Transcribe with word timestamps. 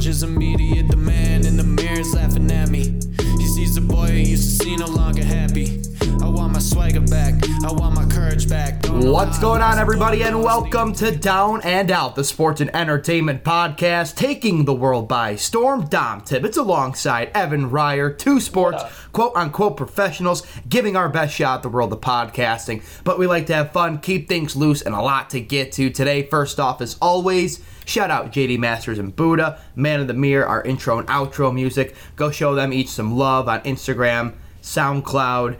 challenges 0.00 0.22
immediate. 0.22 0.88
The 0.88 0.96
man 0.96 1.46
in 1.46 1.56
the 1.56 1.62
mirror 1.62 2.00
is 2.00 2.14
laughing 2.14 2.50
at 2.50 2.68
me. 2.68 3.09
He 3.40 3.46
sees 3.46 3.74
the 3.74 3.80
boy 3.80 4.08
he 4.08 4.32
used 4.32 4.58
to 4.58 4.64
see 4.64 4.76
no 4.76 4.84
longer 4.84 5.24
happy. 5.24 5.80
I 6.22 6.28
want 6.28 6.52
my 6.52 6.58
swagger 6.58 7.00
back, 7.00 7.42
I 7.64 7.72
want 7.72 7.94
my 7.94 8.04
courage 8.04 8.46
back. 8.46 8.82
Don't 8.82 9.10
What's 9.10 9.38
going 9.38 9.62
on, 9.62 9.78
everybody, 9.78 10.22
and 10.22 10.42
welcome 10.42 10.92
to 10.96 11.10
Down 11.10 11.62
and 11.62 11.90
Out, 11.90 12.16
the 12.16 12.22
sports 12.22 12.60
and 12.60 12.72
entertainment 12.76 13.42
podcast 13.42 14.14
taking 14.14 14.66
the 14.66 14.74
world 14.74 15.08
by 15.08 15.36
storm. 15.36 15.86
Dom 15.86 16.20
Tibbetts 16.20 16.58
alongside 16.58 17.30
Evan 17.34 17.70
Ryer, 17.70 18.12
two 18.12 18.40
sports 18.40 18.84
quote 19.12 19.32
unquote 19.34 19.78
professionals, 19.78 20.46
giving 20.68 20.94
our 20.94 21.08
best 21.08 21.34
shot 21.34 21.60
at 21.60 21.62
the 21.62 21.70
world 21.70 21.94
of 21.94 22.02
podcasting. 22.02 22.82
But 23.04 23.18
we 23.18 23.26
like 23.26 23.46
to 23.46 23.54
have 23.54 23.72
fun, 23.72 24.00
keep 24.00 24.28
things 24.28 24.54
loose, 24.54 24.82
and 24.82 24.94
a 24.94 25.00
lot 25.00 25.30
to 25.30 25.40
get 25.40 25.72
to 25.72 25.88
today. 25.88 26.24
First 26.24 26.60
off, 26.60 26.82
as 26.82 26.98
always, 27.00 27.64
shout 27.84 28.10
out 28.10 28.32
JD 28.32 28.58
Masters 28.58 28.98
and 28.98 29.14
Buddha, 29.14 29.60
Man 29.74 30.00
of 30.00 30.06
the 30.06 30.14
Mirror, 30.14 30.46
our 30.46 30.62
intro 30.62 30.98
and 30.98 31.08
outro 31.08 31.52
music. 31.52 31.94
Go 32.16 32.30
show 32.30 32.54
them 32.54 32.72
each 32.72 32.88
some 32.88 33.16
love 33.16 33.48
on 33.48 33.60
Instagram, 33.62 34.34
SoundCloud. 34.62 35.58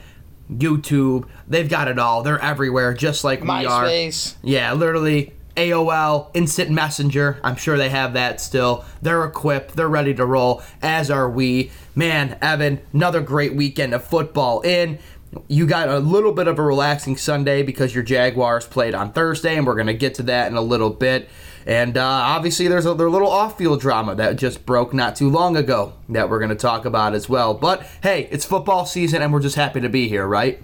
YouTube, 0.50 1.28
they've 1.46 1.68
got 1.68 1.86
it 1.86 1.98
all. 1.98 2.22
They're 2.24 2.40
everywhere, 2.40 2.92
just 2.92 3.22
like 3.22 3.42
we 3.42 3.48
are. 3.48 3.84
MySpace. 3.84 4.34
Yeah, 4.42 4.72
literally 4.72 5.32
AOL, 5.56 6.30
Instant 6.34 6.70
Messenger. 6.70 7.38
I'm 7.44 7.56
sure 7.56 7.76
they 7.76 7.90
have 7.90 8.14
that 8.14 8.40
still. 8.40 8.84
They're 9.02 9.24
equipped, 9.24 9.76
they're 9.76 9.88
ready 9.88 10.14
to 10.14 10.24
roll, 10.24 10.62
as 10.82 11.10
are 11.10 11.28
we. 11.28 11.70
Man, 11.94 12.38
Evan, 12.40 12.80
another 12.92 13.20
great 13.20 13.54
weekend 13.54 13.94
of 13.94 14.04
football 14.04 14.60
in. 14.62 14.98
You 15.46 15.66
got 15.66 15.88
a 15.88 15.98
little 15.98 16.32
bit 16.32 16.48
of 16.48 16.58
a 16.58 16.62
relaxing 16.62 17.16
Sunday 17.16 17.62
because 17.62 17.94
your 17.94 18.02
Jaguars 18.02 18.66
played 18.66 18.94
on 18.94 19.12
Thursday, 19.12 19.56
and 19.56 19.66
we're 19.66 19.74
going 19.74 19.86
to 19.86 19.94
get 19.94 20.14
to 20.14 20.22
that 20.24 20.50
in 20.50 20.56
a 20.56 20.62
little 20.62 20.90
bit. 20.90 21.28
And 21.66 21.96
uh, 21.96 22.04
obviously, 22.04 22.68
there's 22.68 22.86
a, 22.86 22.94
there's 22.94 23.08
a 23.08 23.12
little 23.12 23.30
off 23.30 23.58
field 23.58 23.80
drama 23.80 24.14
that 24.14 24.36
just 24.36 24.64
broke 24.64 24.94
not 24.94 25.16
too 25.16 25.28
long 25.28 25.56
ago 25.56 25.92
that 26.08 26.30
we're 26.30 26.38
going 26.38 26.50
to 26.50 26.54
talk 26.54 26.84
about 26.84 27.14
as 27.14 27.28
well. 27.28 27.54
But 27.54 27.82
hey, 28.02 28.28
it's 28.30 28.44
football 28.44 28.86
season, 28.86 29.22
and 29.22 29.32
we're 29.32 29.40
just 29.40 29.56
happy 29.56 29.80
to 29.80 29.88
be 29.88 30.08
here, 30.08 30.26
right? 30.26 30.62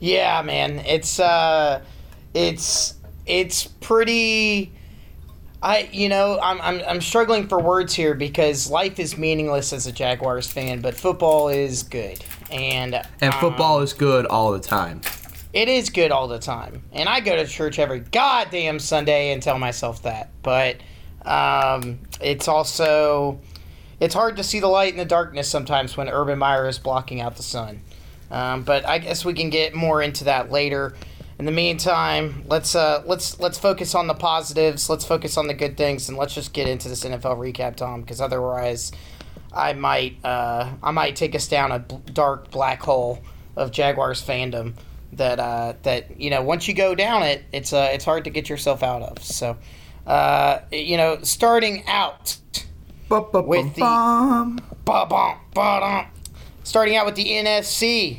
Yeah, 0.00 0.42
man. 0.42 0.78
It's 0.80 1.18
uh 1.18 1.82
it's 2.34 2.94
it's 3.26 3.66
pretty 3.66 4.72
I 5.62 5.88
you 5.92 6.08
know, 6.08 6.38
I'm 6.40 6.60
I'm 6.60 6.82
I'm 6.86 7.00
struggling 7.00 7.48
for 7.48 7.58
words 7.58 7.94
here 7.94 8.14
because 8.14 8.70
life 8.70 8.98
is 9.00 9.18
meaningless 9.18 9.72
as 9.72 9.86
a 9.86 9.92
Jaguars 9.92 10.50
fan, 10.50 10.80
but 10.80 10.94
football 10.94 11.48
is 11.48 11.82
good. 11.82 12.24
And 12.50 12.94
And 13.20 13.34
um, 13.34 13.40
football 13.40 13.80
is 13.80 13.92
good 13.92 14.26
all 14.26 14.52
the 14.52 14.60
time. 14.60 15.00
It 15.58 15.68
is 15.68 15.90
good 15.90 16.12
all 16.12 16.28
the 16.28 16.38
time. 16.38 16.84
And 16.92 17.08
I 17.08 17.18
go 17.18 17.34
to 17.34 17.44
church 17.44 17.80
every 17.80 17.98
goddamn 17.98 18.78
Sunday 18.78 19.32
and 19.32 19.42
tell 19.42 19.58
myself 19.58 20.02
that. 20.04 20.30
But 20.44 20.76
um, 21.24 21.98
it's 22.20 22.46
also 22.46 23.40
it's 23.98 24.14
hard 24.14 24.36
to 24.36 24.44
see 24.44 24.60
the 24.60 24.68
light 24.68 24.92
in 24.92 24.98
the 24.98 25.04
darkness 25.04 25.48
sometimes 25.48 25.96
when 25.96 26.08
Urban 26.08 26.38
Meyer 26.38 26.68
is 26.68 26.78
blocking 26.78 27.20
out 27.20 27.36
the 27.36 27.42
sun. 27.42 27.82
Um, 28.30 28.62
but 28.62 28.86
I 28.86 28.98
guess 28.98 29.24
we 29.24 29.34
can 29.34 29.50
get 29.50 29.74
more 29.74 30.00
into 30.00 30.24
that 30.24 30.52
later. 30.52 30.94
In 31.40 31.44
the 31.44 31.50
meantime, 31.50 32.44
let's 32.46 32.76
uh, 32.76 33.02
let's 33.04 33.40
let's 33.40 33.58
focus 33.58 33.96
on 33.96 34.06
the 34.06 34.14
positives. 34.14 34.88
Let's 34.88 35.04
focus 35.04 35.36
on 35.36 35.48
the 35.48 35.54
good 35.54 35.76
things, 35.76 36.08
and 36.08 36.16
let's 36.16 36.34
just 36.34 36.52
get 36.52 36.68
into 36.68 36.88
this 36.88 37.02
NFL 37.02 37.36
recap, 37.36 37.74
Tom. 37.74 38.02
Because 38.02 38.20
otherwise, 38.20 38.92
I 39.52 39.72
might 39.72 40.24
uh, 40.24 40.70
I 40.84 40.92
might 40.92 41.16
take 41.16 41.34
us 41.34 41.48
down 41.48 41.72
a 41.72 41.80
dark 41.80 42.52
black 42.52 42.80
hole 42.80 43.24
of 43.56 43.72
Jaguars 43.72 44.24
fandom 44.24 44.74
that 45.12 45.38
uh, 45.40 45.74
that 45.82 46.20
you 46.20 46.30
know 46.30 46.42
once 46.42 46.68
you 46.68 46.74
go 46.74 46.94
down 46.94 47.22
it, 47.22 47.44
it's 47.52 47.72
uh, 47.72 47.90
it's 47.92 48.04
hard 48.04 48.24
to 48.24 48.30
get 48.30 48.48
yourself 48.48 48.82
out 48.82 49.02
of. 49.02 49.22
So, 49.22 49.56
uh, 50.06 50.60
you 50.70 50.96
know, 50.96 51.18
starting 51.22 51.84
out 51.86 52.38
with 53.42 53.74
the- 53.74 53.80
Ba-bum. 53.80 54.60
Ba-bum, 54.84 55.36
ba-dum. 55.54 56.06
Starting 56.64 56.96
out 56.96 57.06
with 57.06 57.14
the 57.14 57.24
NFC. 57.26 58.18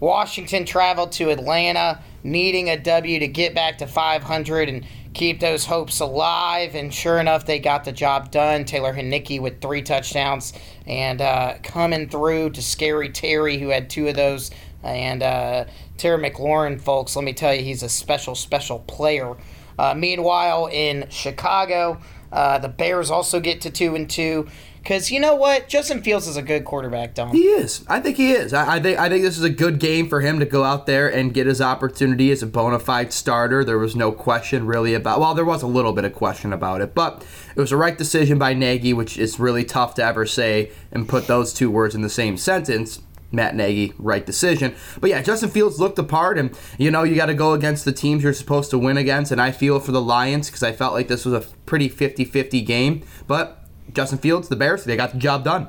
Washington 0.00 0.64
traveled 0.66 1.12
to 1.12 1.30
Atlanta, 1.30 2.00
needing 2.22 2.68
a 2.68 2.76
W 2.78 3.18
to 3.20 3.28
get 3.28 3.54
back 3.54 3.78
to 3.78 3.86
500 3.86 4.68
and 4.68 4.84
keep 5.14 5.40
those 5.40 5.64
hopes 5.64 6.00
alive. 6.00 6.74
And 6.74 6.92
sure 6.92 7.18
enough, 7.18 7.46
they 7.46 7.58
got 7.58 7.84
the 7.84 7.92
job 7.92 8.30
done. 8.30 8.64
Taylor 8.64 8.92
Heinicke 8.92 9.40
with 9.40 9.60
three 9.62 9.80
touchdowns 9.82 10.52
and 10.86 11.22
uh, 11.22 11.54
coming 11.62 12.08
through 12.08 12.50
to 12.50 12.62
Scary 12.62 13.08
Terry, 13.08 13.58
who 13.58 13.68
had 13.68 13.88
two 13.88 14.08
of 14.08 14.16
those. 14.16 14.50
And 14.84 15.22
uh, 15.22 15.64
Terry 15.96 16.18
McLaurin, 16.18 16.80
folks, 16.80 17.16
let 17.16 17.24
me 17.24 17.32
tell 17.32 17.54
you, 17.54 17.62
he's 17.62 17.82
a 17.82 17.88
special, 17.88 18.34
special 18.34 18.80
player. 18.80 19.34
Uh, 19.78 19.94
meanwhile, 19.94 20.66
in 20.66 21.08
Chicago, 21.08 22.00
uh, 22.30 22.58
the 22.58 22.68
Bears 22.68 23.10
also 23.10 23.40
get 23.40 23.60
to 23.62 23.70
two 23.70 23.94
and 23.94 24.08
two. 24.08 24.46
Because 24.84 25.10
you 25.10 25.18
know 25.18 25.34
what, 25.34 25.66
Justin 25.66 26.02
Fields 26.02 26.26
is 26.26 26.36
a 26.36 26.42
good 26.42 26.66
quarterback, 26.66 27.14
Dom. 27.14 27.30
He 27.32 27.44
is. 27.44 27.86
I 27.88 28.00
think 28.00 28.18
he 28.18 28.32
is. 28.32 28.52
I, 28.52 28.74
I 28.74 28.80
think. 28.80 28.98
I 28.98 29.08
think 29.08 29.24
this 29.24 29.38
is 29.38 29.42
a 29.42 29.48
good 29.48 29.78
game 29.78 30.10
for 30.10 30.20
him 30.20 30.38
to 30.40 30.44
go 30.44 30.62
out 30.62 30.84
there 30.84 31.10
and 31.10 31.32
get 31.32 31.46
his 31.46 31.62
opportunity 31.62 32.30
as 32.30 32.42
a 32.42 32.46
bona 32.46 32.78
fide 32.78 33.10
starter. 33.10 33.64
There 33.64 33.78
was 33.78 33.96
no 33.96 34.12
question 34.12 34.66
really 34.66 34.92
about. 34.92 35.20
Well, 35.20 35.32
there 35.32 35.44
was 35.46 35.62
a 35.62 35.66
little 35.66 35.94
bit 35.94 36.04
of 36.04 36.12
question 36.12 36.52
about 36.52 36.82
it, 36.82 36.94
but 36.94 37.24
it 37.56 37.60
was 37.60 37.72
a 37.72 37.78
right 37.78 37.96
decision 37.96 38.38
by 38.38 38.52
Nagy, 38.52 38.92
which 38.92 39.16
is 39.16 39.40
really 39.40 39.64
tough 39.64 39.94
to 39.94 40.04
ever 40.04 40.26
say 40.26 40.70
and 40.92 41.08
put 41.08 41.28
those 41.28 41.54
two 41.54 41.70
words 41.70 41.94
in 41.94 42.02
the 42.02 42.10
same 42.10 42.36
sentence. 42.36 43.00
Matt 43.34 43.54
Nagy, 43.54 43.92
right 43.98 44.24
decision. 44.24 44.74
But 45.00 45.10
yeah, 45.10 45.22
Justin 45.22 45.50
Fields 45.50 45.80
looked 45.80 45.96
the 45.96 46.04
part, 46.04 46.38
and 46.38 46.56
you 46.78 46.90
know, 46.90 47.02
you 47.02 47.14
got 47.14 47.26
to 47.26 47.34
go 47.34 47.52
against 47.52 47.84
the 47.84 47.92
teams 47.92 48.22
you're 48.22 48.32
supposed 48.32 48.70
to 48.70 48.78
win 48.78 48.96
against. 48.96 49.32
And 49.32 49.40
I 49.40 49.50
feel 49.50 49.80
for 49.80 49.92
the 49.92 50.00
Lions 50.00 50.48
because 50.48 50.62
I 50.62 50.72
felt 50.72 50.94
like 50.94 51.08
this 51.08 51.24
was 51.24 51.34
a 51.34 51.46
pretty 51.66 51.88
50 51.88 52.24
50 52.24 52.60
game. 52.62 53.02
But 53.26 53.64
Justin 53.92 54.18
Fields, 54.18 54.48
the 54.48 54.56
Bears, 54.56 54.84
they 54.84 54.96
got 54.96 55.12
the 55.12 55.18
job 55.18 55.44
done. 55.44 55.68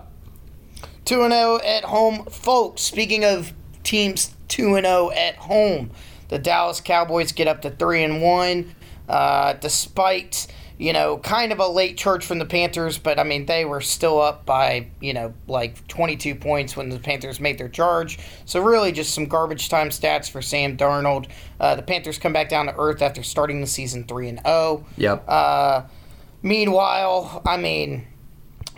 2 1.05 1.21
and 1.21 1.33
0 1.33 1.59
at 1.63 1.83
home, 1.83 2.25
folks. 2.25 2.81
Speaking 2.81 3.23
of 3.23 3.53
teams 3.83 4.35
2 4.47 4.75
and 4.75 4.85
0 4.85 5.11
at 5.11 5.35
home, 5.35 5.91
the 6.29 6.39
Dallas 6.39 6.81
Cowboys 6.81 7.31
get 7.31 7.47
up 7.47 7.61
to 7.61 7.69
3 7.69 8.03
and 8.03 8.21
1 8.21 8.75
uh, 9.07 9.53
despite, 9.53 10.47
you 10.77 10.91
know, 10.91 11.17
kind 11.19 11.51
of 11.51 11.59
a 11.59 11.67
late 11.67 11.97
charge 11.97 12.25
from 12.25 12.39
the 12.39 12.45
Panthers, 12.45 12.97
but 12.97 13.17
I 13.17 13.23
mean, 13.23 13.45
they 13.45 13.63
were 13.63 13.81
still 13.81 14.19
up 14.19 14.45
by, 14.45 14.87
you 14.99 15.13
know, 15.13 15.33
like 15.47 15.87
22 15.87 16.35
points 16.35 16.75
when 16.75 16.89
the 16.89 16.99
Panthers 16.99 17.39
made 17.39 17.57
their 17.57 17.69
charge. 17.69 18.19
So, 18.45 18.61
really, 18.61 18.91
just 18.91 19.13
some 19.13 19.25
garbage 19.25 19.69
time 19.69 19.89
stats 19.89 20.29
for 20.29 20.41
Sam 20.41 20.75
Darnold. 20.75 21.27
Uh, 21.59 21.75
the 21.75 21.81
Panthers 21.81 22.17
come 22.17 22.33
back 22.33 22.49
down 22.49 22.65
to 22.65 22.75
earth 22.77 23.01
after 23.01 23.23
starting 23.23 23.61
the 23.61 23.67
season 23.67 24.03
3 24.03 24.29
and 24.29 24.41
0. 24.45 24.85
Yep. 24.97 25.23
Uh, 25.27 25.83
meanwhile, 26.41 27.41
I 27.45 27.55
mean, 27.55 28.07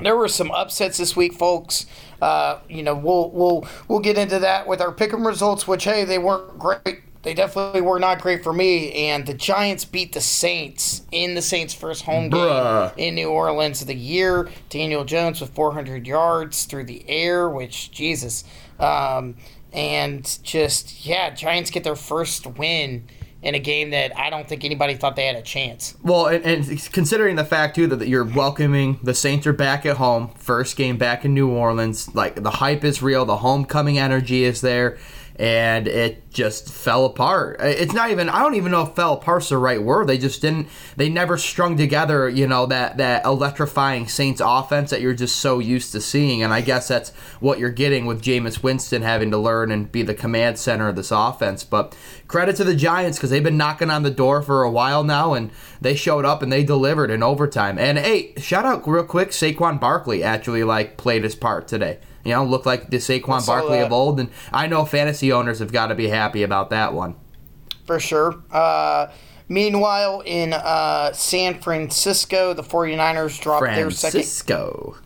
there 0.02 0.16
were 0.16 0.28
some 0.28 0.52
upsets 0.52 0.98
this 0.98 1.16
week, 1.16 1.34
folks. 1.34 1.88
Uh, 2.22 2.60
you 2.70 2.84
know, 2.84 2.96
we'll 2.96 3.30
we'll 3.32 3.68
we'll 3.88 4.00
get 4.00 4.18
into 4.18 4.40
that 4.40 4.68
with 4.68 4.82
our 4.82 4.94
pick'em 4.94 5.26
results, 5.26 5.68
which 5.68 5.84
hey, 5.84 6.06
they 6.06 6.20
weren't 6.20 6.60
great. 6.60 7.02
They 7.24 7.34
definitely 7.34 7.82
were 7.82 8.00
not 8.00 8.22
great 8.22 8.44
for 8.44 8.54
me. 8.54 8.94
And 8.94 9.26
the 9.26 9.34
Giants 9.34 9.86
beat 9.86 10.14
the 10.14 10.22
Saints 10.22 11.02
in 11.12 11.36
the 11.36 11.42
Saints' 11.42 11.74
first 11.74 12.04
home 12.06 12.30
Bruh. 12.30 12.96
game 12.96 13.10
in 13.10 13.16
New 13.16 13.30
Orleans 13.30 13.82
of 13.82 13.88
the 13.88 13.96
year. 13.96 14.50
Daniel 14.70 15.04
Jones 15.04 15.42
with 15.42 15.50
400 15.52 16.08
yards 16.08 16.66
through 16.66 16.86
the 16.86 17.08
air, 17.10 17.50
which 17.50 17.92
Jesus. 17.92 18.44
Um, 18.80 19.36
and 19.74 20.40
just 20.44 21.06
yeah, 21.06 21.30
Giants 21.32 21.70
get 21.70 21.84
their 21.84 21.96
first 21.96 22.48
win 22.48 23.08
in 23.42 23.56
a 23.56 23.60
game 23.60 23.92
that 23.92 24.18
I 24.18 24.30
don't 24.30 24.48
think 24.48 24.66
anybody 24.66 24.96
thought 24.96 25.16
they 25.16 25.28
had 25.28 25.36
a 25.36 25.42
chance. 25.42 25.96
Well, 26.04 26.26
and, 26.28 26.44
and 26.44 26.92
considering 26.92 27.36
the 27.36 27.46
fact 27.46 27.76
too 27.76 27.88
that 27.88 28.08
you're 28.08 28.26
welcoming 28.26 29.00
the 29.04 29.14
Saints 29.14 29.46
are 29.46 29.54
back 29.54 29.86
at 29.86 29.98
home, 29.98 30.30
first 30.36 30.76
game 30.76 30.98
back 30.98 31.24
in 31.24 31.34
New 31.34 31.50
Orleans, 31.50 32.14
like 32.16 32.42
the 32.42 32.50
hype 32.50 32.84
is 32.84 33.02
real, 33.02 33.26
the 33.26 33.38
homecoming 33.38 34.00
energy 34.00 34.44
is 34.44 34.62
there, 34.62 34.98
and 35.40 35.88
it 35.88 36.32
just 36.32 36.72
fell 36.72 37.06
apart. 37.06 37.58
It's 37.60 37.94
not 37.94 38.10
even 38.10 38.28
I 38.30 38.40
don't 38.40 38.56
even 38.56 38.72
know 38.72 38.84
if 38.84 38.96
fell 38.96 39.14
apart's 39.14 39.50
the 39.50 39.58
right 39.58 39.82
word. 39.82 40.08
They 40.08 40.18
just 40.18 40.42
didn't 40.42 40.68
they 40.96 41.10
never 41.10 41.38
strung 41.38 41.78
together, 41.78 42.28
you 42.28 42.48
know, 42.48 42.66
that 42.68 42.98
that 42.98 43.24
electrifying 43.24 44.08
Saints 44.08 44.42
offense 44.44 44.90
that 44.90 45.02
you're 45.02 45.14
just 45.14 45.38
so 45.38 45.60
used 45.60 45.92
to 45.92 46.02
seeing. 46.02 46.42
And 46.42 46.54
I 46.54 46.62
guess 46.62 46.88
that's 46.88 47.12
what 47.40 47.60
you're 47.60 47.70
getting 47.70 48.06
with 48.06 48.22
Jameis 48.22 48.64
Winston 48.64 49.04
having 49.04 49.30
to 49.32 49.38
learn 49.38 49.72
and 49.72 49.92
be 49.92 50.02
the 50.02 50.16
command 50.16 50.58
center 50.58 50.88
of 50.88 50.96
this 50.96 51.12
offense. 51.12 51.64
But 51.64 51.96
credit 52.28 52.56
to 52.58 52.64
the 52.64 52.76
Giants 52.76 53.18
because 53.18 53.30
they've 53.30 53.44
been 53.44 53.58
knocking 53.58 53.92
on 53.92 54.04
the 54.04 54.12
door 54.12 54.42
for 54.42 54.64
a 54.64 54.72
while 54.72 55.04
now 55.04 55.34
and 55.34 55.52
they 55.80 55.96
showed 55.96 56.26
up 56.26 56.42
and 56.42 56.52
they 56.52 56.64
delivered 56.64 57.12
in 57.12 57.22
overtime. 57.22 57.78
And 57.78 58.00
hey, 58.00 58.34
shout 58.38 58.66
out 58.66 58.88
real 58.88 59.04
quick, 59.04 59.30
Saquon 59.30 59.80
Barkley 59.80 60.24
actually 60.24 60.64
like 60.64 60.98
played 60.98 61.24
his 61.24 61.36
part 61.36 61.68
today. 61.68 62.00
You 62.28 62.34
know, 62.34 62.46
look 62.46 62.66
like 62.66 62.90
the 62.90 62.98
Saquon 62.98 63.46
Barkley 63.46 63.78
that. 63.78 63.88
of 63.88 63.94
old, 63.94 64.20
and 64.20 64.30
I 64.52 64.68
know 64.68 64.86
fantasy 64.86 65.32
owners 65.32 65.60
have 65.60 65.72
got 65.72 65.88
to 65.88 65.96
be 65.96 66.10
happy 66.10 66.44
about 66.44 66.70
that 66.72 66.94
one. 66.94 67.16
for 67.86 68.00
sure. 68.00 68.44
Uh, 68.52 69.08
Meanwhile, 69.50 70.24
in 70.26 70.54
uh, 70.54 71.14
San 71.14 71.62
Francisco, 71.62 72.54
the 72.54 72.64
49ers 72.64 73.40
dropped 73.42 73.66
their 73.66 73.90
second 73.92 74.12
Francisco. 74.12 74.98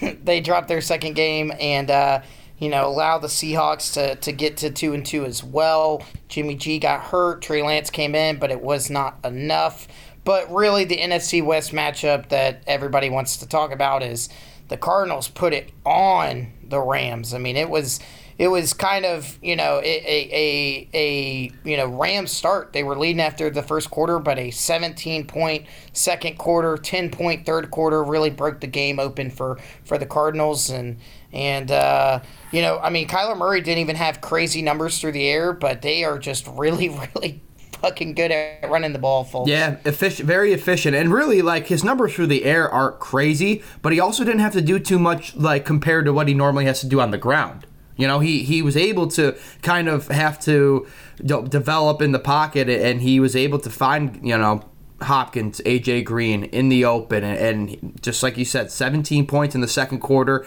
they 0.22 0.40
dropped 0.40 0.68
their 0.68 0.80
second 0.80 1.14
game 1.14 1.52
and 1.58 1.90
uh, 1.90 2.22
you 2.58 2.68
know 2.68 2.86
allow 2.86 3.18
the 3.18 3.26
Seahawks 3.26 3.92
to, 3.94 4.14
to 4.16 4.30
get 4.30 4.56
to 4.58 4.70
two 4.70 4.94
and 4.94 5.04
two 5.04 5.24
as 5.24 5.42
well. 5.42 6.02
Jimmy 6.28 6.54
G 6.54 6.78
got 6.78 7.00
hurt. 7.00 7.42
Trey 7.42 7.62
Lance 7.64 7.90
came 7.90 8.14
in, 8.14 8.38
but 8.38 8.52
it 8.52 8.60
was 8.60 8.90
not 8.90 9.18
enough. 9.24 9.88
But 10.24 10.50
really, 10.54 10.84
the 10.84 10.98
NFC 10.98 11.44
West 11.44 11.72
matchup 11.72 12.28
that 12.28 12.62
everybody 12.68 13.10
wants 13.10 13.38
to 13.38 13.48
talk 13.48 13.72
about 13.72 14.04
is 14.04 14.28
the 14.68 14.76
Cardinals 14.76 15.28
put 15.28 15.52
it 15.52 15.70
on 15.84 16.52
the 16.68 16.80
Rams. 16.80 17.34
I 17.34 17.38
mean, 17.38 17.56
it 17.56 17.68
was 17.68 18.00
it 18.36 18.48
was 18.48 18.72
kind 18.72 19.04
of 19.04 19.38
you 19.42 19.54
know 19.54 19.80
a, 19.82 19.84
a, 19.84 20.28
a, 20.32 20.88
a 20.94 21.52
you 21.68 21.76
know 21.76 21.86
Rams 21.86 22.32
start. 22.32 22.72
They 22.72 22.82
were 22.82 22.98
leading 22.98 23.20
after 23.20 23.50
the 23.50 23.62
first 23.62 23.90
quarter, 23.90 24.18
but 24.18 24.38
a 24.38 24.50
17 24.50 25.26
point 25.26 25.66
second 25.92 26.38
quarter, 26.38 26.76
10 26.76 27.10
point 27.10 27.46
third 27.46 27.70
quarter 27.70 28.02
really 28.02 28.30
broke 28.30 28.60
the 28.60 28.66
game 28.66 28.98
open 28.98 29.30
for 29.30 29.58
for 29.84 29.98
the 29.98 30.06
Cardinals 30.06 30.70
and 30.70 30.98
and 31.32 31.70
uh, 31.70 32.20
you 32.50 32.62
know 32.62 32.78
I 32.78 32.90
mean 32.90 33.06
Kyler 33.06 33.36
Murray 33.36 33.60
didn't 33.60 33.80
even 33.80 33.96
have 33.96 34.20
crazy 34.20 34.62
numbers 34.62 35.00
through 35.00 35.12
the 35.12 35.26
air, 35.28 35.52
but 35.52 35.82
they 35.82 36.04
are 36.04 36.18
just 36.18 36.46
really 36.48 36.88
really 37.14 37.42
fucking 37.76 38.14
good 38.14 38.30
at 38.30 38.70
running 38.70 38.92
the 38.92 38.98
ball, 38.98 39.24
folks. 39.24 39.48
Yeah, 39.48 39.76
efficient, 39.84 40.26
very 40.26 40.52
efficient, 40.52 40.94
and 40.96 41.12
really 41.12 41.42
like 41.42 41.66
his 41.66 41.84
numbers 41.84 42.14
through 42.14 42.28
the 42.28 42.44
air 42.44 42.68
aren't 42.68 43.00
crazy, 43.00 43.62
but 43.82 43.92
he 43.92 44.00
also 44.00 44.24
didn't 44.24 44.40
have 44.40 44.52
to 44.52 44.62
do 44.62 44.78
too 44.78 44.98
much 44.98 45.36
like 45.36 45.64
compared 45.64 46.04
to 46.06 46.12
what 46.12 46.28
he 46.28 46.34
normally 46.34 46.64
has 46.64 46.80
to 46.80 46.86
do 46.86 47.00
on 47.00 47.10
the 47.10 47.18
ground. 47.18 47.66
You 47.96 48.08
know, 48.08 48.20
he 48.20 48.42
he 48.42 48.62
was 48.62 48.76
able 48.76 49.06
to 49.08 49.36
kind 49.62 49.88
of 49.88 50.08
have 50.08 50.40
to 50.40 50.86
de- 51.24 51.42
develop 51.42 52.02
in 52.02 52.12
the 52.12 52.18
pocket, 52.18 52.68
and 52.68 53.00
he 53.00 53.20
was 53.20 53.36
able 53.36 53.58
to 53.60 53.70
find 53.70 54.18
you 54.26 54.36
know 54.36 54.64
Hopkins, 55.02 55.60
AJ 55.64 56.04
Green 56.04 56.44
in 56.44 56.68
the 56.68 56.84
open, 56.84 57.22
and, 57.22 57.70
and 57.70 58.02
just 58.02 58.22
like 58.22 58.36
you 58.36 58.44
said, 58.44 58.70
17 58.70 59.26
points 59.26 59.54
in 59.54 59.60
the 59.60 59.68
second 59.68 60.00
quarter 60.00 60.44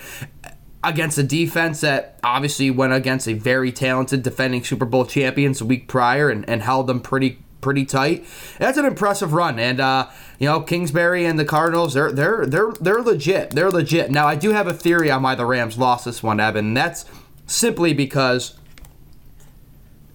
against 0.84 1.18
a 1.18 1.24
defense 1.24 1.82
that 1.82 2.20
obviously 2.24 2.70
went 2.72 2.94
against 2.94 3.28
a 3.28 3.34
very 3.34 3.72
talented 3.72 4.24
defending 4.24 4.64
Super 4.64 4.86
Bowl 4.86 5.06
champions 5.06 5.62
a 5.62 5.66
week 5.66 5.88
prior 5.88 6.30
and, 6.30 6.48
and 6.50 6.62
held 6.62 6.88
them 6.88 7.02
pretty 7.02 7.40
pretty 7.62 7.86
tight. 7.86 8.26
That's 8.60 8.78
an 8.78 8.86
impressive 8.86 9.34
run, 9.34 9.60
and 9.60 9.80
uh, 9.80 10.08
you 10.40 10.48
know 10.48 10.62
Kingsbury 10.62 11.26
and 11.26 11.38
the 11.38 11.46
Cardinals 11.46 11.94
they're 11.94 12.12
they're 12.12 12.46
they're 12.46 12.72
they're 12.80 13.02
legit. 13.02 13.52
They're 13.52 13.72
legit. 13.72 14.12
Now 14.12 14.28
I 14.28 14.36
do 14.36 14.52
have 14.52 14.68
a 14.68 14.74
theory 14.74 15.12
on 15.12 15.24
why 15.24 15.36
the 15.36 15.46
Rams 15.46 15.78
lost 15.78 16.06
this 16.06 16.24
one, 16.24 16.40
Evan. 16.40 16.68
And 16.68 16.78
that's 16.78 17.06
simply 17.46 17.94
because 17.94 18.58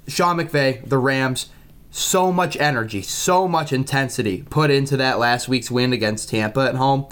Sean 0.09 0.37
McVay, 0.37 0.89
the 0.89 0.99
Rams, 0.99 1.51
so 1.91 2.33
much 2.33 2.57
energy, 2.57 3.03
so 3.03 3.47
much 3.47 3.73
intensity 3.73 4.45
put 4.49 4.71
into 4.71 4.97
that 4.97 5.19
last 5.19 5.49
week's 5.49 5.71
win 5.71 5.93
against 5.93 6.31
Tampa 6.31 6.61
at 6.61 6.77
home. 6.77 7.07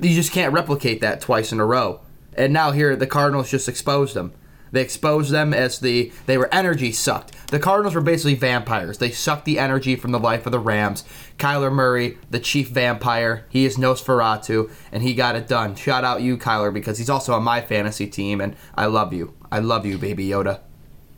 You 0.00 0.14
just 0.14 0.32
can't 0.32 0.52
replicate 0.52 1.00
that 1.02 1.20
twice 1.20 1.52
in 1.52 1.60
a 1.60 1.64
row. 1.64 2.00
And 2.34 2.52
now 2.52 2.72
here 2.72 2.96
the 2.96 3.06
Cardinals 3.06 3.50
just 3.50 3.68
exposed 3.68 4.14
them. 4.14 4.32
They 4.74 4.82
exposed 4.82 5.30
them 5.30 5.54
as 5.54 5.78
the 5.78 6.12
they 6.26 6.36
were 6.36 6.52
energy 6.52 6.90
sucked. 6.90 7.32
The 7.52 7.60
Cardinals 7.60 7.94
were 7.94 8.00
basically 8.00 8.34
vampires. 8.34 8.98
They 8.98 9.12
sucked 9.12 9.44
the 9.44 9.60
energy 9.60 9.94
from 9.94 10.10
the 10.10 10.18
life 10.18 10.46
of 10.46 10.52
the 10.52 10.58
Rams. 10.58 11.04
Kyler 11.38 11.72
Murray, 11.72 12.18
the 12.30 12.40
chief 12.40 12.70
vampire, 12.70 13.46
he 13.48 13.64
is 13.64 13.76
Nosferatu, 13.76 14.72
and 14.90 15.04
he 15.04 15.14
got 15.14 15.36
it 15.36 15.46
done. 15.46 15.76
Shout 15.76 16.02
out 16.02 16.22
you, 16.22 16.36
Kyler, 16.36 16.74
because 16.74 16.98
he's 16.98 17.08
also 17.08 17.34
on 17.34 17.44
my 17.44 17.60
fantasy 17.60 18.08
team, 18.08 18.40
and 18.40 18.56
I 18.74 18.86
love 18.86 19.12
you. 19.12 19.34
I 19.52 19.60
love 19.60 19.86
you, 19.86 19.96
baby 19.96 20.26
Yoda. 20.26 20.58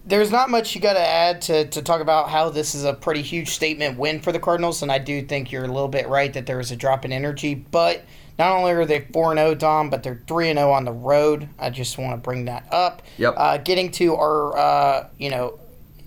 There's 0.05 0.31
not 0.31 0.51
much 0.51 0.75
you 0.75 0.81
got 0.83 0.93
to 0.93 1.01
add 1.01 1.41
to, 1.43 1.67
to 1.69 1.81
talk 1.81 2.03
about 2.03 2.29
how 2.29 2.51
this 2.51 2.75
is 2.75 2.85
a 2.85 2.93
pretty 2.93 3.23
huge 3.23 3.49
statement 3.49 3.99
win 3.99 4.21
for 4.21 4.33
the 4.33 4.39
Cardinals, 4.39 4.83
and 4.83 4.93
I 4.93 4.99
do 4.99 5.23
think 5.23 5.51
you're 5.51 5.65
a 5.65 5.69
little 5.69 5.89
bit 5.89 6.09
right 6.09 6.33
that 6.35 6.45
there 6.45 6.59
was 6.59 6.71
a 6.71 6.77
drop 6.77 7.07
in 7.07 7.13
energy, 7.13 7.55
but 7.55 8.05
not 8.39 8.53
only 8.53 8.73
are 8.73 8.85
they 8.85 9.07
4 9.13 9.35
0, 9.35 9.55
Dom, 9.55 9.91
but 9.91 10.03
they're 10.03 10.23
3 10.27 10.53
0 10.53 10.71
on 10.71 10.85
the 10.85 10.93
road. 10.93 11.49
I 11.59 11.71
just 11.71 11.99
want 11.99 12.13
to 12.13 12.17
bring 12.19 12.45
that 12.47 12.67
up. 12.73 13.03
Yep. 13.19 13.35
Uh, 13.37 13.59
getting 13.59 13.91
to 13.93 14.15
our, 14.17 14.57
uh, 14.57 15.09
you 15.19 15.31
know, 15.31 15.59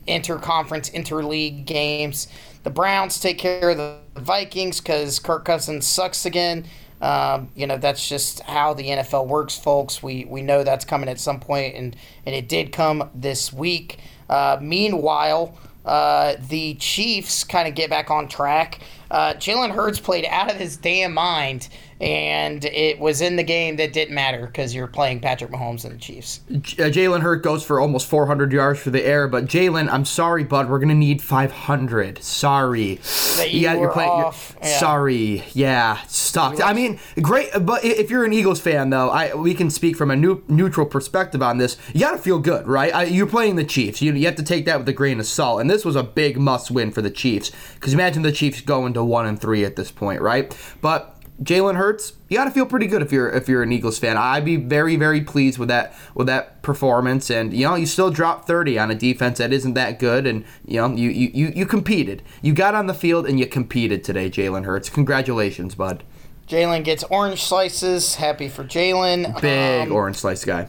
interconference, 0.08 0.92
interleague 0.92 1.66
games. 1.66 2.28
The 2.64 2.70
Browns 2.70 3.20
take 3.20 3.38
care 3.38 3.70
of 3.70 3.78
the 3.78 3.98
Vikings 4.16 4.81
because 4.81 5.20
Kirk 5.20 5.46
Cousins 5.46 5.88
sucks 5.88 6.26
again. 6.26 6.66
Um, 7.02 7.50
you 7.56 7.66
know, 7.66 7.78
that's 7.78 8.08
just 8.08 8.42
how 8.42 8.74
the 8.74 8.84
NFL 8.84 9.28
works, 9.28 9.58
folks. 9.58 10.04
We, 10.04 10.26
we 10.26 10.42
know 10.42 10.64
that's 10.64 10.84
coming 10.84 11.08
at 11.08 11.20
some 11.20 11.40
point, 11.40 11.76
and, 11.76 11.96
and 12.26 12.36
it 12.36 12.50
did 12.50 12.74
come 12.74 13.10
this 13.16 13.54
week. 13.54 14.00
Uh, 14.30 14.58
meanwhile, 14.62 15.58
uh, 15.86 16.36
the 16.50 16.76
Chiefs 16.76 17.44
kind 17.46 17.68
of 17.68 17.76
get 17.76 17.90
back 17.90 18.12
on 18.12 18.28
track. 18.28 18.81
Uh, 19.10 19.34
Jalen 19.34 19.72
Hurts 19.72 20.00
played 20.00 20.26
out 20.26 20.52
of 20.52 20.58
his 20.58 20.76
damn 20.76 21.14
mind, 21.14 21.70
and 22.01 22.63
it 22.63 22.98
was 22.98 23.19
in 23.19 23.36
the 23.36 23.44
game 23.44 23.75
that 23.75 23.92
didn't 23.92 24.16
matter 24.16 24.48
because 24.48 24.74
you're 24.74 24.88
playing 24.88 25.19
Patrick 25.19 25.51
Mahomes 25.51 25.84
and 25.84 25.96
the 25.96 26.00
Chiefs. 26.00 26.40
J- 26.62 26.84
uh, 26.84 26.90
Jalen 26.90 27.22
Hurt 27.22 27.44
goes 27.44 27.63
for 27.63 27.80
almost 27.80 28.07
400 28.07 28.54
yards 28.54 28.80
for 28.80 28.90
the 28.90 29.04
air, 29.04 29.28
but 29.28 29.46
Jalen, 29.46 29.92
I'm 29.92 30.06
sorry, 30.06 30.46
bud, 30.46 30.69
we're 30.69 30.80
gonna 30.80 30.96
need 30.96 31.22
500. 31.22 32.24
Sorry. 32.24 32.96
That 33.36 33.51
you 33.51 33.78
were 33.78 33.98
off, 34.00 34.56
yeah. 34.62 34.80
Sorry. 34.80 35.44
Yeah, 35.54 36.00
sucked. 36.07 36.62
I 36.62 36.72
mean, 36.74 37.00
great, 37.22 37.50
but 37.62 37.84
if 37.84 38.10
you're 38.10 38.24
an 38.24 38.31
Eagles 38.31 38.62
fan, 38.62 38.90
though, 38.92 39.10
I 39.10 39.34
we 39.36 39.54
can 39.54 39.69
speak 39.69 39.98
from 39.98 40.10
a 40.10 40.16
new, 40.16 40.42
neutral 40.48 40.86
perspective 40.86 41.42
on 41.42 41.57
this. 41.57 41.75
You 41.94 42.02
gotta 42.02 42.18
feel 42.18 42.40
good, 42.40 42.66
right? 42.66 42.94
I, 42.94 43.04
you're 43.04 43.28
playing 43.28 43.57
the 43.57 43.66
Chiefs. 43.66 44.02
You, 44.02 44.13
you 44.13 44.25
have 44.25 44.36
to 44.36 44.44
take 44.44 44.66
that 44.66 44.80
with 44.80 44.88
a 44.88 44.94
grain 44.94 45.19
of 45.19 45.25
salt, 45.25 45.60
and 45.60 45.69
this 45.69 45.84
was 45.84 45.98
a 45.98 46.04
big 46.04 46.38
must-win 46.38 46.92
for 46.92 47.02
the 47.02 47.12
Chiefs 47.12 47.52
because 47.75 47.94
imagine 47.94 48.22
the 48.22 48.31
Chiefs 48.31 48.62
going 48.62 48.94
to 48.94 49.04
one 49.04 49.25
and 49.25 49.40
three 49.40 49.66
at 49.66 49.75
this 49.75 49.92
point, 49.92 50.22
right? 50.22 50.56
But 50.81 51.19
Jalen 51.41 51.75
Hurts, 51.77 52.13
you 52.27 52.36
got 52.38 52.45
to 52.45 52.51
feel 52.51 52.65
pretty 52.65 52.88
good 52.88 53.01
if 53.01 53.12
you're 53.13 53.30
if 53.30 53.47
you're 53.47 53.63
an 53.63 53.71
Eagles 53.71 53.97
fan. 53.97 54.18
I'd 54.18 54.44
be 54.44 54.57
very 54.57 54.97
very 54.97 55.21
pleased 55.21 55.57
with 55.57 55.69
that 55.69 55.94
with 56.13 56.27
that 56.27 56.62
performance, 56.62 57.30
and 57.30 57.53
you 57.53 57.65
know 57.65 57.75
you 57.75 57.86
still 57.86 58.12
dropped 58.12 58.45
30 58.45 58.77
on 58.77 58.91
a 58.91 58.95
defense 58.95 59.38
that 59.38 59.53
isn't 59.53 59.74
that 59.74 60.00
good, 60.00 60.27
and 60.27 60.44
you 60.65 60.81
know 60.81 60.94
you 60.94 61.09
you 61.09 61.31
you, 61.33 61.53
you 61.56 61.65
competed. 61.65 62.24
You 62.41 62.53
got 62.53 62.75
on 62.75 62.88
the 62.88 62.94
field 62.94 63.25
and 63.25 63.39
you 63.39 63.47
competed 63.47 64.03
today, 64.03 64.30
Jalen 64.30 64.65
Hurts. 64.65 64.89
Congratulations, 64.89 65.75
bud. 65.75 66.03
Jalen 66.47 66.83
gets 66.83 67.03
orange 67.06 67.44
slices. 67.44 68.15
Happy 68.15 68.50
for 68.50 68.63
Jalen. 68.65 69.39
Big 69.39 69.88
Um, 69.88 69.92
orange 69.94 70.18
slice 70.18 70.44
guy. 70.44 70.68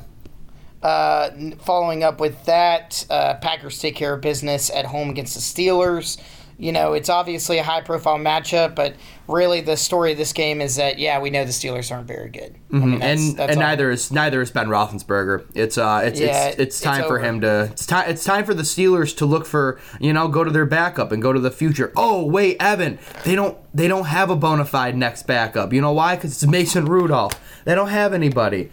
Uh, 0.82 1.30
following 1.62 2.02
up 2.02 2.20
with 2.20 2.44
that, 2.46 3.04
uh, 3.10 3.34
Packers 3.34 3.78
take 3.78 3.96
care 3.96 4.14
of 4.14 4.20
business 4.22 4.70
at 4.70 4.86
home 4.86 5.10
against 5.10 5.34
the 5.34 5.40
Steelers. 5.40 6.18
You 6.60 6.72
know, 6.72 6.92
it's 6.92 7.08
obviously 7.08 7.58
a 7.58 7.62
high 7.62 7.80
profile 7.80 8.18
matchup, 8.18 8.74
but 8.74 8.94
really 9.26 9.60
the 9.60 9.76
story 9.76 10.12
of 10.12 10.18
this 10.18 10.32
game 10.32 10.60
is 10.60 10.76
that, 10.76 10.98
yeah, 10.98 11.18
we 11.20 11.30
know 11.30 11.44
the 11.44 11.52
Steelers 11.52 11.90
aren't 11.90 12.06
very 12.06 12.28
good. 12.28 12.54
I 12.72 12.76
mean, 12.76 12.98
that's- 12.98 13.18
Mm-hmm. 13.20 13.28
and 13.30 13.36
that's 13.38 13.52
and 13.52 13.62
all. 13.62 13.68
neither 13.68 13.90
is 13.90 14.12
neither 14.12 14.42
is 14.42 14.50
Ben 14.50 14.66
Roethlisberger. 14.68 15.46
It's 15.54 15.78
uh 15.78 16.02
it's 16.04 16.20
Yeah, 16.20 16.46
it's, 16.48 16.56
it's 16.58 16.62
it's 16.76 16.80
time 16.80 17.04
for 17.08 17.18
him 17.18 17.40
to 17.40 17.68
it's 17.72 17.86
time 17.86 18.10
it's 18.10 18.24
time 18.24 18.44
for 18.44 18.52
the 18.54 18.62
Steelers 18.62 19.16
to 19.16 19.26
look 19.26 19.46
for 19.46 19.80
you 20.00 20.12
know 20.12 20.28
go 20.28 20.44
to 20.44 20.50
their 20.50 20.66
backup 20.66 21.12
and 21.12 21.22
go 21.22 21.32
to 21.32 21.40
the 21.40 21.50
future. 21.50 21.92
Oh 21.96 22.24
wait, 22.26 22.56
Evan, 22.60 22.98
they 23.24 23.34
don't 23.34 23.56
they 23.74 23.88
don't 23.88 24.06
have 24.06 24.28
a 24.30 24.36
bona 24.36 24.64
fide 24.64 24.96
next 24.96 25.26
backup. 25.26 25.72
You 25.72 25.80
know 25.80 25.92
why? 25.92 26.16
Because 26.16 26.32
it's 26.32 26.46
Mason 26.46 26.84
Rudolph. 26.84 27.40
They 27.64 27.74
don't 27.74 27.88
have 27.88 28.12
anybody. 28.12 28.70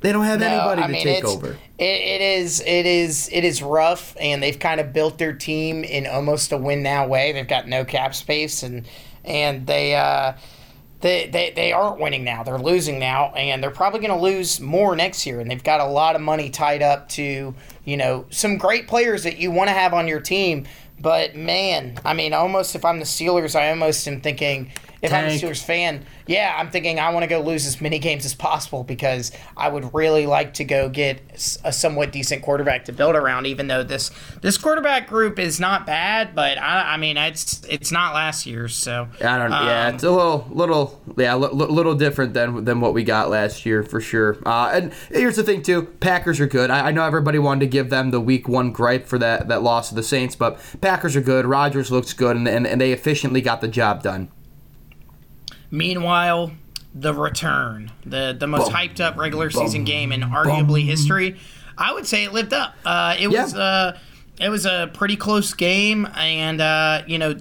They 0.00 0.12
don't 0.12 0.24
have 0.24 0.38
No, 0.38 0.46
anybody 0.46 0.82
I 0.82 0.86
to 0.86 0.92
mean, 0.92 1.02
take 1.02 1.24
over. 1.24 1.58
It, 1.78 1.84
it 1.84 2.20
is 2.20 2.60
it 2.60 2.86
is 2.86 3.28
it 3.32 3.44
is 3.44 3.62
rough, 3.62 4.16
and 4.20 4.42
they've 4.42 4.58
kind 4.58 4.80
of 4.80 4.92
built 4.92 5.18
their 5.18 5.32
team 5.32 5.82
in 5.82 6.06
almost 6.06 6.52
a 6.52 6.56
win 6.56 6.82
now 6.82 7.06
way. 7.06 7.32
They've 7.32 7.48
got 7.48 7.66
no 7.66 7.84
cap 7.84 8.14
space, 8.14 8.62
and 8.62 8.86
and 9.24 9.66
they 9.66 9.96
uh, 9.96 10.34
they, 11.00 11.28
they 11.28 11.50
they 11.50 11.72
aren't 11.72 12.00
winning 12.00 12.22
now. 12.22 12.44
They're 12.44 12.58
losing 12.58 13.00
now, 13.00 13.32
and 13.34 13.60
they're 13.62 13.70
probably 13.70 13.98
going 14.00 14.16
to 14.16 14.22
lose 14.22 14.60
more 14.60 14.94
next 14.94 15.26
year. 15.26 15.40
And 15.40 15.50
they've 15.50 15.62
got 15.62 15.80
a 15.80 15.86
lot 15.86 16.14
of 16.14 16.20
money 16.22 16.48
tied 16.50 16.82
up 16.82 17.08
to 17.10 17.54
you 17.84 17.96
know 17.96 18.26
some 18.30 18.56
great 18.56 18.86
players 18.86 19.24
that 19.24 19.38
you 19.38 19.50
want 19.50 19.68
to 19.68 19.74
have 19.74 19.94
on 19.94 20.06
your 20.06 20.20
team. 20.20 20.66
But 21.00 21.34
man, 21.34 21.98
I 22.04 22.14
mean, 22.14 22.32
almost 22.34 22.76
if 22.76 22.84
I'm 22.84 22.98
the 23.00 23.04
Steelers, 23.04 23.58
I 23.58 23.70
almost 23.70 24.06
am 24.06 24.20
thinking. 24.20 24.70
If 25.00 25.12
I'm 25.12 25.26
a 25.26 25.28
Tank. 25.28 25.42
Steelers 25.42 25.62
fan, 25.62 26.04
yeah, 26.26 26.54
I'm 26.58 26.70
thinking 26.70 26.98
I 26.98 27.10
want 27.10 27.22
to 27.22 27.28
go 27.28 27.40
lose 27.40 27.66
as 27.66 27.80
many 27.80 27.98
games 27.98 28.24
as 28.24 28.34
possible 28.34 28.82
because 28.82 29.30
I 29.56 29.68
would 29.68 29.94
really 29.94 30.26
like 30.26 30.54
to 30.54 30.64
go 30.64 30.88
get 30.88 31.20
a 31.64 31.72
somewhat 31.72 32.10
decent 32.10 32.42
quarterback 32.42 32.84
to 32.86 32.92
build 32.92 33.14
around. 33.14 33.46
Even 33.46 33.68
though 33.68 33.84
this 33.84 34.10
this 34.40 34.58
quarterback 34.58 35.08
group 35.08 35.38
is 35.38 35.60
not 35.60 35.86
bad, 35.86 36.34
but 36.34 36.58
I, 36.58 36.94
I 36.94 36.96
mean 36.96 37.16
it's 37.16 37.64
it's 37.66 37.92
not 37.92 38.14
last 38.14 38.44
year's. 38.46 38.74
So 38.74 39.08
I 39.20 39.38
don't. 39.38 39.50
yeah, 39.50 39.86
um, 39.86 39.94
it's 39.94 40.04
a 40.04 40.10
little, 40.10 40.46
little, 40.50 41.00
yeah, 41.16 41.34
li- 41.34 41.50
li- 41.52 41.66
little 41.66 41.94
different 41.94 42.34
than 42.34 42.64
than 42.64 42.80
what 42.80 42.94
we 42.94 43.04
got 43.04 43.30
last 43.30 43.64
year 43.64 43.82
for 43.82 44.00
sure. 44.00 44.38
Uh, 44.44 44.70
and 44.72 44.92
here's 45.10 45.36
the 45.36 45.44
thing 45.44 45.62
too: 45.62 45.82
Packers 45.82 46.40
are 46.40 46.46
good. 46.46 46.70
I, 46.70 46.88
I 46.88 46.90
know 46.90 47.04
everybody 47.04 47.38
wanted 47.38 47.60
to 47.60 47.66
give 47.66 47.90
them 47.90 48.10
the 48.10 48.20
Week 48.20 48.48
One 48.48 48.72
gripe 48.72 49.06
for 49.06 49.18
that 49.18 49.48
that 49.48 49.62
loss 49.62 49.90
to 49.90 49.94
the 49.94 50.02
Saints, 50.02 50.34
but 50.34 50.58
Packers 50.80 51.14
are 51.14 51.20
good. 51.20 51.46
Rodgers 51.46 51.90
looks 51.92 52.12
good, 52.12 52.36
and 52.36 52.48
and, 52.48 52.66
and 52.66 52.80
they 52.80 52.92
efficiently 52.92 53.40
got 53.40 53.60
the 53.60 53.68
job 53.68 54.02
done. 54.02 54.30
Meanwhile, 55.70 56.52
the 56.94 57.12
return, 57.14 57.90
the 58.04 58.34
the 58.38 58.46
most 58.46 58.70
hyped 58.72 59.00
up 59.00 59.16
regular 59.16 59.50
season 59.50 59.84
game 59.84 60.12
in 60.12 60.22
arguably 60.22 60.84
history, 60.84 61.38
I 61.76 61.92
would 61.92 62.06
say 62.06 62.24
it 62.24 62.32
lived 62.32 62.52
up. 62.54 62.74
Uh, 62.84 63.16
it 63.18 63.30
Yeah. 63.30 63.42
was 63.44 63.54
uh, 63.54 63.98
it 64.40 64.48
was 64.48 64.66
a 64.66 64.90
pretty 64.94 65.16
close 65.16 65.52
game, 65.54 66.06
and 66.16 66.60
uh, 66.60 67.02
you 67.06 67.18
know, 67.18 67.34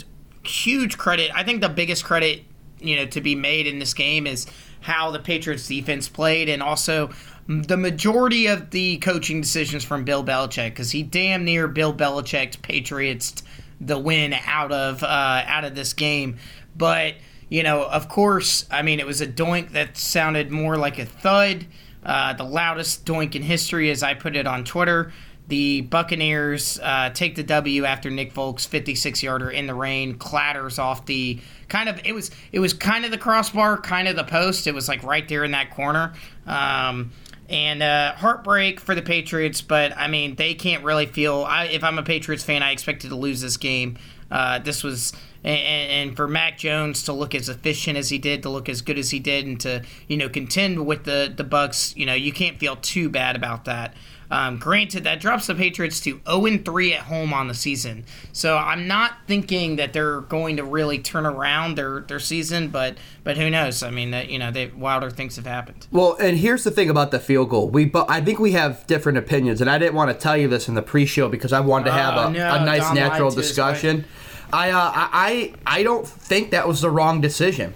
huge 0.44 0.98
credit. 0.98 1.32
I 1.34 1.44
think 1.44 1.62
the 1.62 1.70
biggest 1.70 2.04
credit, 2.04 2.44
you 2.80 2.96
know, 2.98 3.06
to 3.08 3.22
be 3.22 3.36
made 3.36 3.68
in 3.68 3.80
this 3.80 3.94
game 3.94 4.28
is 4.28 4.46
how 4.82 5.12
the 5.12 5.20
Patriots 5.20 5.68
defense 5.68 6.08
played 6.10 6.50
and 6.50 6.62
also 6.62 7.10
the 7.48 7.78
majority 7.78 8.48
of 8.48 8.72
the 8.72 8.98
coaching 8.98 9.40
decisions 9.40 9.84
from 9.84 10.04
Bill 10.04 10.24
Belichick 10.24 10.70
because 10.72 10.92
he 10.92 11.02
damn 11.02 11.46
near 11.46 11.68
Bill 11.68 11.94
Belichick's 11.94 12.58
Patriots 12.58 13.42
the 13.80 13.98
win 13.98 14.34
out 14.46 14.72
of 14.74 15.02
uh, 15.04 15.08
out 15.48 15.64
of 15.64 15.76
this 15.76 15.94
game. 15.94 16.38
But 16.76 17.16
you 17.50 17.64
know, 17.64 17.84
of 17.84 18.10
course, 18.10 18.66
I 18.70 18.82
mean, 18.82 19.00
it 19.00 19.06
was 19.06 19.22
a 19.22 19.28
doink 19.28 19.72
that 19.72 19.98
sounded 19.98 20.52
more 20.52 20.78
like 20.78 21.00
a 21.00 21.06
thud. 21.06 21.66
Uh, 22.04 22.34
the 22.34 22.44
loudest 22.44 23.06
doink 23.06 23.36
in 23.36 23.42
history, 23.42 23.90
as 23.90 24.04
I 24.04 24.14
put 24.14 24.36
it 24.36 24.48
on 24.48 24.64
Twitter. 24.64 25.12
The 25.48 25.82
Buccaneers 25.82 26.78
uh, 26.84 27.10
take 27.12 27.36
the 27.36 27.44
W 27.44 27.86
after 27.86 28.10
Nick 28.10 28.34
Folk's 28.34 28.66
56 28.66 29.24
yarder 29.24 29.50
in 29.50 29.66
the 29.66 29.74
rain 29.74 30.18
clatters 30.18 30.78
off 30.78 31.06
the 31.06 31.40
kind 31.70 31.88
of 31.88 32.02
it 32.06 32.14
was 32.14 32.32
it 32.52 32.60
was 32.60 32.74
kind 32.74 33.06
of 33.06 33.12
the 33.12 33.18
crossbar, 33.18 33.78
kind 33.78 34.10
of 34.10 34.18
the 34.18 34.26
post. 34.26 34.68
It 34.68 34.74
was 34.74 34.90
like 34.90 35.04
right 35.04 35.26
there 35.28 35.46
in 35.46 35.52
that 35.52 35.72
corner. 35.72 36.14
Um, 36.46 37.12
and 37.50 37.82
uh, 37.82 38.14
heartbreak 38.16 38.82
for 38.82 38.94
the 38.94 39.02
Patriots, 39.02 39.62
but 39.62 39.98
I 39.98 40.10
mean 40.10 40.36
they 40.36 40.54
can't 40.54 40.84
really 40.84 41.06
feel. 41.06 41.46
I, 41.48 41.66
if 41.66 41.82
I'm 41.82 41.98
a 41.98 42.04
Patriots 42.04 42.44
fan, 42.44 42.62
I 42.62 42.72
expected 42.72 43.10
to 43.10 43.16
lose 43.16 43.40
this 43.40 43.56
game. 43.56 43.98
Uh, 44.30 44.60
this 44.60 44.84
was 44.84 45.14
and, 45.44 46.10
and, 46.10 46.18
for 46.18 46.28
Mac 46.28 46.58
Jones 46.58 47.04
to 47.04 47.14
look 47.14 47.34
as 47.34 47.48
efficient 47.48 47.98
as 47.98 48.10
he 48.10 48.18
did, 48.18 48.44
to 48.44 48.50
look 48.50 48.68
as 48.68 48.82
good 48.82 48.98
as 48.98 49.12
he 49.12 49.20
did, 49.20 49.46
and 49.46 49.60
to 49.62 49.84
you 50.08 50.18
know 50.18 50.30
contend 50.30 50.86
with 50.86 51.06
the 51.06 51.32
the 51.34 51.44
Bucks, 51.44 51.96
you 51.96 52.06
know 52.06 52.14
you 52.14 52.34
can't 52.34 52.58
feel 52.58 52.76
too 52.76 53.10
bad 53.10 53.36
about 53.36 53.66
that. 53.66 53.94
Um, 54.30 54.58
granted, 54.58 55.06
that 55.06 55.22
drops 55.22 55.48
the 55.48 55.56
Patriots 55.56 56.02
to 56.02 56.20
0 56.30 56.58
3 56.58 56.94
at 56.94 57.04
home 57.04 57.34
on 57.34 57.48
the 57.48 57.54
season. 57.54 58.04
So 58.34 58.58
I'm 58.58 58.88
not 58.88 59.14
thinking 59.26 59.78
that 59.78 59.94
they're 59.94 60.22
going 60.22 60.58
to 60.58 60.64
really 60.64 61.00
turn 61.00 61.26
around 61.26 61.78
their, 61.78 62.02
their 62.02 62.20
season, 62.20 62.68
but 62.68 62.98
but 63.24 63.38
who 63.38 63.50
knows? 63.50 63.84
I 63.84 63.90
mean, 63.90 64.14
you 64.30 64.38
know, 64.38 64.52
they, 64.52 64.68
wilder 64.68 65.10
things 65.10 65.38
have 65.38 65.46
happened. 65.46 65.88
Well, 65.92 66.18
and 66.20 66.38
here's 66.38 66.64
the 66.64 66.72
thing 66.72 66.90
about 66.90 67.12
the 67.12 67.20
field 67.20 67.50
goal. 67.50 67.70
We, 67.70 67.86
but 67.86 68.10
I 68.10 68.22
think 68.22 68.40
we 68.40 68.52
have 68.54 68.86
different 68.88 69.18
opinions, 69.18 69.62
and 69.62 69.70
I 69.70 69.78
didn't 69.78 69.96
want 69.96 70.12
to 70.12 70.18
tell 70.18 70.36
you 70.36 70.48
this 70.48 70.68
in 70.68 70.76
the 70.76 70.82
pre-show 70.82 71.30
because 71.30 71.54
I 71.54 71.60
wanted 71.62 71.86
to 71.86 71.92
have 71.92 72.16
a, 72.16 72.20
uh, 72.20 72.30
no, 72.30 72.56
a 72.56 72.66
nice, 72.66 72.82
Dom 72.82 72.96
natural 72.96 73.32
discussion. 73.32 74.06
I, 74.54 74.72
uh, 74.72 74.92
I 74.94 75.54
I 75.66 75.84
don't 75.84 76.08
think 76.08 76.52
that 76.52 76.68
was 76.68 76.82
the 76.82 76.90
wrong 76.90 77.22
decision 77.22 77.74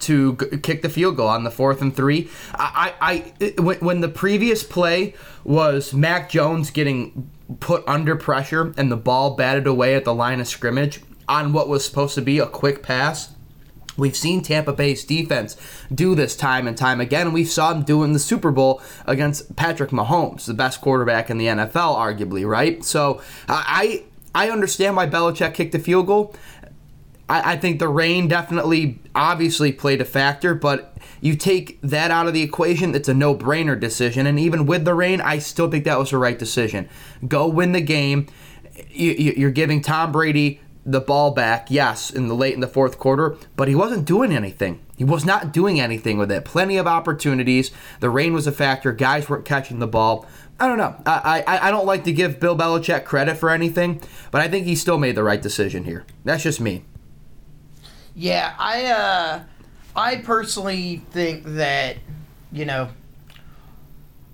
to 0.00 0.36
g- 0.36 0.58
kick 0.58 0.82
the 0.82 0.88
field 0.88 1.16
goal 1.16 1.28
on 1.28 1.44
the 1.44 1.50
fourth 1.50 1.80
and 1.80 1.94
three. 1.94 2.28
I, 2.54 2.94
I, 3.00 3.32
I 3.40 3.60
when, 3.60 3.78
when 3.78 4.00
the 4.00 4.08
previous 4.08 4.62
play 4.62 5.14
was 5.44 5.92
Mac 5.92 6.30
Jones 6.30 6.70
getting 6.70 7.30
put 7.60 7.84
under 7.86 8.16
pressure 8.16 8.72
and 8.76 8.90
the 8.90 8.96
ball 8.96 9.36
batted 9.36 9.66
away 9.66 9.94
at 9.94 10.04
the 10.04 10.14
line 10.14 10.40
of 10.40 10.48
scrimmage 10.48 11.00
on 11.28 11.52
what 11.52 11.68
was 11.68 11.84
supposed 11.84 12.14
to 12.14 12.22
be 12.22 12.38
a 12.38 12.46
quick 12.46 12.82
pass. 12.82 13.30
We've 13.96 14.16
seen 14.16 14.42
Tampa 14.42 14.72
Bay's 14.72 15.04
defense 15.04 15.56
do 15.94 16.14
this 16.16 16.34
time 16.34 16.66
and 16.66 16.76
time 16.76 17.00
again. 17.00 17.32
We 17.32 17.44
saw 17.44 17.72
them 17.72 17.84
do 17.84 18.02
it 18.02 18.06
in 18.06 18.12
the 18.12 18.18
Super 18.18 18.50
Bowl 18.50 18.82
against 19.06 19.54
Patrick 19.54 19.90
Mahomes, 19.90 20.46
the 20.46 20.54
best 20.54 20.80
quarterback 20.80 21.30
in 21.30 21.38
the 21.38 21.46
NFL, 21.46 21.96
arguably, 21.96 22.46
right? 22.46 22.84
So 22.84 23.22
I 23.48 24.02
I 24.34 24.50
understand 24.50 24.96
why 24.96 25.06
Belichick 25.06 25.54
kicked 25.54 25.72
the 25.72 25.78
field 25.78 26.06
goal. 26.06 26.34
I, 27.28 27.52
I 27.52 27.56
think 27.56 27.78
the 27.78 27.88
rain 27.88 28.28
definitely, 28.28 28.98
obviously, 29.14 29.72
played 29.72 30.00
a 30.00 30.04
factor, 30.04 30.54
but 30.54 30.96
you 31.20 31.36
take 31.36 31.80
that 31.82 32.10
out 32.10 32.26
of 32.26 32.34
the 32.34 32.42
equation, 32.42 32.94
it's 32.94 33.08
a 33.08 33.14
no 33.14 33.34
brainer 33.34 33.78
decision. 33.78 34.26
And 34.26 34.38
even 34.38 34.66
with 34.66 34.84
the 34.84 34.94
rain, 34.94 35.20
I 35.20 35.38
still 35.38 35.70
think 35.70 35.84
that 35.84 35.98
was 35.98 36.10
the 36.10 36.18
right 36.18 36.38
decision. 36.38 36.88
Go 37.26 37.46
win 37.48 37.72
the 37.72 37.80
game. 37.80 38.26
You, 38.90 39.46
are 39.46 39.50
giving 39.50 39.80
Tom 39.80 40.12
Brady 40.12 40.60
the 40.84 41.00
ball 41.00 41.30
back, 41.30 41.70
yes, 41.70 42.10
in 42.10 42.28
the 42.28 42.34
late 42.34 42.54
in 42.54 42.60
the 42.60 42.68
fourth 42.68 42.98
quarter, 42.98 43.36
but 43.56 43.68
he 43.68 43.74
wasn't 43.74 44.04
doing 44.04 44.34
anything. 44.34 44.80
He 44.96 45.04
was 45.04 45.24
not 45.24 45.52
doing 45.52 45.80
anything 45.80 46.18
with 46.18 46.30
it. 46.30 46.44
Plenty 46.44 46.76
of 46.76 46.86
opportunities. 46.86 47.70
The 48.00 48.10
rain 48.10 48.34
was 48.34 48.46
a 48.46 48.52
factor. 48.52 48.92
Guys 48.92 49.28
weren't 49.28 49.44
catching 49.44 49.78
the 49.78 49.86
ball. 49.86 50.26
I 50.58 50.68
don't 50.68 50.78
know. 50.78 50.94
I, 51.04 51.42
I, 51.46 51.68
I 51.68 51.70
don't 51.70 51.86
like 51.86 52.04
to 52.04 52.12
give 52.12 52.38
Bill 52.38 52.56
Belichick 52.56 53.04
credit 53.04 53.36
for 53.36 53.50
anything, 53.50 54.00
but 54.30 54.40
I 54.40 54.48
think 54.48 54.66
he 54.66 54.76
still 54.76 54.98
made 54.98 55.16
the 55.16 55.24
right 55.24 55.42
decision 55.42 55.84
here. 55.84 56.04
That's 56.24 56.42
just 56.42 56.60
me. 56.60 56.84
Yeah, 58.14 58.54
I 58.58 58.84
uh, 58.84 59.42
I 59.96 60.16
personally 60.16 61.02
think 61.10 61.44
that 61.44 61.96
you 62.52 62.64
know, 62.64 62.88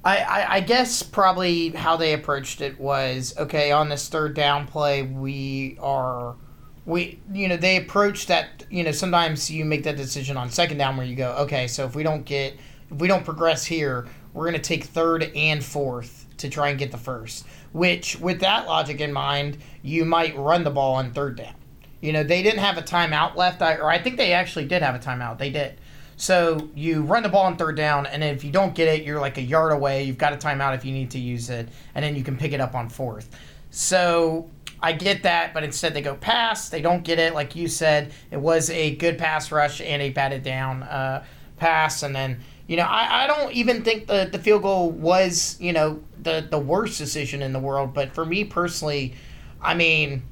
I, 0.04 0.18
I 0.18 0.54
I 0.56 0.60
guess 0.60 1.02
probably 1.02 1.70
how 1.70 1.96
they 1.96 2.12
approached 2.12 2.60
it 2.60 2.78
was 2.78 3.34
okay 3.38 3.72
on 3.72 3.88
this 3.88 4.08
third 4.08 4.34
down 4.34 4.66
play 4.66 5.02
we 5.02 5.78
are 5.80 6.36
we 6.84 7.18
you 7.32 7.48
know 7.48 7.56
they 7.56 7.76
approach 7.76 8.26
that 8.26 8.64
you 8.70 8.82
know 8.82 8.92
sometimes 8.92 9.50
you 9.50 9.64
make 9.64 9.84
that 9.84 9.96
decision 9.96 10.36
on 10.36 10.50
second 10.50 10.78
down 10.78 10.96
where 10.96 11.06
you 11.06 11.14
go 11.14 11.32
okay 11.32 11.66
so 11.66 11.84
if 11.84 11.94
we 11.94 12.02
don't 12.02 12.24
get 12.24 12.54
if 12.90 12.98
we 12.98 13.08
don't 13.08 13.24
progress 13.24 13.64
here 13.64 14.06
we're 14.32 14.44
going 14.44 14.54
to 14.54 14.60
take 14.60 14.84
third 14.84 15.30
and 15.34 15.64
fourth 15.64 16.26
to 16.37 16.49
try 16.49 16.70
and 16.70 16.78
get 16.78 16.90
the 16.90 16.99
first 16.99 17.46
which 17.72 18.18
with 18.18 18.40
that 18.40 18.66
logic 18.66 19.00
in 19.00 19.12
mind 19.12 19.58
you 19.82 20.04
might 20.04 20.37
run 20.37 20.64
the 20.64 20.70
ball 20.70 20.94
on 20.94 21.12
third 21.12 21.37
down 21.37 21.54
you 22.00 22.12
know, 22.12 22.22
they 22.22 22.42
didn't 22.42 22.60
have 22.60 22.78
a 22.78 22.82
timeout 22.82 23.37
left, 23.37 23.60
or 23.60 23.90
I 23.90 23.99
think 23.99 24.16
they 24.16 24.32
actually 24.32 24.64
did 24.64 24.82
have 24.82 24.94
a 24.94 24.99
timeout. 24.99 25.38
They 25.38 25.50
did. 25.50 25.78
So 26.16 26.68
you 26.75 27.02
run 27.02 27.22
the 27.22 27.28
ball 27.28 27.46
on 27.46 27.56
third 27.56 27.76
down, 27.76 28.06
and 28.06 28.22
if 28.25 28.44
you 28.44 28.50
don't 28.50 28.75
get 28.75 28.88
it, 28.88 29.04
you're 29.04 29.20
like 29.20 29.38
a 29.38 29.42
yard 29.42 29.72
away. 29.72 30.04
You've 30.04 30.18
got 30.18 30.32
a 30.32 30.37
timeout 30.37 30.75
if 30.75 30.84
you 30.84 30.92
need 30.92 31.10
to 31.12 31.18
use 31.18 31.50
it, 31.50 31.68
and 31.94 32.04
then 32.04 32.16
you 32.16 32.25
can 32.25 32.37
pick 32.37 32.52
it 32.52 32.60
up 32.60 32.75
on 32.75 32.88
fourth. 32.88 33.30
So 33.70 34.50
I 34.82 34.92
get 34.92 35.22
that, 35.22 35.52
but 35.54 35.62
instead 35.62 35.94
they 35.94 36.02
go 36.02 36.14
pass. 36.14 36.68
They 36.68 36.82
don't 36.82 37.04
get 37.04 37.18
it, 37.18 37.34
like 37.34 37.54
you 37.54 37.68
said. 37.68 38.12
It 38.30 38.38
was 38.38 38.70
a 38.70 38.96
good 38.96 39.18
pass 39.18 39.52
rush 39.52 39.80
and 39.80 40.00
a 40.02 40.10
batted 40.10 40.42
down 40.42 40.82
uh, 40.82 41.25
pass, 41.58 42.02
and 42.02 42.14
then 42.14 42.40
you 42.70 42.76
know 42.76 42.84
I, 42.84 43.24
I 43.24 43.26
don't 43.26 43.52
even 43.52 43.82
think 43.82 44.06
the 44.06 44.28
the 44.30 44.38
field 44.38 44.62
goal 44.62 44.92
was 44.92 45.56
you 45.58 45.72
know 45.72 46.00
the 46.22 46.46
the 46.48 46.58
worst 46.58 46.98
decision 46.98 47.42
in 47.42 47.52
the 47.52 47.58
world. 47.58 47.92
But 47.92 48.14
for 48.14 48.24
me 48.24 48.44
personally, 48.44 49.14
I 49.60 49.74
mean 49.74 50.22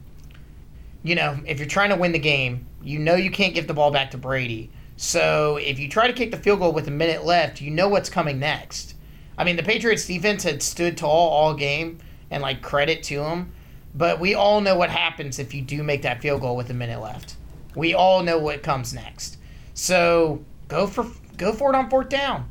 you 1.02 1.14
know, 1.14 1.38
if 1.46 1.58
you're 1.58 1.68
trying 1.68 1.90
to 1.90 1.96
win 1.96 2.12
the 2.12 2.18
game, 2.18 2.66
you 2.82 2.98
know 2.98 3.14
you 3.14 3.30
can't 3.30 3.54
give 3.54 3.66
the 3.66 3.74
ball 3.74 3.90
back 3.90 4.10
to 4.12 4.18
Brady. 4.18 4.70
So 4.96 5.56
if 5.56 5.78
you 5.78 5.88
try 5.88 6.06
to 6.06 6.12
kick 6.12 6.30
the 6.30 6.36
field 6.36 6.60
goal 6.60 6.72
with 6.72 6.88
a 6.88 6.92
minute 6.92 7.24
left, 7.24 7.60
you 7.60 7.70
know 7.70 7.88
what's 7.88 8.10
coming 8.10 8.38
next. 8.38 8.94
I 9.36 9.44
mean, 9.44 9.56
the 9.56 9.62
Patriots 9.62 10.06
defense 10.06 10.42
had 10.42 10.62
stood 10.62 10.96
tall 10.96 11.30
all 11.30 11.54
game, 11.54 11.98
and 12.30 12.42
like 12.42 12.62
credit 12.62 13.02
to 13.04 13.18
them. 13.18 13.52
But 13.94 14.20
we 14.20 14.34
all 14.34 14.60
know 14.60 14.76
what 14.76 14.90
happens 14.90 15.38
if 15.38 15.54
you 15.54 15.62
do 15.62 15.82
make 15.82 16.02
that 16.02 16.20
field 16.20 16.40
goal 16.40 16.56
with 16.56 16.70
a 16.70 16.74
minute 16.74 17.00
left. 17.00 17.36
We 17.74 17.94
all 17.94 18.22
know 18.22 18.38
what 18.38 18.62
comes 18.62 18.92
next. 18.92 19.38
So 19.74 20.44
go 20.66 20.86
for 20.86 21.06
go 21.38 21.52
for 21.52 21.72
it 21.72 21.76
on 21.76 21.88
fourth 21.88 22.10
down. 22.10 22.50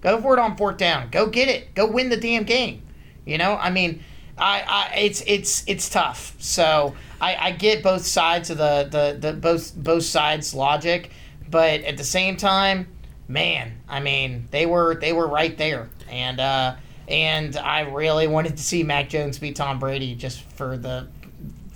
Go 0.00 0.20
for 0.20 0.34
it 0.34 0.38
on 0.38 0.56
fourth 0.56 0.76
down. 0.76 1.08
Go 1.10 1.26
get 1.26 1.48
it. 1.48 1.74
Go 1.74 1.90
win 1.90 2.08
the 2.08 2.16
damn 2.16 2.44
game. 2.44 2.82
You 3.24 3.36
know, 3.36 3.56
I 3.56 3.70
mean, 3.70 4.02
I, 4.38 4.62
I 4.66 4.96
it's 4.96 5.22
it's 5.26 5.64
it's 5.66 5.88
tough. 5.88 6.34
So 6.38 6.94
I, 7.20 7.36
I 7.36 7.50
get 7.52 7.82
both 7.82 8.06
sides 8.06 8.50
of 8.50 8.58
the, 8.58 8.88
the, 8.90 9.18
the 9.18 9.32
both 9.34 9.74
both 9.74 10.04
sides 10.04 10.54
logic, 10.54 11.10
but 11.50 11.80
at 11.82 11.96
the 11.96 12.04
same 12.04 12.36
time, 12.36 12.88
man, 13.26 13.80
I 13.88 14.00
mean 14.00 14.48
they 14.50 14.66
were 14.66 14.94
they 14.94 15.12
were 15.12 15.26
right 15.26 15.56
there, 15.58 15.88
and 16.08 16.38
uh, 16.38 16.76
and 17.08 17.56
I 17.56 17.80
really 17.80 18.28
wanted 18.28 18.56
to 18.56 18.62
see 18.62 18.82
Mac 18.82 19.08
Jones 19.08 19.38
beat 19.38 19.56
Tom 19.56 19.78
Brady 19.78 20.14
just 20.14 20.42
for 20.52 20.76
the 20.76 21.08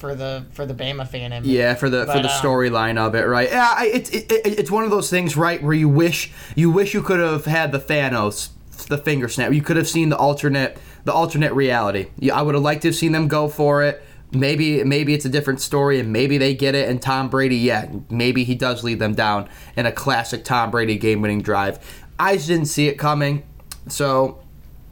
for 0.02 0.16
the 0.16 0.44
for 0.50 0.66
the 0.66 0.75
Bama 0.75 1.06
fan 1.06 1.32
in 1.32 1.44
me. 1.44 1.56
Yeah, 1.56 1.75
for 1.75 1.88
the 1.88 2.04
but, 2.04 2.16
for 2.16 2.23
the 2.23 2.28
um, 2.28 2.40
storyline 2.42 2.99
of 2.99 3.14
it, 3.14 3.23
right? 3.23 3.49
Yeah, 3.49 3.85
it's 3.85 4.11
it, 4.11 4.30
it, 4.32 4.59
it's 4.59 4.71
one 4.71 4.82
of 4.82 4.90
those 4.90 5.09
things, 5.09 5.37
right, 5.37 5.62
where 5.62 5.73
you 5.73 5.88
wish 5.88 6.32
you 6.56 6.73
wish 6.73 6.92
you 6.92 7.02
could 7.02 7.21
have 7.21 7.44
had 7.44 7.71
the 7.71 7.78
Thanos, 7.78 8.49
the 8.88 8.99
finger 8.99 9.28
snap. 9.28 9.52
You 9.52 9.62
could 9.62 9.76
have 9.76 9.88
seen 9.88 10.09
the 10.09 10.16
alternate 10.16 10.76
the 11.04 11.12
alternate 11.12 11.52
reality. 11.52 12.09
Yeah, 12.18 12.35
I 12.35 12.42
would 12.42 12.56
have 12.56 12.64
liked 12.64 12.82
to 12.82 12.88
have 12.88 12.97
seen 12.97 13.12
them 13.12 13.28
go 13.28 13.49
for 13.49 13.85
it 13.85 14.02
maybe 14.32 14.82
maybe 14.82 15.12
it's 15.12 15.26
a 15.26 15.28
different 15.28 15.61
story 15.61 16.00
and 16.00 16.11
maybe 16.11 16.38
they 16.38 16.54
get 16.54 16.75
it 16.75 16.88
and 16.88 17.02
Tom 17.02 17.28
Brady 17.28 17.56
yeah 17.56 17.87
maybe 18.09 18.44
he 18.44 18.54
does 18.54 18.82
lead 18.82 18.99
them 18.99 19.14
down 19.14 19.47
in 19.76 19.85
a 19.85 19.92
classic 19.92 20.42
Tom 20.42 20.71
Brady 20.71 20.97
game-winning 20.97 21.42
drive 21.42 21.78
I 22.18 22.37
just 22.37 22.49
didn't 22.49 22.64
see 22.64 22.88
it 22.88 22.94
coming 22.94 23.42
so 23.88 24.40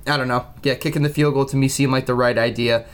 I 0.06 0.18
don't 0.18 0.28
know 0.28 0.44
yeah 0.62 0.74
kicking 0.74 1.00
the 1.00 1.08
field 1.08 1.32
goal 1.32 1.46
to 1.46 1.56
me 1.56 1.68
seemed 1.68 1.90
like 1.90 2.04
the 2.04 2.14
right 2.14 2.36
idea 2.36 2.84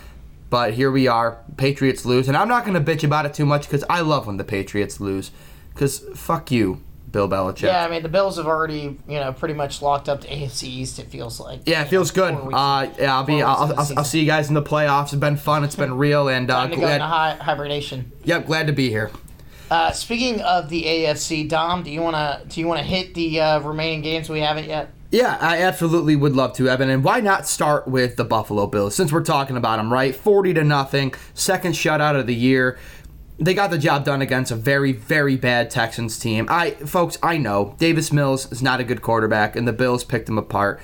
but 0.51 0.75
here 0.75 0.91
we 0.91 1.07
are 1.07 1.43
Patriots 1.57 2.05
lose 2.05 2.29
and 2.29 2.37
I'm 2.37 2.49
not 2.49 2.65
going 2.65 2.83
to 2.83 2.93
bitch 2.93 3.05
about 3.05 3.27
it 3.27 3.35
too 3.35 3.47
much 3.47 3.63
because 3.63 3.85
I 3.89 4.01
love 4.01 4.27
when 4.27 4.37
the 4.37 4.45
Patriots 4.45 5.01
lose 5.01 5.31
because 5.73 6.01
fuck 6.15 6.51
you 6.51 6.83
Bill 7.17 7.29
Belichick. 7.29 7.63
Yeah, 7.63 7.85
I 7.85 7.89
mean 7.89 8.03
the 8.03 8.11
Bills 8.11 8.37
have 8.37 8.47
already 8.47 8.99
you 9.09 9.19
know 9.19 9.33
pretty 9.33 9.55
much 9.55 9.81
locked 9.81 10.09
up 10.09 10.21
the 10.21 10.29
AFC 10.29 10.65
East. 10.65 10.99
It 10.99 11.07
feels 11.07 11.41
like. 11.41 11.61
Yeah, 11.65 11.83
it 11.83 11.89
feels 11.89 12.11
good. 12.11 12.35
Uh, 12.35 12.91
yeah, 12.99 13.17
I'll 13.17 13.25
be. 13.25 13.41
I'll, 13.43 13.73
I'll, 13.73 13.99
I'll, 13.99 14.05
see 14.05 14.21
you 14.21 14.27
guys 14.27 14.49
in 14.49 14.55
the 14.55 14.63
playoffs. 14.63 15.05
It's 15.05 15.15
been 15.15 15.37
fun. 15.37 15.65
It's 15.65 15.77
been 15.77 15.97
real, 15.97 16.29
and 16.29 16.51
uh, 16.51 16.69
to 16.69 16.77
glad, 16.77 16.99
go 16.99 17.05
into 17.05 17.43
hibernation. 17.43 18.13
Yep, 18.25 18.47
glad 18.47 18.67
to 18.67 18.75
be 18.75 18.91
here. 18.91 19.11
Uh, 19.71 19.91
speaking 19.93 20.41
of 20.43 20.69
the 20.69 20.85
AFC, 20.85 21.49
Dom, 21.49 21.83
do 21.83 21.91
you 21.91 22.01
wanna 22.01 22.43
do 22.49 22.61
you 22.61 22.67
wanna 22.67 22.83
hit 22.83 23.15
the 23.15 23.41
uh, 23.41 23.61
remaining 23.61 24.03
games 24.03 24.29
we 24.29 24.41
haven't 24.41 24.69
yet? 24.69 24.91
Yeah, 25.11 25.39
I 25.41 25.63
absolutely 25.63 26.17
would 26.17 26.35
love 26.35 26.53
to, 26.55 26.69
Evan. 26.69 26.91
And 26.91 27.03
why 27.03 27.21
not 27.21 27.47
start 27.47 27.87
with 27.87 28.17
the 28.17 28.25
Buffalo 28.25 28.67
Bills 28.67 28.95
since 28.95 29.13
we're 29.13 29.23
talking 29.23 29.57
about 29.57 29.79
them, 29.79 29.93
right? 29.93 30.15
Forty 30.15 30.55
to 30.55 30.63
nothing, 30.63 31.15
second 31.35 31.73
shutout 31.73 32.19
of 32.19 32.27
the 32.27 32.35
year 32.35 32.79
they 33.39 33.55
got 33.55 33.71
the 33.71 33.79
job 33.79 34.05
done 34.05 34.23
against 34.23 34.51
a 34.51 34.57
very, 34.57 34.93
very 34.93 35.37
bad 35.37 35.71
Texans 35.71 36.19
team. 36.19 36.47
I, 36.49 36.71
folks, 36.71 37.19
I 37.23 37.37
know 37.37 37.75
Davis 37.79 38.13
Mills 38.13 38.51
is 38.51 38.63
not 38.63 38.81
a 38.81 38.85
good 38.85 39.03
quarterback, 39.03 39.57
and 39.57 39.69
the 39.69 39.73
Bills 39.73 40.05
picked 40.05 40.29
him 40.29 40.39
apart. 40.39 40.81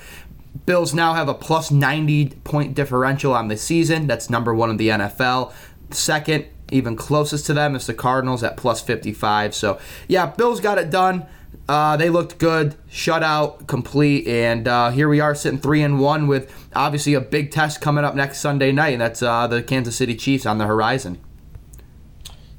Bills 0.65 0.93
now 0.93 1.13
have 1.13 1.27
a 1.27 1.33
plus 1.33 1.71
90 1.71 2.27
point 2.43 2.75
differential 2.75 3.33
on 3.33 3.47
the 3.47 3.57
season. 3.57 4.05
That's 4.05 4.29
number 4.29 4.53
one 4.53 4.69
in 4.69 4.77
the 4.77 4.89
NFL. 4.89 5.51
Second, 5.89 6.45
even 6.73 6.95
closest 6.95 7.45
to 7.47 7.53
them, 7.53 7.75
is 7.75 7.87
the 7.87 7.93
Cardinals 7.93 8.43
at 8.43 8.57
plus 8.57 8.81
55. 8.81 9.55
So, 9.55 9.79
yeah, 10.07 10.25
Bills 10.25 10.59
got 10.59 10.77
it 10.77 10.89
done. 10.89 11.25
Uh, 11.69 11.95
they 11.95 12.09
looked 12.09 12.39
good, 12.39 12.75
shutout 12.89 13.67
complete, 13.67 14.27
and 14.27 14.67
uh, 14.67 14.89
here 14.89 15.07
we 15.07 15.19
are 15.19 15.33
sitting 15.33 15.59
three 15.59 15.81
and 15.81 15.99
one 15.99 16.27
with 16.27 16.53
obviously 16.75 17.13
a 17.13 17.21
big 17.21 17.51
test 17.51 17.79
coming 17.79 18.03
up 18.03 18.15
next 18.15 18.39
Sunday 18.39 18.71
night, 18.71 18.89
and 18.89 19.01
that's 19.01 19.21
uh, 19.21 19.47
the 19.47 19.63
Kansas 19.63 19.95
City 19.95 20.15
Chiefs 20.15 20.45
on 20.45 20.57
the 20.57 20.65
horizon. 20.65 21.19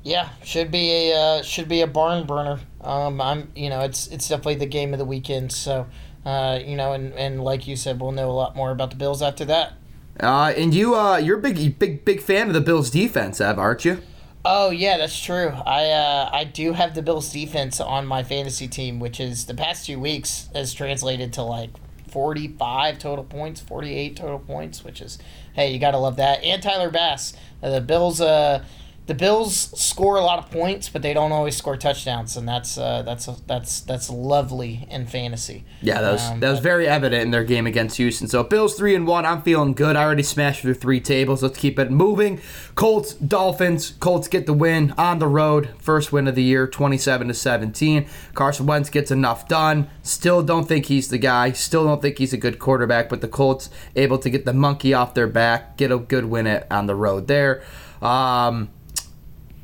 Yeah, 0.02 0.30
should 0.42 0.70
be 0.70 0.90
a 0.90 1.16
uh, 1.16 1.42
should 1.42 1.68
be 1.68 1.80
a 1.80 1.86
barn 1.86 2.26
burner. 2.26 2.60
Um, 2.80 3.20
I'm 3.20 3.50
you 3.56 3.68
know 3.68 3.80
it's 3.80 4.06
it's 4.06 4.28
definitely 4.28 4.56
the 4.56 4.66
game 4.66 4.92
of 4.92 4.98
the 4.98 5.04
weekend. 5.04 5.52
So 5.52 5.86
uh, 6.24 6.58
you 6.64 6.76
know, 6.76 6.92
and, 6.92 7.12
and 7.14 7.42
like 7.42 7.66
you 7.66 7.76
said, 7.76 8.00
we'll 8.00 8.12
know 8.12 8.30
a 8.30 8.32
lot 8.32 8.56
more 8.56 8.70
about 8.70 8.90
the 8.90 8.96
Bills 8.96 9.22
after 9.22 9.44
that. 9.46 9.74
Uh, 10.20 10.52
and 10.56 10.72
you 10.74 10.94
uh, 10.94 11.16
you're 11.16 11.38
a 11.38 11.42
big 11.42 11.78
big 11.78 12.04
big 12.04 12.20
fan 12.20 12.48
of 12.48 12.54
the 12.54 12.60
Bills 12.60 12.90
defense, 12.90 13.40
Ev, 13.40 13.58
aren't 13.58 13.84
you? 13.84 14.00
Oh 14.44 14.70
yeah, 14.70 14.98
that's 14.98 15.18
true. 15.20 15.48
I 15.66 15.90
uh, 15.90 16.30
I 16.32 16.44
do 16.44 16.72
have 16.74 16.94
the 16.94 17.02
Bills 17.02 17.32
defense 17.32 17.80
on 17.80 18.06
my 18.06 18.22
fantasy 18.22 18.68
team, 18.68 19.00
which 19.00 19.18
is 19.18 19.46
the 19.46 19.54
past 19.54 19.86
two 19.86 19.98
weeks 19.98 20.48
has 20.54 20.74
translated 20.74 21.32
to 21.34 21.42
like 21.42 21.70
45 22.08 22.98
total 22.98 23.24
points, 23.24 23.60
48 23.60 24.14
total 24.16 24.38
points, 24.38 24.84
which 24.84 25.00
is 25.00 25.18
hey, 25.54 25.72
you 25.72 25.78
got 25.78 25.92
to 25.92 25.98
love 25.98 26.16
that. 26.16 26.44
And 26.44 26.62
Tyler 26.62 26.90
Bass. 26.90 27.34
Uh, 27.62 27.70
the 27.70 27.80
Bills 27.80 28.20
uh 28.20 28.64
the 29.06 29.14
Bills 29.14 29.54
score 29.78 30.16
a 30.16 30.22
lot 30.22 30.38
of 30.38 30.50
points, 30.50 30.88
but 30.88 31.02
they 31.02 31.12
don't 31.12 31.30
always 31.30 31.54
score 31.54 31.76
touchdowns, 31.76 32.38
and 32.38 32.48
that's 32.48 32.78
uh, 32.78 33.02
that's 33.02 33.26
that's 33.46 33.80
that's 33.80 34.08
lovely 34.08 34.86
in 34.90 35.06
fantasy. 35.06 35.64
Yeah, 35.82 36.00
that 36.00 36.12
was 36.12 36.22
um, 36.22 36.40
that 36.40 36.50
was 36.50 36.60
very 36.60 36.88
evident 36.88 37.22
in 37.22 37.30
their 37.30 37.44
game 37.44 37.66
against 37.66 37.98
Houston. 37.98 38.28
So 38.28 38.42
Bills 38.42 38.74
three 38.76 38.94
and 38.94 39.06
one. 39.06 39.26
I'm 39.26 39.42
feeling 39.42 39.74
good. 39.74 39.94
I 39.96 40.04
already 40.04 40.22
smashed 40.22 40.62
through 40.62 40.74
three 40.74 41.00
tables. 41.00 41.42
Let's 41.42 41.58
keep 41.58 41.78
it 41.78 41.90
moving. 41.90 42.40
Colts 42.76 43.12
Dolphins. 43.12 43.90
Colts 44.00 44.26
get 44.26 44.46
the 44.46 44.54
win 44.54 44.94
on 44.96 45.18
the 45.18 45.28
road. 45.28 45.74
First 45.78 46.10
win 46.10 46.26
of 46.26 46.34
the 46.34 46.42
year, 46.42 46.66
27 46.66 47.28
to 47.28 47.34
17. 47.34 48.06
Carson 48.32 48.64
Wentz 48.66 48.88
gets 48.88 49.10
enough 49.10 49.46
done. 49.48 49.90
Still 50.02 50.42
don't 50.42 50.66
think 50.66 50.86
he's 50.86 51.08
the 51.08 51.18
guy. 51.18 51.52
Still 51.52 51.84
don't 51.84 52.00
think 52.00 52.16
he's 52.16 52.32
a 52.32 52.38
good 52.38 52.58
quarterback. 52.58 53.10
But 53.10 53.20
the 53.20 53.28
Colts 53.28 53.68
able 53.96 54.16
to 54.18 54.30
get 54.30 54.46
the 54.46 54.54
monkey 54.54 54.94
off 54.94 55.12
their 55.12 55.26
back, 55.26 55.76
get 55.76 55.92
a 55.92 55.98
good 55.98 56.24
win 56.24 56.46
it 56.46 56.66
on 56.70 56.86
the 56.86 56.94
road 56.94 57.28
there. 57.28 57.62
Um, 58.00 58.70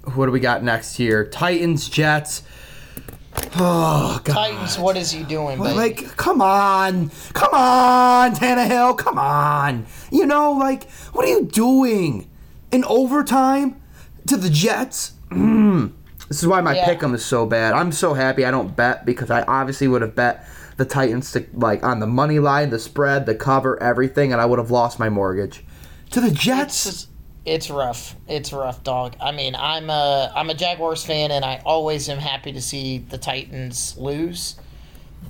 what 0.05 0.27
do 0.27 0.33
we 0.33 0.41
got 0.41 0.63
next 0.63 0.97
here? 0.97 1.25
Titans, 1.25 1.89
Jets. 1.89 2.43
Oh 3.57 4.21
God. 4.25 4.35
Titans, 4.35 4.79
what 4.79 4.97
is 4.97 5.11
he 5.11 5.23
doing? 5.23 5.59
Well, 5.59 5.75
like, 5.75 6.17
come 6.17 6.43
on, 6.43 7.11
come 7.33 7.55
on, 7.55 8.35
Tannehill, 8.35 8.99
come 8.99 9.19
on. 9.19 9.87
You 10.11 10.27
know, 10.27 10.53
like, 10.53 10.91
what 11.13 11.25
are 11.27 11.31
you 11.31 11.45
doing 11.45 12.29
in 12.73 12.85
overtime 12.85 13.81
to 14.27 14.37
the 14.37 14.51
Jets? 14.51 15.13
Mm. 15.31 15.93
This 16.31 16.45
is 16.45 16.47
why 16.47 16.61
my 16.61 16.77
yeah. 16.77 16.87
pick'em 16.87 17.13
is 17.13 17.25
so 17.25 17.45
bad. 17.45 17.73
I'm 17.73 17.91
so 17.91 18.15
happy 18.15 18.45
I 18.45 18.53
don't 18.53 18.77
bet 18.77 19.05
because 19.05 19.33
I 19.33 19.43
obviously 19.43 19.89
would 19.89 20.01
have 20.01 20.15
bet 20.15 20.47
the 20.77 20.85
Titans 20.85 21.33
to 21.33 21.45
like 21.53 21.83
on 21.83 21.99
the 21.99 22.07
money 22.07 22.39
line, 22.39 22.71
the 22.71 22.79
spread, 22.79 23.27
the 23.27 23.35
cover, 23.35 23.83
everything, 23.83 24.31
and 24.31 24.41
I 24.41 24.47
would 24.47 24.61
have 24.61 24.71
lost 24.71 25.01
my 25.01 25.09
mortgage. 25.09 25.65
To 26.13 26.21
the 26.21 26.31
Jets. 26.31 27.09
It's, 27.45 27.71
rough. 27.71 28.17
It's 28.29 28.53
rough, 28.53 28.85
dog. 28.85 29.17
I 29.21 29.33
mean, 29.33 29.55
I'm 29.55 29.89
a 29.89 30.31
I'm 30.35 30.51
a 30.51 30.55
Jaguars 30.55 31.05
fan, 31.05 31.31
and 31.31 31.45
I 31.45 31.63
always 31.65 32.09
am 32.09 32.19
happy 32.19 32.53
to 32.53 32.61
see 32.61 32.99
the 32.99 33.17
Titans 33.17 33.97
lose. 33.97 34.57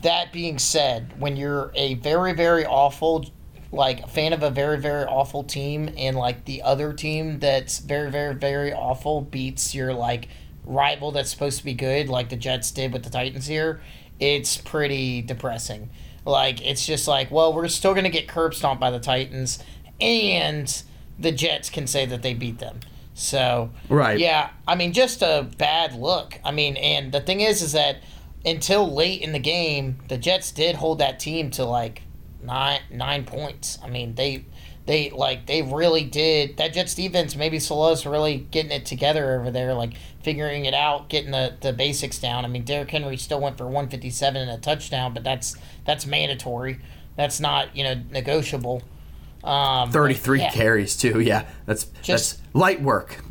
That 0.03 0.33
being 0.33 0.59
said, 0.59 1.21
when 1.21 1.37
you're 1.37 1.71
a 1.75 1.95
very 1.95 2.33
very 2.33 2.67
awful, 2.67 3.27
like 3.71 4.09
fan 4.09 4.33
of 4.33 4.43
a 4.43 4.51
very 4.51 4.79
very 4.79 5.05
awful 5.05 5.45
team, 5.45 5.89
and 5.97 6.17
like 6.17 6.47
the 6.47 6.63
other 6.63 6.93
team 6.93 7.39
that's 7.39 7.79
very 7.79 8.11
very 8.11 8.35
very 8.35 8.73
awful 8.73 9.21
beats 9.21 9.73
your 9.75 9.95
like 9.95 10.29
rival 10.65 11.13
that's 11.13 11.31
supposed 11.31 11.59
to 11.59 11.65
be 11.65 11.75
good, 11.75 12.09
like 12.09 12.29
the 12.29 12.37
Jets 12.37 12.73
did 12.73 12.93
with 12.93 13.05
the 13.05 13.11
Titans 13.11 13.47
here, 13.47 13.81
it's 14.19 14.57
pretty 14.57 15.23
depressing. 15.23 15.91
Like 16.25 16.61
it's 16.67 16.85
just 16.85 17.07
like, 17.07 17.31
well, 17.31 17.53
we're 17.53 17.69
still 17.69 17.95
gonna 17.95 18.11
get 18.11 18.27
curb 18.27 18.53
stomped 18.55 18.81
by 18.81 18.91
the 18.91 19.01
Titans, 19.01 19.61
and 20.01 20.83
the 21.21 21.33
Jets 21.33 21.71
can 21.71 21.87
say 21.87 22.07
that 22.07 22.23
they 22.23 22.35
beat 22.35 22.59
them. 22.59 22.81
So 23.15 23.71
right, 23.89 24.19
yeah. 24.19 24.51
I 24.67 24.75
mean, 24.75 24.93
just 24.93 25.23
a 25.23 25.49
bad 25.59 25.95
look. 25.95 26.39
I 26.45 26.53
mean, 26.53 26.77
and 26.77 27.13
the 27.13 27.21
thing 27.21 27.41
is, 27.41 27.61
is 27.61 27.73
that 27.73 27.99
until 28.45 28.93
late 28.93 29.21
in 29.21 29.33
the 29.33 29.39
game, 29.39 29.99
the 30.09 30.17
Jets 30.17 30.51
did 30.53 30.77
hold 30.77 30.99
that 30.99 31.21
team 31.21 31.51
to 31.53 31.65
like 31.65 32.03
nine 32.43 32.81
nine 32.91 33.25
points. 33.25 33.79
I 33.83 33.89
mean, 33.89 34.15
they 34.15 34.47
they 34.87 35.11
like 35.11 35.47
they 35.47 35.63
really 35.63 36.05
did 36.05 36.57
that 36.57 36.73
Jets 36.73 36.95
defense. 36.95 37.37
Maybe 37.37 37.59
Saleh's 37.59 38.07
really 38.07 38.39
getting 38.51 38.73
it 38.73 38.87
together 38.87 39.39
over 39.39 39.51
there, 39.51 39.75
like 39.75 39.93
figuring 40.23 40.65
it 40.65 40.75
out, 40.75 41.09
getting 41.09 41.31
the, 41.31 41.55
the 41.61 41.73
basics 41.73 42.19
down. 42.19 42.45
I 42.45 42.49
mean, 42.49 42.65
Derrick 42.65 42.91
Henry 42.91 43.17
still 43.17 43.41
went 43.41 43.59
for 43.59 43.65
157 43.65 44.41
and 44.41 44.51
a 44.51 44.59
touchdown, 44.59 45.15
but 45.15 45.25
that's 45.25 45.57
that's 45.85 46.07
mandatory. 46.07 46.79
That's 47.17 47.41
not 47.41 47.77
you 47.77 47.85
know 47.85 48.03
negotiable. 48.11 48.83
Um, 49.43 49.91
Thirty-three 49.91 50.41
yeah. 50.41 50.51
carries 50.51 50.97
too. 50.97 51.21
Yeah, 51.21 51.49
that's 51.67 51.85
just 52.03 52.39
that's 52.39 52.55
light 52.55 52.83
work. 52.83 53.25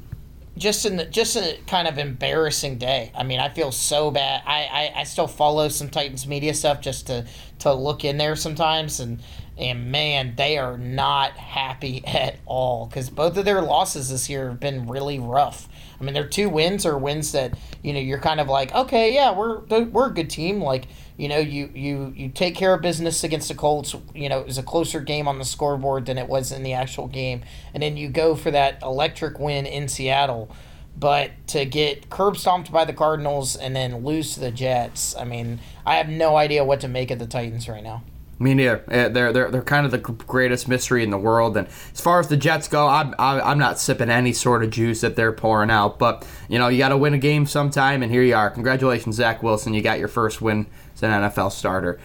Just 0.57 0.85
in 0.85 0.97
the, 0.97 1.05
just 1.05 1.37
a 1.37 1.57
kind 1.67 1.87
of 1.87 1.97
embarrassing 1.97 2.79
day. 2.79 3.13
I 3.15 3.23
mean, 3.23 3.39
I 3.39 3.47
feel 3.47 3.71
so 3.71 4.11
bad. 4.11 4.43
I, 4.45 4.91
I, 4.95 4.99
I 5.01 5.03
still 5.05 5.27
follow 5.27 5.69
some 5.69 5.89
Titans 5.89 6.27
media 6.27 6.53
stuff 6.53 6.81
just 6.81 7.07
to 7.07 7.25
to 7.59 7.73
look 7.73 8.03
in 8.03 8.17
there 8.17 8.35
sometimes, 8.35 8.99
and 8.99 9.19
and 9.57 9.91
man, 9.91 10.33
they 10.35 10.57
are 10.57 10.77
not 10.77 11.33
happy 11.33 12.03
at 12.07 12.37
all 12.45 12.87
because 12.87 13.09
both 13.09 13.37
of 13.37 13.45
their 13.45 13.61
losses 13.61 14.09
this 14.09 14.29
year 14.29 14.49
have 14.49 14.59
been 14.59 14.87
really 14.87 15.19
rough. 15.19 15.67
I 15.99 16.03
mean, 16.03 16.13
their 16.13 16.27
two 16.27 16.49
wins 16.49 16.85
are 16.85 16.97
wins 16.97 17.33
that 17.33 17.57
you 17.83 17.93
know 17.93 17.99
you're 17.99 18.19
kind 18.19 18.39
of 18.39 18.47
like, 18.47 18.73
okay, 18.73 19.13
yeah, 19.13 19.31
we're 19.35 19.59
we're 19.59 20.07
a 20.07 20.13
good 20.13 20.29
team. 20.29 20.61
Like 20.61 20.87
you 21.19 21.27
know, 21.27 21.37
you 21.37 21.69
you 21.73 22.13
you 22.15 22.29
take 22.29 22.55
care 22.55 22.73
of 22.73 22.81
business 22.81 23.25
against 23.25 23.49
the 23.49 23.53
Colts. 23.53 23.93
You 24.15 24.29
know, 24.29 24.39
it 24.39 24.47
was 24.47 24.57
a 24.57 24.63
closer 24.63 25.01
game 25.01 25.27
on 25.27 25.37
the 25.37 25.43
scoreboard 25.43 26.05
than 26.05 26.17
it 26.17 26.29
was 26.29 26.53
in 26.53 26.63
the 26.63 26.71
actual 26.71 27.07
game, 27.07 27.41
and 27.73 27.83
then 27.83 27.97
you 27.97 28.07
go 28.07 28.35
for 28.35 28.51
that 28.51 28.81
electric 28.81 29.37
win 29.37 29.65
in 29.65 29.89
Seattle. 29.89 30.49
But 30.97 31.31
to 31.47 31.65
get 31.65 32.09
curb 32.09 32.37
stomped 32.37 32.71
by 32.71 32.85
the 32.85 32.93
Cardinals 32.93 33.57
and 33.57 33.75
then 33.75 34.05
lose 34.05 34.33
to 34.35 34.39
the 34.39 34.49
Jets, 34.49 35.13
I 35.13 35.25
mean, 35.25 35.59
I 35.85 35.95
have 35.95 36.07
no 36.07 36.37
idea 36.37 36.63
what 36.63 36.79
to 36.81 36.87
make 36.87 37.11
of 37.11 37.19
the 37.19 37.27
Titans 37.27 37.67
right 37.67 37.83
now. 37.83 38.01
Me 38.41 38.53
neither. 38.53 38.81
Eh, 38.89 39.09
they're 39.09 39.33
they're 39.33 39.51
they're 39.51 39.61
kind 39.61 39.85
of 39.85 39.91
the 39.91 39.97
greatest 39.97 40.69
mystery 40.69 41.03
in 41.03 41.09
the 41.09 41.17
world. 41.17 41.57
And 41.57 41.67
as 41.93 41.99
far 41.99 42.21
as 42.21 42.29
the 42.29 42.37
Jets 42.37 42.69
go, 42.69 42.87
I'm 42.87 43.13
I'm 43.19 43.59
not 43.59 43.77
sipping 43.77 44.09
any 44.09 44.31
sort 44.31 44.63
of 44.63 44.69
juice 44.69 45.01
that 45.01 45.17
they're 45.17 45.33
pouring 45.33 45.69
out. 45.69 45.99
But 45.99 46.25
you 46.47 46.57
know, 46.57 46.69
you 46.69 46.77
got 46.77 46.89
to 46.89 46.97
win 46.97 47.13
a 47.13 47.17
game 47.17 47.45
sometime, 47.45 48.01
and 48.01 48.09
here 48.09 48.23
you 48.23 48.35
are. 48.35 48.49
Congratulations, 48.49 49.17
Zach 49.17 49.43
Wilson. 49.43 49.73
You 49.73 49.81
got 49.81 49.99
your 49.99 50.07
first 50.07 50.41
win 50.41 50.67
as 51.03 51.03
an 51.03 51.29
NFL 51.29 51.51
starter. 51.51 51.99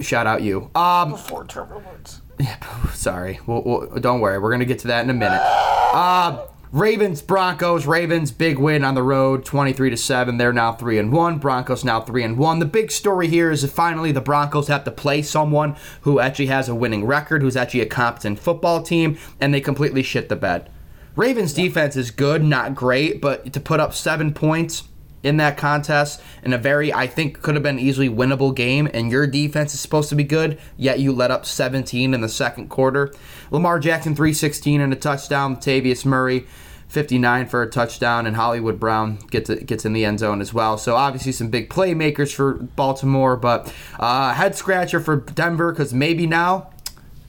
Shout 0.00 0.26
out 0.26 0.42
you. 0.42 0.70
Um, 0.74 1.12
Before 1.12 1.44
Trevor 1.44 1.78
Woods. 1.78 2.22
Yeah, 2.38 2.56
sorry. 2.92 3.40
We'll, 3.46 3.62
we'll, 3.62 3.86
don't 4.00 4.20
worry. 4.20 4.38
We're 4.38 4.50
gonna 4.50 4.64
get 4.64 4.80
to 4.80 4.88
that 4.88 5.04
in 5.04 5.10
a 5.10 5.14
minute. 5.14 5.40
Uh, 5.40 6.46
Ravens 6.74 7.22
Broncos 7.22 7.86
Ravens 7.86 8.32
big 8.32 8.58
win 8.58 8.82
on 8.82 8.96
the 8.96 9.02
road 9.04 9.44
23 9.44 9.90
to 9.90 9.96
7 9.96 10.38
they're 10.38 10.52
now 10.52 10.72
3 10.72 10.98
and 10.98 11.12
1 11.12 11.38
Broncos 11.38 11.84
now 11.84 12.00
3 12.00 12.24
and 12.24 12.36
1 12.36 12.58
the 12.58 12.64
big 12.64 12.90
story 12.90 13.28
here 13.28 13.52
is 13.52 13.62
that 13.62 13.70
finally 13.70 14.10
the 14.10 14.20
Broncos 14.20 14.66
have 14.66 14.82
to 14.82 14.90
play 14.90 15.22
someone 15.22 15.76
who 16.00 16.18
actually 16.18 16.46
has 16.46 16.68
a 16.68 16.74
winning 16.74 17.04
record 17.04 17.42
who's 17.42 17.54
actually 17.54 17.82
a 17.82 17.86
competent 17.86 18.40
football 18.40 18.82
team 18.82 19.16
and 19.40 19.54
they 19.54 19.60
completely 19.60 20.02
shit 20.02 20.28
the 20.28 20.34
bed 20.34 20.68
Ravens 21.14 21.54
defense 21.54 21.94
is 21.94 22.10
good 22.10 22.42
not 22.42 22.74
great 22.74 23.20
but 23.20 23.52
to 23.52 23.60
put 23.60 23.78
up 23.78 23.94
7 23.94 24.34
points 24.34 24.82
in 25.24 25.38
that 25.38 25.56
contest 25.56 26.22
in 26.42 26.52
a 26.52 26.58
very 26.58 26.92
I 26.92 27.06
think 27.06 27.42
could 27.42 27.54
have 27.54 27.62
been 27.62 27.78
easily 27.78 28.08
winnable 28.08 28.54
game 28.54 28.88
and 28.94 29.10
your 29.10 29.26
defense 29.26 29.74
is 29.74 29.80
supposed 29.80 30.08
to 30.10 30.14
be 30.14 30.24
good 30.24 30.58
yet 30.76 31.00
you 31.00 31.12
let 31.12 31.30
up 31.30 31.44
17 31.46 32.14
in 32.14 32.20
the 32.20 32.28
second 32.28 32.68
quarter 32.68 33.12
Lamar 33.50 33.80
Jackson 33.80 34.14
316 34.14 34.80
and 34.80 34.92
a 34.92 34.96
touchdown 34.96 35.56
Tavius 35.56 36.04
Murray 36.04 36.46
59 36.94 37.46
for 37.46 37.62
a 37.62 37.68
touchdown, 37.68 38.24
and 38.24 38.36
Hollywood 38.36 38.78
Brown 38.78 39.18
gets 39.30 39.50
gets 39.50 39.84
in 39.84 39.92
the 39.92 40.04
end 40.04 40.20
zone 40.20 40.40
as 40.40 40.54
well. 40.54 40.78
So 40.78 40.94
obviously 40.94 41.32
some 41.32 41.48
big 41.48 41.68
playmakers 41.68 42.32
for 42.32 42.54
Baltimore, 42.54 43.36
but 43.36 43.74
uh, 43.98 44.32
head 44.32 44.54
scratcher 44.54 45.00
for 45.00 45.16
Denver 45.16 45.72
because 45.72 45.92
maybe 45.92 46.26
now 46.26 46.70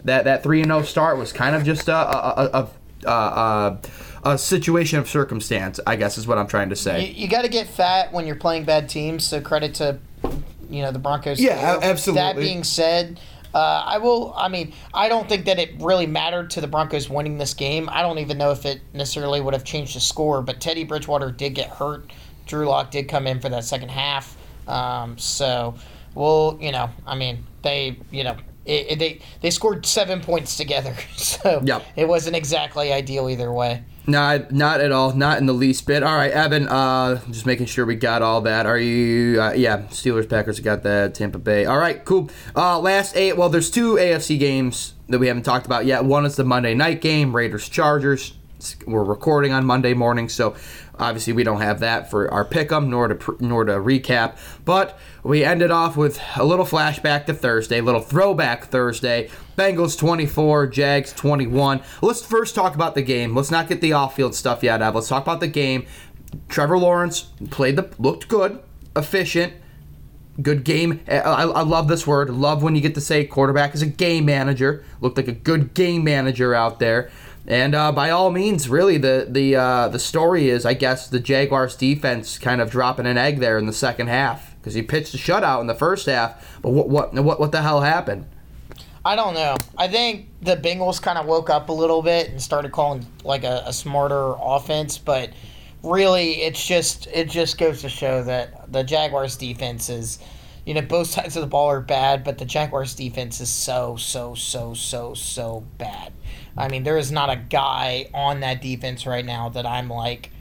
that 0.03 0.23
that 0.25 0.43
three 0.43 0.61
and 0.61 0.69
zero 0.69 0.79
oh 0.79 0.83
start 0.83 1.17
was 1.17 1.33
kind 1.33 1.55
of 1.55 1.63
just 1.63 1.89
a 1.89 1.95
a, 1.95 2.69
a, 3.05 3.09
a, 3.09 3.79
a, 4.25 4.37
situation 4.37 4.99
of 4.99 5.07
circumstance. 5.07 5.79
I 5.85 5.95
guess 5.95 6.17
is 6.17 6.27
what 6.27 6.37
I'm 6.37 6.47
trying 6.47 6.69
to 6.69 6.75
say. 6.75 7.05
You, 7.05 7.13
you 7.23 7.27
got 7.27 7.43
to 7.43 7.49
get 7.49 7.67
fat 7.67 8.11
when 8.11 8.25
you're 8.27 8.35
playing 8.35 8.65
bad 8.65 8.89
teams. 8.89 9.25
So 9.25 9.41
credit 9.41 9.75
to 9.75 9.99
you 10.69 10.81
know 10.81 10.91
the 10.91 10.99
Broncos. 10.99 11.39
Yeah, 11.39 11.79
absolutely. 11.81 12.21
That 12.21 12.35
being 12.35 12.63
said. 12.63 13.19
Uh, 13.53 13.83
I 13.85 13.99
will. 13.99 14.33
I 14.35 14.49
mean, 14.49 14.73
I 14.93 15.07
don't 15.07 15.29
think 15.29 15.45
that 15.45 15.59
it 15.59 15.79
really 15.79 16.07
mattered 16.07 16.49
to 16.51 16.61
the 16.61 16.67
Broncos 16.67 17.09
winning 17.09 17.37
this 17.37 17.53
game. 17.53 17.87
I 17.89 18.01
don't 18.01 18.19
even 18.19 18.37
know 18.37 18.51
if 18.51 18.65
it 18.65 18.81
necessarily 18.93 19.39
would 19.39 19.53
have 19.53 19.63
changed 19.63 19.95
the 19.95 20.01
score. 20.01 20.41
But 20.41 20.59
Teddy 20.59 20.83
Bridgewater 20.83 21.31
did 21.31 21.55
get 21.55 21.69
hurt. 21.69 22.11
Drew 22.47 22.67
Lock 22.67 22.91
did 22.91 23.07
come 23.07 23.27
in 23.27 23.39
for 23.39 23.47
that 23.47 23.63
second 23.63 23.89
half. 23.89 24.35
Um, 24.67 25.17
so, 25.17 25.75
well, 26.15 26.57
you 26.59 26.73
know, 26.73 26.89
I 27.07 27.15
mean, 27.15 27.45
they, 27.61 27.97
you 28.11 28.25
know, 28.25 28.35
it, 28.65 28.91
it, 28.91 28.99
they 28.99 29.21
they 29.41 29.51
scored 29.51 29.85
seven 29.85 30.19
points 30.21 30.57
together. 30.57 30.95
So 31.15 31.61
Yep. 31.63 31.85
it 31.95 32.07
wasn't 32.07 32.35
exactly 32.35 32.91
ideal 32.91 33.29
either 33.29 33.51
way. 33.51 33.83
Not, 34.07 34.51
not 34.51 34.81
at 34.81 34.91
all. 34.91 35.13
Not 35.13 35.39
in 35.39 35.45
the 35.45 35.53
least 35.53 35.87
bit. 35.87 36.03
All 36.03 36.15
right, 36.15 36.31
Evan. 36.31 36.67
Uh, 36.67 37.21
just 37.31 37.45
making 37.45 37.65
sure 37.65 37.85
we 37.85 37.95
got 37.95 38.21
all 38.21 38.41
that. 38.41 38.65
Are 38.65 38.77
you? 38.77 39.41
Uh, 39.41 39.53
yeah, 39.53 39.83
Steelers, 39.89 40.29
Packers 40.29 40.59
got 40.59 40.83
that. 40.83 41.15
Tampa 41.15 41.39
Bay. 41.39 41.65
All 41.65 41.77
right, 41.79 42.03
cool. 42.05 42.29
Uh, 42.55 42.79
last 42.79 43.15
eight. 43.15 43.35
Well, 43.35 43.49
there's 43.49 43.71
two 43.71 43.95
AFC 43.95 44.37
games 44.39 44.93
that 45.07 45.19
we 45.19 45.27
haven't 45.27 45.43
talked 45.43 45.65
about 45.65 45.85
yet. 45.85 46.05
One 46.05 46.25
is 46.25 46.35
the 46.35 46.43
Monday 46.43 46.75
night 46.75 47.01
game, 47.01 47.35
Raiders 47.35 47.67
Chargers. 47.67 48.33
We're 48.87 49.03
recording 49.03 49.51
on 49.51 49.65
Monday 49.65 49.93
morning, 49.93 50.29
so 50.29 50.55
obviously 50.99 51.33
we 51.33 51.43
don't 51.43 51.61
have 51.61 51.79
that 51.79 52.09
for 52.09 52.31
our 52.31 52.45
pick'em 52.45 52.87
nor 52.87 53.07
to 53.07 53.37
nor 53.39 53.65
to 53.65 53.73
recap. 53.73 54.37
But 54.63 54.97
we 55.23 55.43
ended 55.43 55.71
off 55.71 55.97
with 55.97 56.19
a 56.35 56.43
little 56.43 56.65
flashback 56.65 57.25
to 57.27 57.33
Thursday, 57.33 57.79
a 57.79 57.83
little 57.83 58.01
throwback 58.01 58.65
Thursday. 58.65 59.29
Bengals 59.57 59.97
24, 59.97 60.67
Jags 60.67 61.13
21. 61.13 61.81
Let's 62.01 62.25
first 62.25 62.55
talk 62.55 62.75
about 62.75 62.93
the 62.93 63.01
game. 63.01 63.33
Let's 63.33 63.51
not 63.51 63.69
get 63.69 63.79
the 63.79 63.93
off-field 63.93 64.35
stuff 64.35 64.63
yet. 64.63 64.81
Let's 64.93 65.07
talk 65.07 65.23
about 65.23 65.39
the 65.39 65.47
game. 65.47 65.85
Trevor 66.49 66.77
Lawrence 66.77 67.21
played 67.49 67.77
the 67.77 67.89
looked 67.97 68.27
good, 68.27 68.59
efficient, 68.95 69.53
good 70.41 70.63
game. 70.63 71.01
I, 71.07 71.21
I 71.21 71.61
love 71.61 71.87
this 71.87 72.05
word. 72.05 72.29
Love 72.29 72.63
when 72.63 72.75
you 72.75 72.81
get 72.81 72.95
to 72.95 73.01
say 73.01 73.25
quarterback 73.25 73.73
is 73.73 73.81
a 73.81 73.87
game 73.87 74.25
manager. 74.25 74.83
Looked 75.01 75.17
like 75.17 75.27
a 75.27 75.33
good 75.33 75.73
game 75.73 76.03
manager 76.03 76.53
out 76.53 76.79
there. 76.79 77.09
And 77.47 77.75
uh, 77.75 77.91
by 77.91 78.09
all 78.09 78.31
means, 78.31 78.67
really, 78.67 78.97
the 78.97 79.27
the 79.29 79.55
uh, 79.55 79.87
the 79.89 79.99
story 79.99 80.49
is, 80.49 80.65
I 80.65 80.73
guess, 80.73 81.07
the 81.07 81.19
Jaguars' 81.19 81.75
defense 81.75 82.39
kind 82.39 82.59
of 82.59 82.71
dropping 82.71 83.05
an 83.05 83.17
egg 83.17 83.39
there 83.39 83.57
in 83.59 83.67
the 83.67 83.73
second 83.73 84.07
half 84.07 84.55
because 84.59 84.73
he 84.73 84.81
pitched 84.81 85.13
a 85.13 85.17
shutout 85.17 85.61
in 85.61 85.67
the 85.67 85.75
first 85.75 86.07
half. 86.07 86.59
But 86.61 86.71
what 86.71 86.89
what 86.89 87.13
what 87.13 87.39
what 87.39 87.51
the 87.51 87.61
hell 87.61 87.81
happened? 87.81 88.25
I 89.05 89.15
don't 89.15 89.35
know. 89.35 89.55
I 89.77 89.87
think 89.87 90.29
the 90.41 90.57
Bengals 90.57 90.99
kind 90.99 91.19
of 91.19 91.27
woke 91.27 91.51
up 91.51 91.69
a 91.69 91.71
little 91.71 92.01
bit 92.01 92.31
and 92.31 92.41
started 92.41 92.71
calling 92.71 93.05
like 93.23 93.43
a, 93.43 93.61
a 93.67 93.71
smarter 93.71 94.33
offense, 94.41 94.97
but 94.97 95.29
really, 95.83 96.41
it's 96.41 96.65
just 96.65 97.05
it 97.13 97.29
just 97.29 97.59
goes 97.59 97.81
to 97.81 97.89
show 97.89 98.23
that 98.23 98.71
the 98.71 98.83
Jaguars' 98.83 99.37
defense 99.37 99.89
is, 99.89 100.17
you 100.65 100.73
know, 100.73 100.81
both 100.81 101.07
sides 101.07 101.35
of 101.35 101.41
the 101.41 101.47
ball 101.47 101.69
are 101.69 101.81
bad, 101.81 102.23
but 102.23 102.39
the 102.39 102.45
Jaguars' 102.45 102.95
defense 102.95 103.39
is 103.39 103.49
so 103.49 103.95
so 103.97 104.33
so 104.33 104.73
so 104.73 105.13
so 105.13 105.63
bad. 105.77 106.11
I 106.57 106.67
mean, 106.69 106.83
there 106.83 106.97
is 106.97 107.11
not 107.11 107.29
a 107.29 107.35
guy 107.35 108.09
on 108.13 108.39
that 108.41 108.61
defense 108.61 109.05
right 109.05 109.25
now 109.25 109.49
that 109.49 109.65
I'm 109.65 109.89
like, 109.89 110.31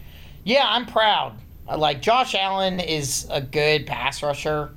yeah, 0.44 0.64
I'm 0.66 0.86
proud. 0.86 1.34
Like 1.74 2.02
Josh 2.02 2.34
Allen 2.34 2.78
is 2.80 3.26
a 3.30 3.40
good 3.40 3.86
pass 3.86 4.22
rusher 4.22 4.70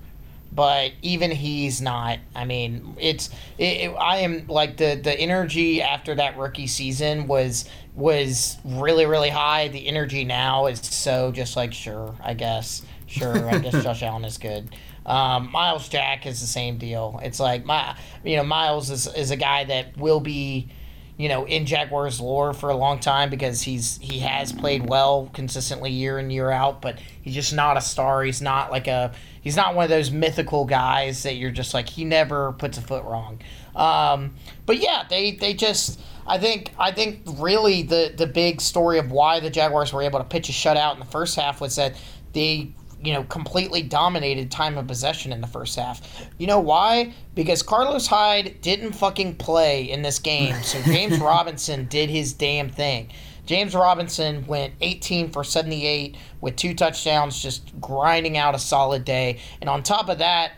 but 0.49 0.91
even 1.01 1.29
he's 1.29 1.81
not. 1.81 2.17
I 2.33 2.45
mean, 2.45 2.95
it's 2.99 3.29
it, 3.57 3.63
it- 3.91 3.95
I 3.99 4.19
am 4.19 4.47
like 4.47 4.77
the 4.77 4.95
the 4.95 5.13
energy 5.13 5.81
after 5.81 6.15
that 6.15 6.37
rookie 6.37 6.65
season 6.67 7.27
was 7.27 7.65
was 7.95 8.57
really 8.65 9.05
really 9.05 9.29
high. 9.29 9.67
The 9.67 9.87
energy 9.87 10.23
now 10.23 10.67
is 10.67 10.79
so 10.79 11.31
just 11.31 11.55
like 11.57 11.73
sure, 11.73 12.15
I 12.23 12.33
guess, 12.33 12.81
sure, 13.07 13.47
I 13.47 13.59
guess 13.59 13.73
Josh 13.83 14.01
Allen 14.01 14.25
is 14.25 14.37
good. 14.37 14.69
Um, 15.05 15.51
Myles 15.51 15.89
Jack 15.89 16.25
is 16.25 16.39
the 16.41 16.47
same 16.47 16.77
deal. 16.77 17.19
It's 17.21 17.39
like 17.39 17.65
my 17.65 17.95
you 18.23 18.37
know 18.37 18.43
Myles 18.43 18.89
is 18.89 19.05
is 19.15 19.31
a 19.31 19.37
guy 19.37 19.65
that 19.65 19.95
will 19.97 20.21
be 20.21 20.69
you 21.17 21.29
know, 21.29 21.45
in 21.45 21.65
Jaguars 21.65 22.21
lore 22.21 22.53
for 22.53 22.69
a 22.69 22.75
long 22.75 22.99
time 22.99 23.31
because 23.31 23.63
he's 23.63 23.97
he 23.97 24.19
has 24.19 24.53
played 24.53 24.87
well 24.87 25.31
consistently 25.33 25.89
year 25.89 26.19
in 26.19 26.29
year 26.29 26.51
out, 26.51 26.81
but 26.81 26.99
he's 27.21 27.33
just 27.33 27.53
not 27.53 27.75
a 27.75 27.81
star. 27.81 28.23
He's 28.23 28.41
not 28.41 28.71
like 28.71 28.87
a 28.87 29.11
he's 29.41 29.55
not 29.55 29.73
one 29.73 29.83
of 29.83 29.89
those 29.89 30.11
mythical 30.11 30.65
guys 30.65 31.23
that 31.23 31.35
you're 31.35 31.51
just 31.51 31.73
like 31.73 31.89
he 31.89 32.05
never 32.05 32.51
puts 32.53 32.77
a 32.77 32.81
foot 32.81 33.03
wrong. 33.03 33.39
Um, 33.75 34.35
but 34.67 34.77
yeah, 34.77 35.05
they 35.09 35.31
they 35.31 35.55
just 35.55 35.99
I 36.27 36.37
think 36.37 36.71
I 36.77 36.91
think 36.91 37.21
really 37.37 37.81
the 37.81 38.13
the 38.15 38.27
big 38.27 38.61
story 38.61 38.99
of 38.99 39.11
why 39.11 39.39
the 39.39 39.49
Jaguars 39.49 39.91
were 39.91 40.03
able 40.03 40.19
to 40.19 40.25
pitch 40.25 40.49
a 40.49 40.51
shutout 40.51 40.93
in 40.93 40.99
the 40.99 41.05
first 41.05 41.35
half 41.35 41.59
was 41.59 41.77
that 41.77 41.95
they 42.33 42.73
you 43.03 43.13
know, 43.13 43.23
completely 43.23 43.81
dominated 43.81 44.49
time 44.49 44.77
of 44.77 44.87
possession 44.87 45.31
in 45.31 45.41
the 45.41 45.47
first 45.47 45.77
half. 45.77 46.01
You 46.37 46.47
know 46.47 46.59
why? 46.59 47.13
Because 47.35 47.61
Carlos 47.61 48.07
Hyde 48.07 48.59
didn't 48.61 48.93
fucking 48.93 49.35
play 49.35 49.83
in 49.83 50.01
this 50.01 50.19
game, 50.19 50.55
so 50.63 50.81
James 50.85 51.19
Robinson 51.19 51.85
did 51.85 52.09
his 52.09 52.33
damn 52.33 52.69
thing. 52.69 53.09
James 53.45 53.73
Robinson 53.73 54.45
went 54.45 54.73
18 54.81 55.29
for 55.29 55.43
78 55.43 56.17
with 56.41 56.57
two 56.57 56.73
touchdowns, 56.73 57.41
just 57.41 57.79
grinding 57.79 58.37
out 58.37 58.55
a 58.55 58.59
solid 58.59 59.05
day. 59.05 59.39
And 59.61 59.69
on 59.69 59.83
top 59.83 60.09
of 60.09 60.17
that, 60.17 60.51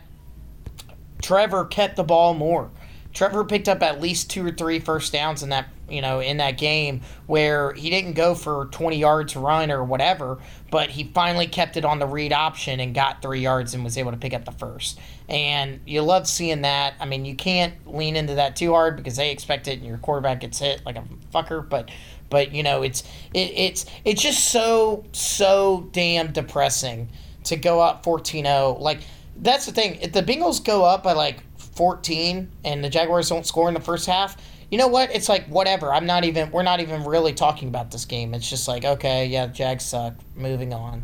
Trevor 1.22 1.66
kept 1.66 1.96
the 1.96 2.02
ball 2.02 2.34
more. 2.34 2.70
Trevor 3.12 3.44
picked 3.44 3.68
up 3.68 3.82
at 3.82 4.00
least 4.00 4.30
two 4.30 4.46
or 4.46 4.50
three 4.50 4.80
first 4.80 5.12
downs 5.12 5.42
in 5.42 5.50
that 5.50 5.68
you 5.90 6.00
know 6.02 6.20
in 6.20 6.38
that 6.38 6.58
game 6.58 7.02
where 7.26 7.72
he 7.72 7.90
didn't 7.90 8.12
go 8.12 8.34
for 8.34 8.66
20 8.72 8.96
yards 8.98 9.36
run 9.36 9.70
or 9.70 9.84
whatever, 9.84 10.38
but 10.70 10.90
he 10.90 11.04
finally 11.04 11.46
kept 11.46 11.76
it 11.76 11.84
on 11.84 11.98
the 11.98 12.06
read 12.06 12.32
option 12.32 12.80
and 12.80 12.94
got 12.94 13.22
three 13.22 13.40
yards 13.40 13.74
and 13.74 13.84
was 13.84 13.98
able 13.98 14.10
to 14.10 14.16
pick 14.16 14.34
up 14.34 14.44
the 14.44 14.52
first. 14.52 14.98
And 15.28 15.80
you 15.86 16.02
love 16.02 16.26
seeing 16.26 16.62
that. 16.62 16.94
I 17.00 17.06
mean, 17.06 17.24
you 17.24 17.34
can't 17.34 17.74
lean 17.86 18.16
into 18.16 18.34
that 18.34 18.56
too 18.56 18.72
hard 18.72 18.96
because 18.96 19.16
they 19.16 19.30
expect 19.30 19.68
it 19.68 19.78
and 19.78 19.86
your 19.86 19.98
quarterback 19.98 20.40
gets 20.40 20.58
hit 20.58 20.84
like 20.84 20.96
a 20.96 21.04
fucker. 21.32 21.68
But 21.68 21.90
but 22.30 22.54
you 22.54 22.62
know 22.62 22.82
it's 22.82 23.02
it, 23.34 23.50
it's 23.54 23.86
it's 24.04 24.22
just 24.22 24.50
so 24.50 25.04
so 25.12 25.88
damn 25.92 26.32
depressing 26.32 27.08
to 27.44 27.56
go 27.56 27.80
up 27.80 28.04
14-0 28.04 28.80
like 28.80 29.00
that's 29.36 29.66
the 29.66 29.72
thing 29.72 29.96
if 29.96 30.12
the 30.12 30.22
bengals 30.22 30.64
go 30.64 30.84
up 30.84 31.02
by 31.02 31.12
like 31.12 31.42
14 31.58 32.50
and 32.64 32.84
the 32.84 32.88
jaguars 32.88 33.28
don't 33.28 33.46
score 33.46 33.68
in 33.68 33.74
the 33.74 33.80
first 33.80 34.06
half 34.06 34.36
you 34.70 34.78
know 34.78 34.88
what 34.88 35.14
it's 35.14 35.28
like 35.28 35.46
whatever 35.46 35.92
i'm 35.92 36.06
not 36.06 36.24
even 36.24 36.50
we're 36.50 36.62
not 36.62 36.80
even 36.80 37.04
really 37.04 37.32
talking 37.32 37.68
about 37.68 37.90
this 37.90 38.04
game 38.04 38.34
it's 38.34 38.48
just 38.48 38.68
like 38.68 38.84
okay 38.84 39.26
yeah 39.26 39.46
jags 39.46 39.84
suck 39.84 40.14
moving 40.34 40.72
on 40.72 41.02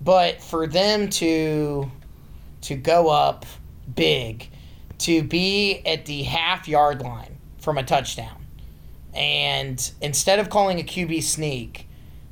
but 0.00 0.42
for 0.42 0.66
them 0.66 1.08
to 1.08 1.90
to 2.60 2.74
go 2.74 3.08
up 3.08 3.44
big 3.94 4.48
to 4.98 5.22
be 5.22 5.82
at 5.84 6.06
the 6.06 6.22
half 6.22 6.68
yard 6.68 7.02
line 7.02 7.36
from 7.58 7.78
a 7.78 7.82
touchdown 7.82 8.44
and 9.14 9.92
instead 10.00 10.40
of 10.40 10.50
calling 10.50 10.80
a 10.80 10.82
QB 10.82 11.22
sneak, 11.22 11.86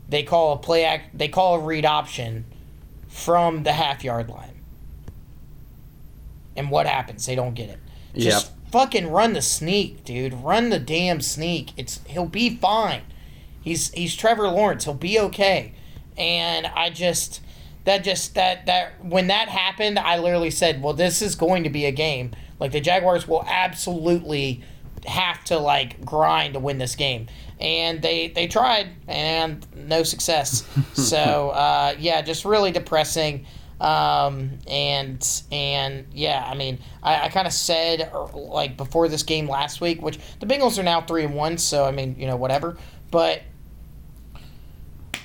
they 0.09 0.25
call 0.25 0.55
a 0.55 0.59
play 0.59 0.85
act. 0.85 1.16
They 1.16 1.29
call 1.29 1.55
a 1.57 1.59
read 1.61 1.87
option 1.87 2.44
from 3.09 3.62
the 3.62 3.72
half 3.72 4.03
yard 4.03 4.29
line. 4.29 4.61
And 6.57 6.70
what 6.70 6.87
happens? 6.87 7.25
They 7.25 7.37
don't 7.37 7.55
get 7.55 7.70
it. 7.70 7.79
Just 8.14 8.53
fucking 8.72 9.11
run 9.11 9.35
the 9.35 9.42
sneak, 9.42 10.04
dude. 10.04 10.35
Run 10.35 10.70
the 10.70 10.78
damn 10.78 11.20
sneak. 11.20 11.72
It's 11.76 12.00
he'll 12.06 12.26
be 12.26 12.56
fine. 12.56 13.02
He's 13.61 13.92
he's 13.92 14.16
Trevor 14.16 14.48
Lawrence. 14.48 14.85
He'll 14.85 14.94
be 14.94 15.20
okay. 15.20 15.74
And 16.16 16.66
I 16.66 16.90
just 16.90 17.40
that 17.85 18.02
just 18.02 18.35
that 18.35 18.66
that 18.66 19.04
when 19.04 19.28
that 19.28 19.48
happened, 19.48 19.98
I 19.98 20.18
literally 20.18 20.50
said, 20.50 20.82
"Well, 20.82 20.94
this 20.94 21.22
is 21.22 21.35
going 21.35 21.64
to 21.64 21.70
be 21.70 21.85
a 21.85 21.92
game. 21.92 22.32
Like 22.58 22.72
the 22.72 22.80
Jaguars 22.80 23.28
will 23.28 23.44
absolutely 23.46 24.64
have 25.04 25.42
to 25.44 25.58
like 25.58 26.04
grind 26.04 26.54
to 26.54 26.61
win 26.61 26.78
this 26.78 26.96
game." 26.96 27.28
And 27.61 28.02
they 28.02 28.28
they 28.28 28.46
tried 28.46 28.88
and 29.06 29.64
no 29.76 30.02
success. 30.02 30.66
so 30.94 31.50
uh, 31.50 31.94
yeah, 31.98 32.22
just 32.22 32.44
really 32.44 32.72
depressing. 32.72 33.46
Um, 33.83 34.61
and 34.68 35.42
and 35.51 36.07
yeah, 36.12 36.47
I 36.47 36.55
mean, 36.55 36.79
I, 37.03 37.23
I 37.23 37.29
kind 37.31 37.49
of 37.49 37.53
said 37.53 38.12
er, 38.14 38.27
like 38.33 38.77
before 38.77 39.09
this 39.09 39.25
game 39.25 39.49
last 39.49 39.81
week, 39.81 40.01
which 40.01 40.21
the 40.38 40.47
Bengals 40.47 40.79
are 40.79 40.85
now 40.85 41.01
three 41.01 41.25
and 41.25 41.35
one, 41.35 41.59
so 41.59 41.85
I 41.85 41.90
mean, 41.90 42.14
you 42.16 42.29
know, 42.29 42.37
whatever. 42.37 42.77
But 43.11 43.42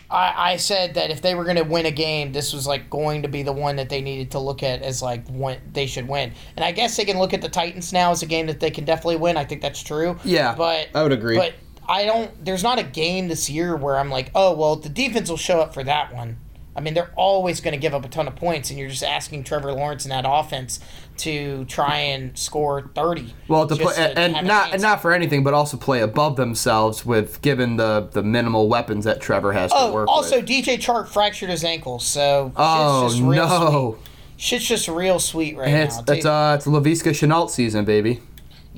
I, 0.10 0.54
I 0.54 0.58
said 0.58 0.96
that 0.96 1.12
if 1.12 1.22
they 1.22 1.36
were 1.36 1.43
going 1.43 1.58
to 1.58 1.63
win 1.63 1.86
a 1.86 1.91
game, 1.91 2.32
this 2.32 2.52
was 2.52 2.65
like 2.65 2.89
going 2.89 3.22
to 3.22 3.28
be 3.28 3.43
the 3.43 3.54
one 3.54 3.76
that 3.76 3.89
they 3.89 4.02
needed 4.02 4.32
to 4.32 4.39
look 4.39 4.63
at 4.63 4.82
as 4.82 5.04
like 5.04 5.28
one 5.28 5.60
they 5.74 5.86
should 5.86 6.08
win. 6.08 6.34
And 6.56 6.65
I 6.65 6.72
guess 6.72 6.98
they 6.98 7.06
can 7.06 7.20
look 7.20 7.36
at 7.36 7.43
the 7.43 7.50
Titans 7.50 7.93
now 7.93 8.10
as 8.10 8.24
a 8.24 8.26
game 8.26 8.48
that 8.48 8.60
they 8.60 8.72
can 8.72 8.86
definitely 8.86 9.17
win. 9.17 9.38
I 9.38 9.46
think 9.46 9.62
that's 9.62 9.84
true. 9.84 10.17
Yeah, 10.24 10.56
but 10.56 10.89
I 10.96 11.04
would 11.04 11.12
agree. 11.12 11.38
But 11.38 11.54
I 11.88 12.06
don't. 12.06 12.43
There's 12.43 12.63
not 12.63 12.80
a 12.80 12.84
game 12.84 13.28
this 13.28 13.52
year 13.52 13.76
where 13.76 14.00
I'm 14.00 14.10
like, 14.10 14.32
oh 14.34 14.56
well, 14.56 14.78
the 14.78 14.89
defense 14.89 15.30
will 15.30 15.38
show 15.38 15.62
up 15.62 15.76
for 15.76 15.84
that 15.84 16.12
one. 16.12 16.38
I 16.77 16.81
mean, 16.81 16.93
they're 16.93 17.09
always 17.15 17.59
going 17.59 17.73
to 17.73 17.79
give 17.79 17.95
up 17.95 18.05
a 18.05 18.07
ton 18.07 18.27
of 18.27 18.35
points, 18.35 18.69
and 18.69 18.77
you're 18.77 18.87
just 18.89 19.01
asking 19.03 19.43
Trevor 19.45 19.73
Lawrence 19.73 20.05
in 20.05 20.09
that 20.09 20.25
offense 20.27 20.79
to 21.17 21.65
try 21.65 21.97
and 21.97 22.37
score 22.37 22.91
30. 22.93 23.33
Well, 23.47 23.65
to 23.65 23.75
play, 23.75 24.13
and 24.15 24.35
have 24.35 24.45
not 24.45 24.73
and 24.73 24.81
not 24.81 25.01
for 25.01 25.11
anything, 25.11 25.43
but 25.43 25.55
also 25.55 25.75
play 25.75 26.01
above 26.01 26.35
themselves 26.35 27.03
with 27.05 27.41
given 27.41 27.77
the 27.77 28.07
the 28.11 28.21
minimal 28.21 28.69
weapons 28.69 29.05
that 29.05 29.19
Trevor 29.19 29.53
has 29.53 29.71
to 29.71 29.77
Oh, 29.77 29.93
work 29.93 30.07
also 30.07 30.37
with. 30.37 30.45
DJ 30.47 30.75
Chark 30.77 31.07
fractured 31.07 31.49
his 31.49 31.63
ankle, 31.63 31.97
so 31.97 32.51
Oh 32.55 33.07
shit's 33.07 33.15
just 33.15 33.27
real 33.27 33.47
no! 33.47 33.91
sweet. 33.97 34.03
Shit's 34.39 34.65
just 34.67 34.87
real 34.87 35.17
sweet 35.17 35.57
right 35.57 35.69
It's 35.69 35.95
now. 36.07 36.13
it's 36.13 36.25
uh 36.25 36.55
it's 36.59 36.67
Laviska 36.67 37.09
Shenault 37.09 37.49
season, 37.49 37.85
baby. 37.85 38.21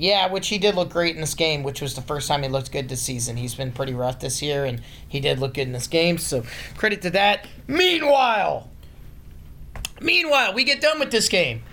Yeah, 0.00 0.28
which 0.32 0.48
he 0.48 0.56
did 0.56 0.76
look 0.76 0.88
great 0.88 1.14
in 1.14 1.20
this 1.20 1.34
game, 1.34 1.62
which 1.62 1.82
was 1.82 1.94
the 1.94 2.00
first 2.00 2.26
time 2.26 2.42
he 2.42 2.48
looked 2.48 2.72
good 2.72 2.88
this 2.88 3.02
season. 3.02 3.36
He's 3.36 3.54
been 3.54 3.70
pretty 3.70 3.92
rough 3.92 4.18
this 4.18 4.40
year, 4.40 4.64
and 4.64 4.80
he 5.06 5.20
did 5.20 5.38
look 5.38 5.52
good 5.52 5.66
in 5.66 5.72
this 5.72 5.86
game, 5.86 6.16
so 6.16 6.42
credit 6.78 7.02
to 7.02 7.10
that. 7.10 7.46
Meanwhile, 7.66 8.66
meanwhile, 10.00 10.54
we 10.54 10.64
get 10.64 10.80
done 10.80 11.00
with 11.00 11.10
this 11.10 11.28
game. 11.28 11.64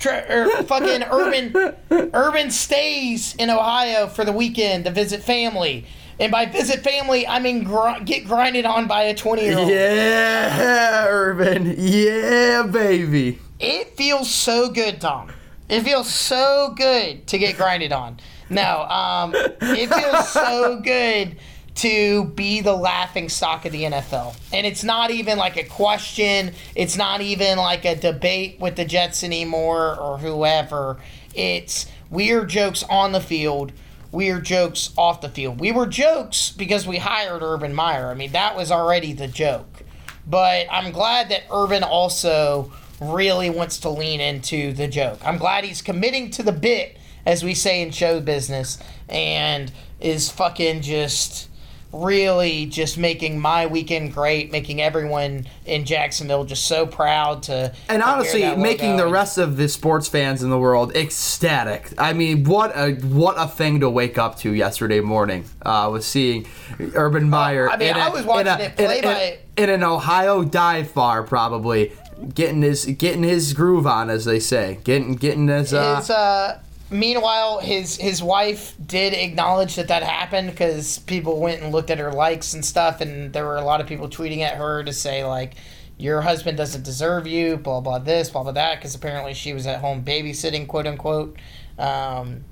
Tra- 0.00 0.24
er, 0.28 0.64
fucking 0.64 1.04
Urban, 1.04 1.76
Urban 2.12 2.50
stays 2.50 3.36
in 3.36 3.50
Ohio 3.50 4.08
for 4.08 4.24
the 4.24 4.32
weekend 4.32 4.86
to 4.86 4.90
visit 4.90 5.22
family, 5.22 5.86
and 6.18 6.32
by 6.32 6.46
visit 6.46 6.82
family, 6.82 7.24
I 7.24 7.38
mean 7.38 7.62
gr- 7.62 8.02
get 8.04 8.24
grinded 8.24 8.64
on 8.64 8.88
by 8.88 9.02
a 9.02 9.14
twenty-year-old. 9.14 9.70
Yeah, 9.70 11.06
Urban. 11.08 11.72
Yeah, 11.78 12.64
baby. 12.64 13.38
It 13.60 13.96
feels 13.96 14.28
so 14.28 14.70
good, 14.70 15.00
Tom. 15.00 15.30
It 15.68 15.82
feels 15.82 16.12
so 16.12 16.74
good 16.76 17.26
to 17.28 17.38
get 17.38 17.56
grinded 17.56 17.92
on. 17.92 18.18
No, 18.48 18.82
um, 18.82 19.34
it 19.34 19.92
feels 19.92 20.28
so 20.28 20.80
good 20.80 21.36
to 21.76 22.24
be 22.24 22.60
the 22.60 22.74
laughing 22.74 23.28
stock 23.28 23.64
of 23.64 23.72
the 23.72 23.82
NFL. 23.82 24.36
And 24.52 24.66
it's 24.66 24.82
not 24.82 25.10
even 25.10 25.36
like 25.36 25.56
a 25.56 25.64
question, 25.64 26.52
it's 26.74 26.96
not 26.96 27.20
even 27.20 27.58
like 27.58 27.84
a 27.84 27.94
debate 27.94 28.58
with 28.60 28.76
the 28.76 28.84
Jets 28.84 29.22
anymore 29.22 29.98
or 29.98 30.18
whoever. 30.18 30.98
It's 31.34 31.86
weird 32.08 32.48
jokes 32.48 32.82
on 32.88 33.12
the 33.12 33.20
field, 33.20 33.72
weird 34.10 34.44
jokes 34.44 34.92
off 34.96 35.20
the 35.20 35.28
field. 35.28 35.60
We 35.60 35.72
were 35.72 35.86
jokes 35.86 36.50
because 36.50 36.86
we 36.86 36.96
hired 36.96 37.42
Urban 37.42 37.74
Meyer. 37.74 38.08
I 38.08 38.14
mean, 38.14 38.32
that 38.32 38.56
was 38.56 38.70
already 38.70 39.12
the 39.12 39.28
joke. 39.28 39.82
But 40.26 40.66
I'm 40.70 40.92
glad 40.92 41.28
that 41.28 41.42
Urban 41.52 41.82
also 41.82 42.72
really 43.00 43.50
wants 43.50 43.78
to 43.80 43.90
lean 43.90 44.20
into 44.20 44.72
the 44.72 44.88
joke. 44.88 45.18
I'm 45.24 45.38
glad 45.38 45.64
he's 45.64 45.82
committing 45.82 46.30
to 46.32 46.42
the 46.42 46.52
bit, 46.52 46.96
as 47.24 47.44
we 47.44 47.54
say 47.54 47.82
in 47.82 47.90
show 47.90 48.20
business, 48.20 48.78
and 49.08 49.70
is 50.00 50.30
fucking 50.30 50.82
just 50.82 51.48
really 51.92 52.66
just 52.66 52.98
making 52.98 53.38
my 53.38 53.64
weekend 53.66 54.12
great, 54.12 54.50
making 54.50 54.82
everyone 54.82 55.46
in 55.64 55.84
Jacksonville 55.84 56.44
just 56.44 56.66
so 56.66 56.84
proud 56.86 57.42
to 57.44 57.72
And 57.88 58.02
to 58.02 58.08
honestly, 58.08 58.56
making 58.56 58.96
the 58.96 59.06
rest 59.06 59.38
of 59.38 59.56
the 59.56 59.68
sports 59.68 60.06
fans 60.08 60.42
in 60.42 60.50
the 60.50 60.58
world 60.58 60.94
ecstatic. 60.94 61.90
I 61.96 62.12
mean, 62.12 62.44
what 62.44 62.76
a 62.76 62.94
what 62.96 63.36
a 63.38 63.46
thing 63.46 63.80
to 63.80 63.88
wake 63.88 64.18
up 64.18 64.36
to 64.40 64.52
yesterday 64.52 65.00
morning. 65.00 65.44
Uh, 65.64 65.88
was 65.90 66.04
seeing 66.04 66.46
Urban 66.94 67.30
Meyer. 67.30 67.70
Uh, 67.70 67.74
I 67.74 67.76
mean, 67.78 67.88
in 67.88 67.94
I 67.96 68.08
a- 68.08 68.12
was 68.12 68.24
watching 68.26 68.46
in 68.52 68.60
a- 68.60 68.64
it 68.64 68.76
play 68.76 68.98
in, 68.98 69.04
by- 69.04 69.38
in, 69.56 69.64
in 69.64 69.70
an 69.70 69.82
Ohio 69.84 70.44
dive 70.44 70.92
bar, 70.92 71.22
probably 71.22 71.92
getting 72.34 72.62
his 72.62 72.84
getting 72.86 73.22
his 73.22 73.52
groove 73.52 73.86
on, 73.86 74.10
as 74.10 74.24
they 74.24 74.38
say, 74.40 74.78
getting 74.84 75.14
getting 75.14 75.48
his. 75.48 75.72
Uh, 75.72 75.96
His, 75.96 76.10
uh, 76.10 76.60
meanwhile, 76.90 77.60
his 77.60 77.96
his 77.96 78.22
wife 78.22 78.74
did 78.84 79.12
acknowledge 79.12 79.76
that 79.76 79.88
that 79.88 80.02
happened 80.02 80.50
because 80.50 80.98
people 81.00 81.40
went 81.40 81.62
and 81.62 81.72
looked 81.72 81.90
at 81.90 81.98
her 81.98 82.12
likes 82.12 82.54
and 82.54 82.64
stuff, 82.64 83.00
and 83.00 83.32
there 83.32 83.44
were 83.44 83.56
a 83.56 83.64
lot 83.64 83.80
of 83.80 83.86
people 83.86 84.08
tweeting 84.08 84.40
at 84.40 84.56
her 84.56 84.82
to 84.82 84.92
say 84.92 85.24
like, 85.24 85.54
"Your 85.98 86.20
husband 86.20 86.56
doesn't 86.56 86.84
deserve 86.84 87.26
you," 87.26 87.56
blah 87.56 87.80
blah 87.80 87.98
this, 87.98 88.30
blah 88.30 88.42
blah 88.42 88.52
that, 88.52 88.76
because 88.76 88.94
apparently 88.94 89.34
she 89.34 89.52
was 89.52 89.66
at 89.66 89.80
home 89.80 90.04
babysitting, 90.04 90.66
quote 90.66 90.86
unquote. 90.86 91.36
Um, 91.78 92.44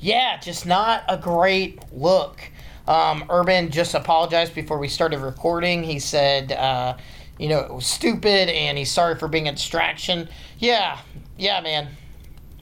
yeah, 0.00 0.38
just 0.38 0.66
not 0.66 1.02
a 1.08 1.16
great 1.16 1.80
look. 1.92 2.40
Um, 2.86 3.24
Urban 3.30 3.70
just 3.70 3.94
apologized 3.94 4.54
before 4.54 4.78
we 4.78 4.88
started 4.88 5.20
recording. 5.20 5.82
He 5.82 5.98
said, 5.98 6.52
uh, 6.52 6.98
you 7.38 7.48
know, 7.48 7.60
it 7.60 7.72
was 7.72 7.86
stupid 7.86 8.48
and 8.48 8.78
he's 8.78 8.90
sorry 8.90 9.16
for 9.16 9.28
being 9.28 9.48
a 9.48 9.52
distraction. 9.52 10.28
Yeah, 10.58 10.98
yeah, 11.36 11.60
man. 11.60 11.88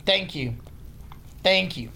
Thank 0.07 0.35
you. 0.35 0.55
Thank 1.43 1.77
you. 1.77 1.91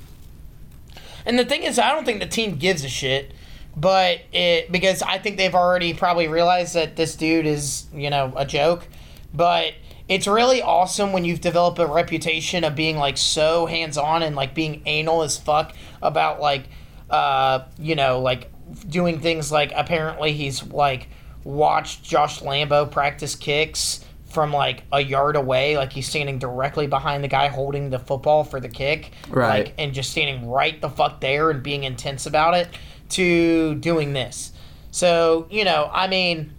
And 1.25 1.39
the 1.39 1.45
thing 1.45 1.63
is, 1.63 1.79
I 1.79 1.93
don't 1.93 2.05
think 2.05 2.21
the 2.21 2.27
team 2.27 2.57
gives 2.57 2.85
a 2.85 2.89
shit, 2.89 3.33
but 3.77 4.21
it 4.33 4.71
because 4.71 5.03
I 5.03 5.19
think 5.19 5.37
they've 5.37 5.55
already 5.55 5.93
probably 5.93 6.29
realized 6.29 6.75
that 6.75 6.97
this 6.97 7.17
dude 7.17 7.47
is, 7.47 7.87
you 7.93 8.11
know, 8.11 8.33
a 8.37 8.45
joke. 8.45 8.87
But 9.35 9.75
it's 10.09 10.27
really 10.27 10.63
awesome 10.63 11.13
when 11.13 11.25
you've 11.25 11.41
developed 11.41 11.79
a 11.79 11.87
reputation 11.87 12.63
of 12.63 12.77
being 12.77 12.97
like 12.97 13.17
so 13.17 13.67
hands 13.67 13.99
on 13.99 14.23
and 14.23 14.37
like 14.37 14.55
being 14.55 14.83
anal 14.87 15.23
as 15.23 15.37
fuck 15.37 15.75
about 16.01 16.41
like, 16.41 16.69
uh, 17.11 17.65
you 17.79 17.97
know, 17.97 18.21
like 18.21 18.51
doing 18.89 19.21
things 19.21 19.51
like 19.51 19.73
apparently 19.75 20.33
he's 20.33 20.63
like 20.65 21.09
watched 21.47 22.03
Josh 22.03 22.41
Lambo 22.41 22.91
practice 22.91 23.37
kicks 23.37 24.05
from 24.27 24.53
like 24.53 24.83
a 24.93 25.01
yard 25.01 25.37
away, 25.37 25.77
like 25.77 25.93
he's 25.93 26.09
standing 26.09 26.39
directly 26.39 26.87
behind 26.87 27.23
the 27.23 27.29
guy 27.29 27.47
holding 27.47 27.89
the 27.89 27.99
football 27.99 28.45
for 28.45 28.61
the 28.61 28.69
kick, 28.69 29.13
Right. 29.31 29.67
Like, 29.67 29.75
and 29.79 29.95
just 29.95 30.11
standing 30.11 30.49
right 30.51 30.79
the 30.81 30.91
fuck 30.91 31.21
there 31.21 31.51
and 31.51 31.63
being 31.63 31.85
intense 31.85 32.27
about 32.27 32.55
it, 32.55 32.69
to 33.11 33.77
doing 33.77 34.13
this. 34.13 34.53
So 34.91 35.47
you 35.49 35.65
know, 35.65 35.89
I 35.93 36.09
mean, 36.09 36.53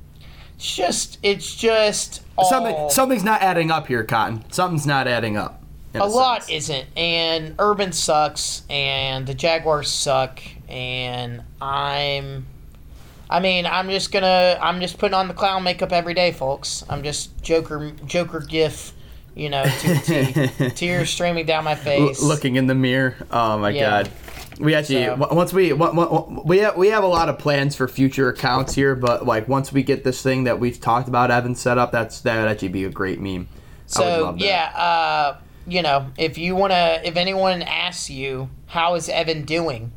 it's 0.56 0.76
just 0.76 1.20
it's 1.22 1.54
just 1.56 2.22
all, 2.38 2.50
something 2.50 2.90
something's 2.90 3.24
not 3.24 3.42
adding 3.42 3.70
up 3.70 3.88
here, 3.88 4.04
Cotton. 4.04 4.50
Something's 4.52 4.88
not 4.88 5.08
adding 5.08 5.36
up. 5.36 5.62
in 5.94 6.02
a 6.02 6.06
lot 6.06 6.50
isn't, 6.50 6.88
and 6.96 7.56
Urban 7.60 7.92
sucks, 7.92 8.64
and 8.70 9.28
the 9.28 9.34
Jaguars 9.34 9.92
suck, 9.92 10.42
and 10.70 11.44
I'm. 11.62 12.46
I 13.30 13.40
mean, 13.40 13.66
I'm 13.66 13.90
just 13.90 14.12
gonna. 14.12 14.58
I'm 14.62 14.80
just 14.80 14.98
putting 14.98 15.14
on 15.16 15.28
the 15.28 15.34
clown 15.34 15.64
makeup 15.64 15.92
every 15.92 16.14
day, 16.14 16.32
folks. 16.32 16.84
I'm 16.90 17.04
just 17.04 17.42
Joker, 17.44 17.92
Joker 18.06 18.40
gif, 18.40 18.94
you 19.36 19.50
know, 19.50 19.64
to 19.64 19.88
the 19.94 20.52
T. 20.58 20.70
tears 20.76 21.10
streaming 21.10 21.46
down 21.46 21.64
my 21.66 21.72
L- 21.72 21.76
face. 21.78 22.22
looking 22.22 22.56
in 22.56 22.68
the 22.68 22.76
mirror. 22.76 23.16
Oh 23.32 23.58
my 23.58 23.70
Yeah. 23.72 24.04
god. 24.04 24.12
We 24.60 24.74
actually 24.74 25.06
So- 25.06 25.18
w- 25.18 25.36
once 25.38 25.54
we 25.54 25.70
w- 25.70 25.94
w- 25.94 26.42
we 26.46 26.60
have, 26.60 26.76
we 26.78 26.88
have 26.88 27.04
a 27.04 27.08
lot 27.08 27.30
of 27.30 27.38
plans 27.38 27.76
for 27.76 27.88
future 27.88 28.30
accounts 28.30 28.74
here, 28.74 28.96
but 28.96 29.26
like 29.26 29.48
once 29.48 29.72
we 29.72 29.84
get 29.84 30.04
this 30.04 30.22
thing 30.24 30.46
that 30.46 30.60
we've 30.60 30.80
talked 30.82 31.08
about 31.08 31.30
Evan 31.30 31.54
set 31.54 31.78
up, 31.78 31.92
that's 31.92 32.22
that 32.22 32.40
would 32.40 32.50
actually 32.50 32.70
be 32.70 32.86
a 32.86 32.90
great 32.90 33.20
meme. 33.20 33.48
So 33.86 34.34
yeah, 34.38 34.72
uh, 34.76 35.38
you 35.68 35.82
know, 35.84 36.08
if 36.18 36.38
you 36.40 36.56
wanna, 36.56 37.02
if 37.04 37.18
anyone 37.18 37.62
asks 37.62 38.10
you 38.10 38.50
how 38.68 38.96
is 38.96 39.10
Evan 39.10 39.44
doing, 39.44 39.92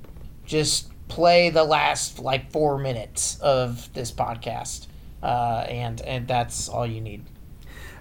just 0.45 0.90
play 1.11 1.51
the 1.51 1.65
last 1.65 2.19
like 2.19 2.51
four 2.51 2.79
minutes 2.79 3.39
of 3.41 3.93
this 3.93 4.11
podcast, 4.11 4.87
uh, 5.23 5.67
and 5.69 6.01
and 6.03 6.27
that's 6.27 6.69
all 6.69 6.87
you 6.87 7.01
need. 7.01 7.25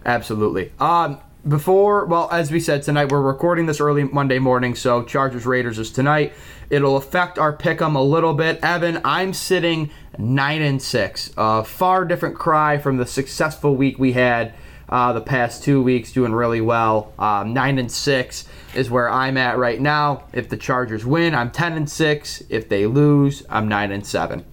Absolutely. 0.05 0.71
Um, 0.79 1.19
before, 1.47 2.05
well, 2.05 2.29
as 2.31 2.51
we 2.51 2.59
said 2.59 2.83
tonight, 2.83 3.11
we're 3.11 3.21
recording 3.21 3.65
this 3.65 3.79
early 3.79 4.03
Monday 4.03 4.39
morning, 4.39 4.75
so 4.75 5.03
Chargers 5.03 5.45
Raiders 5.45 5.79
is 5.79 5.91
tonight. 5.91 6.33
It'll 6.69 6.97
affect 6.97 7.39
our 7.39 7.53
pick 7.53 7.81
'em 7.81 7.95
a 7.95 8.03
little 8.03 8.33
bit. 8.33 8.59
Evan, 8.61 9.01
I'm 9.03 9.33
sitting 9.33 9.89
nine 10.17 10.61
and 10.61 10.81
six. 10.81 11.31
A 11.37 11.63
far 11.63 12.05
different 12.05 12.35
cry 12.35 12.77
from 12.77 12.97
the 12.97 13.05
successful 13.05 13.75
week 13.75 13.97
we 13.97 14.13
had 14.13 14.53
uh, 14.89 15.13
the 15.13 15.21
past 15.21 15.63
two 15.63 15.81
weeks, 15.81 16.11
doing 16.11 16.33
really 16.33 16.61
well. 16.61 17.13
Um, 17.17 17.53
nine 17.53 17.79
and 17.79 17.91
six 17.91 18.45
is 18.73 18.89
where 18.89 19.09
I'm 19.09 19.37
at 19.37 19.57
right 19.57 19.79
now. 19.79 20.23
If 20.33 20.49
the 20.49 20.57
Chargers 20.57 21.05
win, 21.05 21.33
I'm 21.35 21.51
ten 21.51 21.73
and 21.73 21.89
six. 21.89 22.43
If 22.49 22.69
they 22.69 22.85
lose, 22.85 23.43
I'm 23.49 23.67
nine 23.67 23.91
and 23.91 24.05
seven. 24.05 24.45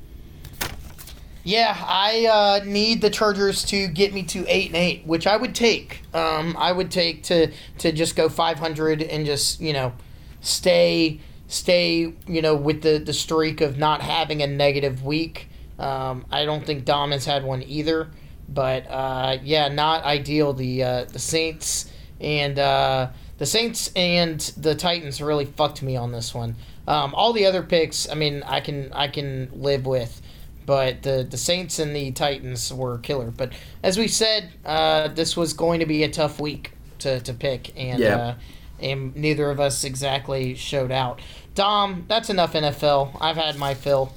Yeah, 1.47 1.77
I 1.79 2.27
uh, 2.27 2.65
need 2.65 3.03
the 3.03 3.11
Chargers 3.11 3.63
to 3.67 3.87
get 3.87 4.13
me 4.13 4.25
to 4.25 4.45
eight 4.49 4.67
and 4.67 4.77
eight, 4.77 5.07
which 5.07 5.29
I 5.29 5.37
would 5.37 5.55
take. 5.55 6.03
Um, 6.13 6.57
I 6.59 6.73
would 6.73 6.91
take 6.91 7.23
to 7.25 7.53
to 7.79 7.93
just 7.93 8.17
go 8.17 8.29
five 8.29 8.59
hundred 8.59 9.01
and 9.01 9.25
just 9.25 9.61
you 9.61 9.73
know 9.73 9.93
stay 10.41 11.21
stay 11.47 12.13
you 12.27 12.43
know 12.43 12.57
with 12.57 12.83
the 12.83 12.99
the 12.99 13.13
streak 13.13 13.61
of 13.61 13.79
not 13.79 14.03
having 14.03 14.43
a 14.43 14.47
negative 14.49 15.05
week. 15.05 15.49
Um, 15.79 16.27
I 16.33 16.45
don't 16.47 16.67
think 16.67 16.85
Dom 16.85 17.13
has 17.13 17.25
had 17.25 17.45
one 17.45 17.63
either, 17.63 18.11
but 18.49 18.91
uh, 18.91 19.39
yeah, 19.45 19.69
not 19.69 20.03
ideal. 20.03 20.53
The 20.53 20.83
uh, 20.83 21.05
the 21.05 21.21
Saints 21.21 21.93
and 22.21 22.59
uh, 22.59 23.11
the 23.39 23.47
Saints 23.47 23.91
and 23.95 24.41
the 24.57 24.75
Titans 24.75 25.21
really 25.21 25.45
fucked 25.45 25.83
me 25.83 25.97
on 25.97 26.13
this 26.13 26.35
one. 26.35 26.57
Um, 26.89 27.15
all 27.15 27.33
the 27.33 27.47
other 27.47 27.63
picks, 27.63 28.09
I 28.09 28.15
mean, 28.15 28.43
I 28.45 28.61
can 28.61 28.93
I 28.93 29.09
can 29.09 29.51
live 29.55 29.87
with 29.87 30.23
but 30.67 31.03
the 31.05 31.25
the 31.29 31.37
Saints 31.39 31.79
and 31.79 31.95
the 31.95 32.11
Titans 32.11 32.73
were 32.73 32.99
killer. 32.99 33.31
But 33.31 33.53
as 33.85 33.97
we 33.97 34.09
said, 34.09 34.51
uh, 34.65 35.09
this 35.09 35.37
was 35.37 35.53
going 35.53 35.79
to 35.81 35.87
be 35.87 36.03
a 36.03 36.09
tough 36.11 36.41
week 36.41 36.73
to, 36.99 37.21
to 37.21 37.33
pick, 37.33 37.73
and 37.79 38.01
Yeah. 38.01 38.17
uh, 38.17 38.35
and 38.81 39.15
neither 39.17 39.51
of 39.51 39.61
us 39.61 39.85
exactly 39.85 40.55
showed 40.57 40.91
out. 40.91 41.21
Dom, 41.55 42.05
that's 42.09 42.31
enough 42.31 42.53
NFL. 42.55 43.17
I've 43.21 43.37
had 43.37 43.57
my 43.57 43.75
fill. 43.75 44.13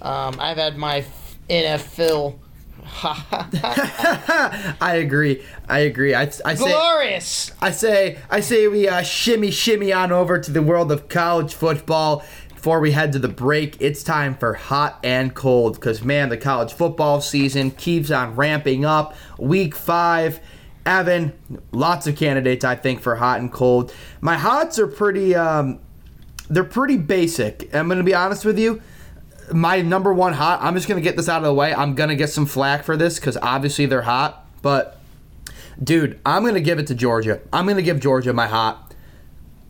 Um, 0.00 0.36
I've 0.38 0.56
had 0.56 0.78
my 0.78 1.04
NFL. 1.50 2.38
I 4.80 4.96
agree. 5.00 5.42
I 5.68 5.80
agree. 5.80 6.14
I, 6.14 6.22
I 6.22 6.54
say. 6.54 6.56
Glorious. 6.56 7.52
I 7.60 7.70
say, 7.70 8.18
I 8.30 8.40
say, 8.40 8.68
we 8.68 8.88
uh, 8.88 9.02
shimmy, 9.02 9.50
shimmy 9.50 9.92
on 9.92 10.12
over 10.12 10.38
to 10.38 10.50
the 10.50 10.62
world 10.62 10.90
of 10.90 11.08
college 11.08 11.54
football. 11.54 12.24
Before 12.48 12.80
we 12.80 12.90
head 12.90 13.12
to 13.12 13.20
the 13.20 13.28
break, 13.28 13.80
it's 13.80 14.02
time 14.02 14.34
for 14.34 14.54
hot 14.54 14.98
and 15.04 15.32
cold 15.32 15.74
because 15.74 16.02
man, 16.02 16.28
the 16.28 16.36
college 16.36 16.72
football 16.72 17.20
season 17.20 17.70
keeps 17.70 18.10
on 18.10 18.34
ramping 18.34 18.84
up. 18.84 19.14
Week 19.38 19.76
five, 19.76 20.40
Evan, 20.84 21.32
lots 21.70 22.08
of 22.08 22.16
candidates 22.16 22.64
I 22.64 22.74
think 22.74 23.00
for 23.00 23.14
hot 23.14 23.38
and 23.38 23.52
cold. 23.52 23.94
My 24.20 24.36
hots 24.36 24.76
are 24.80 24.88
pretty, 24.88 25.36
um, 25.36 25.78
they're 26.50 26.64
pretty 26.64 26.96
basic. 26.96 27.72
I'm 27.72 27.88
gonna 27.88 28.02
be 28.02 28.14
honest 28.14 28.44
with 28.44 28.58
you. 28.58 28.82
My 29.52 29.80
number 29.82 30.12
one 30.12 30.34
hot. 30.34 30.60
I'm 30.62 30.74
just 30.74 30.88
gonna 30.88 31.00
get 31.00 31.16
this 31.16 31.28
out 31.28 31.38
of 31.38 31.44
the 31.44 31.54
way. 31.54 31.74
I'm 31.74 31.94
gonna 31.94 32.16
get 32.16 32.30
some 32.30 32.46
flack 32.46 32.84
for 32.84 32.96
this 32.96 33.18
because 33.18 33.36
obviously 33.38 33.86
they're 33.86 34.02
hot, 34.02 34.46
but 34.62 35.00
dude, 35.82 36.20
I'm 36.26 36.44
gonna 36.44 36.60
give 36.60 36.78
it 36.78 36.86
to 36.88 36.94
Georgia. 36.94 37.40
I'm 37.52 37.66
gonna 37.66 37.82
give 37.82 38.00
Georgia 38.00 38.32
my 38.32 38.46
hot. 38.46 38.94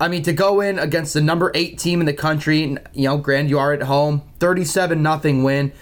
I 0.00 0.08
mean, 0.08 0.22
to 0.22 0.32
go 0.32 0.60
in 0.60 0.78
against 0.78 1.14
the 1.14 1.20
number 1.20 1.50
eight 1.54 1.78
team 1.78 2.00
in 2.00 2.06
the 2.06 2.12
country, 2.12 2.76
you 2.92 3.08
know, 3.08 3.18
grand 3.18 3.50
you 3.50 3.58
are 3.58 3.72
at 3.72 3.82
home, 3.82 4.22
37 4.38 5.02
nothing 5.02 5.42
win. 5.42 5.72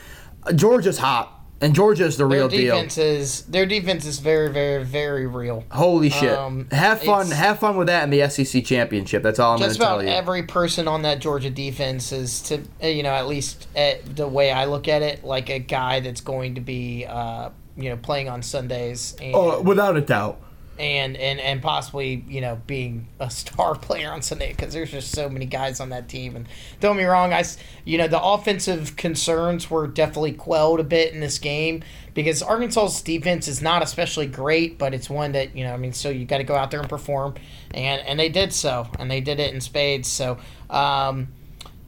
Georgia's 0.55 0.99
hot. 0.99 1.36
And 1.61 1.75
Georgia's 1.75 2.19
the 2.19 2.29
Their 2.29 2.39
real 2.39 2.49
deal. 2.49 2.75
defense 2.75 2.99
is 2.99 3.43
their 3.43 3.65
defense 3.65 4.05
is 4.05 4.19
very, 4.19 4.53
very, 4.53 4.85
very 4.85 5.27
real. 5.27 5.65
Holy 5.71 6.11
shit! 6.11 6.37
Um, 6.37 6.69
have 6.71 7.01
fun, 7.01 7.31
have 7.31 7.59
fun 7.59 7.79
with 7.79 7.87
that 7.87 8.05
in 8.05 8.11
the 8.11 8.29
SEC 8.29 8.63
championship. 8.63 9.23
That's 9.23 9.39
all 9.39 9.53
I'm 9.53 9.59
going 9.59 9.71
Just 9.71 9.81
to 9.81 9.87
tell 9.87 10.01
about 10.01 10.13
every 10.13 10.43
person 10.43 10.87
on 10.87 11.03
that 11.03 11.21
Georgia 11.21 11.49
defense 11.49 12.13
is 12.13 12.43
to 12.43 12.63
uh, 12.83 12.89
you 12.89 13.03
know 13.03 13.13
at 13.13 13.27
least 13.27 13.69
at 13.75 14.17
the 14.17 14.29
way 14.29 14.53
I 14.53 14.67
look 14.67 14.87
at 14.87 15.01
it, 15.01 15.25
like 15.25 15.49
a 15.49 15.59
guy 15.59 16.01
that's 16.01 16.21
going 16.21 16.57
to 16.57 16.61
be 16.61 17.07
uh, 17.09 17.51
you 17.77 17.89
know 17.89 17.97
playing 17.97 18.29
on 18.29 18.43
Sundays 18.43 19.17
and 19.23 19.35
oh, 19.35 19.63
without 19.63 19.97
a 19.97 20.03
doubt. 20.03 20.41
And, 20.79 21.17
and 21.17 21.41
and 21.41 21.63
possibly 21.63 22.25
you 22.29 22.41
know 22.41 22.61
being 22.67 23.09
a 23.21 23.31
star 23.31 23.75
player 23.79 24.11
on 24.11 24.23
Sunday 24.23 24.51
because 24.51 24.73
there's 24.73 24.91
just 24.91 25.13
so 25.13 25.29
many 25.29 25.47
guys 25.47 25.81
on 25.81 25.91
that 25.91 26.09
team. 26.09 26.37
And 26.37 26.49
don't 26.81 26.97
me 26.97 27.05
wrong, 27.05 27.33
I 27.33 27.45
you 27.85 27.99
know 27.99 28.09
the 28.09 28.23
offensive 28.23 28.97
concerns 28.97 29.71
were 29.71 29.87
definitely 29.87 30.33
quelled 30.33 30.81
a 30.81 30.85
bit 30.85 31.13
in 31.13 31.21
this 31.21 31.39
game 31.39 31.83
because 32.15 32.43
Arkansas's 32.43 33.03
defense 33.03 33.49
is 33.49 33.63
not 33.63 33.83
especially 33.83 34.27
great, 34.27 34.79
but 34.79 34.95
it's 34.95 35.11
one 35.11 35.33
that 35.33 35.57
you 35.57 35.65
know 35.65 35.75
I 35.75 35.77
mean 35.77 35.93
so 35.93 36.11
you 36.11 36.25
got 36.25 36.39
to 36.39 36.45
go 36.45 36.55
out 36.55 36.71
there 36.71 36.81
and 36.81 36.89
perform, 36.89 37.35
and 37.73 38.01
and 38.03 38.19
they 38.19 38.29
did 38.29 38.53
so, 38.53 38.89
and 38.99 39.11
they 39.11 39.21
did 39.21 39.41
it 39.41 39.53
in 39.55 39.61
spades. 39.61 40.09
So. 40.09 40.39
Um, 40.69 41.29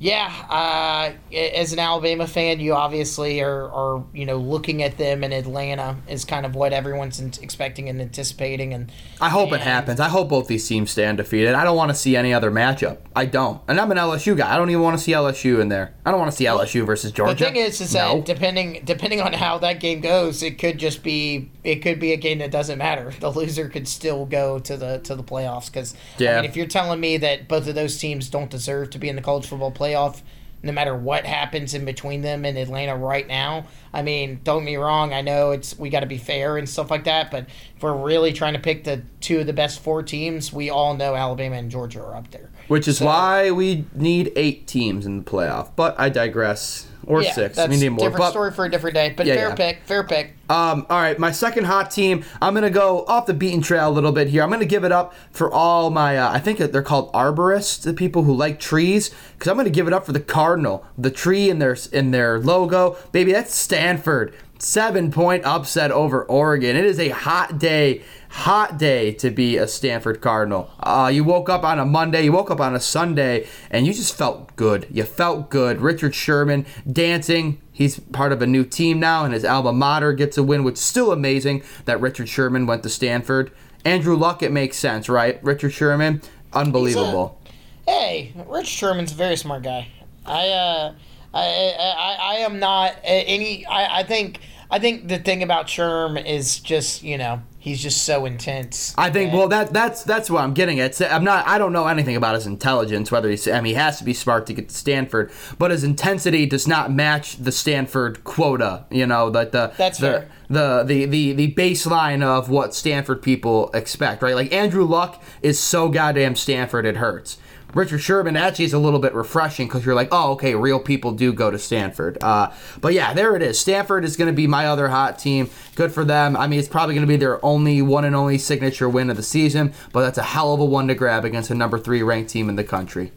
yeah, 0.01 0.33
uh, 0.49 1.13
as 1.37 1.73
an 1.73 1.79
Alabama 1.81 2.27
fan, 2.27 2.61
you 2.61 2.75
obviously 2.75 3.41
are, 3.41 3.69
are 3.71 4.05
you 4.13 4.27
know 4.27 4.37
looking 4.37 4.83
at 4.83 4.97
them 4.97 5.25
in 5.25 5.33
Atlanta 5.33 5.97
is 6.09 6.25
kind 6.25 6.47
of 6.47 6.55
what 6.55 6.73
everyone's 6.73 7.19
expecting 7.39 7.89
and 7.89 8.01
anticipating, 8.01 8.73
and 8.75 8.93
I 9.21 9.29
hope 9.29 9.53
it 9.53 9.61
happens. 9.61 9.99
I 9.99 10.09
hope 10.09 10.29
both 10.29 10.47
these 10.47 10.67
teams 10.69 10.93
stay 10.93 11.05
undefeated. 11.07 11.55
I 11.55 11.65
don't 11.65 11.77
want 11.77 11.91
to 11.91 11.95
see 11.97 12.17
any 12.17 12.33
other 12.33 12.51
matchup. 12.51 12.99
I 13.17 13.25
don't. 13.27 13.61
And 13.67 13.81
I'm 13.81 13.91
an 13.91 13.99
LSU 13.99 14.37
guy. 14.37 14.55
I 14.55 14.57
don't 14.57 14.71
even 14.71 14.83
want 14.83 14.97
to 14.97 15.03
see 15.03 15.13
LSU 15.13 15.61
in 15.61 15.69
there. 15.69 15.95
I 16.07 16.11
don't 16.13 16.21
want 16.21 16.31
to 16.31 16.37
see 16.37 16.45
LSU 16.45 16.87
versus 16.87 17.11
Georgia. 17.11 17.35
The 17.35 17.45
thing 17.45 17.57
is, 17.57 17.81
is 17.81 17.93
No. 17.95 18.17
that 18.17 18.25
depending 18.25 18.83
depending 18.85 19.21
on 19.21 19.33
how 19.33 19.59
that 19.59 19.81
game 19.81 20.01
goes, 20.01 20.43
it 20.45 20.59
could 20.59 20.79
just 20.79 21.03
be 21.03 21.51
it 21.65 21.77
could 21.83 21.99
be 21.99 22.13
a 22.13 22.17
game 22.17 22.39
that 22.39 22.51
doesn't 22.53 22.79
matter. 22.79 23.13
The 23.21 23.31
loser 23.33 23.69
could 23.69 23.89
still 23.89 24.25
go 24.27 24.61
to 24.61 24.77
the 24.77 24.99
to 25.01 25.17
the 25.17 25.25
playoffs 25.25 25.67
because 25.67 25.95
Yeah. 26.19 26.39
I 26.39 26.43
mean, 26.43 26.51
if 26.51 26.57
you're 26.57 26.67
telling 26.67 27.01
me 27.01 27.17
that 27.17 27.49
both 27.49 27.67
of 27.67 27.75
those 27.75 27.99
teams 27.99 28.31
don't 28.31 28.49
deserve 28.49 28.91
to 28.91 28.99
be 28.99 29.09
in 29.09 29.17
the 29.17 29.23
college 29.23 29.47
football 29.47 29.73
playoff, 29.89 30.23
no 30.63 30.73
matter 30.73 30.95
what 30.95 31.25
happens 31.25 31.73
in 31.75 31.85
between 31.85 32.21
them 32.23 32.45
and 32.45 32.59
Atlanta 32.59 32.97
right 32.97 33.27
now, 33.27 33.67
I 33.93 34.03
mean, 34.03 34.41
don't 34.45 34.61
get 34.61 34.67
me 34.67 34.77
wrong. 34.77 35.13
I 35.13 35.21
know 35.21 35.53
it's 35.53 35.79
we 35.79 35.89
got 35.89 36.01
to 36.01 36.07
be 36.07 36.19
fair 36.19 36.57
and 36.59 36.69
stuff 36.69 36.91
like 36.91 37.05
that, 37.05 37.31
but 37.31 37.47
if 37.77 37.83
we're 37.83 37.95
really 37.97 38.33
trying 38.33 38.55
to 38.55 38.59
pick 38.59 38.85
the 38.85 39.03
two 39.21 39.39
of 39.39 39.47
the 39.47 39.53
best 39.53 39.81
four 39.81 40.03
teams, 40.03 40.53
we 40.53 40.69
all 40.69 40.95
know 40.95 41.15
Alabama 41.15 41.57
and 41.57 41.71
Georgia 41.71 42.03
are 42.03 42.17
up 42.17 42.31
there. 42.33 42.51
Which 42.67 42.89
is 42.89 42.99
So- 42.99 43.07
why 43.07 43.51
we 43.51 43.87
need 43.95 44.33
eight 44.37 44.67
teams 44.67 45.07
in 45.07 45.19
the 45.19 45.25
playoff. 45.25 45.69
But 45.77 45.95
I 45.99 46.09
digress. 46.09 46.88
Or 47.09 47.23
yeah, 47.23 47.33
six. 47.33 47.57
That's 47.57 47.71
we 47.71 47.79
need 47.79 47.89
more. 47.89 47.99
different 48.01 48.19
But, 48.19 48.31
story 48.31 48.51
for 48.53 48.67
a 48.67 48.71
different 48.71 48.95
day. 48.95 49.15
But 49.17 49.25
Yeah, 49.27 49.35
fair 49.35 49.49
yeah. 49.49 49.55
pick, 49.55 49.81
fair 49.87 50.05
pick. 50.05 50.35
Um, 50.51 50.87
all 50.91 51.01
right, 51.01 51.19
my 51.19 51.31
second 51.33 51.65
hot 51.65 51.91
team. 51.91 52.23
I'm 52.43 52.53
gonna 52.55 52.69
go 52.71 53.05
off 53.07 53.25
the 53.27 53.33
beaten 53.35 53.63
trail 53.63 53.89
a 53.89 53.91
little 53.91 54.13
bit 54.13 54.29
here. 54.29 54.43
I'm 54.43 54.51
gonna 54.51 54.67
give 54.67 54.85
it 54.85 54.93
up 54.93 55.15
for 55.31 55.51
all 55.51 55.89
my. 55.91 56.19
Uh, 56.19 56.31
I 56.31 56.39
think 56.39 56.59
they're 56.59 56.83
called 56.83 57.11
arborists, 57.13 57.83
the 57.83 57.95
people 57.95 58.25
who 58.25 58.35
like 58.35 58.61
trees. 58.61 59.11
Because 59.33 59.49
I'm 59.51 59.57
gonna 59.57 59.71
give 59.71 59.87
it 59.87 59.93
up 59.95 60.05
for 60.05 60.13
the 60.13 60.21
cardinal, 60.21 60.85
the 60.99 61.11
tree 61.11 61.49
in 61.49 61.59
their 61.59 61.77
in 61.93 62.11
their 62.11 62.39
logo. 62.39 62.97
Baby, 63.11 63.33
that's 63.33 63.55
Stanford. 63.55 64.35
Seven 64.61 65.13
point 65.13 65.45
upset 65.45 65.93
over 65.93 66.25
Oregon. 66.25 66.75
It 66.75 66.85
is 66.85 66.99
a 66.99 67.11
hot 67.11 67.59
day, 67.59 68.03
hot 68.29 68.77
day 68.77 69.13
to 69.13 69.31
be 69.31 69.57
a 69.57 69.69
Stanford 69.69 70.21
Cardinal. 70.21 70.69
Uh, 70.81 71.11
you 71.15 71.23
woke 71.23 71.49
up 71.49 71.63
on 71.63 71.79
a 71.79 71.85
Monday, 71.85 72.25
you 72.25 72.33
woke 72.33 72.51
up 72.51 72.61
on 72.61 72.75
a 72.75 72.81
Sunday, 72.81 73.47
and 73.71 73.87
you 73.87 73.95
just 73.95 74.17
felt 74.17 74.57
good. 74.57 74.89
You 74.91 75.05
felt 75.05 75.49
good. 75.49 75.81
Richard 75.81 76.13
Sherman 76.13 76.67
dancing. 76.91 77.61
He's 77.73 78.01
part 78.01 78.33
of 78.33 78.43
a 78.43 78.49
new 78.49 78.65
team 78.65 78.99
now, 78.99 79.25
and 79.25 79.33
his 79.33 79.45
alma 79.45 79.73
mater 79.73 80.13
gets 80.13 80.37
a 80.37 80.43
win, 80.43 80.65
which 80.65 80.75
is 80.75 80.81
still 80.81 81.13
amazing 81.13 81.63
that 81.85 82.01
Richard 82.01 82.29
Sherman 82.29 82.67
went 82.67 82.83
to 82.83 82.89
Stanford. 82.89 83.53
Andrew 83.85 84.17
Luck, 84.17 84.43
it 84.43 84.51
makes 84.51 84.77
sense, 84.77 85.09
right? 85.09 85.39
Richard 85.45 85.73
Sherman, 85.73 86.21
unbelievable. 86.53 87.41
Hey, 87.87 88.33
Rich 88.49 88.67
Sherman's 88.67 89.13
a 89.13 89.15
very 89.15 89.37
smart 89.37 89.63
guy. 89.63 89.87
I 90.27 90.49
uh, 90.49 90.95
I, 91.35 91.75
I, 91.79 92.17
I, 92.21 92.35
am 92.37 92.59
not 92.59 92.97
any. 93.05 93.67
I, 93.67 94.01
I 94.01 94.03
think 94.03 94.41
I 94.71 94.79
think 94.79 95.09
the 95.09 95.19
thing 95.19 95.43
about 95.43 95.67
Sherm 95.67 96.23
is 96.25 96.59
just 96.61 97.03
you 97.03 97.17
know 97.19 97.43
he's 97.59 97.83
just 97.83 98.05
so 98.05 98.27
intense. 98.27 98.95
I 98.99 99.11
think 99.11 99.33
well 99.33 99.49
that 99.49 99.73
that's 99.73 100.03
that's 100.05 100.31
what 100.31 100.43
I'm 100.43 100.55
getting 100.55 100.81
at. 100.81 101.01
I'm 101.01 101.25
not 101.25 101.47
I 101.47 101.59
don't 101.59 101.73
know 101.73 101.87
anything 101.87 102.17
about 102.17 102.35
his 102.35 102.47
intelligence 102.47 103.11
whether 103.11 103.31
he's 103.31 103.49
I 103.49 103.61
mean 103.61 103.73
he 103.73 103.75
has 103.75 103.99
to 103.99 104.05
be 104.05 104.15
smart 104.15 104.47
to 104.47 104.55
get 104.55 104.69
to 104.69 104.75
Stanford, 104.75 105.31
but 105.59 105.71
his 105.71 105.85
intensity 105.85 106.47
does 106.47 106.69
not 106.69 106.93
match 106.93 107.37
the 107.37 107.53
Stanford 107.53 108.25
quota, 108.25 108.85
you 108.91 109.07
know, 109.07 109.31
that 109.31 109.53
the 109.53 109.73
That's 109.77 109.99
the, 109.99 110.07
fair. 110.07 110.29
the 110.49 110.85
the 110.85 111.07
the 111.07 111.33
the 111.33 111.55
baseline 111.55 112.23
of 112.23 112.51
what 112.51 112.75
Stanford 112.75 113.23
people 113.23 113.71
expect, 113.73 114.23
right? 114.23 114.35
Like 114.35 114.53
Andrew 114.53 114.85
Luck 114.85 115.23
is 115.43 115.59
so 115.59 115.89
goddamn 115.89 116.37
Stanford 116.37 116.85
it 116.85 116.97
hurts. 116.97 117.39
Richard 117.75 117.99
Sherman 117.99 118.37
actually 118.37 118.65
is 118.65 118.73
a 118.73 118.79
little 118.79 118.99
bit 118.99 119.15
refreshing 119.15 119.67
because 119.67 119.85
you're 119.85 119.95
like, 119.95 120.09
oh, 120.11 120.33
okay, 120.33 120.55
real 120.55 120.81
people 120.81 121.13
do 121.13 121.33
go 121.33 121.51
to 121.51 121.59
Stanford. 121.59 122.17
Uh, 122.23 122.51
but 122.81 122.95
yeah, 122.95 123.13
there 123.13 123.37
it 123.37 123.43
is. 123.43 123.59
Stanford 123.59 124.05
is 124.05 124.17
going 124.17 124.31
to 124.31 124.37
be 124.37 124.47
my 124.47 124.67
other 124.67 124.89
hot 124.89 125.19
team. 125.19 125.51
Good 125.75 125.93
for 125.93 126.05
them. 126.05 126.37
I 126.37 126.47
mean, 126.47 126.59
it's 126.59 126.69
probably 126.69 126.95
going 126.95 127.07
to 127.07 127.13
be 127.13 127.17
their 127.17 127.45
only 127.45 127.83
one 127.83 128.05
and 128.05 128.17
only 128.17 128.39
signature 128.39 128.89
win 128.89 129.11
of 129.11 129.17
the 129.17 129.23
season, 129.23 129.75
but 129.93 130.01
that's 130.01 130.19
a 130.19 130.23
hell 130.23 130.55
of 130.55 130.61
a 130.61 130.65
one 130.65 130.89
to 130.89 130.95
grab 130.95 131.25
against 131.25 131.51
a 131.51 131.55
number 131.55 131.79
three 131.79 132.03
ranked 132.03 132.31
team 132.31 132.49
in 132.49 132.57
the 132.57 132.65
country. 132.65 133.13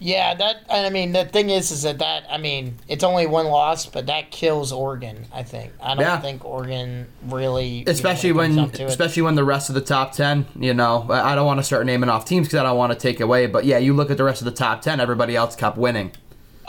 Yeah, 0.00 0.34
that 0.34 0.58
and 0.70 0.86
I 0.86 0.90
mean 0.90 1.12
the 1.12 1.24
thing 1.24 1.50
is 1.50 1.70
is 1.72 1.82
that 1.82 1.98
that 1.98 2.24
I 2.30 2.38
mean 2.38 2.76
it's 2.86 3.02
only 3.02 3.26
one 3.26 3.46
loss, 3.46 3.86
but 3.86 4.06
that 4.06 4.30
kills 4.30 4.72
Oregon. 4.72 5.26
I 5.32 5.42
think 5.42 5.72
I 5.82 5.94
don't 5.94 6.00
Yeah. 6.04 6.20
think 6.20 6.44
Oregon 6.44 7.08
really, 7.26 7.66
you 7.66 7.84
know, 7.84 7.90
Especially 7.92 8.32
when, 8.32 8.54
down 8.54 8.70
to 8.70 8.84
it. 8.84 8.88
especially 8.88 9.22
when 9.22 9.34
the 9.34 9.44
rest 9.44 9.68
of 9.70 9.74
the 9.74 9.80
top 9.80 10.12
ten, 10.12 10.46
you 10.58 10.72
know, 10.72 11.06
I 11.10 11.32
I 11.32 11.34
don't 11.34 11.46
want 11.46 11.58
to 11.58 11.64
start 11.64 11.84
naming 11.84 12.08
off 12.10 12.24
teams 12.24 12.46
because 12.46 12.60
I 12.60 12.62
don't 12.62 12.76
want 12.78 12.92
to 12.92 12.98
take 12.98 13.18
away. 13.20 13.46
But 13.46 13.64
yeah, 13.64 13.78
you 13.78 13.92
look 13.92 14.10
at 14.10 14.16
the 14.16 14.24
rest 14.24 14.40
of 14.40 14.44
the 14.44 14.52
top 14.52 14.82
ten, 14.82 15.00
everybody 15.00 15.34
else 15.34 15.56
kept 15.56 15.76
winning. 15.76 16.12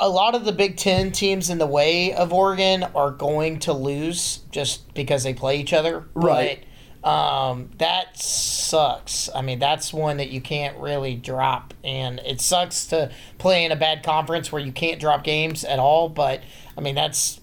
a 0.01 0.07
lot 0.09 0.33
of 0.33 0.45
the 0.45 0.53
Big 0.53 0.77
Ten 0.77 1.11
teams 1.11 1.49
in 1.49 1.57
the 1.57 1.67
way 1.67 2.13
of 2.13 2.31
Oregon 2.31 2.83
are 2.95 3.11
going 3.11 3.59
to 3.59 3.73
lose 3.73 4.39
just 4.49 4.93
because 4.93 5.23
they 5.23 5.33
play 5.33 5.59
each 5.59 5.73
other. 5.73 6.05
Right. 6.13 6.59
But 6.61 6.68
um, 7.03 7.69
that 7.77 8.17
sucks. 8.17 9.29
I 9.33 9.41
mean, 9.41 9.59
that's 9.59 9.93
one 9.93 10.17
that 10.17 10.29
you 10.29 10.41
can't 10.41 10.77
really 10.77 11.15
drop, 11.15 11.73
and 11.83 12.19
it 12.19 12.41
sucks 12.41 12.85
to 12.87 13.11
play 13.37 13.63
in 13.63 13.71
a 13.71 13.75
bad 13.75 14.03
conference 14.03 14.51
where 14.51 14.61
you 14.61 14.71
can't 14.71 14.99
drop 14.99 15.23
games 15.23 15.63
at 15.63 15.79
all. 15.79 16.09
But 16.09 16.41
I 16.77 16.81
mean, 16.81 16.95
that's 16.95 17.39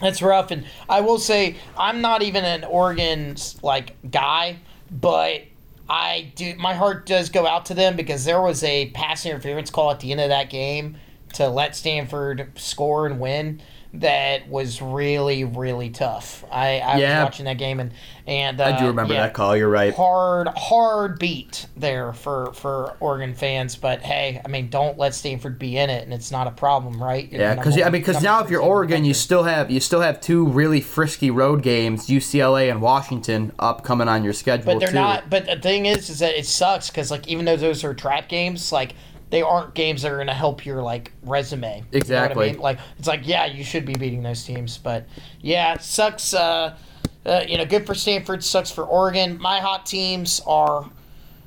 that's 0.00 0.20
rough. 0.20 0.50
And 0.50 0.66
I 0.88 1.00
will 1.00 1.18
say, 1.18 1.56
I'm 1.78 2.00
not 2.00 2.22
even 2.22 2.44
an 2.44 2.64
Oregon 2.64 3.36
like 3.62 3.94
guy, 4.10 4.58
but 4.90 5.42
I 5.88 6.32
do. 6.34 6.54
My 6.56 6.74
heart 6.74 7.06
does 7.06 7.28
go 7.28 7.46
out 7.46 7.66
to 7.66 7.74
them 7.74 7.94
because 7.94 8.24
there 8.24 8.40
was 8.40 8.64
a 8.64 8.90
pass 8.90 9.24
interference 9.24 9.70
call 9.70 9.92
at 9.92 10.00
the 10.00 10.10
end 10.10 10.20
of 10.20 10.28
that 10.30 10.50
game 10.50 10.96
to 11.34 11.48
let 11.48 11.74
Stanford 11.76 12.52
score 12.56 13.06
and 13.06 13.20
win. 13.20 13.60
That 13.94 14.48
was 14.48 14.80
really, 14.80 15.44
really 15.44 15.90
tough. 15.90 16.44
I, 16.50 16.78
I 16.80 16.98
Yeah. 16.98 17.18
was 17.18 17.24
watching 17.24 17.44
that 17.44 17.58
game 17.58 17.78
and 17.78 17.92
and 18.26 18.58
uh, 18.60 18.64
I 18.64 18.72
do 18.72 18.86
remember 18.86 19.12
yeah, 19.12 19.22
that 19.22 19.34
call. 19.34 19.54
You're 19.54 19.68
right. 19.68 19.94
Hard, 19.94 20.48
hard 20.56 21.18
beat 21.18 21.66
there 21.76 22.12
for 22.14 22.52
for 22.54 22.96
Oregon 23.00 23.34
fans. 23.34 23.76
But 23.76 24.00
hey, 24.02 24.40
I 24.44 24.48
mean, 24.48 24.70
don't 24.70 24.96
let 24.96 25.14
Stanford 25.14 25.58
be 25.58 25.76
in 25.76 25.90
it, 25.90 26.04
and 26.04 26.14
it's 26.14 26.30
not 26.30 26.46
a 26.46 26.52
problem, 26.52 27.02
right? 27.02 27.30
You're 27.30 27.40
Yeah, 27.40 27.54
because 27.54 27.76
I 27.76 27.90
mean, 27.90 28.00
because 28.00 28.22
now 28.22 28.40
if 28.42 28.48
you're 28.48 28.60
three 28.60 28.64
team 28.64 28.64
in 28.64 28.68
the 28.68 28.68
Oregon, 28.70 29.04
you 29.04 29.12
still 29.14 29.42
have 29.42 29.70
you 29.70 29.80
still 29.80 30.00
have 30.00 30.20
two 30.20 30.46
really 30.46 30.80
frisky 30.80 31.30
road 31.30 31.62
games, 31.62 32.06
UCLA 32.06 32.70
and 32.70 32.80
Washington, 32.80 33.52
up 33.58 33.84
coming 33.84 34.08
on 34.08 34.24
your 34.24 34.32
schedule 34.32 34.64
But 34.64 34.80
they're 34.80 34.90
too. 34.90 34.94
not. 34.94 35.28
But 35.28 35.46
the 35.46 35.56
thing 35.56 35.86
is, 35.86 36.08
is 36.08 36.20
that 36.20 36.38
it 36.38 36.46
sucks 36.46 36.88
because 36.90 37.10
like 37.10 37.28
even 37.28 37.44
though 37.44 37.56
those 37.56 37.84
are 37.84 37.92
trap 37.92 38.28
games, 38.28 38.72
like 38.72 38.94
they 39.32 39.40
aren't 39.40 39.72
games 39.72 40.02
that 40.02 40.12
are 40.12 40.16
going 40.16 40.26
to 40.26 40.34
help 40.34 40.66
your 40.66 40.82
like 40.82 41.10
resume. 41.22 41.76
You 41.76 41.80
know 41.80 41.86
I 41.94 41.96
Exactly. 41.96 42.52
mean? 42.52 42.60
Like 42.60 42.78
it's 42.98 43.08
like 43.08 43.26
yeah, 43.26 43.46
you 43.46 43.64
should 43.64 43.86
be 43.86 43.94
beating 43.94 44.22
those 44.22 44.44
teams, 44.44 44.76
but 44.76 45.06
yeah, 45.40 45.72
it 45.72 45.82
sucks. 45.82 46.34
Uh, 46.34 46.76
uh, 47.24 47.42
you 47.48 47.56
know, 47.56 47.64
good 47.64 47.86
for 47.86 47.94
Stanford, 47.94 48.44
sucks 48.44 48.70
for 48.70 48.84
Oregon. 48.84 49.40
My 49.40 49.58
hot 49.58 49.86
teams 49.86 50.42
are, 50.46 50.84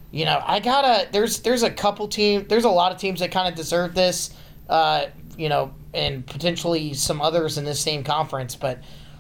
you 0.10 0.26
know, 0.26 0.42
I 0.44 0.60
gotta. 0.60 1.08
There's 1.12 1.42
there's 1.42 1.62
a 1.62 1.70
couple 1.70 2.08
team. 2.08 2.48
There's 2.50 2.64
a 2.64 2.70
lot 2.70 2.92
of 2.92 2.98
teams 2.98 3.20
that 3.20 3.32
kind 3.32 3.48
of 3.48 3.54
deserve 3.54 3.94
this. 3.94 4.34
Uh, 4.68 5.06
you 5.38 5.48
know, 5.50 5.72
and 5.94 6.26
potentially 6.26 6.94
some 6.96 7.22
others 7.22 7.60
in 7.60 7.66
this 7.66 7.80
same 7.80 8.04
conference, 8.04 8.56
but 8.56 8.80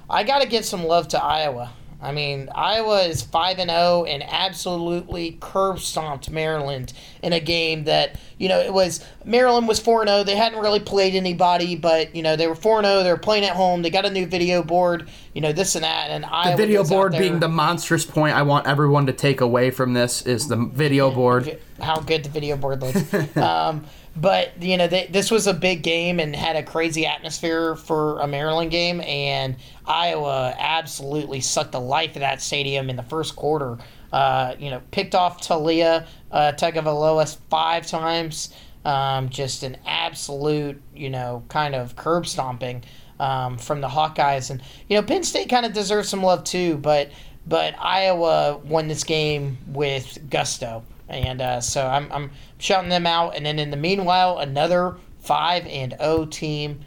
I 0.09 0.23
gotta 0.23 0.47
give 0.47 0.65
some 0.65 0.83
love 0.85 1.07
to 1.09 1.23
Iowa. 1.23 1.71
I 2.01 2.11
mean, 2.11 2.49
Iowa 2.53 3.03
is 3.03 3.21
5 3.21 3.59
and 3.59 3.69
0 3.69 4.05
and 4.05 4.23
absolutely 4.23 5.37
curb 5.39 5.79
stomped 5.79 6.29
Maryland 6.29 6.93
in 7.23 7.33
a 7.33 7.39
game 7.39 7.85
that, 7.85 8.19
you 8.37 8.49
know, 8.49 8.59
it 8.59 8.73
was 8.73 9.03
Maryland 9.23 9.67
was 9.67 9.79
4 9.79 10.05
0. 10.05 10.23
They 10.23 10.35
hadn't 10.35 10.59
really 10.59 10.79
played 10.79 11.15
anybody, 11.15 11.75
but, 11.75 12.15
you 12.15 12.21
know, 12.21 12.35
they 12.35 12.47
were 12.47 12.55
4 12.55 12.83
0. 12.83 13.03
They 13.03 13.11
were 13.11 13.17
playing 13.17 13.45
at 13.45 13.55
home. 13.55 13.81
They 13.81 13.89
got 13.89 14.05
a 14.05 14.09
new 14.09 14.25
video 14.25 14.61
board, 14.61 15.09
you 15.33 15.41
know, 15.41 15.51
this 15.51 15.75
and 15.75 15.83
that. 15.83 16.11
And 16.11 16.25
Iowa 16.25 16.51
The 16.51 16.63
video 16.63 16.83
board 16.83 17.13
being 17.13 17.39
the 17.39 17.49
monstrous 17.49 18.05
point 18.05 18.35
I 18.35 18.41
want 18.43 18.67
everyone 18.67 19.05
to 19.07 19.13
take 19.13 19.41
away 19.41 19.71
from 19.71 19.93
this 19.93 20.21
is 20.25 20.47
the 20.47 20.57
video 20.57 21.11
board. 21.11 21.59
how 21.79 21.99
good 21.99 22.23
the 22.23 22.29
video 22.29 22.57
board 22.57 22.81
looks. 22.81 23.13
um, 23.37 23.85
but 24.15 24.61
you 24.61 24.77
know, 24.77 24.87
they, 24.87 25.07
this 25.07 25.29
was 25.29 25.47
a 25.47 25.53
big 25.53 25.83
game 25.83 26.19
and 26.19 26.35
had 26.35 26.55
a 26.55 26.63
crazy 26.63 27.05
atmosphere 27.05 27.75
for 27.75 28.19
a 28.19 28.27
Maryland 28.27 28.71
game, 28.71 29.01
and 29.01 29.57
Iowa 29.85 30.55
absolutely 30.57 31.41
sucked 31.41 31.73
the 31.73 31.81
life 31.81 32.15
of 32.15 32.21
that 32.21 32.41
stadium 32.41 32.89
in 32.89 32.95
the 32.95 33.03
first 33.03 33.35
quarter. 33.35 33.77
Uh, 34.13 34.55
you 34.57 34.69
know, 34.69 34.81
picked 34.91 35.15
off 35.15 35.41
Taulia 35.41 36.07
uh, 36.31 36.53
Tagovailoa 36.53 37.37
five 37.49 37.85
times. 37.87 38.53
Um, 38.85 39.29
just 39.29 39.63
an 39.63 39.77
absolute, 39.87 40.79
you 40.95 41.09
know, 41.09 41.43
kind 41.49 41.73
of 41.73 41.95
curb 41.95 42.27
stomping 42.27 42.83
um, 43.19 43.57
from 43.57 43.81
the 43.81 43.87
Hawkeyes, 43.87 44.51
and 44.51 44.61
you 44.87 44.95
know, 44.95 45.01
Penn 45.01 45.23
State 45.23 45.49
kind 45.49 45.65
of 45.65 45.73
deserves 45.73 46.07
some 46.09 46.21
love 46.21 46.43
too, 46.43 46.77
but 46.77 47.09
but 47.47 47.75
Iowa 47.79 48.57
won 48.57 48.87
this 48.87 49.03
game 49.03 49.57
with 49.67 50.29
gusto, 50.29 50.83
and 51.09 51.41
uh, 51.41 51.61
so 51.61 51.85
I'm, 51.85 52.11
I'm 52.11 52.31
shouting 52.57 52.89
them 52.89 53.05
out. 53.05 53.35
And 53.35 53.45
then 53.45 53.59
in 53.59 53.71
the 53.71 53.77
meanwhile, 53.77 54.37
another 54.37 54.95
five 55.19 55.65
and 55.67 55.95
O 55.99 56.25
team, 56.25 56.81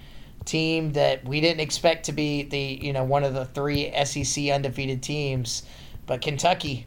team 0.44 0.92
that 0.92 1.24
we 1.24 1.40
didn't 1.40 1.60
expect 1.60 2.06
to 2.06 2.12
be 2.12 2.42
the 2.42 2.78
you 2.80 2.92
know 2.92 3.04
one 3.04 3.24
of 3.24 3.34
the 3.34 3.44
three 3.44 3.92
SEC 4.04 4.48
undefeated 4.48 5.02
teams, 5.02 5.62
but 6.06 6.20
Kentucky, 6.20 6.86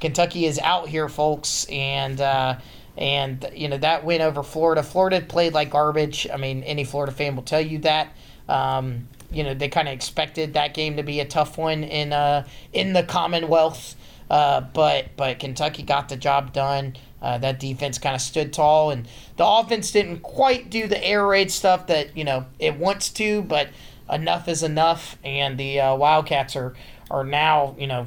Kentucky 0.00 0.46
is 0.46 0.58
out 0.58 0.88
here, 0.88 1.08
folks, 1.08 1.66
and. 1.70 2.20
Uh, 2.20 2.58
and 2.96 3.48
you 3.54 3.68
know 3.68 3.78
that 3.78 4.04
win 4.04 4.20
over 4.20 4.42
Florida. 4.42 4.82
Florida 4.82 5.20
played 5.22 5.54
like 5.54 5.70
garbage. 5.70 6.26
I 6.30 6.36
mean, 6.36 6.62
any 6.64 6.84
Florida 6.84 7.12
fan 7.12 7.34
will 7.34 7.44
tell 7.44 7.60
you 7.60 7.78
that. 7.78 8.14
Um, 8.48 9.08
you 9.32 9.44
know 9.44 9.54
they 9.54 9.68
kind 9.68 9.88
of 9.88 9.94
expected 9.94 10.54
that 10.54 10.74
game 10.74 10.96
to 10.96 11.02
be 11.02 11.20
a 11.20 11.24
tough 11.24 11.56
one 11.56 11.84
in 11.84 12.12
uh, 12.12 12.46
in 12.72 12.92
the 12.92 13.02
Commonwealth, 13.02 13.96
uh, 14.28 14.60
but 14.60 15.16
but 15.16 15.38
Kentucky 15.38 15.82
got 15.82 16.08
the 16.08 16.16
job 16.16 16.52
done. 16.52 16.96
Uh, 17.22 17.36
that 17.38 17.60
defense 17.60 17.98
kind 17.98 18.14
of 18.14 18.20
stood 18.22 18.52
tall, 18.52 18.90
and 18.90 19.06
the 19.36 19.46
offense 19.46 19.90
didn't 19.90 20.20
quite 20.20 20.70
do 20.70 20.86
the 20.86 21.02
air 21.04 21.26
raid 21.26 21.50
stuff 21.50 21.86
that 21.86 22.16
you 22.16 22.24
know 22.24 22.46
it 22.58 22.76
wants 22.76 23.10
to, 23.10 23.42
but 23.42 23.68
enough 24.10 24.48
is 24.48 24.62
enough, 24.62 25.18
and 25.22 25.58
the 25.58 25.80
uh, 25.80 25.94
Wildcats 25.94 26.56
are 26.56 26.74
are 27.10 27.24
now 27.24 27.74
you 27.78 27.86
know 27.86 28.06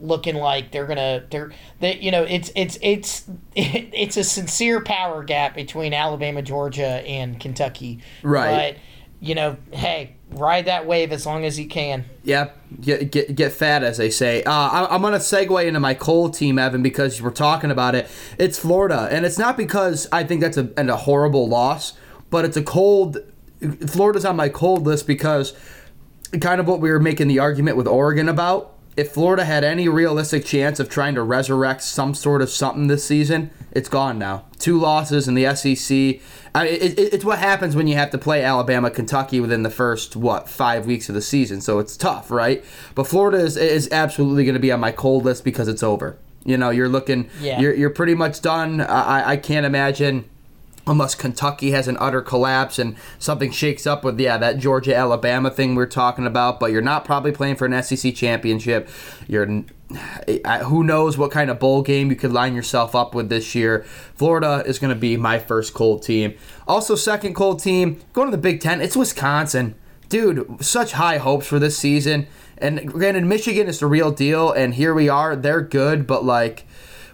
looking 0.00 0.36
like 0.36 0.70
they're 0.70 0.86
gonna 0.86 1.24
they're 1.30 1.52
they 1.80 1.98
you 1.98 2.10
know 2.10 2.22
it's 2.22 2.50
it's 2.54 2.78
it's 2.82 3.24
it's 3.54 4.16
a 4.16 4.24
sincere 4.24 4.80
power 4.80 5.22
gap 5.24 5.54
between 5.54 5.92
Alabama, 5.92 6.42
Georgia, 6.42 7.02
and 7.06 7.38
Kentucky. 7.38 8.00
Right. 8.22 8.74
But 8.74 8.80
you 9.20 9.34
know, 9.34 9.56
hey, 9.72 10.16
ride 10.30 10.66
that 10.66 10.86
wave 10.86 11.12
as 11.12 11.26
long 11.26 11.44
as 11.44 11.58
you 11.58 11.66
can. 11.66 12.04
Yep, 12.24 12.58
get 12.80 13.10
get 13.10 13.34
get 13.34 13.52
fat 13.52 13.82
as 13.82 13.96
they 13.96 14.10
say. 14.10 14.42
Uh, 14.44 14.52
I, 14.52 14.94
I'm 14.94 15.02
gonna 15.02 15.18
segue 15.18 15.64
into 15.64 15.80
my 15.80 15.94
cold 15.94 16.34
team, 16.34 16.58
Evan, 16.58 16.82
because 16.82 17.20
we're 17.22 17.30
talking 17.30 17.70
about 17.70 17.94
it. 17.94 18.08
It's 18.38 18.58
Florida, 18.58 19.08
and 19.10 19.24
it's 19.24 19.38
not 19.38 19.56
because 19.56 20.06
I 20.12 20.24
think 20.24 20.40
that's 20.40 20.56
a, 20.56 20.70
and 20.76 20.90
a 20.90 20.96
horrible 20.96 21.48
loss, 21.48 21.94
but 22.30 22.44
it's 22.44 22.56
a 22.56 22.62
cold. 22.62 23.18
Florida's 23.86 24.24
on 24.24 24.36
my 24.36 24.48
cold 24.48 24.84
list 24.84 25.06
because 25.06 25.54
kind 26.40 26.60
of 26.60 26.68
what 26.68 26.80
we 26.80 26.90
were 26.90 27.00
making 27.00 27.28
the 27.28 27.38
argument 27.38 27.76
with 27.76 27.86
Oregon 27.86 28.28
about. 28.28 28.73
If 28.96 29.10
Florida 29.12 29.44
had 29.44 29.64
any 29.64 29.88
realistic 29.88 30.44
chance 30.44 30.78
of 30.78 30.88
trying 30.88 31.14
to 31.16 31.22
resurrect 31.22 31.82
some 31.82 32.14
sort 32.14 32.40
of 32.42 32.48
something 32.50 32.86
this 32.86 33.04
season, 33.04 33.50
it's 33.72 33.88
gone 33.88 34.18
now. 34.18 34.44
Two 34.58 34.78
losses 34.78 35.26
in 35.26 35.34
the 35.34 35.52
SEC. 35.56 36.20
I 36.54 36.64
mean, 36.64 36.74
it, 36.74 36.98
it, 36.98 37.12
it's 37.14 37.24
what 37.24 37.40
happens 37.40 37.74
when 37.74 37.88
you 37.88 37.96
have 37.96 38.10
to 38.12 38.18
play 38.18 38.44
Alabama, 38.44 38.90
Kentucky 38.90 39.40
within 39.40 39.64
the 39.64 39.70
first 39.70 40.14
what 40.14 40.48
five 40.48 40.86
weeks 40.86 41.08
of 41.08 41.16
the 41.16 41.22
season. 41.22 41.60
So 41.60 41.80
it's 41.80 41.96
tough, 41.96 42.30
right? 42.30 42.64
But 42.94 43.08
Florida 43.08 43.38
is, 43.38 43.56
is 43.56 43.88
absolutely 43.90 44.44
going 44.44 44.54
to 44.54 44.60
be 44.60 44.70
on 44.70 44.78
my 44.78 44.92
cold 44.92 45.24
list 45.24 45.42
because 45.44 45.66
it's 45.66 45.82
over. 45.82 46.16
You 46.44 46.56
know, 46.56 46.70
you're 46.70 46.88
looking, 46.88 47.28
Yeah. 47.40 47.58
you're 47.60 47.74
you're 47.74 47.90
pretty 47.90 48.14
much 48.14 48.42
done. 48.42 48.80
I 48.80 48.84
I- 49.22 49.30
I 49.32 49.36
can't 49.38 49.66
imagine 49.66 50.26
unless 50.86 51.14
Kentucky 51.14 51.70
has 51.70 51.88
an 51.88 51.96
utter 51.98 52.20
collapse 52.20 52.78
and 52.78 52.96
something 53.18 53.50
shakes 53.50 53.86
up 53.86 54.04
with 54.04 54.20
yeah 54.20 54.36
that 54.36 54.58
Georgia 54.58 54.94
Alabama 54.94 55.50
thing 55.50 55.74
we're 55.74 55.86
talking 55.86 56.26
about. 56.26 56.60
But 56.60 56.72
you're 56.72 56.82
not 56.82 57.04
probably 57.04 57.32
playing 57.32 57.56
for 57.56 57.66
an 57.66 57.82
SEC 57.82 58.14
championship. 58.14 58.88
You're 59.26 59.64
who 60.64 60.82
knows 60.82 61.16
what 61.16 61.30
kind 61.30 61.50
of 61.50 61.58
bowl 61.58 61.82
game 61.82 62.10
you 62.10 62.16
could 62.16 62.32
line 62.32 62.54
yourself 62.54 62.94
up 62.94 63.14
with 63.14 63.28
this 63.28 63.54
year. 63.54 63.84
Florida 64.14 64.62
is 64.66 64.78
going 64.78 64.92
to 64.92 64.98
be 64.98 65.16
my 65.16 65.38
first 65.38 65.74
cold 65.74 66.02
team. 66.02 66.34
Also, 66.66 66.94
second 66.94 67.34
cold 67.34 67.62
team 67.62 68.00
going 68.12 68.30
to 68.30 68.36
the 68.36 68.40
Big 68.40 68.60
Ten. 68.60 68.80
It's 68.80 68.96
Wisconsin, 68.96 69.74
dude. 70.08 70.64
Such 70.64 70.92
high 70.92 71.18
hopes 71.18 71.46
for 71.46 71.58
this 71.58 71.78
season. 71.78 72.26
And 72.58 72.90
granted, 72.90 73.24
Michigan 73.24 73.66
is 73.66 73.80
the 73.80 73.86
real 73.86 74.10
deal, 74.10 74.50
and 74.50 74.74
here 74.74 74.94
we 74.94 75.08
are. 75.08 75.36
They're 75.36 75.62
good, 75.62 76.06
but 76.06 76.24
like. 76.24 76.66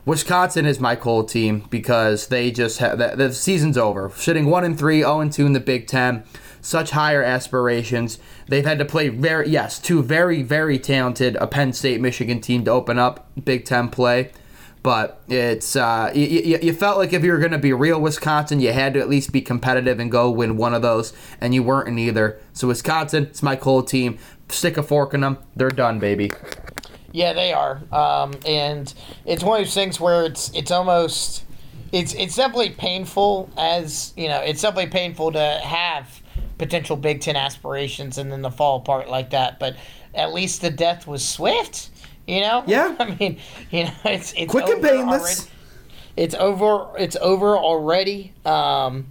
Wisconsin 0.07 0.65
is 0.65 0.81
my 0.81 0.97
cold 0.97 1.29
team 1.29 1.65
because 1.71 2.29
they 2.29 2.51
just 2.51 2.79
have 2.79 2.99
the, 2.99 3.15
the 3.17 3.33
season's 3.33 3.77
over. 3.77 4.11
Sitting 4.17 4.47
one 4.47 4.65
and 4.65 4.79
three, 4.79 5.01
zero 5.01 5.21
and 5.21 5.33
two 5.33 5.47
in 5.47 5.53
the 5.53 5.61
Big 5.61 5.87
Ten, 5.87 6.25
such 6.63 6.91
higher 6.91 7.23
aspirations. 7.23 8.19
They've 8.49 8.65
had 8.65 8.79
to 8.79 8.85
play 8.85 9.09
very 9.09 9.49
yes 9.49 9.79
two 9.79 10.03
very 10.03 10.43
very 10.43 10.79
talented 10.79 11.37
a 11.37 11.47
Penn 11.47 11.73
State 11.73 12.01
Michigan 12.01 12.41
team 12.41 12.65
to 12.65 12.71
open 12.71 12.99
up 12.99 13.31
Big 13.45 13.65
Ten 13.65 13.89
play. 13.89 14.33
But 14.83 15.21
it's 15.29 15.77
uh, 15.77 16.11
you, 16.15 16.27
you, 16.27 16.59
you 16.63 16.73
felt 16.73 16.97
like 16.97 17.13
if 17.13 17.23
you 17.23 17.33
were 17.33 17.39
going 17.39 17.53
to 17.53 17.59
be 17.59 17.75
real 17.75 18.01
Wisconsin, 18.01 18.61
you 18.61 18.73
had 18.73 18.95
to 18.95 19.01
at 19.01 19.11
least 19.11 19.31
be 19.31 19.43
competitive 19.43 20.01
and 20.01 20.11
go 20.11 20.31
win 20.31 20.57
one 20.57 20.73
of 20.73 20.81
those, 20.81 21.13
and 21.39 21.55
you 21.55 21.63
weren't 21.63 21.89
in 21.89 21.99
either. 21.99 22.41
So 22.55 22.69
Wisconsin, 22.69 23.25
it's 23.25 23.43
my 23.43 23.57
cold 23.57 23.89
team. 23.89 24.19
Stick 24.49 24.79
a 24.79 24.83
fork 24.83 25.13
in 25.13 25.21
them. 25.21 25.37
They're 25.55 25.69
done, 25.69 25.99
baby. 25.99 26.31
Yeah, 27.13 27.33
they 27.33 27.53
are. 27.53 27.81
Um, 27.93 28.35
and 28.47 28.93
it's 29.25 29.43
one 29.43 29.61
of 29.61 29.67
those 29.67 29.75
things 29.75 29.99
where 30.01 30.25
it's 30.25 30.51
it's 30.55 30.71
almost 30.71 31.45
it's 31.93 32.15
it's 32.15 32.37
definitely 32.37 32.71
painful 32.71 33.51
as 33.57 34.13
you 34.17 34.29
know 34.29 34.39
it's 34.41 34.63
definitely 34.63 34.91
painful 34.91 35.33
to 35.33 35.61
have 35.65 36.21
potential 36.59 36.97
Big 36.97 37.21
Ten 37.21 37.37
aspirations 37.37 38.19
and 38.19 38.31
then 38.31 38.43
to 38.43 38.51
fall 38.51 38.77
apart 38.79 39.09
like 39.09 39.31
that. 39.31 39.59
But 39.59 39.77
at 40.15 40.33
least 40.33 40.61
the 40.61 40.71
death 40.71 41.07
was 41.07 41.27
swift. 41.27 41.91
You 42.27 42.41
know. 42.43 42.65
Yeah. 42.69 42.95
I 43.01 43.17
mean, 43.17 43.39
you 43.71 43.85
know, 43.85 43.93
it's 44.05 44.33
it's 44.37 44.51
Quick 44.51 44.67
and 44.69 44.83
painless. 44.83 45.23
already. 45.23 45.51
It's 46.17 46.35
over. 46.37 46.97
It's 46.99 47.17
over 47.17 47.57
already. 47.57 48.35
Um, 48.45 49.07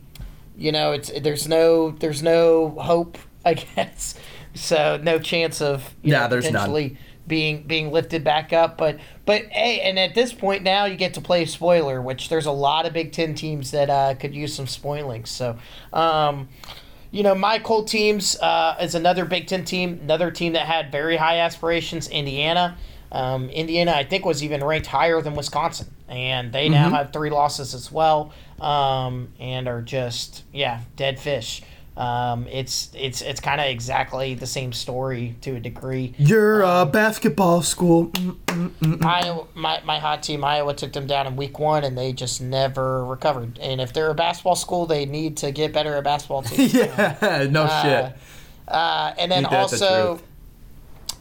you 0.58 0.72
know, 0.72 0.92
it's 0.94 1.12
there's 1.20 1.48
no 1.48 1.92
there's 1.92 2.24
no 2.24 2.70
hope. 2.80 3.18
I 3.46 3.54
guess 3.56 4.16
so. 4.54 5.00
No 5.02 5.18
chance 5.20 5.62
of 5.62 5.96
you 6.02 6.12
Yeah, 6.14 6.24
know, 6.24 6.28
there's 6.30 6.52
none. 6.52 6.98
Being 7.30 7.64
being 7.64 7.92
lifted 7.92 8.26
back 8.26 8.52
up. 8.52 8.78
But 8.78 9.00
but 9.26 9.44
hey, 9.46 9.80
and 9.80 9.98
at 9.98 10.14
this 10.14 10.34
point 10.34 10.64
now 10.64 10.84
you 10.84 10.98
get 10.98 11.14
to 11.14 11.22
play 11.22 11.46
spoiler, 11.46 12.02
which 12.02 12.28
there's 12.28 12.46
a 12.46 12.52
lot 12.52 12.86
of 12.86 12.92
Big 12.92 13.14
Ten 13.14 13.36
teams 13.36 13.72
that 13.72 13.90
uh, 13.90 14.16
could 14.16 14.36
use 14.36 14.54
some 14.54 14.68
spoiling. 14.68 15.24
So. 15.24 15.58
Um, 15.94 16.50
you 17.12 17.24
know, 17.24 17.34
my 17.34 17.58
cold 17.58 17.88
teams 17.88 18.38
uh, 18.40 18.78
is 18.80 18.94
another 18.94 19.26
Big 19.26 19.48
Ten 19.48 19.66
team, 19.66 20.00
another 20.04 20.30
team 20.30 20.54
that 20.54 20.68
had 20.68 20.92
very 20.92 21.18
high 21.18 21.40
aspirations. 21.40 22.08
Indiana, 22.08 22.78
um, 23.12 23.50
Indiana, 23.50 23.94
I 23.94 24.04
think 24.04 24.26
was 24.26 24.44
even 24.44 24.64
ranked 24.64 24.86
higher 24.86 25.20
than 25.22 25.34
Wisconsin, 25.34 25.88
and 26.08 26.52
they 26.52 26.70
now 26.70 26.90
have 26.90 27.12
three 27.12 27.32
losses 27.32 27.74
as 27.74 27.92
well, 27.92 28.32
um, 28.62 29.30
and 29.40 29.68
are 29.68 29.82
just 29.82 30.44
yeah 30.54 30.82
dead 30.96 31.20
fish. 31.20 31.64
Um, 32.00 32.48
it's 32.48 32.92
it's 32.96 33.22
it's 33.22 33.42
kind 33.42 33.60
of 33.60 33.68
exactly 33.68 34.34
the 34.34 34.48
same 34.48 34.72
story 34.72 35.36
to 35.42 35.58
a 35.58 35.60
degree. 35.60 36.14
You're 36.18 36.62
a 36.62 36.86
basketball 36.86 37.62
school. 37.62 38.14
Iowa, 39.02 39.48
my, 39.54 39.82
my 39.84 40.00
hot 40.00 40.24
team, 40.24 40.46
Iowa, 40.46 40.74
took 40.74 40.94
them 40.94 41.08
down 41.08 41.28
in 41.28 41.36
week 41.36 41.60
one, 41.60 41.84
and 41.84 41.98
they 41.98 42.14
just 42.14 42.42
never 42.42 43.04
recovered. 43.04 43.60
And 43.60 43.82
if 43.82 43.92
they're 43.92 44.10
a 44.10 44.16
basketball 44.16 44.56
school, 44.56 44.86
they 44.86 45.06
need 45.06 45.36
to 45.38 45.52
get 45.52 45.74
better 45.74 45.94
at 45.96 46.06
basketball 46.06 46.44
too. 46.44 46.64
yeah, 46.68 47.48
no 47.52 47.68
shit. 47.68 48.16
Uh, 48.66 49.14
and 49.18 49.30
then 49.30 49.44
also, 49.44 50.22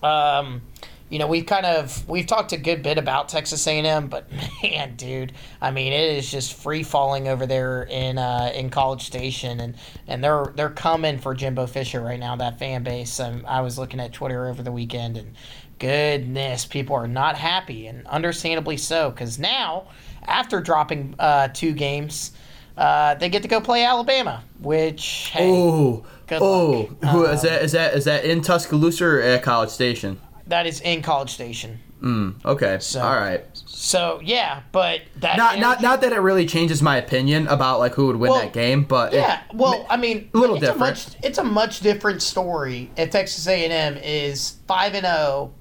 um, 0.01 0.63
you 1.11 1.19
know, 1.19 1.27
we've 1.27 1.47
kind 1.47 1.65
of 1.65 2.07
we've 2.09 2.27
talked 2.27 2.53
a 2.53 2.57
good 2.57 2.83
bit 2.83 2.99
about 2.99 3.29
Texas 3.29 3.67
A&M, 3.67 4.09
but 4.09 4.29
man, 4.63 4.95
dude, 4.97 5.33
I 5.61 5.71
mean, 5.71 5.93
it 5.93 6.17
is 6.19 6.31
just 6.31 6.55
free 6.55 6.83
falling 6.83 7.29
over 7.29 7.47
there 7.47 7.85
in 7.85 8.19
uh, 8.19 8.53
in 8.55 8.71
College 8.71 9.05
Station, 9.07 9.61
and 9.61 9.75
and 10.07 10.23
they're 10.23 10.53
they're 10.55 10.71
coming 10.71 11.19
for 11.19 11.35
Jimbo 11.35 11.67
Fisher 11.67 12.01
right 12.01 12.21
now. 12.21 12.37
That 12.37 12.59
fan 12.59 12.83
base. 12.83 13.19
Um, 13.21 13.45
I 13.49 13.61
was 13.63 13.79
looking 13.79 14.01
at 14.01 14.13
Twitter 14.13 14.47
over 14.47 14.63
the 14.63 14.73
weekend, 14.73 15.17
and 15.17 15.35
goodness, 15.79 16.67
people 16.67 16.95
are 16.97 17.09
not 17.09 17.37
happy, 17.37 17.87
and 17.87 18.07
understandably 18.07 18.77
so, 18.77 19.11
because 19.11 19.39
now 19.39 19.87
after 20.25 20.61
dropping 20.61 21.15
uh, 21.19 21.49
two 21.49 21.73
games. 21.73 22.33
Uh, 22.77 23.17
they 23.17 23.29
get 23.29 23.43
to 23.43 23.49
go 23.49 23.61
play 23.61 23.83
Alabama, 23.83 24.45
which 24.61 25.31
hey, 25.33 25.51
Oh, 25.51 26.07
oh, 26.31 26.89
luck. 27.03 27.11
who 27.13 27.25
is 27.25 27.43
that? 27.43 27.63
Is 27.63 27.73
that 27.73 27.95
is 27.95 28.05
that 28.05 28.25
in 28.25 28.41
Tuscaloosa 28.41 29.05
or 29.05 29.21
at 29.21 29.43
College 29.43 29.71
Station? 29.71 30.21
That 30.49 30.67
is 30.67 30.81
in 30.81 31.03
College 31.03 31.31
Station. 31.31 31.79
Mm, 32.03 32.45
okay. 32.45 32.79
So- 32.81 33.01
All 33.03 33.15
right. 33.17 33.45
So 33.67 34.21
yeah, 34.23 34.61
but 34.73 35.01
that 35.17 35.37
Not 35.37 35.59
not 35.59 35.79
energy- 35.79 35.83
not 35.83 36.01
that 36.03 36.13
it 36.13 36.21
really 36.21 36.47
changes 36.47 36.81
my 36.83 36.97
opinion 36.97 37.47
about 37.49 37.79
like 37.81 37.95
who 37.95 38.07
would 38.07 38.17
win 38.17 38.31
Well, 38.31 38.41
that 38.41 38.53
game, 38.53 38.85
but 38.85 39.13
it- 39.13 39.19
Yeah, 39.19 39.41
well, 39.53 39.85
I 39.91 39.97
mean, 39.97 40.31
a 40.35 40.39
little 40.39 40.57
it's 40.57 40.65
different. 40.65 40.81
A 40.83 41.11
much, 41.11 41.17
it's 41.23 41.39
a 41.39 41.45
much 41.45 41.81
different 41.81 42.23
story 42.23 42.91
if 42.97 43.11
Texas 43.11 43.47
A&M 43.47 43.97
is 43.99 44.57
five 44.67 44.95
and 44.95 45.05
zero, 45.07 45.53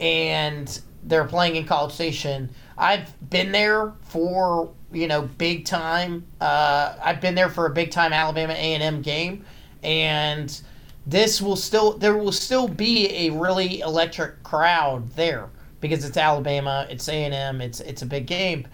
and 0.00 0.80
they're 1.04 1.24
playing 1.24 1.56
in 1.56 1.64
College 1.64 1.92
Station. 1.92 2.50
I've 2.78 3.12
been 3.28 3.52
there 3.52 3.92
for 4.02 4.70
you 4.92 5.08
know 5.08 5.22
big 5.22 5.64
time. 5.64 6.26
Uh, 6.40 6.94
I've 7.02 7.20
been 7.20 7.34
there 7.34 7.48
for 7.48 7.66
a 7.66 7.70
big 7.70 7.90
time 7.90 8.12
Alabama 8.12 8.52
A&M 8.54 9.02
game, 9.02 9.44
and 9.82 10.60
this 11.06 11.42
will 11.42 11.56
still 11.56 11.98
there 11.98 12.16
will 12.16 12.32
still 12.32 12.68
be 12.68 13.10
a 13.26 13.30
really 13.30 13.80
electric 13.80 14.42
crowd 14.42 15.10
there 15.12 15.48
because 15.80 16.04
it's 16.04 16.16
Alabama, 16.16 16.86
it's 16.88 17.08
A&M, 17.08 17.60
it's 17.60 17.80
it's 17.80 18.02
a 18.02 18.06
big 18.06 18.26
game. 18.26 18.66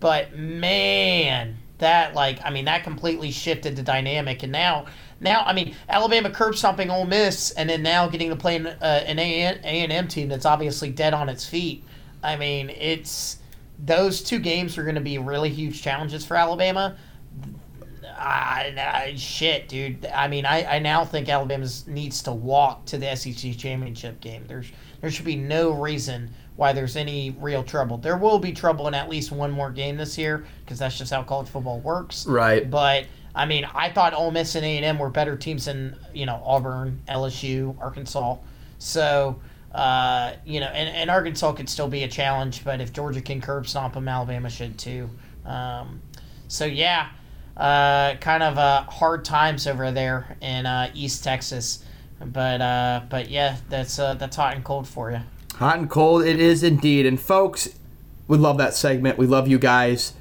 But 0.00 0.36
man, 0.36 1.56
that 1.78 2.14
like 2.14 2.40
I 2.44 2.50
mean 2.50 2.64
that 2.64 2.82
completely 2.82 3.30
shifted 3.30 3.76
the 3.76 3.82
dynamic, 3.82 4.42
and 4.42 4.52
now 4.52 4.86
now 5.20 5.42
I 5.44 5.52
mean 5.52 5.76
Alabama 5.88 6.30
curb 6.30 6.56
stomping 6.56 6.90
Ole 6.90 7.04
Miss, 7.04 7.50
and 7.52 7.68
then 7.68 7.82
now 7.82 8.08
getting 8.08 8.30
to 8.30 8.36
play 8.36 8.56
an, 8.56 8.66
uh, 8.66 9.04
an 9.06 9.18
A 9.18 9.42
and 9.42 9.92
M 9.92 10.08
team 10.08 10.28
that's 10.28 10.46
obviously 10.46 10.90
dead 10.90 11.14
on 11.14 11.28
its 11.28 11.46
feet. 11.46 11.84
I 12.22 12.36
mean 12.36 12.70
it's 12.70 13.38
those 13.78 14.22
two 14.22 14.38
games 14.38 14.78
are 14.78 14.82
going 14.82 14.94
to 14.94 15.00
be 15.02 15.18
really 15.18 15.50
huge 15.50 15.82
challenges 15.82 16.24
for 16.24 16.36
Alabama. 16.36 16.96
I, 18.18 18.74
I, 18.78 19.14
shit, 19.16 19.68
dude. 19.68 20.06
I 20.06 20.28
mean, 20.28 20.46
I, 20.46 20.76
I 20.76 20.78
now 20.78 21.04
think 21.04 21.28
Alabama 21.28 21.66
needs 21.86 22.22
to 22.22 22.32
walk 22.32 22.86
to 22.86 22.98
the 22.98 23.14
SEC 23.14 23.56
championship 23.56 24.20
game. 24.20 24.44
There's 24.46 24.70
there 25.00 25.10
should 25.10 25.26
be 25.26 25.36
no 25.36 25.72
reason 25.72 26.30
why 26.56 26.72
there's 26.72 26.96
any 26.96 27.36
real 27.38 27.62
trouble. 27.62 27.98
There 27.98 28.16
will 28.16 28.38
be 28.38 28.52
trouble 28.52 28.88
in 28.88 28.94
at 28.94 29.08
least 29.08 29.30
one 29.30 29.50
more 29.50 29.70
game 29.70 29.96
this 29.96 30.16
year 30.16 30.46
because 30.64 30.78
that's 30.78 30.96
just 30.96 31.12
how 31.12 31.22
college 31.22 31.48
football 31.48 31.80
works. 31.80 32.26
right. 32.26 32.68
But 32.70 33.06
I 33.34 33.44
mean, 33.44 33.66
I 33.74 33.90
thought 33.90 34.14
Ole 34.14 34.30
Miss 34.30 34.54
and 34.54 34.64
A 34.64 34.76
and 34.76 34.84
M 34.84 34.98
were 34.98 35.10
better 35.10 35.36
teams 35.36 35.66
than 35.66 35.96
you 36.14 36.26
know 36.26 36.40
Auburn, 36.44 37.02
LSU, 37.08 37.78
Arkansas. 37.80 38.38
So 38.78 39.38
uh, 39.72 40.32
you 40.46 40.60
know, 40.60 40.68
and, 40.68 40.88
and 40.88 41.10
Arkansas 41.10 41.52
could 41.52 41.68
still 41.68 41.88
be 41.88 42.04
a 42.04 42.08
challenge, 42.08 42.64
but 42.64 42.80
if 42.80 42.94
Georgia 42.94 43.20
can 43.20 43.42
curb 43.42 43.68
stomp 43.68 43.92
them, 43.92 44.08
Alabama 44.08 44.48
should 44.48 44.78
too. 44.78 45.10
Um, 45.44 46.00
so 46.48 46.64
yeah, 46.64 47.10
uh, 47.56 48.14
kind 48.16 48.42
of 48.42 48.58
uh, 48.58 48.82
hard 48.84 49.24
times 49.24 49.66
over 49.66 49.90
there 49.90 50.36
in 50.40 50.66
uh, 50.66 50.90
East 50.94 51.24
Texas. 51.24 51.82
But 52.24 52.60
uh, 52.60 53.02
but 53.10 53.28
yeah, 53.30 53.56
that's 53.68 53.98
uh, 53.98 54.14
that's 54.14 54.36
hot 54.36 54.54
and 54.54 54.64
cold 54.64 54.88
for 54.88 55.10
you. 55.10 55.20
Hot 55.56 55.78
and 55.78 55.88
cold, 55.90 56.24
it 56.24 56.40
is 56.40 56.62
indeed. 56.62 57.06
And 57.06 57.20
folks, 57.20 57.68
we 58.28 58.38
love 58.38 58.58
that 58.58 58.74
segment. 58.74 59.18
We 59.18 59.26
love 59.26 59.48
you 59.48 59.58
guys, 59.58 60.12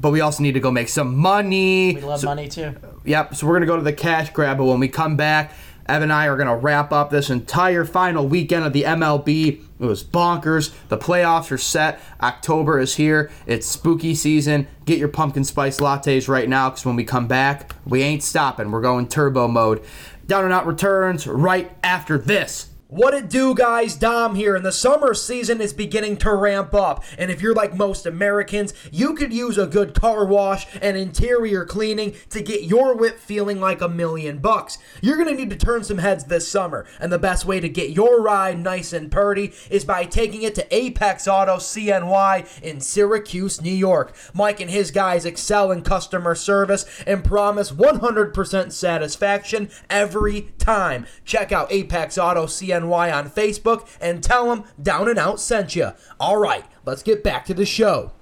but 0.00 0.10
we 0.10 0.20
also 0.20 0.42
need 0.42 0.52
to 0.52 0.60
go 0.60 0.70
make 0.70 0.88
some 0.88 1.16
money. 1.16 1.94
We 1.96 2.00
love 2.02 2.20
So- 2.20 2.26
money 2.28 2.48
too. 2.48 2.74
Yep. 3.04 3.34
So 3.34 3.46
we're 3.46 3.54
gonna 3.54 3.66
go 3.66 3.76
to 3.76 3.82
the 3.82 3.92
cash 3.92 4.30
grab, 4.30 4.58
but 4.58 4.64
when 4.66 4.78
we 4.78 4.88
come 4.88 5.16
back, 5.16 5.52
Evan 5.90 6.04
and 6.04 6.12
I 6.12 6.26
are 6.26 6.36
gonna 6.36 6.56
wrap 6.56 6.92
up 6.92 7.10
this 7.10 7.30
entire 7.30 7.84
final 7.84 8.26
weekend 8.26 8.64
of 8.64 8.72
the 8.72 8.84
MLB. 8.84 9.60
It 9.80 9.84
was 9.84 10.04
bonkers. 10.04 10.72
The 10.88 10.96
playoffs 10.96 11.50
are 11.50 11.58
set. 11.58 12.00
October 12.22 12.78
is 12.78 12.96
here. 12.96 13.30
It's 13.46 13.66
spooky 13.66 14.14
season. 14.14 14.68
Get 14.84 14.98
your 14.98 15.08
pumpkin 15.08 15.44
spice 15.44 15.80
lattes 15.80 16.28
right 16.28 16.48
now, 16.48 16.70
because 16.70 16.86
when 16.86 16.96
we 16.96 17.04
come 17.04 17.26
back, 17.26 17.74
we 17.84 18.02
ain't 18.02 18.22
stopping. 18.22 18.70
We're 18.70 18.80
going 18.80 19.08
turbo 19.08 19.48
mode. 19.48 19.82
Down 20.26 20.44
and 20.44 20.52
out 20.52 20.66
returns 20.66 21.26
right 21.26 21.72
after 21.82 22.16
this. 22.16 22.69
What 22.90 23.14
it 23.14 23.28
do, 23.28 23.54
guys? 23.54 23.94
Dom 23.94 24.34
here, 24.34 24.56
and 24.56 24.66
the 24.66 24.72
summer 24.72 25.14
season 25.14 25.60
is 25.60 25.72
beginning 25.72 26.16
to 26.18 26.34
ramp 26.34 26.74
up. 26.74 27.04
And 27.16 27.30
if 27.30 27.40
you're 27.40 27.54
like 27.54 27.72
most 27.72 28.04
Americans, 28.04 28.74
you 28.90 29.14
could 29.14 29.32
use 29.32 29.56
a 29.56 29.68
good 29.68 29.94
car 29.94 30.24
wash 30.24 30.66
and 30.82 30.96
interior 30.96 31.64
cleaning 31.64 32.16
to 32.30 32.42
get 32.42 32.64
your 32.64 32.96
whip 32.96 33.20
feeling 33.20 33.60
like 33.60 33.80
a 33.80 33.88
million 33.88 34.38
bucks. 34.38 34.76
You're 35.00 35.16
gonna 35.18 35.34
need 35.34 35.50
to 35.50 35.56
turn 35.56 35.84
some 35.84 35.98
heads 35.98 36.24
this 36.24 36.48
summer, 36.48 36.84
and 36.98 37.12
the 37.12 37.18
best 37.20 37.44
way 37.44 37.60
to 37.60 37.68
get 37.68 37.90
your 37.90 38.20
ride 38.20 38.58
nice 38.58 38.92
and 38.92 39.08
purty 39.08 39.52
is 39.70 39.84
by 39.84 40.04
taking 40.04 40.42
it 40.42 40.56
to 40.56 40.74
Apex 40.74 41.28
Auto 41.28 41.58
CNY 41.58 42.60
in 42.60 42.80
Syracuse, 42.80 43.62
New 43.62 43.70
York. 43.70 44.12
Mike 44.34 44.58
and 44.58 44.70
his 44.70 44.90
guys 44.90 45.24
excel 45.24 45.70
in 45.70 45.82
customer 45.82 46.34
service 46.34 46.86
and 47.06 47.22
promise 47.22 47.70
100% 47.70 48.72
satisfaction 48.72 49.70
every 49.88 50.50
time. 50.58 51.06
Check 51.24 51.52
out 51.52 51.70
Apex 51.70 52.18
Auto 52.18 52.46
CNY 52.46 52.79
on 52.84 53.30
Facebook 53.30 53.86
and 54.00 54.22
tell 54.22 54.48
them 54.48 54.64
Down 54.80 55.08
and 55.08 55.18
Out 55.18 55.40
sent 55.40 55.76
you. 55.76 55.92
All 56.18 56.38
right, 56.38 56.64
let's 56.84 57.02
get 57.02 57.22
back 57.22 57.44
to 57.46 57.54
the 57.54 57.66
show. 57.66 58.12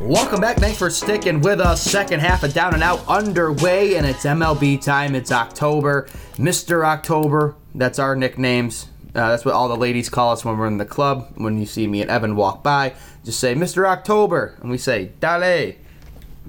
Welcome 0.00 0.40
back. 0.40 0.56
Thanks 0.56 0.78
for 0.78 0.88
sticking 0.88 1.42
with 1.42 1.60
us. 1.60 1.82
Second 1.82 2.20
half 2.20 2.42
of 2.42 2.54
Down 2.54 2.72
and 2.72 2.82
Out 2.82 3.06
underway, 3.06 3.96
and 3.96 4.06
it's 4.06 4.24
MLB 4.24 4.80
time. 4.80 5.14
It's 5.14 5.30
October. 5.30 6.08
Mr. 6.36 6.82
October. 6.82 7.56
That's 7.74 7.98
our 7.98 8.16
nicknames. 8.16 8.88
Uh, 9.14 9.30
that's 9.30 9.44
what 9.44 9.54
all 9.54 9.68
the 9.68 9.76
ladies 9.76 10.08
call 10.08 10.32
us 10.32 10.44
when 10.44 10.58
we're 10.58 10.66
in 10.66 10.78
the 10.78 10.84
club. 10.84 11.32
When 11.36 11.58
you 11.58 11.66
see 11.66 11.86
me 11.86 12.02
and 12.02 12.10
Evan 12.10 12.36
walk 12.36 12.62
by, 12.62 12.94
just 13.24 13.40
say 13.40 13.54
Mr. 13.54 13.86
October, 13.86 14.56
and 14.60 14.70
we 14.70 14.78
say 14.78 15.12
Dale. 15.20 15.74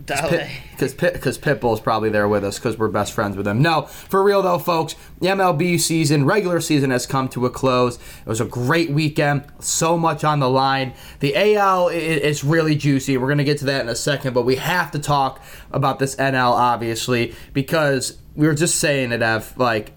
Dale. 0.05 0.47
Because 0.71 0.93
because 0.93 1.37
Pitbull's 1.37 1.81
probably 1.81 2.09
there 2.09 2.27
with 2.27 2.43
us 2.43 2.57
because 2.57 2.77
we're 2.77 2.87
best 2.87 3.13
friends 3.13 3.35
with 3.35 3.45
him. 3.47 3.61
No, 3.61 3.83
for 3.83 4.23
real 4.23 4.41
though, 4.41 4.59
folks, 4.59 4.95
the 5.19 5.27
MLB 5.27 5.79
season, 5.79 6.25
regular 6.25 6.61
season 6.61 6.91
has 6.91 7.05
come 7.05 7.27
to 7.29 7.45
a 7.45 7.49
close. 7.49 7.95
It 7.95 8.27
was 8.27 8.39
a 8.39 8.45
great 8.45 8.91
weekend, 8.91 9.43
so 9.59 9.97
much 9.97 10.23
on 10.23 10.39
the 10.39 10.49
line. 10.49 10.93
The 11.19 11.55
AL 11.55 11.89
is 11.89 12.43
really 12.43 12.75
juicy. 12.75 13.17
We're 13.17 13.27
gonna 13.27 13.43
get 13.43 13.57
to 13.59 13.65
that 13.65 13.81
in 13.81 13.89
a 13.89 13.95
second, 13.95 14.33
but 14.33 14.43
we 14.43 14.55
have 14.55 14.91
to 14.91 14.99
talk 14.99 15.41
about 15.71 15.99
this 15.99 16.15
NL 16.15 16.51
obviously 16.51 17.35
because 17.53 18.17
we 18.35 18.47
were 18.47 18.55
just 18.55 18.75
saying 18.77 19.11
it, 19.11 19.21
Ev. 19.21 19.53
Like 19.57 19.91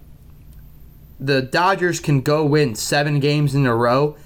the 1.27 1.43
Dodgers 1.43 2.01
can 2.01 2.21
go 2.21 2.45
win 2.45 2.75
seven 2.75 3.21
games 3.21 3.55
in 3.55 3.65
a 3.67 3.75
row, 3.75 4.17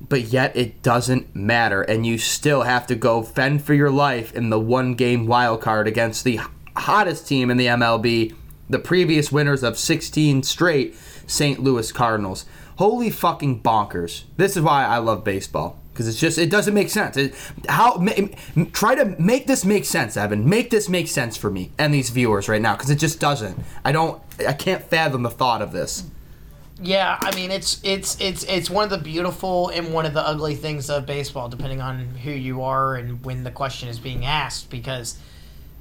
but 0.00 0.22
yet 0.22 0.56
it 0.56 0.82
doesn't 0.82 1.34
matter, 1.34 1.82
and 1.82 2.06
you 2.06 2.18
still 2.18 2.62
have 2.62 2.86
to 2.86 2.94
go 2.94 3.22
fend 3.22 3.62
for 3.62 3.74
your 3.74 3.90
life 3.90 4.34
in 4.34 4.50
the 4.50 4.60
one 4.60 4.94
game 4.94 5.26
wild 5.26 5.60
card 5.60 5.86
against 5.86 6.24
the 6.24 6.40
hottest 6.76 7.26
team 7.26 7.50
in 7.50 7.56
the 7.56 7.66
MLB, 7.66 8.34
the 8.70 8.78
previous 8.78 9.30
winners 9.30 9.62
of 9.62 9.78
16 9.78 10.42
straight 10.42 10.96
St. 11.26 11.62
Louis 11.62 11.90
Cardinals. 11.92 12.46
Holy 12.78 13.10
fucking 13.10 13.62
bonkers. 13.62 14.24
This 14.36 14.56
is 14.56 14.62
why 14.62 14.84
I 14.84 14.98
love 14.98 15.24
baseball. 15.24 15.78
Because 15.92 16.08
it's 16.08 16.20
just, 16.20 16.36
it 16.36 16.50
doesn't 16.50 16.74
make 16.74 16.90
sense. 16.90 17.16
It, 17.16 17.34
how 17.70 18.06
Try 18.72 18.94
to 18.96 19.16
make 19.18 19.46
this 19.46 19.64
make 19.64 19.86
sense, 19.86 20.14
Evan. 20.14 20.46
Make 20.46 20.68
this 20.68 20.90
make 20.90 21.08
sense 21.08 21.38
for 21.38 21.50
me 21.50 21.70
and 21.78 21.92
these 21.92 22.10
viewers 22.10 22.50
right 22.50 22.60
now, 22.60 22.74
because 22.74 22.90
it 22.90 22.96
just 22.96 23.18
doesn't. 23.18 23.58
I 23.82 23.92
don't, 23.92 24.20
I 24.46 24.52
can't 24.52 24.84
fathom 24.84 25.22
the 25.22 25.30
thought 25.30 25.62
of 25.62 25.72
this. 25.72 26.04
Yeah, 26.80 27.16
I 27.20 27.34
mean 27.34 27.50
it's 27.50 27.80
it's 27.82 28.20
it's 28.20 28.44
it's 28.44 28.68
one 28.68 28.84
of 28.84 28.90
the 28.90 28.98
beautiful 28.98 29.70
and 29.70 29.94
one 29.94 30.04
of 30.04 30.12
the 30.12 30.26
ugly 30.26 30.54
things 30.54 30.90
of 30.90 31.06
baseball, 31.06 31.48
depending 31.48 31.80
on 31.80 32.00
who 32.16 32.30
you 32.30 32.62
are 32.62 32.96
and 32.96 33.24
when 33.24 33.44
the 33.44 33.50
question 33.50 33.88
is 33.88 33.98
being 33.98 34.26
asked. 34.26 34.68
Because 34.68 35.18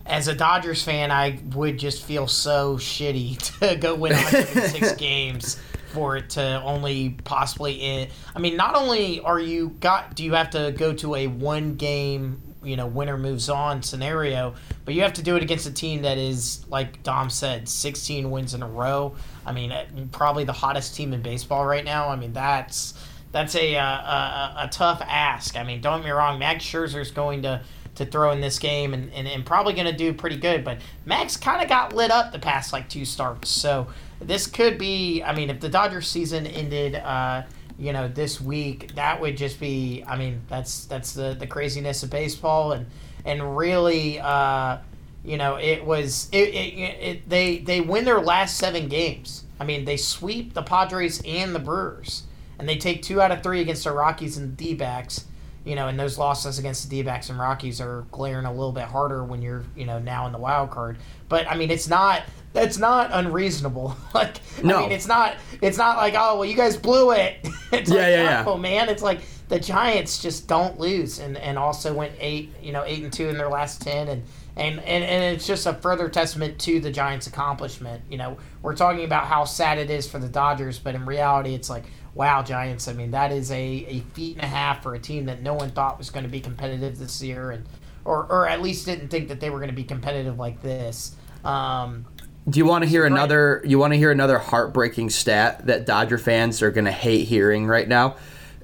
as 0.05 0.27
a 0.27 0.35
Dodgers 0.35 0.83
fan, 0.83 1.11
I 1.11 1.39
would 1.53 1.77
just 1.77 2.03
feel 2.03 2.27
so 2.27 2.77
shitty 2.77 3.59
to 3.59 3.75
go 3.75 3.95
win 3.95 4.13
106 4.13 4.93
games 4.97 5.59
for 5.87 6.17
it 6.17 6.29
to 6.31 6.61
only 6.63 7.17
possibly 7.23 7.81
end. 7.81 8.11
I 8.33 8.39
mean, 8.39 8.55
not 8.55 8.75
only 8.75 9.19
are 9.19 9.39
you 9.39 9.69
got 9.79 10.15
do 10.15 10.23
you 10.23 10.33
have 10.33 10.51
to 10.51 10.73
go 10.77 10.93
to 10.93 11.15
a 11.15 11.27
one 11.27 11.75
game 11.75 12.41
you 12.65 12.75
know 12.75 12.87
winner 12.87 13.17
moves 13.17 13.49
on 13.49 13.81
scenario, 13.81 14.55
but 14.83 14.93
you 14.93 15.01
have 15.01 15.13
to 15.13 15.23
do 15.23 15.35
it 15.35 15.43
against 15.43 15.67
a 15.67 15.73
team 15.73 16.01
that 16.01 16.17
is 16.17 16.65
like 16.69 17.03
Dom 17.03 17.29
said, 17.29 17.69
16 17.69 18.29
wins 18.29 18.53
in 18.53 18.63
a 18.63 18.67
row. 18.67 19.15
I 19.45 19.51
mean, 19.51 19.71
eh, 19.71 19.85
probably 20.11 20.43
the 20.43 20.53
hottest 20.53 20.95
team 20.95 21.13
in 21.13 21.21
baseball 21.21 21.65
right 21.65 21.85
now. 21.85 22.09
I 22.09 22.15
mean, 22.15 22.33
that's 22.33 22.93
that's 23.31 23.55
a 23.55 23.75
uh, 23.75 23.85
a, 23.85 24.55
a 24.63 24.69
tough 24.71 25.01
ask. 25.01 25.55
I 25.55 25.63
mean, 25.63 25.81
don't 25.81 25.99
get 25.99 26.05
me 26.05 26.11
wrong, 26.11 26.39
Max 26.39 26.63
Scherzer's 26.65 27.11
going 27.11 27.43
to 27.43 27.61
to 27.95 28.05
throw 28.05 28.31
in 28.31 28.41
this 28.41 28.59
game 28.59 28.93
and, 28.93 29.09
and, 29.13 29.25
and 29.25 29.45
probably 29.45 29.71
going 29.71 29.85
to 29.85 29.95
do 29.95 30.13
pretty 30.13 30.35
good. 30.35 30.65
But 30.65 30.79
Max 31.05 31.37
kind 31.37 31.63
of 31.63 31.69
got 31.69 31.93
lit 31.93 32.11
up 32.11 32.33
the 32.33 32.39
past 32.39 32.73
like 32.73 32.89
two 32.89 33.05
starts, 33.05 33.49
so 33.49 33.87
this 34.19 34.47
could 34.47 34.77
be. 34.77 35.23
I 35.23 35.33
mean, 35.33 35.49
if 35.49 35.59
the 35.59 35.69
Dodgers 35.69 36.07
season 36.07 36.45
ended. 36.45 36.95
Uh, 36.95 37.43
you 37.77 37.91
know, 37.93 38.07
this 38.07 38.39
week 38.39 38.95
that 38.95 39.19
would 39.19 39.37
just 39.37 39.59
be. 39.59 40.03
I 40.07 40.15
mean, 40.17 40.41
that's 40.47 40.85
that's 40.85 41.13
the 41.13 41.35
the 41.37 41.47
craziness 41.47 42.03
of 42.03 42.09
baseball, 42.09 42.71
and 42.71 42.85
and 43.25 43.57
really, 43.57 44.19
uh, 44.19 44.77
you 45.23 45.37
know, 45.37 45.55
it 45.57 45.83
was 45.83 46.29
it, 46.31 46.49
it, 46.49 46.77
it 46.79 47.29
they 47.29 47.57
they 47.57 47.81
win 47.81 48.05
their 48.05 48.21
last 48.21 48.57
seven 48.57 48.87
games. 48.87 49.43
I 49.59 49.63
mean, 49.63 49.85
they 49.85 49.97
sweep 49.97 50.53
the 50.53 50.61
Padres 50.63 51.21
and 51.25 51.55
the 51.55 51.59
Brewers, 51.59 52.23
and 52.59 52.67
they 52.67 52.77
take 52.77 53.01
two 53.01 53.21
out 53.21 53.31
of 53.31 53.41
three 53.43 53.61
against 53.61 53.83
the 53.85 53.91
Rockies 53.91 54.37
and 54.37 54.57
the 54.57 54.63
D-backs. 54.63 55.25
you 55.65 55.75
know, 55.75 55.87
and 55.87 55.99
those 55.99 56.17
losses 56.17 56.59
against 56.59 56.83
the 56.83 56.89
D-backs 56.97 57.29
and 57.29 57.39
Rockies 57.39 57.81
are 57.81 58.05
glaring 58.11 58.45
a 58.45 58.51
little 58.51 58.71
bit 58.71 58.83
harder 58.83 59.23
when 59.23 59.41
you're, 59.41 59.63
you 59.75 59.85
know, 59.85 59.97
now 59.99 60.27
in 60.27 60.31
the 60.31 60.37
wild 60.37 60.69
card. 60.69 60.97
But 61.27 61.49
I 61.49 61.55
mean, 61.55 61.71
it's 61.71 61.87
not 61.87 62.21
that's 62.55 62.77
not 62.79 63.11
unreasonable. 63.13 63.95
like, 64.15 64.37
No. 64.63 64.77
I 64.77 64.81
mean, 64.81 64.91
it's 64.91 65.07
not 65.07 65.35
it's 65.61 65.77
not 65.77 65.97
like 65.97 66.15
oh 66.17 66.37
well, 66.37 66.45
you 66.45 66.55
guys 66.55 66.75
blew 66.77 67.11
it. 67.11 67.37
it's 67.71 67.89
Yeah, 67.91 67.95
like, 67.97 68.09
yeah, 68.09 68.23
yeah. 68.23 68.43
oh 68.47 68.57
man, 68.57 68.89
it's 68.89 69.03
like 69.03 69.19
the 69.49 69.59
Giants 69.59 70.19
just 70.23 70.47
don't 70.47 70.79
lose, 70.79 71.19
and 71.19 71.37
and 71.37 71.59
also 71.59 71.93
went 71.93 72.13
eight, 72.19 72.51
you 72.63 72.71
know, 72.71 72.83
eight 72.85 73.03
and 73.03 73.13
two 73.13 73.29
in 73.29 73.37
their 73.37 73.49
last 73.49 73.81
ten, 73.81 74.07
and. 74.07 74.23
And, 74.57 74.79
and, 74.79 75.03
and 75.03 75.35
it's 75.35 75.45
just 75.45 75.65
a 75.65 75.73
further 75.73 76.07
testament 76.07 76.59
to 76.59 76.79
the 76.79 76.89
Giants' 76.89 77.27
accomplishment. 77.27 78.01
You 78.09 78.17
know, 78.17 78.37
we're 78.61 78.73
talking 78.73 79.03
about 79.03 79.25
how 79.25 79.43
sad 79.43 79.79
it 79.79 79.89
is 79.89 80.09
for 80.09 80.17
the 80.17 80.29
Dodgers, 80.29 80.79
but 80.79 80.95
in 80.95 81.05
reality, 81.05 81.53
it's 81.53 81.69
like, 81.69 81.83
wow, 82.13 82.41
Giants. 82.41 82.87
I 82.87 82.93
mean, 82.93 83.11
that 83.11 83.33
is 83.33 83.51
a, 83.51 83.57
a 83.57 83.99
feat 84.13 84.37
and 84.37 84.45
a 84.45 84.47
half 84.47 84.81
for 84.81 84.95
a 84.95 84.99
team 84.99 85.25
that 85.25 85.41
no 85.41 85.55
one 85.55 85.71
thought 85.71 85.97
was 85.97 86.09
going 86.09 86.23
to 86.23 86.29
be 86.29 86.39
competitive 86.39 86.97
this 86.97 87.21
year, 87.21 87.51
and 87.51 87.65
or, 88.05 88.27
or 88.27 88.47
at 88.47 88.61
least 88.61 88.85
didn't 88.85 89.09
think 89.09 89.27
that 89.27 89.41
they 89.41 89.49
were 89.49 89.57
going 89.59 89.71
to 89.71 89.75
be 89.75 89.83
competitive 89.83 90.39
like 90.39 90.61
this. 90.61 91.17
Um, 91.43 92.05
Do 92.47 92.59
you 92.59 92.65
want 92.65 92.83
to 92.83 92.89
hear 92.89 93.05
another? 93.05 93.61
You 93.65 93.79
want 93.79 93.93
to 93.93 93.97
hear 93.97 94.11
another 94.11 94.37
heartbreaking 94.37 95.09
stat 95.09 95.65
that 95.65 95.85
Dodger 95.85 96.19
fans 96.19 96.61
are 96.61 96.69
going 96.69 96.85
to 96.85 96.91
hate 96.91 97.27
hearing 97.27 97.65
right 97.65 97.87
now? 97.87 98.17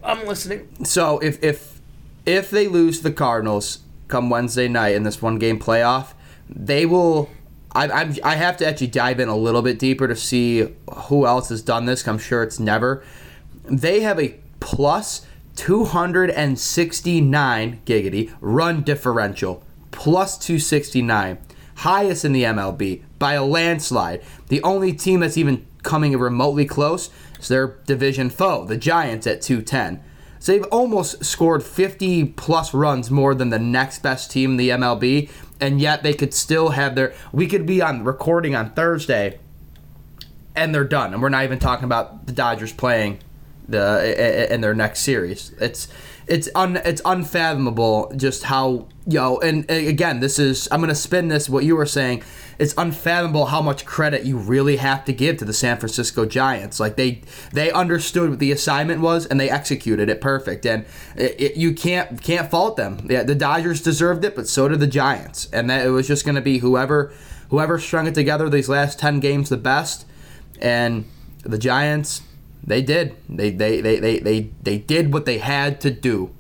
I'm 0.03 0.27
listening. 0.27 0.85
So 0.85 1.17
if 1.19 1.43
if 1.43 1.81
if 2.25 2.51
they 2.51 2.67
lose 2.67 3.01
the 3.01 3.11
Cardinals 3.11 3.79
come 4.07 4.29
Wednesday 4.29 4.67
night 4.67 4.95
in 4.95 5.03
this 5.03 5.21
one 5.21 5.37
game 5.39 5.59
playoff, 5.59 6.13
they 6.47 6.85
will. 6.85 7.29
I, 7.73 7.89
I'm, 7.89 8.13
I 8.23 8.35
have 8.35 8.57
to 8.57 8.67
actually 8.67 8.87
dive 8.87 9.21
in 9.21 9.29
a 9.29 9.35
little 9.35 9.61
bit 9.61 9.79
deeper 9.79 10.05
to 10.07 10.15
see 10.15 10.75
who 11.05 11.25
else 11.25 11.49
has 11.49 11.61
done 11.61 11.85
this. 11.85 12.07
I'm 12.07 12.19
sure 12.19 12.43
it's 12.43 12.59
never. 12.59 13.03
They 13.63 14.01
have 14.01 14.19
a 14.19 14.35
plus 14.59 15.25
269 15.55 17.81
giggity 17.85 18.33
run 18.41 18.83
differential, 18.83 19.63
plus 19.91 20.37
269, 20.37 21.37
highest 21.81 22.23
in 22.23 22.31
the 22.31 22.43
MLB 22.43 23.01
by 23.17 23.33
a 23.33 23.43
landslide. 23.43 24.23
The 24.49 24.61
only 24.63 24.93
team 24.93 25.19
that's 25.21 25.37
even 25.37 25.65
coming 25.83 26.17
remotely 26.17 26.65
close 26.65 27.09
is 27.39 27.47
their 27.47 27.79
division 27.85 28.29
foe, 28.29 28.65
the 28.65 28.77
Giants, 28.77 29.25
at 29.25 29.41
210. 29.41 30.03
So 30.39 30.51
they've 30.51 30.65
almost 30.65 31.25
scored 31.25 31.63
50 31.63 32.25
plus 32.25 32.73
runs 32.73 33.11
more 33.11 33.33
than 33.35 33.49
the 33.49 33.59
next 33.59 33.99
best 33.99 34.31
team 34.31 34.51
in 34.51 34.57
the 34.57 34.69
MLB, 34.69 35.29
and 35.59 35.79
yet 35.79 36.03
they 36.03 36.13
could 36.13 36.33
still 36.33 36.69
have 36.69 36.95
their. 36.95 37.13
We 37.31 37.47
could 37.47 37.65
be 37.65 37.81
on 37.81 38.03
recording 38.03 38.55
on 38.55 38.71
Thursday, 38.73 39.39
and 40.55 40.73
they're 40.73 40.83
done, 40.83 41.13
and 41.13 41.21
we're 41.21 41.29
not 41.29 41.43
even 41.43 41.59
talking 41.59 41.85
about 41.85 42.25
the 42.25 42.31
Dodgers 42.31 42.73
playing 42.73 43.19
the 43.67 44.53
in 44.53 44.61
their 44.61 44.73
next 44.73 45.01
series. 45.01 45.51
It's 45.59 45.87
it's 46.27 46.49
un 46.55 46.77
it's 46.77 47.01
unfathomable 47.03 48.11
just 48.15 48.43
how 48.43 48.87
yo 49.07 49.37
and 49.39 49.69
uh, 49.69 49.73
again 49.73 50.19
this 50.19 50.37
is 50.39 50.67
I'm 50.71 50.79
gonna 50.79 50.95
spin 50.95 51.27
this 51.27 51.49
what 51.49 51.63
you 51.63 51.75
were 51.75 51.85
saying. 51.85 52.23
It's 52.59 52.75
unfathomable 52.77 53.47
how 53.47 53.61
much 53.61 53.85
credit 53.85 54.23
you 54.23 54.37
really 54.37 54.75
have 54.77 55.03
to 55.05 55.13
give 55.13 55.37
to 55.37 55.45
the 55.45 55.53
San 55.53 55.77
Francisco 55.77 56.25
Giants. 56.25 56.79
Like 56.79 56.95
they 56.95 57.21
they 57.51 57.71
understood 57.71 58.29
what 58.29 58.39
the 58.39 58.51
assignment 58.51 59.01
was 59.01 59.25
and 59.25 59.39
they 59.39 59.49
executed 59.49 60.09
it 60.09 60.21
perfect. 60.21 60.65
And 60.65 60.85
it, 61.15 61.41
it, 61.41 61.57
you 61.57 61.73
can't 61.73 62.21
can't 62.21 62.51
fault 62.51 62.77
them. 62.77 63.07
Yeah, 63.09 63.23
the 63.23 63.35
Dodgers 63.35 63.81
deserved 63.81 64.23
it, 64.23 64.35
but 64.35 64.47
so 64.47 64.67
did 64.67 64.79
the 64.79 64.87
Giants. 64.87 65.49
And 65.51 65.69
that 65.69 65.85
it 65.85 65.89
was 65.89 66.07
just 66.07 66.25
gonna 66.25 66.41
be 66.41 66.59
whoever 66.59 67.11
whoever 67.49 67.79
strung 67.79 68.07
it 68.07 68.13
together 68.13 68.47
these 68.49 68.69
last 68.69 68.99
ten 68.99 69.19
games 69.19 69.49
the 69.49 69.57
best. 69.57 70.05
And 70.61 71.05
the 71.43 71.57
Giants, 71.57 72.21
they 72.63 72.81
did. 72.81 73.15
They 73.27 73.51
they 73.51 73.81
they 73.81 73.99
they 73.99 74.19
they, 74.19 74.49
they 74.61 74.77
did 74.77 75.13
what 75.13 75.25
they 75.25 75.39
had 75.39 75.81
to 75.81 75.91
do, 75.91 76.31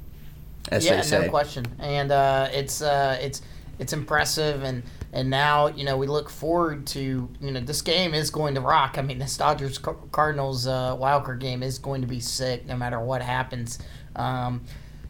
as 0.71 0.85
yeah, 0.85 0.97
they 0.97 1.01
say. 1.01 1.21
no 1.25 1.29
question. 1.29 1.65
And 1.79 2.11
uh, 2.11 2.49
it's 2.51 2.81
uh, 2.81 3.17
it's 3.21 3.41
it's 3.79 3.93
impressive, 3.93 4.63
and 4.63 4.83
and 5.13 5.29
now 5.29 5.67
you 5.67 5.83
know 5.83 5.97
we 5.97 6.07
look 6.07 6.29
forward 6.29 6.85
to 6.87 7.29
you 7.39 7.51
know 7.51 7.59
this 7.59 7.81
game 7.81 8.13
is 8.13 8.29
going 8.29 8.53
to 8.55 8.61
rock. 8.61 8.97
I 8.97 9.01
mean, 9.01 9.17
this 9.17 9.35
Dodgers 9.35 9.79
Cardinals 9.79 10.67
uh, 10.67 10.95
wild 10.99 11.23
card 11.23 11.39
game 11.39 11.63
is 11.63 11.79
going 11.79 12.01
to 12.01 12.07
be 12.07 12.19
sick, 12.19 12.65
no 12.67 12.77
matter 12.77 12.99
what 12.99 13.21
happens. 13.21 13.79
Um, 14.15 14.63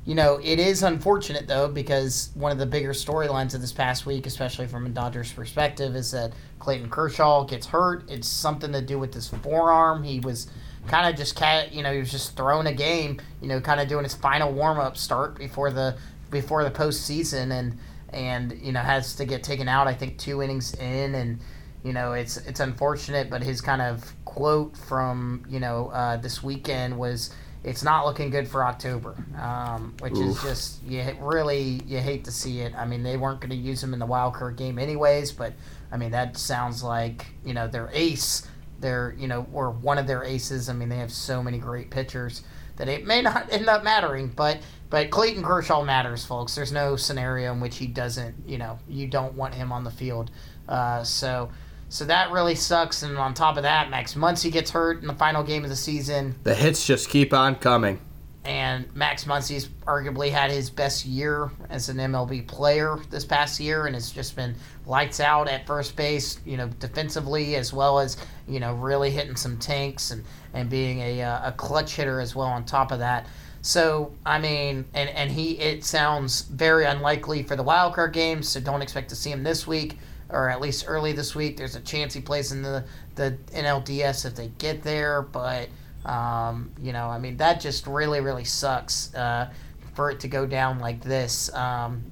you 0.05 0.15
know, 0.15 0.39
it 0.43 0.59
is 0.59 0.81
unfortunate 0.81 1.47
though 1.47 1.67
because 1.67 2.31
one 2.33 2.51
of 2.51 2.57
the 2.57 2.65
bigger 2.65 2.91
storylines 2.91 3.53
of 3.53 3.61
this 3.61 3.71
past 3.71 4.05
week, 4.05 4.25
especially 4.25 4.65
from 4.67 4.85
a 4.85 4.89
Dodgers 4.89 5.31
perspective, 5.31 5.95
is 5.95 6.11
that 6.11 6.33
Clayton 6.59 6.89
Kershaw 6.89 7.43
gets 7.43 7.67
hurt. 7.67 8.09
It's 8.09 8.27
something 8.27 8.71
to 8.71 8.81
do 8.81 8.97
with 8.97 9.13
his 9.13 9.27
forearm. 9.27 10.03
He 10.03 10.19
was 10.19 10.47
kind 10.87 11.09
of 11.09 11.17
just 11.17 11.35
cat, 11.35 11.73
you 11.73 11.83
know, 11.83 11.93
he 11.93 11.99
was 11.99 12.11
just 12.11 12.35
throwing 12.35 12.67
a 12.67 12.73
game, 12.73 13.19
you 13.41 13.47
know, 13.47 13.61
kind 13.61 13.79
of 13.79 13.87
doing 13.87 14.03
his 14.03 14.15
final 14.15 14.51
warm 14.51 14.79
up 14.79 14.97
start 14.97 15.37
before 15.37 15.71
the 15.71 15.97
before 16.29 16.63
the 16.63 16.71
postseason, 16.71 17.51
and 17.51 17.77
and 18.09 18.57
you 18.61 18.71
know 18.71 18.79
has 18.79 19.15
to 19.15 19.25
get 19.25 19.43
taken 19.43 19.67
out. 19.67 19.87
I 19.87 19.93
think 19.93 20.17
two 20.17 20.41
innings 20.41 20.73
in, 20.75 21.15
and 21.15 21.39
you 21.83 21.93
know 21.93 22.13
it's 22.13 22.37
it's 22.37 22.59
unfortunate, 22.59 23.29
but 23.29 23.43
his 23.43 23.61
kind 23.61 23.81
of 23.81 24.13
quote 24.25 24.75
from 24.75 25.45
you 25.47 25.59
know 25.59 25.89
uh, 25.89 26.17
this 26.17 26.41
weekend 26.41 26.97
was. 26.97 27.33
It's 27.63 27.83
not 27.83 28.07
looking 28.07 28.31
good 28.31 28.47
for 28.47 28.65
October, 28.65 29.23
um, 29.39 29.93
which 29.99 30.17
is 30.17 30.41
just 30.41 30.81
you 30.81 31.05
really 31.19 31.79
you 31.85 31.99
hate 31.99 32.25
to 32.25 32.31
see 32.31 32.61
it. 32.61 32.73
I 32.75 32.87
mean, 32.87 33.03
they 33.03 33.17
weren't 33.17 33.39
going 33.39 33.51
to 33.51 33.55
use 33.55 33.83
him 33.83 33.93
in 33.93 33.99
the 33.99 34.05
wild 34.07 34.33
card 34.33 34.55
game 34.55 34.79
anyways, 34.79 35.31
but 35.31 35.53
I 35.91 35.97
mean 35.97 36.09
that 36.09 36.37
sounds 36.37 36.81
like 36.81 37.27
you 37.45 37.53
know 37.53 37.67
their 37.67 37.87
ace, 37.93 38.47
their 38.81 39.15
you 39.17 39.27
know 39.27 39.47
or 39.53 39.71
one 39.71 39.97
of 39.97 40.07
their 40.07 40.23
aces. 40.23 40.69
I 40.69 40.73
mean 40.73 40.89
they 40.89 40.97
have 40.97 41.11
so 41.11 41.41
many 41.41 41.57
great 41.57 41.89
pitchers 41.89 42.43
that 42.77 42.89
it 42.89 43.05
may 43.05 43.21
not 43.21 43.47
end 43.51 43.67
up 43.67 43.83
mattering, 43.83 44.27
but 44.29 44.59
but 44.89 45.09
Clayton 45.09 45.43
Kershaw 45.43 45.83
matters, 45.83 46.25
folks. 46.25 46.55
There's 46.55 46.71
no 46.71 46.95
scenario 46.95 47.53
in 47.53 47.59
which 47.59 47.77
he 47.77 47.87
doesn't. 47.87 48.35
You 48.45 48.57
know 48.57 48.79
you 48.87 49.07
don't 49.07 49.35
want 49.35 49.53
him 49.53 49.71
on 49.71 49.83
the 49.83 49.91
field, 49.91 50.31
uh, 50.67 51.03
so. 51.03 51.49
So 51.89 52.05
that 52.05 52.31
really 52.31 52.55
sucks, 52.55 53.03
and 53.03 53.17
on 53.17 53.33
top 53.33 53.57
of 53.57 53.63
that, 53.63 53.89
Max 53.89 54.13
Muncy 54.15 54.49
gets 54.49 54.71
hurt 54.71 55.01
in 55.01 55.07
the 55.07 55.13
final 55.13 55.43
game 55.43 55.65
of 55.65 55.69
the 55.69 55.75
season 55.75 56.35
The 56.43 56.55
hits 56.55 56.87
just 56.87 57.09
keep 57.09 57.33
on 57.33 57.55
coming. 57.55 57.99
And 58.43 58.93
Max 58.95 59.25
Muncy's 59.25 59.67
arguably 59.85 60.31
had 60.31 60.49
his 60.49 60.69
best 60.69 61.05
year 61.05 61.51
as 61.69 61.89
an 61.89 61.97
MLB 61.97 62.47
player 62.47 62.97
this 63.09 63.23
past 63.23 63.59
year, 63.59 63.85
and 63.85 63.95
has 63.95 64.11
just 64.11 64.35
been 64.35 64.55
lights 64.85 65.19
out 65.19 65.47
at 65.47 65.67
first 65.67 65.95
base, 65.95 66.39
you 66.45 66.57
know, 66.57 66.67
defensively 66.79 67.55
as 67.55 67.71
well 67.71 67.99
as 67.99 68.17
you 68.47 68.59
know 68.59 68.73
really 68.73 69.11
hitting 69.11 69.35
some 69.35 69.57
tanks 69.57 70.11
and 70.11 70.23
and 70.53 70.69
being 70.69 70.99
a 70.99 71.21
uh, 71.21 71.49
a 71.49 71.51
clutch 71.51 71.95
hitter 71.95 72.19
as 72.19 72.35
well 72.35 72.47
on 72.47 72.65
top 72.65 72.91
of 72.91 72.99
that. 72.99 73.27
So 73.61 74.11
I 74.25 74.39
mean, 74.39 74.85
and 74.93 75.09
and 75.09 75.31
he 75.31 75.59
it 75.59 75.83
sounds 75.83 76.41
very 76.41 76.85
unlikely 76.85 77.43
for 77.43 77.55
the 77.55 77.63
wild 77.63 77.93
card 77.93 78.13
game, 78.13 78.41
so 78.41 78.59
don't 78.59 78.81
expect 78.81 79.09
to 79.09 79.15
see 79.15 79.31
him 79.31 79.43
this 79.43 79.67
week 79.67 79.97
or 80.31 80.49
at 80.49 80.61
least 80.61 80.85
early 80.87 81.11
this 81.11 81.35
week. 81.35 81.57
There's 81.57 81.75
a 81.75 81.81
chance 81.81 82.13
he 82.13 82.21
plays 82.21 82.51
in 82.51 82.61
the 82.61 82.83
the 83.15 83.37
NLDS 83.53 84.25
if 84.25 84.35
they 84.35 84.47
get 84.57 84.81
there, 84.81 85.21
but 85.21 85.69
um, 86.05 86.71
you 86.81 86.93
know, 86.93 87.07
I 87.07 87.19
mean, 87.19 87.37
that 87.37 87.59
just 87.59 87.87
really 87.87 88.21
really 88.21 88.45
sucks 88.45 89.13
uh, 89.15 89.51
for 89.93 90.11
it 90.11 90.19
to 90.21 90.27
go 90.27 90.45
down 90.45 90.79
like 90.79 91.01
this. 91.01 91.53
Um, 91.53 92.03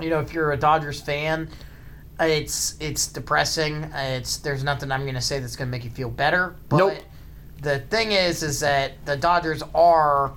you 0.00 0.10
know, 0.10 0.20
if 0.20 0.32
you're 0.32 0.52
a 0.52 0.56
Dodgers 0.56 1.00
fan, 1.00 1.48
it's 2.18 2.76
it's 2.80 3.06
depressing. 3.06 3.84
It's 3.94 4.38
there's 4.38 4.64
nothing 4.64 4.90
I'm 4.90 5.04
gonna 5.06 5.20
say 5.20 5.38
that's 5.38 5.56
gonna 5.56 5.70
make 5.70 5.84
you 5.84 5.90
feel 5.90 6.10
better. 6.10 6.54
But 6.68 6.76
Nope. 6.78 6.98
the 7.62 7.78
thing 7.80 8.12
is, 8.12 8.42
is 8.42 8.60
that 8.60 9.04
the 9.04 9.16
Dodgers 9.16 9.62
are 9.74 10.32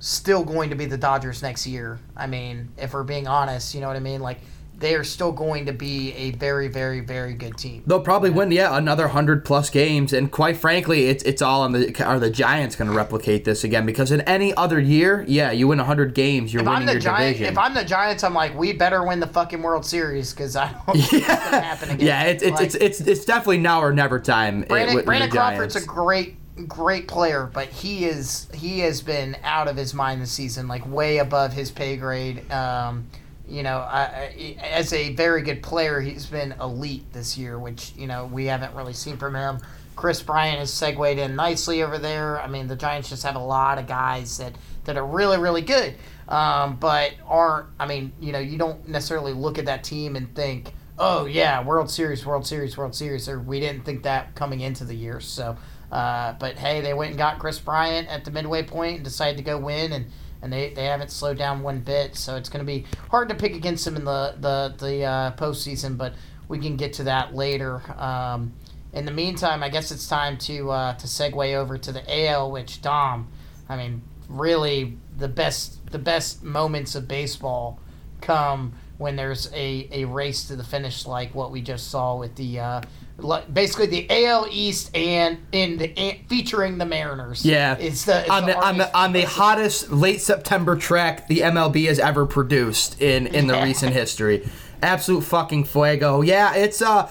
still 0.00 0.44
going 0.44 0.70
to 0.70 0.76
be 0.76 0.84
the 0.86 0.98
Dodgers 0.98 1.42
next 1.42 1.66
year. 1.66 2.00
I 2.16 2.26
mean, 2.26 2.70
if 2.76 2.92
we're 2.92 3.04
being 3.04 3.28
honest, 3.28 3.74
you 3.74 3.80
know 3.80 3.86
what 3.86 3.96
I 3.96 4.00
mean? 4.00 4.20
Like 4.20 4.40
they 4.78 4.94
are 4.96 5.04
still 5.04 5.30
going 5.30 5.66
to 5.66 5.72
be 5.72 6.12
a 6.14 6.32
very, 6.32 6.66
very, 6.66 6.98
very 7.00 7.34
good 7.34 7.56
team. 7.56 7.84
They'll 7.86 8.00
probably 8.00 8.30
win, 8.30 8.50
yeah, 8.50 8.76
another 8.76 9.08
hundred 9.08 9.44
plus 9.44 9.70
games, 9.70 10.12
and 10.12 10.30
quite 10.32 10.56
frankly, 10.56 11.06
it's 11.06 11.22
it's 11.22 11.40
all 11.40 11.62
on 11.62 11.72
the 11.72 12.04
are 12.04 12.18
the 12.18 12.30
Giants 12.30 12.74
going 12.74 12.90
to 12.90 12.96
replicate 12.96 13.44
this 13.44 13.62
again? 13.62 13.86
Because 13.86 14.10
in 14.10 14.22
any 14.22 14.52
other 14.54 14.80
year, 14.80 15.24
yeah, 15.28 15.52
you 15.52 15.68
win 15.68 15.78
hundred 15.78 16.14
games, 16.14 16.52
you're 16.52 16.62
If 16.62 16.68
I'm 16.68 16.74
winning 16.80 16.86
the 16.86 16.92
your 16.94 17.00
Giants, 17.00 17.38
division. 17.38 17.52
if 17.52 17.58
I'm 17.58 17.74
the 17.74 17.84
Giants, 17.84 18.24
I'm 18.24 18.34
like, 18.34 18.56
we 18.58 18.72
better 18.72 19.06
win 19.06 19.20
the 19.20 19.26
fucking 19.28 19.62
World 19.62 19.86
Series 19.86 20.32
because 20.32 20.56
I 20.56 20.72
don't 20.72 20.96
think 20.96 21.12
it's 21.12 21.26
happen 21.26 21.90
again. 21.94 22.06
yeah, 22.06 22.22
it's 22.24 22.42
it's, 22.42 22.56
Like, 22.56 22.66
it's 22.66 22.74
it's 22.74 23.00
it's 23.00 23.24
definitely 23.24 23.58
now 23.58 23.80
or 23.82 23.92
never 23.92 24.18
time. 24.18 24.64
eh, 24.64 24.66
Brandon, 24.66 24.96
with 24.96 25.04
Brandon 25.04 25.30
Crawford's 25.30 25.76
a 25.76 25.84
great 25.86 26.36
great 26.68 27.08
player, 27.08 27.48
but 27.52 27.68
he 27.68 28.04
is 28.04 28.48
he 28.52 28.80
has 28.80 29.00
been 29.00 29.36
out 29.44 29.68
of 29.68 29.76
his 29.76 29.94
mind 29.94 30.20
this 30.20 30.32
season, 30.32 30.66
like 30.68 30.86
way 30.88 31.18
above 31.18 31.52
his 31.52 31.70
pay 31.70 31.96
grade. 31.96 32.50
Um, 32.50 33.06
you 33.52 33.62
know, 33.62 33.78
I, 33.78 34.56
as 34.62 34.94
a 34.94 35.14
very 35.14 35.42
good 35.42 35.62
player, 35.62 36.00
he's 36.00 36.24
been 36.24 36.52
elite 36.52 37.12
this 37.12 37.36
year, 37.36 37.58
which 37.58 37.92
you 37.96 38.06
know 38.06 38.24
we 38.24 38.46
haven't 38.46 38.74
really 38.74 38.94
seen 38.94 39.18
from 39.18 39.34
him. 39.34 39.58
Kris 39.94 40.22
Bryant 40.22 40.58
has 40.58 40.72
segued 40.72 41.18
in 41.18 41.36
nicely 41.36 41.82
over 41.82 41.98
there. 41.98 42.40
I 42.40 42.48
mean, 42.48 42.66
the 42.66 42.76
Giants 42.76 43.10
just 43.10 43.24
have 43.24 43.36
a 43.36 43.44
lot 43.44 43.78
of 43.78 43.86
guys 43.86 44.38
that 44.38 44.54
that 44.84 44.96
are 44.96 45.06
really 45.06 45.36
really 45.36 45.60
good, 45.60 45.94
um, 46.28 46.76
but 46.76 47.12
aren't. 47.26 47.68
I 47.78 47.86
mean, 47.86 48.12
you 48.20 48.32
know, 48.32 48.38
you 48.38 48.56
don't 48.56 48.88
necessarily 48.88 49.34
look 49.34 49.58
at 49.58 49.66
that 49.66 49.84
team 49.84 50.16
and 50.16 50.34
think 50.34 50.72
oh 50.98 51.26
yeah, 51.26 51.62
World 51.62 51.90
Series, 51.90 52.24
World 52.24 52.46
Series, 52.46 52.78
World 52.78 52.94
Series. 52.94 53.28
Or 53.28 53.38
we 53.38 53.60
didn't 53.60 53.84
think 53.84 54.04
that 54.04 54.34
coming 54.34 54.60
into 54.60 54.84
the 54.84 54.94
year. 54.94 55.20
So, 55.20 55.58
uh, 55.90 56.32
but 56.40 56.56
hey, 56.56 56.80
they 56.80 56.94
went 56.94 57.10
and 57.10 57.18
got 57.18 57.38
Kris 57.38 57.58
Bryant 57.58 58.08
at 58.08 58.24
the 58.24 58.30
midway 58.30 58.62
point 58.62 58.96
and 58.96 59.04
decided 59.04 59.36
to 59.36 59.42
go 59.42 59.58
win 59.58 59.92
and 59.92 60.06
and 60.42 60.52
they, 60.52 60.70
they 60.70 60.84
haven't 60.84 61.10
slowed 61.10 61.38
down 61.38 61.62
one 61.62 61.80
bit. 61.80 62.16
So 62.16 62.36
it's 62.36 62.48
going 62.48 62.64
to 62.64 62.70
be 62.70 62.84
hard 63.10 63.28
to 63.28 63.34
pick 63.34 63.54
against 63.54 63.84
them 63.84 63.96
in 63.96 64.04
the 64.04 64.34
the 64.38 64.74
the 64.78 65.04
uh, 65.04 65.32
postseason, 65.36 65.96
but 65.96 66.14
we 66.48 66.58
can 66.58 66.76
get 66.76 66.92
to 66.94 67.04
that 67.04 67.34
later. 67.34 67.82
Um, 67.98 68.52
in 68.92 69.06
the 69.06 69.12
meantime, 69.12 69.62
I 69.62 69.70
guess 69.70 69.90
it's 69.90 70.06
time 70.06 70.36
to 70.38 70.70
uh, 70.70 70.94
to 70.94 71.06
segue 71.06 71.54
over 71.54 71.78
to 71.78 71.92
the 71.92 72.26
AL, 72.26 72.50
which 72.50 72.82
Dom, 72.82 73.28
I 73.68 73.76
mean, 73.76 74.02
really 74.28 74.98
the 75.16 75.28
best 75.28 75.90
the 75.90 75.98
best 75.98 76.42
moments 76.42 76.94
of 76.94 77.06
baseball 77.06 77.78
come 78.20 78.74
when 78.98 79.16
there's 79.16 79.52
a, 79.52 79.88
a 79.90 80.04
race 80.04 80.46
to 80.46 80.56
the 80.56 80.64
finish 80.64 81.06
like 81.06 81.34
what 81.34 81.50
we 81.50 81.60
just 81.60 81.90
saw 81.90 82.16
with 82.16 82.36
the 82.36 82.60
uh, 82.60 82.80
li- 83.22 83.42
basically 83.52 83.86
the 83.86 84.06
AL 84.26 84.46
East 84.50 84.94
and 84.96 85.38
in 85.52 85.78
the 85.78 85.96
and 85.98 86.18
featuring 86.28 86.78
the 86.78 86.84
Mariners. 86.86 87.44
Yeah, 87.44 87.76
it's 87.78 88.04
the 88.04 88.20
it's 88.20 88.30
on 88.30 88.46
the, 88.46 88.56
on 88.58 88.78
the 88.78 88.96
on 88.96 89.12
the 89.12 89.22
hottest 89.22 89.90
late 89.90 90.20
September 90.20 90.76
track 90.76 91.28
the 91.28 91.38
MLB 91.40 91.86
has 91.88 91.98
ever 91.98 92.26
produced 92.26 93.00
in 93.00 93.26
in 93.28 93.46
the 93.46 93.54
Yeah. 93.54 93.64
recent 93.64 93.92
history. 93.92 94.48
Absolute 94.82 95.20
fucking 95.22 95.62
fuego. 95.64 96.22
Yeah, 96.22 96.54
it's 96.56 96.82
uh, 96.82 97.08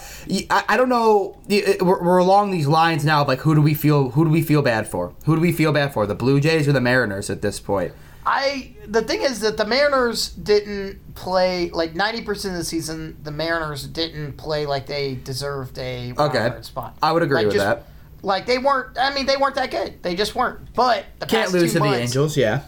I, 0.49 0.63
I 0.69 0.77
don't 0.77 0.89
know. 0.89 1.37
We're, 1.47 2.03
we're 2.03 2.17
along 2.17 2.51
these 2.51 2.67
lines 2.67 3.05
now. 3.05 3.21
Of 3.21 3.29
like, 3.29 3.39
who 3.39 3.55
do 3.55 3.61
we 3.61 3.73
feel? 3.73 4.09
Who 4.09 4.25
do 4.25 4.29
we 4.29 4.41
feel 4.41 4.61
bad 4.61 4.89
for? 4.89 5.13
Who 5.25 5.35
do 5.35 5.41
we 5.41 5.53
feel 5.53 5.71
bad 5.71 5.93
for? 5.93 6.05
The 6.05 6.13
Blue 6.15 6.41
Jays 6.41 6.67
or 6.67 6.73
the 6.73 6.81
Mariners 6.81 7.29
at 7.29 7.41
this 7.41 7.61
point? 7.61 7.93
I 8.33 8.73
the 8.87 9.01
thing 9.01 9.21
is 9.23 9.41
that 9.41 9.57
the 9.57 9.65
Mariners 9.65 10.29
didn't 10.29 11.15
play 11.15 11.69
like 11.71 11.95
ninety 11.95 12.21
percent 12.21 12.53
of 12.53 12.59
the 12.59 12.63
season. 12.65 13.17
The 13.23 13.31
Mariners 13.31 13.85
didn't 13.87 14.33
play 14.37 14.65
like 14.65 14.85
they 14.85 15.15
deserved 15.15 15.77
a 15.77 16.13
wild 16.13 16.29
Okay. 16.31 16.49
card 16.49 16.65
spot. 16.65 16.97
I 17.03 17.11
would 17.11 17.23
agree 17.23 17.37
Like, 17.37 17.45
with 17.47 17.55
just- 17.55 17.65
that. 17.65 17.87
Like 18.23 18.45
they 18.45 18.57
weren't. 18.59 18.97
I 18.99 19.13
mean, 19.13 19.25
they 19.25 19.35
weren't 19.35 19.55
that 19.55 19.71
good. 19.71 20.01
They 20.03 20.15
just 20.15 20.35
weren't. 20.35 20.73
But 20.75 21.05
the 21.19 21.25
Can't 21.25 21.43
past 21.45 21.53
lose 21.53 21.63
two 21.63 21.67
to 21.69 21.73
the 21.73 21.79
months, 21.85 21.99
Angels. 21.99 22.37
Yeah. 22.37 22.61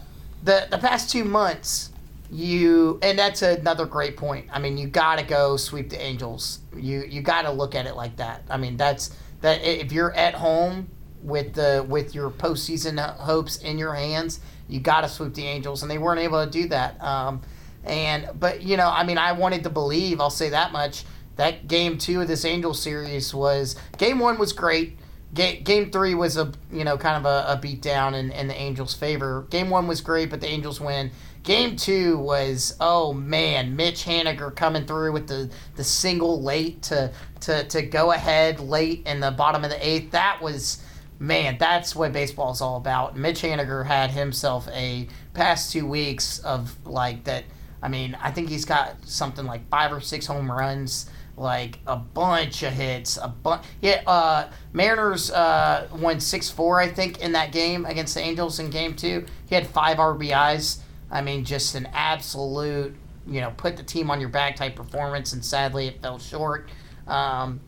the 0.43 0.67
the 0.69 0.79
past 0.79 1.11
two 1.11 1.23
months, 1.23 1.91
you 2.31 2.99
and 3.01 3.17
that's 3.19 3.41
another 3.43 3.85
great 3.85 4.17
point. 4.17 4.47
I 4.51 4.59
mean, 4.59 4.77
you 4.77 4.87
got 4.87 5.19
to 5.19 5.23
go 5.25 5.55
sweep 5.57 5.89
the 5.91 6.01
Angels. 6.01 6.59
You 6.75 7.03
you 7.07 7.21
got 7.21 7.43
to 7.43 7.51
look 7.51 7.75
at 7.75 7.85
it 7.85 7.95
like 7.95 8.17
that. 8.17 8.41
I 8.49 8.57
mean, 8.57 8.77
that's 8.77 9.15
that 9.41 9.63
if 9.63 9.91
you're 9.91 10.13
at 10.13 10.33
home 10.33 10.89
with 11.23 11.53
the 11.53 11.85
with 11.87 12.13
your 12.13 12.29
postseason 12.29 12.99
hopes 13.17 13.57
in 13.57 13.77
your 13.77 13.95
hands, 13.95 14.39
you 14.67 14.79
got 14.79 15.01
to 15.01 15.09
sweep 15.09 15.33
the 15.33 15.45
Angels, 15.45 15.81
and 15.81 15.89
they 15.89 15.97
weren't 15.97 16.19
able 16.19 16.43
to 16.43 16.51
do 16.51 16.67
that. 16.67 17.01
Um, 17.03 17.41
and 17.83 18.29
but 18.39 18.61
you 18.61 18.77
know, 18.77 18.89
I 18.89 19.03
mean, 19.03 19.17
I 19.17 19.31
wanted 19.31 19.63
to 19.63 19.69
believe. 19.69 20.19
I'll 20.19 20.29
say 20.29 20.49
that 20.49 20.71
much. 20.71 21.03
That 21.35 21.67
game 21.67 21.97
two 21.97 22.21
of 22.21 22.27
this 22.27 22.45
Angel 22.45 22.73
series 22.73 23.33
was 23.33 23.75
game 23.97 24.19
one 24.19 24.37
was 24.37 24.53
great. 24.53 24.97
Game, 25.33 25.63
game 25.63 25.91
three 25.91 26.13
was 26.13 26.37
a 26.37 26.51
you 26.71 26.83
know 26.83 26.97
kind 26.97 27.25
of 27.25 27.25
a, 27.25 27.53
a 27.53 27.57
beat 27.57 27.81
down 27.81 28.13
in, 28.13 28.31
in 28.31 28.47
the 28.47 28.55
Angels' 28.55 28.93
favor. 28.93 29.47
Game 29.49 29.69
one 29.69 29.87
was 29.87 30.01
great, 30.01 30.29
but 30.29 30.41
the 30.41 30.47
Angels 30.47 30.79
win. 30.79 31.11
Game 31.41 31.75
two 31.75 32.17
was 32.19 32.75
oh 32.79 33.13
man, 33.13 33.75
Mitch 33.75 34.05
Haniger 34.05 34.55
coming 34.55 34.85
through 34.85 35.11
with 35.11 35.27
the, 35.27 35.49
the 35.75 35.83
single 35.83 36.41
late 36.41 36.83
to, 36.83 37.11
to 37.41 37.63
to 37.65 37.81
go 37.81 38.11
ahead 38.11 38.59
late 38.59 39.05
in 39.05 39.19
the 39.19 39.31
bottom 39.31 39.63
of 39.63 39.69
the 39.69 39.87
eighth. 39.87 40.11
That 40.11 40.41
was 40.41 40.83
man, 41.19 41.57
that's 41.59 41.95
what 41.95 42.11
baseball 42.11 42.51
is 42.51 42.61
all 42.61 42.77
about. 42.77 43.17
Mitch 43.17 43.41
Haniger 43.41 43.85
had 43.85 44.11
himself 44.11 44.67
a 44.69 45.07
past 45.33 45.71
two 45.71 45.87
weeks 45.87 46.39
of 46.39 46.75
like 46.85 47.23
that. 47.25 47.45
I 47.81 47.89
mean, 47.89 48.17
I 48.21 48.31
think 48.31 48.49
he's 48.49 48.65
got 48.65 48.95
something 49.05 49.45
like 49.45 49.67
five 49.69 49.91
or 49.91 49.99
six 49.99 50.25
home 50.25 50.49
runs, 50.49 51.09
like 51.35 51.79
a 51.85 51.97
bunch 51.97 52.63
of 52.63 52.73
hits, 52.73 53.17
a 53.17 53.27
bunch. 53.27 53.63
Yeah, 53.81 54.01
uh, 54.07 54.49
Mariners 54.71 55.31
uh, 55.31 55.87
won 55.93 56.19
six 56.19 56.49
four, 56.49 56.79
I 56.79 56.87
think, 56.87 57.19
in 57.21 57.33
that 57.33 57.51
game 57.51 57.85
against 57.85 58.15
the 58.15 58.21
Angels 58.21 58.59
in 58.59 58.69
Game 58.69 58.95
Two. 58.95 59.25
He 59.47 59.55
had 59.55 59.67
five 59.67 59.97
RBIs. 59.97 60.79
I 61.11 61.21
mean, 61.21 61.45
just 61.45 61.75
an 61.75 61.87
absolute, 61.93 62.95
you 63.27 63.41
know, 63.41 63.53
put 63.55 63.77
the 63.77 63.83
team 63.83 64.09
on 64.09 64.19
your 64.19 64.29
back 64.29 64.55
type 64.55 64.75
performance, 64.75 65.33
and 65.33 65.43
sadly, 65.43 65.87
it 65.87 66.01
fell 66.01 66.19
short. 66.19 66.69
Um, 67.07 67.59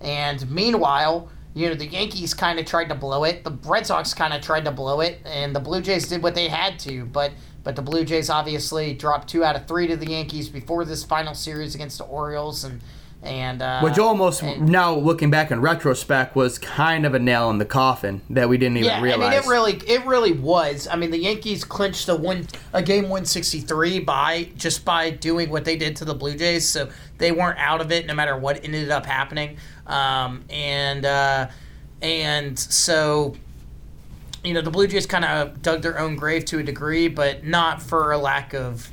and 0.00 0.50
meanwhile, 0.50 1.30
you 1.54 1.68
know, 1.68 1.74
the 1.74 1.86
Yankees 1.86 2.32
kind 2.32 2.58
of 2.58 2.66
tried 2.66 2.88
to 2.90 2.94
blow 2.94 3.24
it. 3.24 3.42
The 3.44 3.50
Red 3.64 3.86
Sox 3.86 4.14
kind 4.14 4.32
of 4.32 4.40
tried 4.40 4.64
to 4.66 4.70
blow 4.70 5.00
it, 5.00 5.20
and 5.24 5.54
the 5.54 5.60
Blue 5.60 5.80
Jays 5.80 6.08
did 6.08 6.22
what 6.22 6.34
they 6.34 6.48
had 6.48 6.78
to. 6.80 7.04
But 7.04 7.32
but 7.62 7.76
the 7.76 7.82
Blue 7.82 8.04
Jays 8.04 8.30
obviously 8.30 8.94
dropped 8.94 9.28
two 9.28 9.44
out 9.44 9.56
of 9.56 9.66
three 9.66 9.86
to 9.88 9.96
the 9.96 10.10
Yankees 10.10 10.48
before 10.48 10.84
this 10.84 11.04
final 11.04 11.34
series 11.34 11.74
against 11.74 11.98
the 11.98 12.04
Orioles, 12.04 12.64
and 12.64 12.80
and 13.22 13.60
uh, 13.60 13.80
Which 13.82 13.98
almost 13.98 14.42
and- 14.42 14.68
now 14.68 14.94
looking 14.94 15.30
back 15.30 15.50
in 15.50 15.60
retrospect 15.60 16.34
was 16.34 16.58
kind 16.58 17.04
of 17.04 17.12
a 17.14 17.18
nail 17.18 17.50
in 17.50 17.58
the 17.58 17.66
coffin 17.66 18.22
that 18.30 18.48
we 18.48 18.56
didn't 18.56 18.78
even 18.78 18.88
yeah, 18.88 19.02
realize. 19.02 19.26
I 19.26 19.30
mean, 19.30 19.38
it 19.40 19.46
really, 19.46 19.72
it 19.86 20.06
really 20.06 20.32
was. 20.32 20.88
I 20.88 20.96
mean, 20.96 21.10
the 21.10 21.18
Yankees 21.18 21.62
clinched 21.62 22.08
a 22.08 22.16
one, 22.16 22.46
a 22.72 22.82
game 22.82 23.10
one 23.10 23.26
sixty 23.26 23.60
three 23.60 23.98
by 23.98 24.48
just 24.56 24.86
by 24.86 25.10
doing 25.10 25.50
what 25.50 25.66
they 25.66 25.76
did 25.76 25.96
to 25.96 26.06
the 26.06 26.14
Blue 26.14 26.34
Jays, 26.34 26.66
so 26.66 26.88
they 27.18 27.30
weren't 27.30 27.58
out 27.58 27.82
of 27.82 27.92
it 27.92 28.06
no 28.06 28.14
matter 28.14 28.36
what 28.38 28.64
ended 28.64 28.90
up 28.90 29.04
happening. 29.04 29.58
Um, 29.86 30.44
and 30.48 31.04
uh, 31.04 31.48
and 32.00 32.58
so, 32.58 33.36
you 34.42 34.54
know, 34.54 34.62
the 34.62 34.70
Blue 34.70 34.86
Jays 34.86 35.04
kind 35.04 35.26
of 35.26 35.60
dug 35.60 35.82
their 35.82 35.98
own 35.98 36.16
grave 36.16 36.46
to 36.46 36.60
a 36.60 36.62
degree, 36.62 37.08
but 37.08 37.44
not 37.44 37.82
for 37.82 38.12
a 38.12 38.18
lack 38.18 38.54
of, 38.54 38.90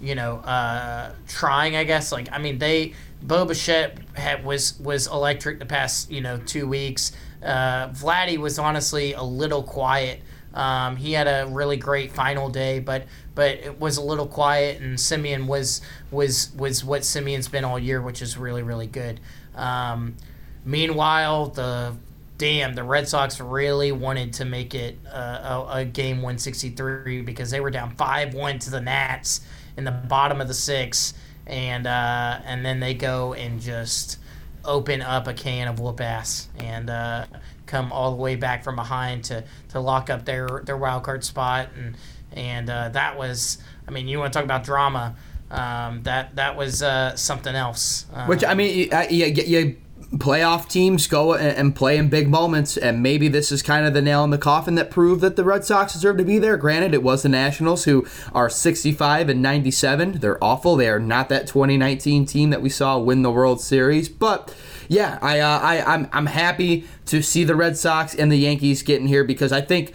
you 0.00 0.14
know, 0.14 0.36
uh, 0.38 1.12
trying. 1.28 1.76
I 1.76 1.84
guess. 1.84 2.10
Like, 2.10 2.28
I 2.32 2.38
mean, 2.38 2.58
they 2.58 2.94
Bo 3.22 3.44
Bichette 3.44 3.98
had 4.14 4.44
was 4.44 4.78
was 4.78 5.06
electric 5.06 5.58
the 5.58 5.66
past 5.66 6.10
you 6.10 6.20
know 6.20 6.38
two 6.38 6.68
weeks. 6.68 7.12
Uh, 7.42 7.88
Vladdy 7.88 8.38
was 8.38 8.58
honestly 8.58 9.12
a 9.12 9.22
little 9.22 9.62
quiet. 9.62 10.22
Um, 10.54 10.96
he 10.96 11.12
had 11.12 11.26
a 11.26 11.46
really 11.50 11.76
great 11.76 12.12
final 12.12 12.48
day, 12.48 12.78
but 12.80 13.04
but 13.34 13.56
it 13.56 13.78
was 13.78 13.98
a 13.98 14.02
little 14.02 14.26
quiet. 14.26 14.80
And 14.80 14.96
Semien 14.96 15.46
was 15.46 15.82
was 16.10 16.50
was 16.56 16.82
what 16.82 17.02
Semien's 17.02 17.48
been 17.48 17.64
all 17.64 17.78
year, 17.78 18.00
which 18.00 18.22
is 18.22 18.38
really 18.38 18.62
really 18.62 18.86
good. 18.86 19.20
Um, 19.54 20.16
meanwhile, 20.64 21.48
the 21.48 21.94
damn 22.38 22.74
the 22.74 22.84
Red 22.84 23.08
Sox 23.08 23.40
really 23.40 23.92
wanted 23.92 24.32
to 24.34 24.44
make 24.44 24.74
it 24.74 24.98
uh, 25.12 25.64
a, 25.68 25.78
a 25.78 25.84
game 25.84 26.16
163 26.16 27.22
because 27.22 27.50
they 27.50 27.60
were 27.60 27.70
down 27.70 27.94
five 27.96 28.34
one 28.34 28.58
to 28.60 28.70
the 28.70 28.80
Nats 28.80 29.42
in 29.76 29.84
the 29.84 29.92
bottom 29.92 30.40
of 30.40 30.48
the 30.48 30.54
six, 30.54 31.14
and 31.46 31.86
uh, 31.86 32.40
and 32.44 32.64
then 32.64 32.80
they 32.80 32.94
go 32.94 33.32
and 33.34 33.60
just 33.60 34.18
open 34.64 35.00
up 35.00 35.26
a 35.28 35.34
can 35.34 35.68
of 35.68 35.78
whoop 35.78 36.00
ass 36.00 36.48
and 36.58 36.90
uh, 36.90 37.26
come 37.66 37.92
all 37.92 38.10
the 38.10 38.16
way 38.16 38.36
back 38.36 38.64
from 38.64 38.76
behind 38.76 39.24
to, 39.24 39.44
to 39.68 39.80
lock 39.80 40.10
up 40.10 40.24
their, 40.24 40.62
their 40.64 40.76
wild 40.76 41.04
card 41.04 41.24
spot. 41.24 41.68
And 41.76 41.96
and 42.32 42.68
uh, 42.68 42.88
that 42.90 43.16
was 43.16 43.58
I 43.86 43.90
mean 43.90 44.08
you 44.08 44.18
want 44.18 44.32
to 44.32 44.36
talk 44.36 44.44
about 44.44 44.64
drama 44.64 45.14
um, 45.50 46.02
that 46.02 46.36
that 46.36 46.56
was 46.56 46.82
uh, 46.82 47.16
something 47.16 47.54
else. 47.54 48.06
Uh, 48.12 48.26
Which 48.26 48.44
I 48.44 48.54
mean, 48.54 48.76
you, 48.76 49.26
you, 49.26 49.26
you 49.26 49.76
playoff 50.14 50.68
teams 50.68 51.06
go 51.06 51.34
and, 51.34 51.74
play 51.74 51.96
in 51.96 52.08
big 52.08 52.28
moments, 52.28 52.76
and 52.76 53.02
maybe 53.02 53.28
this 53.28 53.50
is 53.50 53.62
kind 53.62 53.86
of 53.86 53.94
the 53.94 54.02
nail 54.02 54.24
in 54.24 54.30
the 54.30 54.38
coffin 54.38 54.74
that 54.76 54.90
proved 54.90 55.20
that 55.20 55.36
the 55.36 55.44
Red 55.44 55.64
Sox 55.64 55.92
deserve 55.92 56.18
to 56.18 56.24
be 56.24 56.38
there. 56.38 56.56
Granted, 56.56 56.94
it 56.94 57.02
was 57.02 57.22
the 57.22 57.28
Nationals 57.28 57.84
who 57.84 58.06
are 58.32 58.48
65 58.48 59.28
and 59.28 59.42
97. 59.42 60.20
They're 60.20 60.42
awful. 60.42 60.76
They 60.76 60.88
are 60.88 61.00
not 61.00 61.28
that 61.28 61.46
2019 61.46 62.26
team 62.26 62.50
that 62.50 62.62
we 62.62 62.68
saw 62.68 62.98
win 62.98 63.22
the 63.22 63.30
World 63.30 63.60
Series, 63.60 64.08
but. 64.08 64.54
Yeah, 64.88 65.18
I, 65.20 65.40
uh, 65.40 65.58
I, 65.58 65.94
I'm, 65.94 66.08
I'm 66.12 66.26
happy 66.26 66.84
to 67.06 67.20
see 67.20 67.42
the 67.42 67.56
Red 67.56 67.76
Sox 67.76 68.14
and 68.14 68.30
the 68.30 68.36
Yankees 68.36 68.84
getting 68.84 69.08
here 69.08 69.24
because 69.24 69.50
I 69.50 69.60
think 69.60 69.92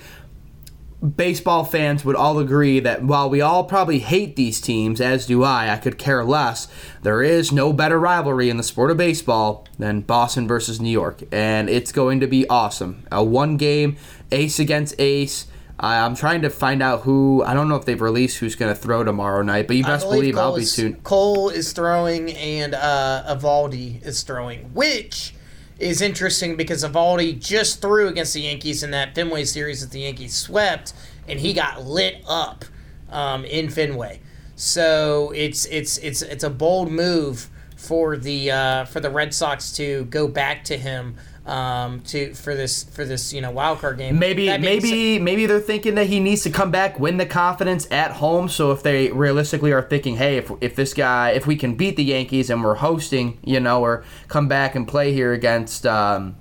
baseball 1.01 1.63
fans 1.63 2.05
would 2.05 2.15
all 2.15 2.37
agree 2.39 2.79
that 2.79 3.03
while 3.03 3.29
we 3.29 3.41
all 3.41 3.63
probably 3.63 3.99
hate 3.99 4.35
these 4.35 4.61
teams, 4.61 5.01
as 5.01 5.25
do 5.25 5.43
I, 5.43 5.71
I 5.73 5.77
could 5.77 5.97
care 5.97 6.23
less. 6.23 6.67
There 7.01 7.23
is 7.23 7.51
no 7.51 7.73
better 7.73 7.99
rivalry 7.99 8.49
in 8.49 8.57
the 8.57 8.63
sport 8.63 8.91
of 8.91 8.97
baseball 8.97 9.67
than 9.79 10.01
Boston 10.01 10.47
versus 10.47 10.79
New 10.79 10.91
York, 10.91 11.23
and 11.31 11.69
it's 11.69 11.91
going 11.91 12.19
to 12.19 12.27
be 12.27 12.47
awesome. 12.49 13.05
A 13.11 13.23
one 13.23 13.57
game 13.57 13.97
ace 14.31 14.59
against 14.59 14.95
ace. 14.99 15.47
I'm 15.83 16.15
trying 16.15 16.43
to 16.43 16.51
find 16.51 16.83
out 16.83 17.01
who. 17.01 17.41
I 17.43 17.55
don't 17.55 17.67
know 17.67 17.75
if 17.75 17.85
they've 17.85 17.99
released 17.99 18.37
who's 18.37 18.53
going 18.53 18.71
to 18.71 18.79
throw 18.79 19.03
tomorrow 19.03 19.41
night, 19.41 19.65
but 19.65 19.75
you 19.77 19.83
best 19.83 20.07
believe 20.07 20.37
I'll 20.37 20.49
Cole 20.49 20.57
be 20.57 20.61
is- 20.61 20.71
soon. 20.71 20.93
Cole 21.01 21.49
is 21.49 21.73
throwing 21.73 22.31
and 22.33 22.75
uh, 22.75 23.23
Eovaldi 23.35 24.05
is 24.05 24.21
throwing, 24.21 24.71
which 24.75 25.33
is 25.81 26.01
interesting 26.01 26.55
because 26.55 26.83
Eovaldi 26.83 27.39
just 27.39 27.81
threw 27.81 28.07
against 28.07 28.33
the 28.33 28.41
Yankees 28.41 28.83
in 28.83 28.91
that 28.91 29.15
Fenway 29.15 29.43
series 29.45 29.81
that 29.81 29.91
the 29.91 30.01
Yankees 30.01 30.35
swept, 30.35 30.93
and 31.27 31.39
he 31.39 31.53
got 31.53 31.85
lit 31.85 32.23
up 32.27 32.65
um, 33.09 33.43
in 33.45 33.69
Fenway. 33.69 34.21
So 34.55 35.31
it's 35.35 35.65
it's 35.65 35.97
it's 35.97 36.21
it's 36.21 36.43
a 36.43 36.49
bold 36.49 36.91
move 36.91 37.49
for 37.75 38.15
the 38.15 38.51
uh, 38.51 38.85
for 38.85 38.99
the 38.99 39.09
Red 39.09 39.33
Sox 39.33 39.71
to 39.73 40.05
go 40.05 40.27
back 40.27 40.63
to 40.65 40.77
him 40.77 41.17
um, 41.45 42.01
to 42.01 42.33
for 42.33 42.55
this 42.55 42.83
for 42.83 43.03
this 43.03 43.33
you 43.33 43.41
know 43.41 43.51
wild 43.51 43.79
card 43.79 43.97
game. 43.97 44.19
Maybe, 44.19 44.45
maybe, 44.57 45.19
maybe 45.19 45.45
they're 45.45 45.59
thinking 45.59 45.95
that 45.95 46.07
he 46.07 46.19
needs 46.19 46.43
to 46.43 46.49
come 46.49 46.71
back, 46.71 46.99
win 46.99 47.17
the 47.17 47.25
confidence 47.25 47.87
at 47.91 48.11
home. 48.11 48.47
So 48.49 48.71
if 48.71 48.83
they 48.83 49.11
realistically 49.11 49.71
are 49.71 49.81
thinking, 49.81 50.17
hey, 50.17 50.37
if, 50.37 50.51
if 50.61 50.75
this 50.75 50.93
guy, 50.93 51.31
if 51.31 51.47
we 51.47 51.55
can 51.55 51.75
beat 51.75 51.95
the 51.95 52.03
Yankees 52.03 52.49
and 52.49 52.63
we're 52.63 52.75
hosting, 52.75 53.39
you 53.43 53.59
know, 53.59 53.81
or 53.81 54.03
come 54.27 54.47
back 54.47 54.75
and 54.75 54.87
play 54.87 55.13
here 55.13 55.33
against 55.33 55.85
um, 55.85 56.35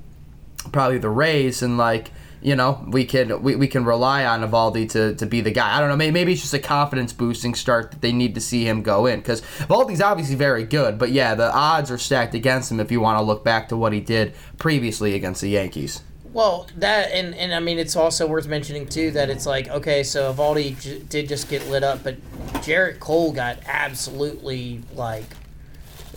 probably 0.72 0.98
the 0.98 1.10
Rays, 1.10 1.62
and 1.62 1.78
like 1.78 2.10
you 2.42 2.56
know, 2.56 2.84
we 2.88 3.04
can 3.04 3.42
we, 3.42 3.54
we 3.56 3.68
can 3.68 3.84
rely 3.84 4.24
on 4.24 4.40
Eovaldi 4.40 4.90
to, 4.90 5.14
to 5.16 5.26
be 5.26 5.40
the 5.40 5.50
guy. 5.50 5.76
I 5.76 5.80
don't 5.80 5.88
know. 5.88 5.96
Maybe, 5.96 6.12
maybe 6.12 6.32
it's 6.32 6.40
just 6.40 6.54
a 6.54 6.58
confidence 6.58 7.12
boosting 7.12 7.54
start 7.54 7.90
that 7.90 8.00
they 8.00 8.12
need 8.12 8.34
to 8.34 8.40
see 8.40 8.66
him 8.66 8.82
go 8.82 9.06
in 9.06 9.20
because 9.20 9.42
Eovaldi's 9.42 10.00
obviously 10.00 10.36
very 10.36 10.64
good. 10.64 10.98
But 10.98 11.10
yeah, 11.10 11.34
the 11.34 11.52
odds 11.52 11.90
are 11.90 11.98
stacked 11.98 12.34
against 12.34 12.70
him 12.70 12.80
if 12.80 12.90
you 12.90 13.00
want 13.00 13.18
to 13.18 13.22
look 13.22 13.44
back 13.44 13.68
to 13.68 13.76
what 13.76 13.92
he 13.92 14.00
did 14.00 14.34
previously 14.58 15.14
against 15.14 15.42
the 15.42 15.50
Yankees. 15.50 16.02
Well, 16.32 16.68
that 16.76 17.10
and, 17.10 17.34
and 17.34 17.52
I 17.52 17.60
mean 17.60 17.78
it's 17.78 17.96
also 17.96 18.26
worth 18.26 18.46
mentioning 18.46 18.86
too 18.86 19.10
that 19.12 19.30
it's 19.30 19.46
like 19.46 19.68
okay, 19.68 20.02
so 20.02 20.32
Eovaldi 20.32 20.80
j- 20.80 21.00
did 21.00 21.28
just 21.28 21.48
get 21.48 21.68
lit 21.68 21.82
up, 21.82 22.02
but 22.02 22.16
Gerrit 22.62 23.00
Cole 23.00 23.32
got 23.32 23.58
absolutely 23.66 24.80
like 24.94 25.24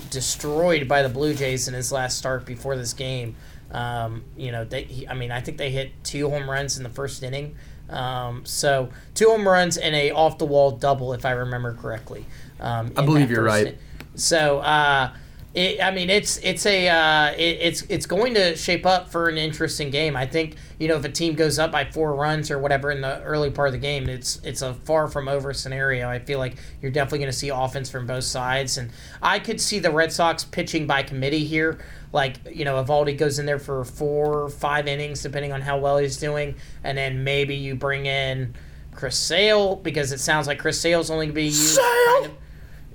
destroyed 0.10 0.88
by 0.88 1.02
the 1.02 1.10
Blue 1.10 1.34
Jays 1.34 1.68
in 1.68 1.74
his 1.74 1.92
last 1.92 2.18
start 2.18 2.46
before 2.46 2.78
this 2.78 2.94
game. 2.94 3.36
Um, 3.74 4.24
you 4.38 4.52
know, 4.52 4.64
they 4.66 4.84
he, 4.84 5.08
I 5.08 5.14
mean 5.16 5.32
I 5.32 5.42
think 5.42 5.58
they 5.58 5.72
hit 5.72 5.92
two 6.04 6.30
home 6.30 6.50
runs 6.50 6.78
in 6.78 6.84
the 6.84 6.90
first 6.90 7.24
inning. 7.24 7.56
Um, 7.90 8.46
so 8.46 8.90
two 9.14 9.26
home 9.30 9.48
runs 9.48 9.78
and 9.78 9.94
a 9.96 10.12
off 10.12 10.38
the 10.38 10.46
wall 10.46 10.72
double 10.72 11.14
if 11.14 11.26
I 11.26 11.32
remember 11.32 11.74
correctly. 11.74 12.26
Um, 12.60 12.92
I 12.96 13.04
believe 13.06 13.30
you're 13.30 13.44
right. 13.44 13.68
in- 13.68 13.78
So 14.16 14.60
uh, 14.60 15.12
it, 15.54 15.84
I 15.84 15.92
mean, 15.92 16.10
it's 16.10 16.38
it's 16.38 16.66
a 16.66 16.88
uh, 16.90 17.32
it, 17.34 17.58
it's 17.62 17.82
it's 17.90 18.06
going 18.06 18.34
to 18.36 18.56
shape 18.56 18.86
up 18.86 19.10
for 19.12 19.28
an 19.28 19.38
interesting 19.38 19.90
game. 19.92 20.16
I 20.16 20.26
think 20.26 20.56
you 20.80 20.88
know 20.88 20.96
if 20.96 21.04
a 21.06 21.10
team 21.10 21.36
goes 21.36 21.60
up 21.60 21.72
by 21.72 21.86
four 21.86 22.16
runs 22.16 22.50
or 22.50 22.58
whatever 22.58 22.90
in 22.92 23.02
the 23.02 23.22
early 23.24 23.52
part 23.52 23.68
of 23.68 23.74
the 23.74 23.80
game, 23.80 24.08
it's 24.10 24.40
it's 24.44 24.62
a 24.62 24.74
far 24.74 25.08
from 25.08 25.28
over 25.28 25.54
scenario. 25.54 26.10
I 26.10 26.20
feel 26.20 26.40
like 26.40 26.56
you're 26.82 26.92
definitely 26.92 27.20
going 27.20 27.32
to 27.32 27.38
see 27.38 27.50
offense 27.50 27.90
from 27.90 28.08
both 28.08 28.24
sides, 28.24 28.78
and 28.78 28.92
I 29.22 29.40
could 29.40 29.60
see 29.62 29.78
the 29.80 29.92
Red 29.92 30.12
Sox 30.12 30.44
pitching 30.44 30.88
by 30.88 31.04
committee 31.04 31.46
here. 31.46 31.80
Like 32.14 32.38
you 32.50 32.64
know, 32.64 32.82
Eovaldi 32.82 33.18
goes 33.18 33.40
in 33.40 33.46
there 33.46 33.60
for 33.60 33.84
four, 33.84 34.48
five 34.50 34.88
innings, 34.88 35.22
depending 35.22 35.52
on 35.52 35.62
how 35.62 35.80
well 35.80 35.98
he's 35.98 36.18
doing, 36.18 36.56
and 36.84 36.98
then 36.98 37.24
maybe 37.24 37.56
you 37.56 37.76
bring 37.76 38.06
in 38.06 38.54
Chris 38.92 39.18
Sale 39.18 39.78
because 39.78 40.12
it 40.12 40.20
sounds 40.20 40.48
like 40.48 40.60
Chris 40.60 40.80
Sale's 40.80 41.10
only 41.10 41.26
going 41.26 41.36
to 41.36 41.42
be 41.42 41.46
used 41.46 41.80
kind 41.80 42.26
of, 42.28 42.38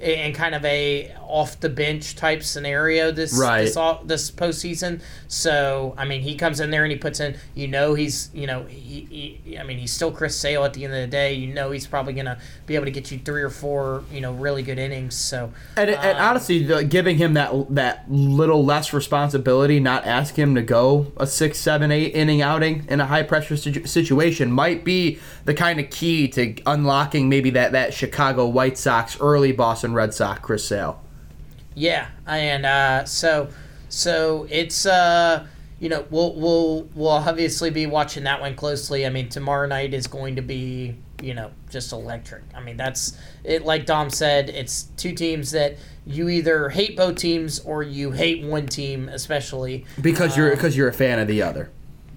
in 0.01 0.33
kind 0.33 0.55
of 0.55 0.65
a 0.65 1.15
off 1.29 1.61
the 1.61 1.69
bench 1.69 2.17
type 2.17 2.43
scenario 2.43 3.11
this 3.13 3.39
Right. 3.39 3.65
this 3.65 3.77
all 3.77 4.03
this 4.05 4.31
postseason. 4.31 5.01
So 5.29 5.95
I 5.97 6.05
mean, 6.05 6.23
he 6.23 6.35
comes 6.35 6.61
in 6.61 6.71
there 6.71 6.85
and 6.85 6.91
he 6.93 6.99
puts 6.99 7.21
in. 7.21 7.37
You 7.55 7.69
know, 7.69 7.95
he's 7.95 8.31
you 8.33 8.47
know 8.47 8.65
he, 8.65 9.39
he 9.45 9.59
I 9.59 9.63
mean 9.63 9.79
he's 9.79 9.93
still 9.93 10.11
Chris 10.11 10.35
Sale 10.37 10.65
at 10.65 10.75
the 10.75 10.85
end 10.85 10.95
of 10.95 11.01
the 11.01 11.07
day. 11.07 11.35
You 11.35 11.53
know, 11.53 11.71
he's 11.71 11.87
probably 11.87 12.15
gonna 12.15 12.39
be 12.67 12.75
able 12.75 12.87
to 12.87 12.91
get 12.91 13.11
you 13.11 13.19
three 13.19 13.43
or 13.43 13.51
four 13.51 14.05
you 14.13 14.21
know 14.21 14.33
really 14.33 14.63
good 14.63 14.79
innings. 14.79 15.15
So 15.15 15.53
And, 15.77 15.91
and 15.91 16.19
um, 16.19 16.31
honestly, 16.31 16.65
the, 16.65 16.85
giving 16.85 17.19
him 17.19 17.35
that 17.35 17.53
that 17.75 18.11
little 18.11 18.65
less 18.65 18.93
responsibility, 18.93 19.81
not 19.81 20.07
ask 20.07 20.37
him 20.37 20.55
to 20.55 20.63
go 20.63 21.13
a 21.17 21.27
six, 21.27 21.59
seven, 21.59 21.93
eight 21.93 22.15
inning 22.15 22.43
outing 22.43 22.87
in 22.89 23.01
a 23.01 23.07
high 23.07 23.23
pressure 23.23 23.57
situ- 23.57 23.87
situation, 23.87 24.51
might 24.51 24.85
be 24.85 25.19
the 25.45 25.55
kind 25.55 25.79
of 25.81 25.91
key 25.91 26.29
to 26.29 26.55
unlocking 26.67 27.29
maybe 27.29 27.51
that 27.51 27.73
that 27.73 27.93
Chicago 27.93 28.47
White 28.47 28.79
Sox 28.79 29.19
early 29.21 29.53
Boston 29.53 29.93
Red 29.93 30.15
Sox 30.15 30.41
Chris 30.41 30.67
Sale. 30.67 31.03
Yeah, 31.79 32.09
and 32.27 32.67
uh, 32.67 33.05
so 33.05 33.49
so 33.89 34.47
it's 34.51 34.85
uh, 34.85 35.47
you 35.79 35.89
know 35.89 36.05
we'll 36.11 36.35
we'll 36.35 36.89
we'll 36.95 37.09
obviously 37.09 37.71
be 37.71 37.87
watching 37.87 38.25
that 38.25 38.41
one 38.41 38.57
closely. 38.57 39.07
I 39.07 39.11
mean, 39.11 39.29
tomorrow 39.29 39.69
night 39.69 39.95
is 39.95 40.09
going 40.09 40.35
to 40.37 40.43
be 40.43 40.97
you 41.23 41.35
know 41.35 41.53
just 41.71 41.93
electric. 41.93 42.43
I 42.53 42.61
mean, 42.61 42.77
that's 42.77 43.17
it. 43.45 43.65
Like 43.65 43.87
Dom 43.87 44.11
said, 44.11 44.51
it's 44.51 44.85
two 44.97 45.13
teams 45.13 45.53
that 45.53 45.77
you 46.05 46.29
either 46.29 46.69
hate 46.71 46.97
both 46.97 47.15
teams 47.17 47.61
or 47.61 47.85
you 47.85 48.11
hate 48.11 48.43
one 48.45 48.67
team, 48.67 49.09
especially. 49.09 49.85
because 50.03 50.37
you're 50.37 50.51
because 50.51 50.77
you're 50.77 50.89
a 50.89 50.93
fan 50.93 51.21
of 51.21 51.29
the 51.29 51.43
other. 51.43 51.71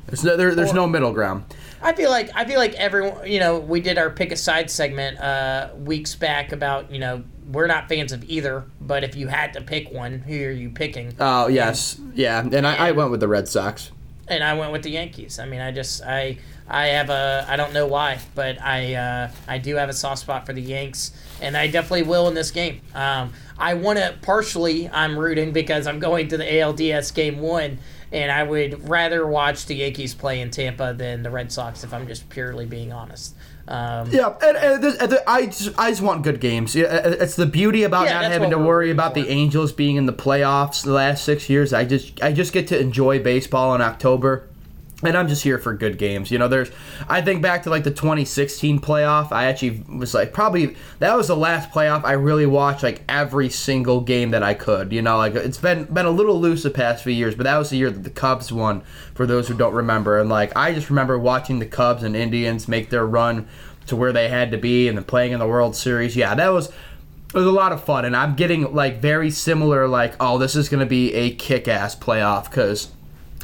There's 0.07 0.23
no 0.23 0.35
there, 0.35 0.55
there's 0.55 0.71
Or- 0.71 0.75
no 0.75 0.87
middle 0.87 1.13
ground. 1.13 1.43
I 1.83 1.93
feel 1.93 2.09
like 2.09 2.29
I 2.35 2.45
feel 2.45 2.57
like 2.57 2.73
everyone. 2.73 3.27
You 3.29 3.39
know, 3.39 3.59
we 3.59 3.79
did 3.81 3.99
our 3.99 4.09
pick 4.09 4.31
a 4.31 4.35
side 4.35 4.71
segment 4.71 5.19
uh, 5.19 5.69
weeks 5.77 6.15
back 6.15 6.51
about 6.51 6.91
you 6.91 6.99
know 6.99 7.23
we're 7.49 7.67
not 7.67 7.87
fans 7.89 8.11
of 8.11 8.23
either, 8.29 8.65
but 8.79 9.03
if 9.03 9.15
you 9.15 9.27
had 9.27 9.53
to 9.53 9.61
pick 9.61 9.91
one, 9.91 10.19
who 10.19 10.33
are 10.45 10.51
you 10.51 10.69
picking? 10.69 11.13
Oh 11.19 11.47
yes, 11.47 11.99
yeah, 12.13 12.39
and 12.41 12.65
I, 12.67 12.89
I 12.89 12.91
went 12.91 13.11
with 13.11 13.19
the 13.19 13.27
Red 13.27 13.47
Sox. 13.47 13.91
and 14.27 14.43
I 14.43 14.53
went 14.53 14.71
with 14.71 14.83
the 14.83 14.91
Yankees. 14.91 15.39
I 15.39 15.45
mean, 15.45 15.61
I 15.61 15.71
just 15.71 16.01
I 16.03 16.37
I 16.69 16.87
have 16.87 17.09
a 17.09 17.45
I 17.49 17.55
don't 17.57 17.73
know 17.73 17.87
why, 17.87 18.19
but 18.35 18.61
I 18.61 18.93
uh, 18.95 19.31
I 19.47 19.57
do 19.57 19.75
have 19.75 19.89
a 19.89 19.93
soft 19.93 20.19
spot 20.21 20.45
for 20.45 20.53
the 20.53 20.61
Yanks, 20.61 21.11
and 21.41 21.57
I 21.57 21.67
definitely 21.67 22.03
will 22.03 22.27
in 22.27 22.33
this 22.33 22.51
game. 22.51 22.81
Um, 22.95 23.33
I 23.57 23.73
want 23.73 23.99
to 23.99 24.15
partially 24.21 24.89
I'm 24.89 25.17
rooting 25.17 25.51
because 25.51 25.87
I'm 25.87 25.99
going 25.99 26.29
to 26.29 26.37
the 26.37 26.45
ALDS 26.45 27.13
game 27.13 27.39
one, 27.39 27.79
and 28.11 28.31
I 28.31 28.43
would 28.43 28.87
rather 28.87 29.27
watch 29.27 29.65
the 29.65 29.75
Yankees 29.75 30.13
play 30.15 30.39
in 30.39 30.49
Tampa 30.51 30.93
than 30.97 31.23
the 31.23 31.29
Red 31.29 31.51
Sox 31.51 31.83
if 31.83 31.93
I'm 31.93 32.07
just 32.07 32.29
purely 32.29 32.65
being 32.65 32.93
honest. 32.93 33.35
Um, 33.71 34.09
Yeah, 34.11 34.33
and, 34.43 34.57
and, 34.57 34.83
this- 34.83 34.97
and 34.97 35.17
I 35.25 35.45
just 35.45 35.79
I 35.79 35.89
just 35.91 36.01
want 36.01 36.23
good 36.23 36.41
games. 36.41 36.75
Yeah, 36.75 36.87
uh, 36.87 37.15
It's 37.21 37.35
the 37.37 37.45
beauty 37.45 37.83
about 37.83 38.03
Yeah, 38.05 38.21
not 38.21 38.31
having 38.31 38.49
to 38.49 38.57
worry 38.57 38.91
about 38.91 39.13
for. 39.13 39.21
the 39.21 39.29
Angels 39.29 39.71
being 39.71 39.95
in 39.95 40.05
the 40.07 40.13
playoffs 40.13 40.83
the 40.83 40.91
last 40.91 41.23
six 41.23 41.49
years. 41.49 41.71
I 41.71 41.85
just 41.85 42.21
I 42.21 42.33
just 42.33 42.51
get 42.51 42.67
to 42.67 42.79
enjoy 42.79 43.23
baseball 43.23 43.73
in 43.73 43.81
October. 43.81 44.43
And 45.03 45.17
I'm 45.17 45.27
just 45.27 45.43
here 45.43 45.57
for 45.57 45.73
good 45.73 45.97
games. 45.97 46.29
You 46.29 46.37
know, 46.37 46.47
there's. 46.47 46.71
I 47.09 47.21
think 47.21 47.41
back 47.41 47.63
to 47.63 47.69
like 47.69 47.83
the 47.83 47.91
2016 47.91 48.79
playoff. 48.79 49.31
I 49.31 49.45
actually 49.45 49.83
was 49.89 50.13
like, 50.13 50.31
probably 50.31 50.75
that 50.99 51.15
was 51.15 51.27
the 51.27 51.35
last 51.35 51.71
playoff 51.71 52.03
I 52.03 52.13
really 52.13 52.45
watched 52.45 52.83
like 52.83 53.01
every 53.09 53.49
single 53.49 54.01
game 54.01 54.31
that 54.31 54.43
I 54.43 54.53
could. 54.53 54.93
You 54.93 55.01
know, 55.01 55.17
like 55.17 55.33
it's 55.35 55.57
been 55.57 55.85
been 55.85 56.05
a 56.05 56.11
little 56.11 56.39
loose 56.39 56.63
the 56.63 56.69
past 56.69 57.03
few 57.03 57.13
years, 57.13 57.35
but 57.35 57.43
that 57.43 57.57
was 57.57 57.71
the 57.71 57.77
year 57.77 57.89
that 57.89 58.03
the 58.03 58.09
Cubs 58.09 58.51
won. 58.51 58.83
For 59.15 59.25
those 59.25 59.47
who 59.47 59.53
don't 59.55 59.73
remember, 59.73 60.19
and 60.19 60.29
like 60.29 60.55
I 60.55 60.73
just 60.73 60.89
remember 60.89 61.19
watching 61.19 61.59
the 61.59 61.65
Cubs 61.65 62.01
and 62.01 62.15
Indians 62.15 62.67
make 62.67 62.89
their 62.89 63.05
run 63.05 63.47
to 63.87 63.95
where 63.95 64.13
they 64.13 64.29
had 64.29 64.51
to 64.51 64.57
be, 64.57 64.87
and 64.87 64.97
then 64.97 65.03
playing 65.03 65.31
in 65.31 65.39
the 65.39 65.47
World 65.47 65.75
Series. 65.75 66.15
Yeah, 66.15 66.33
that 66.33 66.49
was 66.49 66.67
it 67.33 67.37
was 67.37 67.45
a 67.45 67.51
lot 67.51 67.71
of 67.71 67.83
fun, 67.83 68.05
and 68.05 68.15
I'm 68.15 68.35
getting 68.35 68.73
like 68.73 68.99
very 68.99 69.31
similar. 69.31 69.87
Like, 69.87 70.15
oh, 70.19 70.37
this 70.37 70.55
is 70.55 70.69
going 70.69 70.81
to 70.81 70.85
be 70.85 71.13
a 71.13 71.33
kick-ass 71.33 71.95
playoff 71.95 72.45
because. 72.45 72.89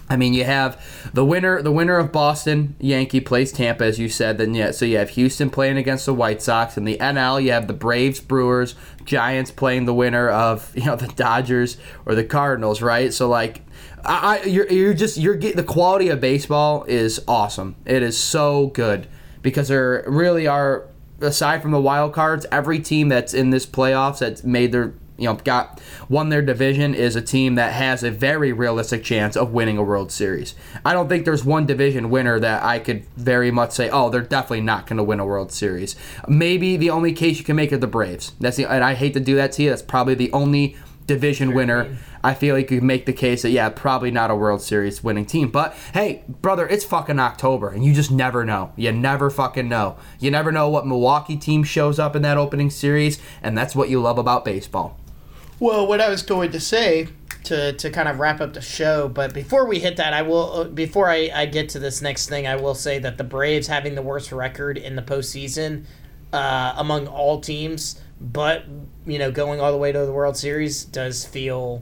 I 0.09 0.15
mean, 0.15 0.33
you 0.33 0.45
have 0.45 0.81
the 1.13 1.25
winner, 1.25 1.61
the 1.61 1.71
winner 1.71 1.97
of 1.97 2.11
Boston 2.11 2.75
Yankee 2.79 3.19
plays 3.19 3.51
Tampa, 3.51 3.83
as 3.83 3.99
you 3.99 4.07
said. 4.07 4.37
Then 4.37 4.53
yeah, 4.53 4.71
so 4.71 4.85
you 4.85 4.97
have 4.97 5.09
Houston 5.11 5.49
playing 5.49 5.77
against 5.77 6.05
the 6.05 6.13
White 6.13 6.41
Sox, 6.41 6.77
and 6.77 6.87
the 6.87 6.97
NL 6.97 7.43
you 7.43 7.51
have 7.51 7.67
the 7.67 7.73
Braves, 7.73 8.19
Brewers, 8.21 8.75
Giants 9.03 9.51
playing 9.51 9.85
the 9.85 9.93
winner 9.93 10.29
of 10.29 10.71
you 10.75 10.85
know 10.85 10.95
the 10.95 11.07
Dodgers 11.07 11.77
or 12.05 12.15
the 12.15 12.23
Cardinals, 12.23 12.81
right? 12.81 13.13
So 13.13 13.27
like, 13.27 13.61
I, 14.05 14.37
I 14.37 14.43
you're 14.43 14.67
you're 14.71 14.93
just 14.93 15.17
you're 15.17 15.35
getting 15.35 15.57
the 15.57 15.63
quality 15.63 16.09
of 16.09 16.21
baseball 16.21 16.85
is 16.85 17.21
awesome. 17.27 17.75
It 17.85 18.01
is 18.01 18.17
so 18.17 18.67
good 18.67 19.07
because 19.41 19.67
there 19.67 20.05
really 20.07 20.47
are 20.47 20.87
aside 21.19 21.61
from 21.61 21.71
the 21.71 21.81
wild 21.81 22.13
cards, 22.13 22.45
every 22.51 22.79
team 22.79 23.09
that's 23.09 23.33
in 23.33 23.49
this 23.49 23.65
playoffs 23.65 24.19
that's 24.19 24.43
made 24.43 24.71
their 24.71 24.93
you 25.17 25.25
know 25.25 25.35
got 25.35 25.81
won 26.09 26.29
their 26.29 26.41
division 26.41 26.93
is 26.93 27.15
a 27.15 27.21
team 27.21 27.55
that 27.55 27.73
has 27.73 28.03
a 28.03 28.11
very 28.11 28.53
realistic 28.53 29.03
chance 29.03 29.35
of 29.35 29.51
winning 29.51 29.77
a 29.77 29.83
World 29.83 30.11
Series. 30.11 30.55
I 30.85 30.93
don't 30.93 31.09
think 31.09 31.25
there's 31.25 31.43
one 31.43 31.65
division 31.65 32.09
winner 32.09 32.39
that 32.39 32.63
I 32.63 32.79
could 32.79 33.05
very 33.15 33.51
much 33.51 33.71
say, 33.71 33.89
oh, 33.89 34.09
they're 34.09 34.21
definitely 34.21 34.61
not 34.61 34.87
going 34.87 34.97
to 34.97 35.03
win 35.03 35.19
a 35.19 35.25
World 35.25 35.51
Series. 35.51 35.95
Maybe 36.27 36.77
the 36.77 36.89
only 36.89 37.13
case 37.13 37.39
you 37.39 37.43
can 37.43 37.55
make 37.55 37.73
are 37.73 37.77
the 37.77 37.87
Braves. 37.87 38.33
That's 38.39 38.57
the 38.57 38.65
and 38.65 38.83
I 38.83 38.93
hate 38.93 39.13
to 39.13 39.19
do 39.19 39.35
that 39.35 39.51
to 39.53 39.63
you. 39.63 39.69
That's 39.69 39.81
probably 39.81 40.15
the 40.15 40.31
only 40.31 40.75
division 41.07 41.53
winner. 41.53 41.97
I 42.23 42.33
feel 42.33 42.53
like 42.55 42.69
you 42.69 42.79
can 42.79 42.87
make 42.87 43.05
the 43.05 43.13
case 43.13 43.41
that 43.43 43.51
yeah, 43.51 43.69
probably 43.69 44.11
not 44.11 44.29
a 44.29 44.35
World 44.35 44.61
Series 44.61 45.03
winning 45.03 45.25
team. 45.25 45.49
But 45.49 45.73
hey, 45.93 46.23
brother, 46.27 46.67
it's 46.67 46.85
fucking 46.85 47.19
October, 47.19 47.69
and 47.69 47.83
you 47.83 47.93
just 47.93 48.11
never 48.11 48.45
know. 48.45 48.73
You 48.75 48.91
never 48.91 49.29
fucking 49.29 49.69
know. 49.69 49.97
You 50.19 50.29
never 50.29 50.51
know 50.51 50.69
what 50.69 50.85
Milwaukee 50.85 51.37
team 51.37 51.63
shows 51.63 51.97
up 51.97 52.15
in 52.15 52.21
that 52.23 52.37
opening 52.37 52.69
series, 52.69 53.19
and 53.41 53.57
that's 53.57 53.75
what 53.75 53.89
you 53.89 54.01
love 54.01 54.17
about 54.17 54.45
baseball. 54.45 54.99
Well, 55.59 55.87
what 55.87 56.01
I 56.01 56.09
was 56.09 56.21
going 56.21 56.51
to 56.51 56.59
say 56.59 57.07
to, 57.45 57.73
to 57.73 57.89
kind 57.89 58.07
of 58.07 58.19
wrap 58.19 58.41
up 58.41 58.53
the 58.53 58.61
show, 58.61 59.07
but 59.07 59.33
before 59.33 59.65
we 59.65 59.79
hit 59.79 59.97
that, 59.97 60.13
I 60.13 60.21
will 60.21 60.51
uh, 60.51 60.63
before 60.65 61.09
I, 61.09 61.31
I 61.33 61.45
get 61.47 61.69
to 61.69 61.79
this 61.79 61.99
next 61.99 62.29
thing, 62.29 62.45
I 62.45 62.57
will 62.57 62.75
say 62.75 62.99
that 62.99 63.17
the 63.17 63.23
Braves 63.23 63.65
having 63.65 63.95
the 63.95 64.03
worst 64.03 64.31
record 64.31 64.77
in 64.77 64.95
the 64.95 65.01
postseason 65.01 65.85
uh, 66.31 66.75
among 66.77 67.07
all 67.07 67.41
teams, 67.41 67.99
but 68.21 68.65
you 69.07 69.17
know 69.17 69.31
going 69.31 69.59
all 69.59 69.71
the 69.71 69.79
way 69.79 69.91
to 69.91 70.05
the 70.05 70.11
World 70.11 70.37
Series 70.37 70.85
does 70.85 71.25
feel 71.25 71.81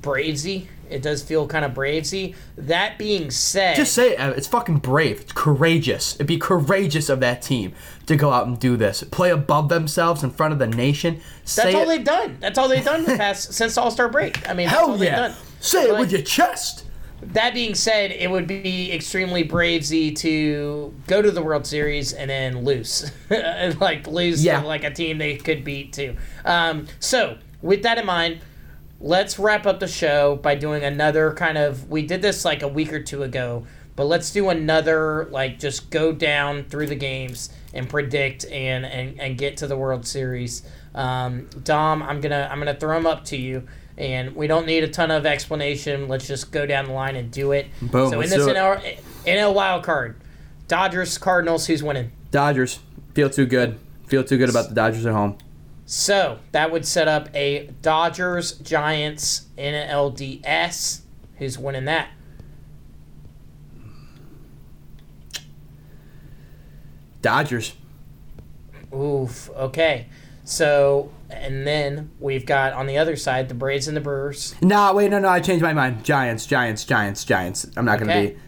bravesy. 0.00 0.68
It 0.92 1.02
does 1.02 1.22
feel 1.22 1.46
kind 1.46 1.64
of 1.64 1.72
bravesy. 1.72 2.34
That 2.56 2.98
being 2.98 3.30
said, 3.30 3.76
Just 3.76 3.94
say 3.94 4.12
it. 4.12 4.20
It's 4.36 4.46
fucking 4.46 4.78
brave. 4.78 5.20
It's 5.22 5.32
courageous. 5.32 6.14
It'd 6.16 6.26
be 6.26 6.38
courageous 6.38 7.08
of 7.08 7.20
that 7.20 7.42
team 7.42 7.72
to 8.06 8.16
go 8.16 8.30
out 8.30 8.46
and 8.46 8.58
do 8.58 8.76
this. 8.76 9.02
Play 9.04 9.30
above 9.30 9.68
themselves 9.68 10.22
in 10.22 10.30
front 10.30 10.52
of 10.52 10.58
the 10.58 10.66
nation. 10.66 11.20
that's 11.44 11.74
all 11.74 11.82
it. 11.82 11.86
they've 11.86 12.04
done. 12.04 12.36
That's 12.40 12.58
all 12.58 12.68
they've 12.68 12.84
done 12.84 13.04
the 13.04 13.16
past 13.16 13.52
since 13.52 13.76
All 13.78 13.90
Star 13.90 14.08
break. 14.08 14.48
I 14.48 14.54
mean, 14.54 14.68
Hell 14.68 14.92
they've 14.92 15.08
yeah. 15.08 15.16
done. 15.28 15.34
Say 15.60 15.84
it 15.84 15.98
with 15.98 16.12
your 16.12 16.22
chest. 16.22 16.84
That 17.24 17.54
being 17.54 17.76
said, 17.76 18.10
it 18.10 18.28
would 18.28 18.48
be 18.48 18.90
extremely 18.90 19.44
bravesy 19.44 20.14
to 20.16 20.92
go 21.06 21.22
to 21.22 21.30
the 21.30 21.40
World 21.40 21.64
Series 21.68 22.12
and 22.12 22.28
then 22.28 22.64
lose, 22.64 23.12
like 23.80 24.08
lose 24.08 24.44
Yeah. 24.44 24.60
to 24.60 24.66
like 24.66 24.82
a 24.82 24.90
team 24.90 25.18
they 25.18 25.36
could 25.36 25.62
beat 25.62 25.92
too. 25.92 26.16
Um, 26.44 26.88
so 26.98 27.38
with 27.62 27.84
that 27.84 27.96
in 27.98 28.06
mind, 28.06 28.40
let's 29.02 29.38
wrap 29.38 29.66
up 29.66 29.80
the 29.80 29.88
show 29.88 30.36
by 30.36 30.54
doing 30.54 30.82
another 30.84 31.34
kind 31.34 31.58
of. 31.58 31.90
We 31.90 32.06
did 32.06 32.22
this 32.22 32.44
like 32.44 32.62
a 32.62 32.68
week 32.68 32.92
or 32.92 33.02
two 33.02 33.22
ago, 33.24 33.66
But 33.96 34.04
let's 34.06 34.30
do 34.30 34.48
another 34.48 35.26
like 35.30 35.58
just 35.58 35.90
go 35.90 36.12
down 36.12 36.64
through 36.64 36.86
the 36.86 36.94
games 36.94 37.50
and 37.74 37.88
predict 37.88 38.46
and 38.46 38.86
and, 38.86 39.20
and 39.20 39.36
get 39.36 39.58
to 39.58 39.66
the 39.66 39.76
World 39.76 40.06
Series. 40.06 40.62
Um, 40.94 41.48
Dom, 41.64 42.02
I'm 42.02 42.20
gonna 42.20 42.48
I'm 42.50 42.58
gonna 42.58 42.74
throw 42.74 42.94
them 42.94 43.06
up 43.06 43.24
to 43.26 43.36
you. 43.36 43.66
And 43.98 44.34
we 44.34 44.46
don't 44.46 44.66
need 44.66 44.84
a 44.84 44.88
ton 44.88 45.10
of 45.10 45.26
explanation. 45.26 46.08
Let's 46.08 46.26
just 46.26 46.50
go 46.50 46.64
down 46.64 46.86
the 46.86 46.92
line 46.92 47.14
and 47.14 47.30
do 47.30 47.52
it. 47.52 47.66
Boom, 47.82 48.08
so 48.08 48.20
in 48.22 48.30
this. 48.30 48.40
NL, 48.40 48.98
NL 49.26 49.54
wild 49.54 49.84
card, 49.84 50.16
Dodgers, 50.66 51.18
Cardinals, 51.18 51.66
who's 51.66 51.82
winning? 51.82 52.10
Dodgers 52.30 52.78
feel 53.12 53.28
too 53.28 53.44
good. 53.44 53.78
Feel 54.06 54.24
too 54.24 54.38
good 54.38 54.48
about 54.48 54.70
the 54.70 54.74
Dodgers 54.74 55.04
at 55.04 55.12
home. 55.12 55.36
So 55.94 56.38
that 56.52 56.72
would 56.72 56.86
set 56.86 57.06
up 57.06 57.28
a 57.34 57.66
Dodgers 57.82 58.52
Giants 58.52 59.48
NLDS. 59.58 61.02
Who's 61.36 61.58
winning 61.58 61.84
that? 61.84 62.08
Dodgers. 67.20 67.74
Oof. 68.94 69.50
Okay. 69.50 70.06
So 70.44 71.12
and 71.28 71.66
then 71.66 72.10
we've 72.18 72.46
got 72.46 72.72
on 72.72 72.86
the 72.86 72.96
other 72.96 73.14
side 73.14 73.50
the 73.50 73.54
Braves 73.54 73.86
and 73.86 73.94
the 73.94 74.00
Brewers. 74.00 74.54
Nah, 74.62 74.94
wait, 74.94 75.10
no, 75.10 75.18
no, 75.18 75.28
I 75.28 75.40
changed 75.40 75.62
my 75.62 75.74
mind. 75.74 76.06
Giants, 76.06 76.46
Giants, 76.46 76.86
Giants, 76.86 77.22
Giants. 77.22 77.66
I'm 77.76 77.84
not 77.84 77.98
gonna 77.98 78.30
be 78.30 78.38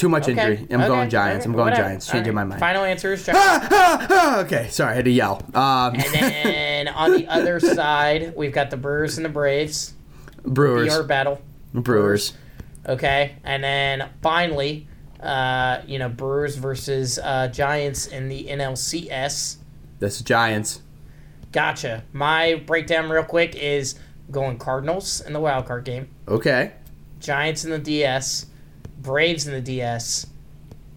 too 0.00 0.08
much 0.08 0.22
Okay. 0.28 0.32
injury. 0.32 0.66
I'm 0.70 0.80
okay, 0.80 0.88
going 0.88 1.10
Giants. 1.10 1.44
okay, 1.44 1.50
I'm 1.50 1.56
going 1.56 1.70
whatever. 1.70 1.88
Giants. 1.88 2.06
Changing 2.10 2.34
right. 2.34 2.44
my 2.44 2.48
mind. 2.50 2.60
Final 2.60 2.84
answer 2.84 3.12
is 3.12 3.22
Giants. 3.26 3.40
Ah, 3.44 3.68
ah, 3.70 4.06
ah, 4.10 4.40
okay, 4.40 4.68
sorry, 4.68 4.92
I 4.92 4.94
had 4.96 5.04
to 5.04 5.10
yell. 5.10 5.42
Um, 5.54 5.94
and 5.94 6.14
then 6.14 6.88
on 6.88 7.12
the 7.12 7.26
other 7.28 7.60
side 7.60 8.32
we've 8.36 8.52
got 8.52 8.70
the 8.70 8.76
Brewers 8.76 9.16
and 9.18 9.24
the 9.24 9.28
Braves. 9.30 9.92
Brewers, 10.42 10.86
Your 10.86 11.02
battle. 11.02 11.40
Brewers. 11.74 12.32
Okay, 12.88 13.36
and 13.44 13.62
then 13.62 14.08
finally, 14.22 14.88
uh, 15.22 15.82
you 15.86 15.98
know, 15.98 16.08
Brewers 16.08 16.56
versus 16.56 17.18
uh, 17.22 17.48
Giants 17.48 18.06
in 18.06 18.28
the 18.28 18.44
NLCS. 18.46 19.56
This 19.98 20.16
is 20.16 20.22
Giants. 20.22 20.80
Gotcha. 21.52 22.04
My 22.14 22.54
breakdown, 22.66 23.10
real 23.10 23.22
quick, 23.24 23.54
is 23.54 23.96
going 24.30 24.56
Cardinals 24.58 25.20
in 25.20 25.32
the 25.34 25.40
wild 25.40 25.66
card 25.66 25.84
game, 25.84 26.08
Okay. 26.26 26.72
Giants 27.18 27.64
in 27.64 27.70
the 27.70 27.78
DS, 27.78 28.46
Braves 29.02 29.46
in 29.46 29.52
the 29.54 29.60
DS, 29.60 30.26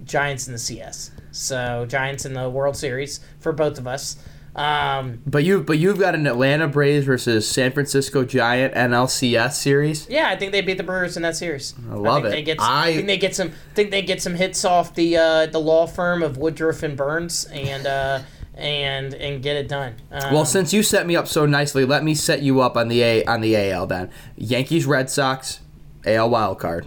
Giants 0.04 0.47
in 0.47 0.54
the 0.54 0.60
CS. 0.60 1.12
So 1.32 1.86
Giants 1.88 2.26
in 2.26 2.34
the 2.34 2.49
World 2.49 2.76
Series 2.78 3.20
for 3.39 3.51
both 3.54 3.78
of 3.78 3.88
us. 3.88 4.18
Um, 4.56 5.22
But 5.26 5.43
you, 5.43 5.64
but 5.64 5.80
you've 5.80 5.97
got 5.97 6.14
an 6.14 6.28
Atlanta 6.28 6.68
Braves 6.68 7.06
versus 7.08 7.49
San 7.49 7.72
Francisco 7.72 8.24
Giant 8.24 8.76
NLCS 8.76 9.54
series. 9.54 10.08
yeah, 10.10 10.30
I 10.30 10.36
think 10.36 10.51
they 10.51 10.62
beat 10.62 10.78
the 10.78 10.84
Brewers 10.84 11.18
in 11.18 11.24
that 11.24 11.36
series. 11.36 11.74
I 11.89 11.95
love 11.95 12.22
think 12.22 12.26
it. 12.28 12.30
They 12.32 12.41
get, 12.43 12.58
I- 12.62 12.89
I 12.89 12.93
think 12.93 13.08
they 13.08 13.18
get 13.18 13.36
some. 13.36 13.51
Think 13.74 13.89
they 13.89 14.04
get 14.04 14.22
some 14.22 14.36
hits 14.36 14.64
off 14.64 14.93
the 14.93 15.18
uh, 15.18 15.45
the 15.47 15.58
law 15.60 15.88
firm 15.88 16.22
of 16.22 16.38
Woodruff 16.38 16.84
and 16.84 16.95
Burnes 16.95 17.45
and 17.45 17.88
uh, 17.88 18.20
and 18.54 19.16
and 19.16 19.41
get 19.41 19.56
it 19.56 19.68
done. 19.68 19.95
Um, 20.12 20.32
Well, 20.36 20.45
since 20.45 20.72
you 20.72 20.84
set 20.84 21.08
me 21.08 21.16
up 21.16 21.28
so 21.28 21.47
nicely, 21.47 21.84
let 21.84 22.04
me 22.04 22.14
set 22.14 22.43
you 22.43 22.62
up 22.62 22.78
on 22.78 22.89
the 22.89 23.01
A 23.01 23.24
on 23.26 23.41
the 23.41 23.56
AL 23.58 23.88
then. 23.88 24.12
Yankees, 24.36 24.86
Red 24.86 25.10
Sox, 25.10 25.62
AL 26.06 26.30
wild 26.30 26.60
card. 26.60 26.86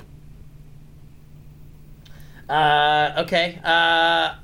Uh, 2.49 3.14
okay, 3.18 3.59
uh, 3.64 4.34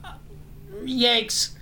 Yanks. 0.85 1.55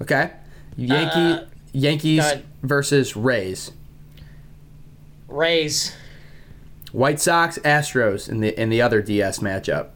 Okay. 0.00 0.30
Yankee 0.76 1.42
Uh, 1.42 1.44
Yankees 1.72 2.24
versus 2.62 3.14
Rays. 3.16 3.72
Rays, 5.28 5.94
White 6.92 7.18
Sox, 7.20 7.58
Astros 7.58 8.28
in 8.28 8.40
the 8.40 8.60
in 8.60 8.68
the 8.68 8.82
other 8.82 9.00
DS 9.00 9.38
matchup. 9.38 9.88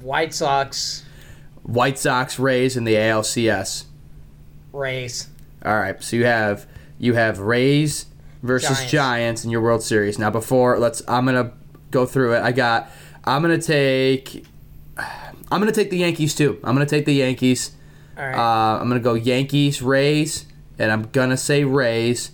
White 0.00 0.34
Sox, 0.34 1.04
White 1.62 1.98
Sox, 1.98 2.38
Rays 2.38 2.76
in 2.76 2.84
the 2.84 2.94
ALCS. 2.94 3.84
Rays. 4.72 5.28
All 5.64 5.76
right, 5.78 6.02
so 6.02 6.16
you 6.16 6.26
have 6.26 6.66
you 6.98 7.14
have 7.14 7.38
Rays 7.38 8.06
versus 8.42 8.68
Giants. 8.76 8.90
Giants. 8.92 9.44
in 9.44 9.50
your 9.50 9.62
World 9.62 9.82
Series. 9.82 10.18
Now 10.18 10.30
before 10.30 10.78
let's 10.78 11.02
I'm 11.08 11.24
gonna 11.24 11.52
go 11.90 12.04
through 12.04 12.34
it. 12.34 12.42
I 12.42 12.52
got 12.52 12.90
I'm 13.24 13.40
gonna 13.40 13.56
take 13.60 14.44
I'm 15.50 15.60
gonna 15.60 15.72
take 15.72 15.90
the 15.90 15.98
Yankees 15.98 16.34
too. 16.34 16.58
I'm 16.64 16.74
gonna 16.74 16.86
take 16.86 17.04
the 17.04 17.14
Yankees. 17.14 17.72
All 18.18 18.24
right. 18.24 18.34
Uh, 18.34 18.80
I'm 18.80 18.88
gonna 18.88 19.00
go 19.00 19.14
Yankees, 19.14 19.80
Rays, 19.82 20.46
and 20.78 20.90
I'm 20.90 21.02
gonna 21.12 21.36
say 21.36 21.64
Rays. 21.64 22.32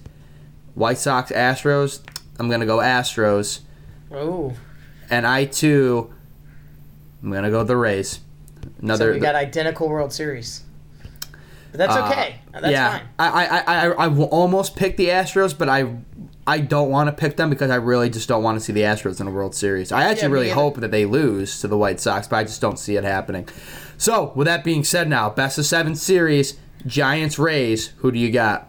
White 0.75 0.99
Sox, 0.99 1.31
Astros. 1.31 2.01
I'm 2.39 2.49
gonna 2.49 2.67
go 2.67 2.79
Astros, 2.79 3.61
Oh. 4.11 4.55
and 5.11 5.27
I 5.27 5.45
too. 5.45 6.13
I'm 7.23 7.31
gonna 7.31 7.51
go 7.51 7.63
the 7.63 7.77
Rays. 7.77 8.21
So 8.63 8.71
Another. 8.81 9.13
we 9.13 9.19
got 9.19 9.35
identical 9.35 9.89
World 9.89 10.13
Series. 10.13 10.63
But 11.73 11.79
that's 11.79 11.95
uh, 11.95 12.07
okay. 12.09 12.41
That's 12.53 12.71
yeah, 12.71 12.99
fine. 12.99 13.09
I, 13.19 13.47
I, 13.47 13.61
I, 13.61 13.89
I 13.91 14.07
will 14.09 14.27
almost 14.27 14.77
picked 14.77 14.99
the 14.99 15.09
Astros, 15.09 15.57
but 15.57 15.69
I, 15.69 15.97
I 16.47 16.59
don't 16.59 16.91
want 16.91 17.09
to 17.09 17.13
pick 17.13 17.37
them 17.37 17.51
because 17.51 17.71
I 17.71 17.77
really 17.77 18.11
just 18.11 18.29
don't 18.29 18.43
want 18.43 18.59
to 18.59 18.65
see 18.65 18.73
the 18.73 18.81
Astros 18.81 19.21
in 19.21 19.29
a 19.29 19.31
World 19.31 19.55
Series. 19.55 19.93
I 19.93 20.05
actually 20.05 20.29
me 20.29 20.35
really 20.35 20.51
hope 20.51 20.77
that 20.81 20.91
they 20.91 21.05
lose 21.05 21.61
to 21.61 21.69
the 21.69 21.79
White 21.79 22.01
Sox, 22.01 22.27
but 22.27 22.37
I 22.37 22.45
just 22.45 22.61
don't 22.61 22.79
see 22.79 22.97
it 22.97 23.05
happening. 23.05 23.49
So, 23.97 24.33
with 24.35 24.47
that 24.47 24.65
being 24.65 24.83
said, 24.83 25.09
now 25.09 25.31
best 25.31 25.59
of 25.59 25.67
seven 25.67 25.95
series, 25.95 26.59
Giants, 26.85 27.39
Rays. 27.39 27.89
Who 27.99 28.11
do 28.11 28.19
you 28.19 28.33
got? 28.33 28.69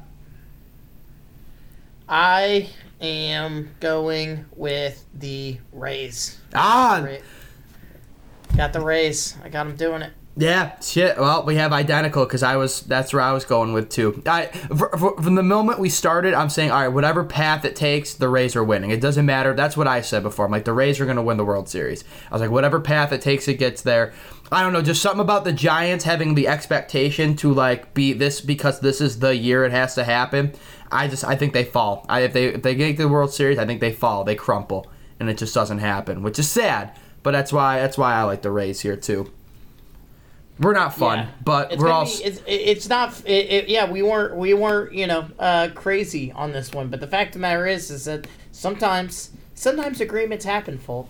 I 2.08 2.70
am 3.02 3.72
going 3.80 4.46
with 4.56 5.04
the 5.16 5.58
Rays. 5.72 6.40
Ah, 6.54 7.08
Got 8.56 8.74
the 8.74 8.82
Rays. 8.82 9.36
I 9.44 9.50
got 9.50 9.64
them 9.64 9.76
doing 9.76 10.04
it. 10.04 10.14
Yeah, 10.36 10.80
shit. 10.80 11.20
Well, 11.20 11.44
we 11.44 11.58
have 11.58 11.72
identical 11.72 12.26
because 12.26 12.42
I 12.42 12.56
was 12.56 12.82
that's 12.82 13.14
where 13.14 13.22
I 13.22 13.34
was 13.34 13.46
going 13.46 13.72
with 13.74 13.90
too. 13.90 14.24
I 14.26 14.48
fr- 14.48 14.98
fr- 14.98 15.22
from 15.22 15.36
the 15.36 15.44
moment 15.44 15.78
we 15.78 15.90
started, 15.90 16.34
I'm 16.34 16.50
saying 16.50 16.72
all 16.72 16.82
right, 16.82 16.88
whatever 16.88 17.24
path 17.24 17.66
it 17.66 17.76
takes, 17.76 18.16
the 18.16 18.28
Rays 18.28 18.56
are 18.56 18.64
winning. 18.64 18.90
It 18.90 19.00
doesn't 19.00 19.28
matter. 19.28 19.54
That's 19.54 19.78
what 19.78 19.88
I 19.88 20.02
said 20.02 20.24
before. 20.24 20.46
I'm 20.46 20.52
like 20.52 20.66
the 20.66 20.74
Rays 20.74 21.00
are 21.00 21.06
going 21.06 21.18
to 21.18 21.22
win 21.22 21.38
the 21.38 21.46
World 21.46 21.70
Series. 21.70 22.04
I 22.32 22.34
was 22.34 22.42
like 22.42 22.50
whatever 22.50 22.80
path 22.80 23.12
it 23.12 23.22
takes, 23.22 23.48
it 23.48 23.60
gets 23.60 23.84
there. 23.84 24.12
I 24.52 24.64
don't 24.64 24.74
know, 24.74 24.82
just 24.82 25.04
something 25.04 25.22
about 25.22 25.44
the 25.44 25.54
Giants 25.54 26.04
having 26.04 26.34
the 26.34 26.48
expectation 26.48 27.36
to 27.38 27.54
like 27.54 27.94
be 27.94 28.14
this 28.14 28.42
because 28.42 28.80
this 28.80 29.02
is 29.02 29.20
the 29.20 29.36
year 29.36 29.66
it 29.66 29.72
has 29.72 29.94
to 29.96 30.04
happen. 30.04 30.54
I 30.92 31.08
just 31.08 31.24
I 31.24 31.36
think 31.36 31.54
they 31.54 31.64
fall. 31.64 32.08
I, 32.10 32.22
if 32.22 32.34
they 32.34 32.46
if 32.48 32.64
they 32.64 32.74
get 32.74 32.98
the 32.98 33.08
World 33.08 33.32
Series, 33.32 33.60
I 33.60 33.68
think 33.68 33.82
they 33.82 33.94
fall. 33.94 34.24
They 34.24 34.36
crumple, 34.36 34.88
and 35.20 35.30
it 35.30 35.38
just 35.38 35.54
doesn't 35.54 35.80
happen, 35.80 36.24
which 36.24 36.40
is 36.40 36.50
sad. 36.50 36.98
But 37.22 37.32
that's 37.32 37.54
why 37.54 37.80
that's 37.80 38.00
why 38.00 38.16
I 38.16 38.24
like 38.24 38.42
the 38.42 38.52
Rays 38.52 38.82
here 38.82 38.98
too. 38.98 39.32
We're 40.64 40.74
not 40.74 40.96
fun, 40.96 41.20
Yeah. 41.20 41.28
but 41.44 41.72
it's 41.74 41.82
we're 41.82 41.90
all. 41.90 42.06
be- 42.06 42.12
it's, 42.24 42.42
it's 42.48 42.90
not. 42.90 43.22
It, 43.26 43.50
it, 43.52 43.70
yeah, 43.70 43.90
we 43.90 44.02
weren't. 44.02 44.36
We 44.36 44.54
weren't. 44.54 44.94
You 44.94 45.08
know, 45.08 45.28
uh, 45.40 45.70
crazy 45.76 46.32
on 46.32 46.52
this 46.52 46.72
one. 46.72 46.90
But 46.90 47.00
the 47.00 47.08
fact 47.08 47.30
of 47.30 47.34
the 47.34 47.40
matter 47.40 47.68
is, 47.68 47.92
is 47.92 48.06
that 48.06 48.28
sometimes, 48.52 49.32
sometimes 49.56 50.00
agreements 50.02 50.46
happen, 50.46 50.78
folk. 50.78 51.10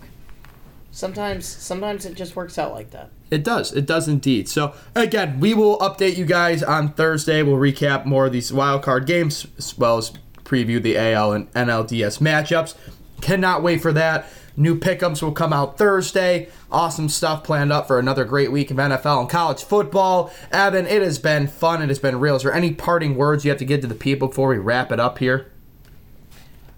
Sometimes, 0.90 1.44
sometimes 1.46 2.06
it 2.06 2.14
just 2.14 2.36
works 2.36 2.56
out 2.56 2.72
like 2.72 2.90
that. 2.90 3.10
It 3.30 3.42
does. 3.42 3.72
It 3.72 3.84
does 3.84 4.06
indeed. 4.06 4.48
So 4.48 4.74
again, 4.94 5.40
we 5.40 5.52
will 5.52 5.76
update 5.78 6.16
you 6.16 6.24
guys 6.24 6.62
on 6.62 6.92
Thursday. 6.92 7.42
We'll 7.42 7.56
recap 7.56 8.04
more 8.04 8.26
of 8.26 8.32
these 8.32 8.52
wild 8.52 8.82
card 8.84 9.04
games 9.06 9.44
as 9.58 9.76
well 9.76 9.98
as 9.98 10.12
preview 10.44 10.80
the 10.80 10.96
AL 10.96 11.32
and 11.32 11.52
NLDS 11.52 12.20
matchups. 12.20 12.74
Cannot 13.22 13.62
wait 13.64 13.82
for 13.82 13.92
that. 13.92 14.26
New 14.56 14.78
pickups 14.78 15.20
will 15.20 15.32
come 15.32 15.52
out 15.52 15.76
Thursday. 15.76 16.48
Awesome 16.70 17.08
stuff 17.08 17.42
planned 17.42 17.72
up 17.72 17.86
for 17.86 17.98
another 17.98 18.24
great 18.24 18.52
week 18.52 18.70
of 18.70 18.76
NFL 18.76 19.22
and 19.22 19.28
college 19.28 19.64
football. 19.64 20.32
Evan, 20.52 20.86
it 20.86 21.02
has 21.02 21.18
been 21.18 21.48
fun. 21.48 21.82
It 21.82 21.88
has 21.88 21.98
been 21.98 22.20
real. 22.20 22.36
Is 22.36 22.42
there 22.44 22.54
any 22.54 22.72
parting 22.72 23.16
words 23.16 23.44
you 23.44 23.50
have 23.50 23.58
to 23.58 23.64
give 23.64 23.80
to 23.80 23.86
the 23.86 23.94
people 23.94 24.28
before 24.28 24.48
we 24.48 24.58
wrap 24.58 24.92
it 24.92 25.00
up 25.00 25.18
here? 25.18 25.50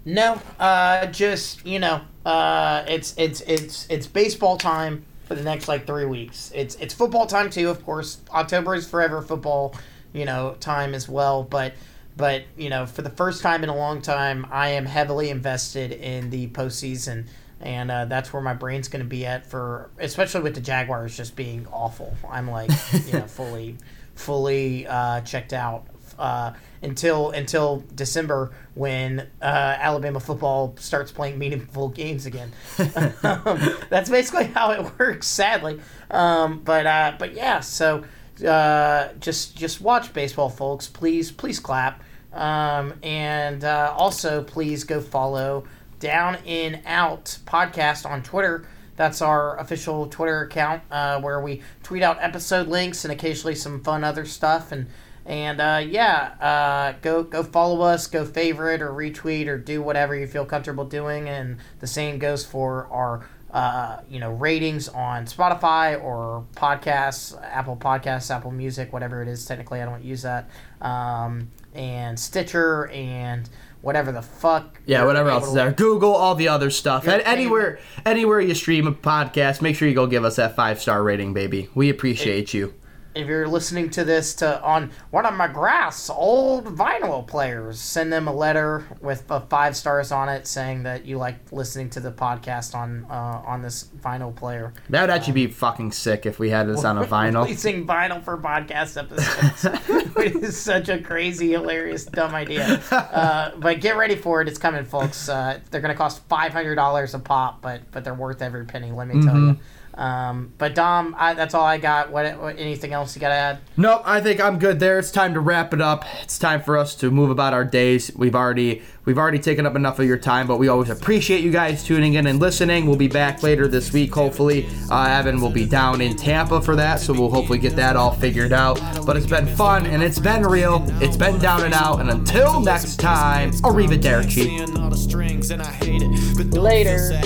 No, 0.05 0.41
uh, 0.57 1.05
just 1.07 1.65
you 1.65 1.79
know, 1.79 2.01
uh, 2.25 2.85
it's 2.87 3.13
it's 3.17 3.41
it's 3.41 3.85
it's 3.89 4.07
baseball 4.07 4.57
time 4.57 5.03
for 5.25 5.35
the 5.35 5.43
next 5.43 5.67
like 5.67 5.85
three 5.85 6.05
weeks. 6.05 6.51
It's 6.55 6.75
it's 6.75 6.93
football 6.93 7.27
time 7.27 7.49
too, 7.49 7.69
of 7.69 7.83
course. 7.85 8.19
October 8.31 8.73
is 8.73 8.87
forever 8.87 9.21
football, 9.21 9.75
you 10.13 10.23
know, 10.23 10.55
time 10.61 10.95
as 10.95 11.09
well. 11.09 11.43
But 11.43 11.73
but 12.15 12.43
you 12.55 12.69
know, 12.69 12.85
for 12.85 13.01
the 13.01 13.09
first 13.09 13.41
time 13.41 13.63
in 13.63 13.69
a 13.69 13.75
long 13.75 14.01
time, 14.01 14.47
I 14.49 14.69
am 14.69 14.85
heavily 14.85 15.29
invested 15.29 15.91
in 15.91 16.29
the 16.29 16.47
postseason, 16.47 17.27
and 17.61 17.89
uh, 17.89 18.05
that's 18.05 18.31
where 18.31 18.41
my 18.41 18.53
brain's 18.53 18.87
going 18.87 19.03
to 19.03 19.09
be 19.09 19.25
at 19.25 19.45
for, 19.45 19.89
especially 19.99 20.41
with 20.41 20.55
the 20.55 20.61
Jaguars 20.61 21.15
just 21.17 21.35
being 21.35 21.67
awful. 21.71 22.15
I'm 22.29 22.49
like, 22.49 22.69
you 23.05 23.13
know, 23.13 23.21
fully 23.27 23.77
fully 24.15 24.87
uh, 24.87 25.21
checked 25.21 25.53
out 25.53 25.85
uh, 26.19 26.53
until 26.81 27.31
until 27.31 27.83
December 27.93 28.51
when 28.73 29.21
uh, 29.41 29.45
Alabama 29.79 30.19
football 30.19 30.75
starts 30.79 31.11
playing 31.11 31.37
meaningful 31.37 31.89
games 31.89 32.25
again. 32.25 32.51
um, 33.23 33.75
that's 33.89 34.09
basically 34.09 34.45
how 34.45 34.71
it 34.71 34.99
works, 34.99 35.27
sadly. 35.27 35.79
Um, 36.11 36.59
but 36.59 36.85
uh, 36.85 37.13
but 37.17 37.33
yeah, 37.33 37.59
so 37.59 38.03
uh, 38.45 39.09
just 39.19 39.55
just 39.55 39.81
watch 39.81 40.13
baseball, 40.13 40.49
folks. 40.49 40.87
Please 40.87 41.31
please 41.31 41.59
clap, 41.59 42.03
um, 42.33 42.93
and 43.03 43.63
uh, 43.63 43.93
also 43.97 44.43
please 44.43 44.83
go 44.83 45.01
follow 45.01 45.65
Down 45.99 46.35
in 46.45 46.81
Out 46.85 47.39
podcast 47.45 48.09
on 48.09 48.23
Twitter. 48.23 48.67
That's 48.95 49.21
our 49.21 49.59
official 49.59 50.07
Twitter 50.07 50.41
account 50.41 50.81
uh, 50.89 51.21
where 51.21 51.39
we 51.39 51.61
tweet 51.83 52.01
out 52.01 52.17
episode 52.19 52.67
links 52.67 53.05
and 53.05 53.11
occasionally 53.11 53.55
some 53.55 53.83
fun 53.83 54.03
other 54.03 54.25
stuff. 54.25 54.71
And 54.71 54.87
and 55.25 55.59
uh, 55.59 55.83
yeah, 55.85 56.33
uh, 56.39 56.97
go 57.01 57.21
go 57.21 57.43
follow 57.43 57.81
us, 57.81 58.07
go 58.07 58.25
favorite 58.25 58.81
or 58.81 58.91
retweet 58.91 59.47
or 59.47 59.57
do 59.57 59.81
whatever 59.81 60.15
you 60.15 60.25
feel 60.25 60.45
comfortable 60.45 60.85
doing. 60.85 61.27
And 61.29 61.57
the 61.79 61.87
same 61.87 62.17
goes 62.17 62.45
for 62.45 62.87
our 62.87 63.27
uh, 63.51 64.01
you 64.09 64.19
know 64.19 64.31
ratings 64.31 64.87
on 64.89 65.25
Spotify 65.25 66.01
or 66.01 66.45
podcasts, 66.55 67.39
Apple 67.43 67.75
Podcasts, 67.75 68.31
Apple 68.33 68.51
Music, 68.51 68.93
whatever 68.93 69.21
it 69.21 69.27
is. 69.27 69.45
Technically, 69.45 69.81
I 69.81 69.85
don't 69.85 70.03
use 70.03 70.21
that. 70.23 70.49
Um, 70.81 71.51
and 71.73 72.19
Stitcher 72.19 72.87
and 72.87 73.49
whatever 73.87 74.11
the 74.11 74.21
fuck. 74.21 74.81
Yeah, 74.85 75.05
whatever 75.05 75.29
else 75.29 75.47
is 75.47 75.53
there. 75.53 75.71
Google 75.71 76.13
all 76.13 76.35
the 76.35 76.49
other 76.49 76.69
stuff. 76.69 77.07
And 77.07 77.21
anywhere, 77.21 77.79
anywhere 78.05 78.41
you 78.41 78.53
stream 78.53 78.85
a 78.85 78.91
podcast, 78.91 79.61
make 79.61 79.77
sure 79.77 79.87
you 79.87 79.95
go 79.95 80.07
give 80.07 80.25
us 80.25 80.35
that 80.35 80.57
five 80.57 80.81
star 80.81 81.01
rating, 81.01 81.33
baby. 81.33 81.69
We 81.73 81.89
appreciate 81.89 82.53
you. 82.53 82.73
If 83.17 83.27
you're 83.27 83.47
listening 83.47 83.89
to 83.91 84.03
this 84.03 84.35
to 84.35 84.61
on 84.61 84.91
one 85.09 85.25
of 85.25 85.33
McGrath's 85.33 86.09
old 86.09 86.65
vinyl 86.65 87.25
players, 87.25 87.79
send 87.79 88.13
them 88.13 88.27
a 88.27 88.33
letter 88.33 88.85
with 89.01 89.29
uh, 89.31 89.39
five 89.41 89.75
stars 89.75 90.11
on 90.11 90.29
it 90.29 90.47
saying 90.47 90.83
that 90.83 91.05
you 91.05 91.17
like 91.17 91.51
listening 91.51 91.89
to 91.91 91.99
the 91.99 92.11
podcast 92.11 92.75
on 92.75 93.05
uh, 93.09 93.41
on 93.45 93.61
this 93.61 93.85
vinyl 94.01 94.35
player. 94.35 94.73
That 94.89 95.01
would 95.01 95.09
actually 95.09 95.33
be 95.33 95.47
fucking 95.47 95.91
sick 95.91 96.25
if 96.25 96.39
we 96.39 96.49
had 96.49 96.67
this 96.67 96.83
on 96.83 96.97
a 96.97 97.03
vinyl. 97.05 97.43
Releasing 97.43 97.87
vinyl 97.87 98.23
for 98.23 98.37
podcast 98.37 98.97
episodes, 98.97 99.65
it 100.17 100.35
is 100.35 100.57
such 100.57 100.89
a 100.89 101.01
crazy, 101.01 101.51
hilarious, 101.51 102.05
dumb 102.05 102.35
idea. 102.35 102.81
Uh, 102.91 103.51
but 103.57 103.81
get 103.81 103.97
ready 103.97 104.15
for 104.15 104.41
it; 104.41 104.47
it's 104.47 104.59
coming, 104.59 104.85
folks. 104.85 105.27
Uh, 105.27 105.59
they're 105.71 105.81
gonna 105.81 105.95
cost 105.95 106.21
five 106.29 106.53
hundred 106.53 106.75
dollars 106.75 107.13
a 107.13 107.19
pop, 107.19 107.61
but 107.61 107.81
but 107.91 108.03
they're 108.03 108.13
worth 108.13 108.41
every 108.41 108.65
penny. 108.65 108.91
Let 108.91 109.07
me 109.07 109.23
tell 109.23 109.37
you. 109.37 109.57
Um, 109.97 110.53
but 110.59 110.75
Dom, 110.75 111.15
I, 111.17 111.33
that's 111.33 111.55
all 111.55 111.65
I 111.65 111.79
got. 111.79 112.11
What, 112.11 112.39
what 112.39 112.59
anything 112.59 112.93
else 112.93 113.15
you 113.15 113.19
got 113.19 113.29
to 113.29 113.35
add? 113.35 113.59
Nope, 113.77 114.03
I 114.05 114.21
think 114.21 114.39
I'm 114.39 114.59
good 114.59 114.79
there. 114.79 114.99
It's 114.99 115.09
time 115.09 115.33
to 115.33 115.39
wrap 115.39 115.73
it 115.73 115.81
up. 115.81 116.05
It's 116.21 116.37
time 116.37 116.61
for 116.61 116.77
us 116.77 116.93
to 116.95 117.09
move 117.09 117.31
about 117.31 117.53
our 117.53 117.65
days. 117.65 118.11
We've 118.15 118.35
already 118.35 118.83
we've 119.05 119.17
already 119.17 119.39
taken 119.39 119.65
up 119.65 119.75
enough 119.75 119.97
of 119.97 120.05
your 120.05 120.17
time, 120.17 120.45
but 120.45 120.57
we 120.57 120.67
always 120.67 120.91
appreciate 120.91 121.43
you 121.43 121.51
guys 121.51 121.83
tuning 121.83 122.13
in 122.13 122.27
and 122.27 122.39
listening. 122.39 122.85
We'll 122.85 122.95
be 122.95 123.07
back 123.07 123.41
later 123.41 123.67
this 123.67 123.91
week, 123.91 124.13
hopefully. 124.13 124.67
Uh, 124.91 125.07
Evan 125.07 125.41
will 125.41 125.49
be 125.49 125.65
down 125.65 125.99
in 126.01 126.15
Tampa 126.15 126.61
for 126.61 126.75
that, 126.75 126.99
so 126.99 127.13
we'll 127.13 127.31
hopefully 127.31 127.57
get 127.57 127.75
that 127.75 127.95
all 127.95 128.11
figured 128.11 128.53
out. 128.53 128.79
But 129.03 129.17
it's 129.17 129.25
been 129.25 129.47
fun 129.47 129.87
and 129.87 130.03
it's 130.03 130.19
been 130.19 130.43
real. 130.43 130.85
It's 131.01 131.17
been 131.17 131.39
down 131.39 131.63
and 131.63 131.73
out. 131.73 132.01
And 132.01 132.11
until 132.11 132.61
next 132.61 132.97
time, 132.97 133.51
arrivederci. 133.51 134.43
Seeing 134.43 134.77
all 134.77 134.91
the 134.91 134.97
strings 134.97 135.49
and 135.49 135.61
I 135.61 135.71
hate 135.71 136.03
it. 136.03 136.37
But 136.37 136.51
don't 136.51 136.63
Later. 136.63 137.19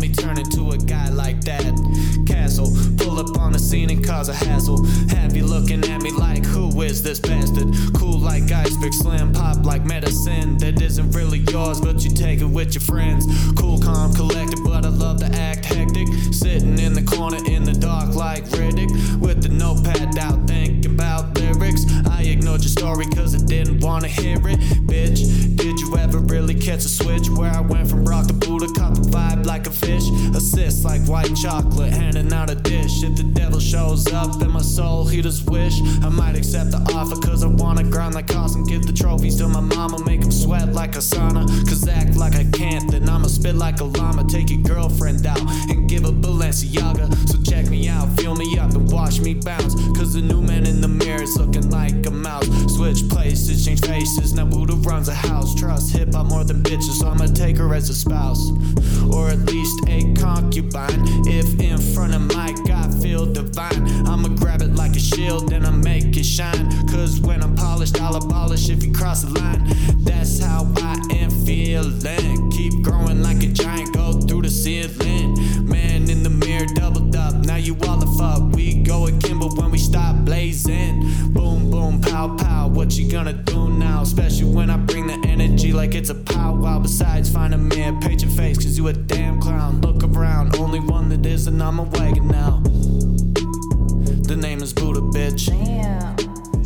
A 0.00 0.02
me 0.02 0.14
turn 0.14 0.38
into 0.38 0.70
a 0.70 0.78
guy 0.78 1.08
like 1.10 1.40
that. 1.42 1.74
Castle, 2.26 2.70
pull 2.96 3.18
up 3.18 3.38
on 3.38 3.52
the 3.52 3.58
scene 3.58 3.90
and 3.90 4.04
cause 4.04 4.28
a 4.28 4.34
hassle. 4.34 4.84
Have 5.08 5.36
you 5.36 5.44
looking 5.44 5.82
at 5.84 6.00
me 6.00 6.10
like 6.12 6.44
who 6.44 6.82
is 6.82 7.02
this 7.02 7.20
bastard? 7.20 7.68
Cool 7.94 8.18
like 8.18 8.50
iceberg, 8.50 8.94
slim 8.94 9.32
pop 9.32 9.64
like 9.64 9.84
medicine 9.84 10.56
that 10.58 10.80
isn't 10.80 11.10
really 11.12 11.40
yours, 11.50 11.80
but 11.80 12.02
you 12.04 12.10
take 12.10 12.40
it 12.40 12.46
with 12.46 12.74
your 12.74 12.82
friends. 12.82 13.26
Cool, 13.58 13.78
calm, 13.80 14.14
collected, 14.14 14.60
but 14.64 14.86
I 14.86 14.88
love 14.88 15.18
to 15.20 15.26
act 15.26 15.64
hectic. 15.66 16.08
Sitting 16.32 16.78
in 16.78 16.94
the 16.94 17.02
corner 17.02 17.38
in 17.46 17.64
the 17.64 17.74
dark 17.74 18.14
like 18.14 18.44
Riddick 18.44 19.20
with 19.20 19.42
the 19.42 19.48
notepad 19.48 20.16
out 20.18 20.46
thinking 20.46 20.94
about 20.94 21.38
lyrics. 21.38 21.84
I 22.08 22.22
ignored 22.22 22.62
your 22.62 22.70
story 22.70 23.06
cause 23.06 23.34
I 23.34 23.44
didn't 23.44 23.80
wanna 23.80 24.08
hear 24.08 24.36
it. 24.48 24.60
Bitch, 24.86 25.56
did 25.56 25.78
you 25.80 25.96
ever 25.98 26.18
really 26.18 26.54
catch 26.54 26.84
a 26.84 26.88
switch 26.88 27.28
where 27.28 27.50
I 27.50 27.60
went 27.60 27.88
from 27.88 28.04
rock 28.04 28.26
to 28.28 28.32
Buddha, 28.32 28.66
caught 28.68 28.94
the 28.94 29.02
vibe 29.02 29.46
like 29.46 29.66
a 29.66 29.70
Assist 29.98 30.84
like 30.84 31.02
white 31.02 31.34
chocolate, 31.34 31.92
handing 31.92 32.32
out 32.32 32.50
a 32.50 32.54
dish. 32.54 33.02
If 33.02 33.16
the 33.16 33.24
devil 33.24 33.58
shows 33.58 34.06
up 34.12 34.40
in 34.40 34.50
my 34.50 34.62
soul, 34.62 35.06
he 35.06 35.20
does 35.20 35.42
wish. 35.44 35.80
I 36.02 36.08
might 36.08 36.36
accept 36.36 36.70
the 36.70 36.78
offer 36.94 37.16
cause 37.16 37.42
I 37.42 37.48
wanna 37.48 37.84
grind 37.84 38.14
like 38.14 38.28
Carson. 38.28 38.64
Give 38.64 38.86
the 38.86 38.92
trophies 38.92 39.36
to 39.36 39.48
my 39.48 39.60
mama, 39.60 40.04
make 40.04 40.22
him 40.22 40.30
sweat 40.30 40.72
like 40.72 40.94
a 40.94 41.00
sauna. 41.00 41.46
Cause 41.68 41.86
act 41.88 42.16
like 42.16 42.34
I 42.36 42.44
can't, 42.52 42.90
then 42.90 43.08
I'ma 43.08 43.26
spit 43.26 43.56
like 43.56 43.80
a 43.80 43.84
llama. 43.84 44.24
Take 44.24 44.50
your 44.50 44.62
girlfriend 44.62 45.26
out 45.26 45.40
and 45.68 45.88
give 45.88 46.04
her 46.04 46.12
Balenciaga. 46.12 47.12
So 47.28 47.42
check 47.42 47.68
me 47.68 47.88
out, 47.88 48.08
fill 48.16 48.36
me 48.36 48.58
up 48.58 48.72
and 48.72 48.90
watch 48.92 49.20
me 49.20 49.34
bounce. 49.34 49.74
Cause 49.98 50.14
the 50.14 50.20
new 50.20 50.40
man 50.40 50.66
in 50.66 50.80
the 50.80 50.88
mirror 50.88 51.22
is 51.22 51.36
looking 51.36 51.68
like 51.70 52.06
a 52.06 52.10
mouse. 52.10 52.46
Switch 52.74 53.08
places, 53.08 53.64
change 53.64 53.80
faces. 53.80 54.34
Now 54.34 54.44
Buddha 54.44 54.74
runs 54.74 55.08
a 55.08 55.14
house. 55.14 55.54
Trust 55.54 55.92
hip 55.96 56.14
hop 56.14 56.26
more 56.26 56.44
than 56.44 56.62
bitches, 56.62 57.00
so 57.00 57.08
I'ma 57.08 57.26
take 57.26 57.56
her 57.56 57.74
as 57.74 57.90
a 57.90 57.94
spouse. 57.94 58.50
Or 59.12 59.28
at 59.28 59.38
least 59.50 59.79
a 59.88 60.14
concubine. 60.14 61.02
If 61.26 61.60
in 61.60 61.78
front 61.78 62.14
of 62.14 62.22
my 62.22 62.54
God 62.66 62.94
feel 63.02 63.26
divine, 63.26 64.06
I'ma 64.06 64.28
grab 64.28 64.62
it 64.62 64.74
like 64.74 64.96
a 64.96 65.00
shield 65.00 65.52
and 65.52 65.66
I 65.66 65.70
make 65.70 66.16
it 66.16 66.24
shine. 66.24 66.70
Cause 66.88 67.20
when 67.20 67.42
I'm 67.42 67.54
polished, 67.54 68.00
I'll 68.00 68.16
abolish 68.16 68.68
if 68.68 68.84
you 68.84 68.92
cross 68.92 69.22
the 69.22 69.30
line. 69.30 69.62
That's 70.04 70.38
how 70.40 70.72
I 70.76 71.00
am 71.10 71.30
feeling. 71.30 72.50
Keep 72.50 72.82
growing 72.82 73.22
like 73.22 73.42
a 73.42 73.48
giant, 73.48 73.94
go 73.94 74.12
through 74.20 74.42
the 74.42 74.50
ceiling. 74.50 75.68
Man 75.68 76.08
in 76.10 76.22
the 76.22 76.30
mirror, 76.30 76.66
doubled 76.74 77.14
up. 77.16 77.34
Now 77.46 77.56
you 77.56 77.76
all 77.86 77.96
the 77.96 78.10
fuck. 78.18 78.54
We 78.54 78.82
go 78.82 79.06
again, 79.06 79.38
but 79.38 79.56
when 79.56 79.70
we 79.70 79.78
stop 79.78 80.16
blazing. 80.24 81.32
Boom, 81.32 81.69
boom, 81.80 82.00
pow, 82.00 82.36
pow. 82.36 82.68
What 82.68 82.98
you 82.98 83.10
gonna 83.10 83.32
do 83.32 83.70
now? 83.70 84.02
Especially 84.02 84.44
when 84.44 84.68
I 84.68 84.76
bring 84.76 85.06
the 85.06 85.18
energy 85.26 85.72
like 85.72 85.94
it's 85.94 86.10
a 86.10 86.14
powwow. 86.14 86.78
Besides, 86.78 87.32
find 87.32 87.54
a 87.54 87.58
man, 87.58 88.00
paint 88.00 88.22
your 88.22 88.30
face, 88.30 88.58
cause 88.58 88.76
you 88.76 88.88
a 88.88 88.92
damn 88.92 89.40
clown. 89.40 89.80
Look 89.80 90.04
around, 90.04 90.56
only 90.56 90.80
one 90.80 91.08
that 91.08 91.24
isn't 91.24 91.60
on 91.60 91.74
my 91.76 91.84
wagon 91.84 92.28
now. 92.28 92.60
The 94.30 94.36
name 94.36 94.62
is 94.62 94.72
Buddha, 94.74 95.00
bitch. 95.00 95.46
Damn, 95.46 96.16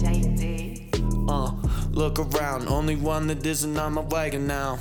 JD. 0.03 1.31
Uh, 1.31 1.53
look 1.91 2.19
around, 2.19 2.67
only 2.69 2.97
one 2.97 3.29
that 3.29 3.47
isn't 3.47 3.77
on 3.79 3.93
my 3.95 4.03
wagon 4.03 4.49
now. 4.49 4.81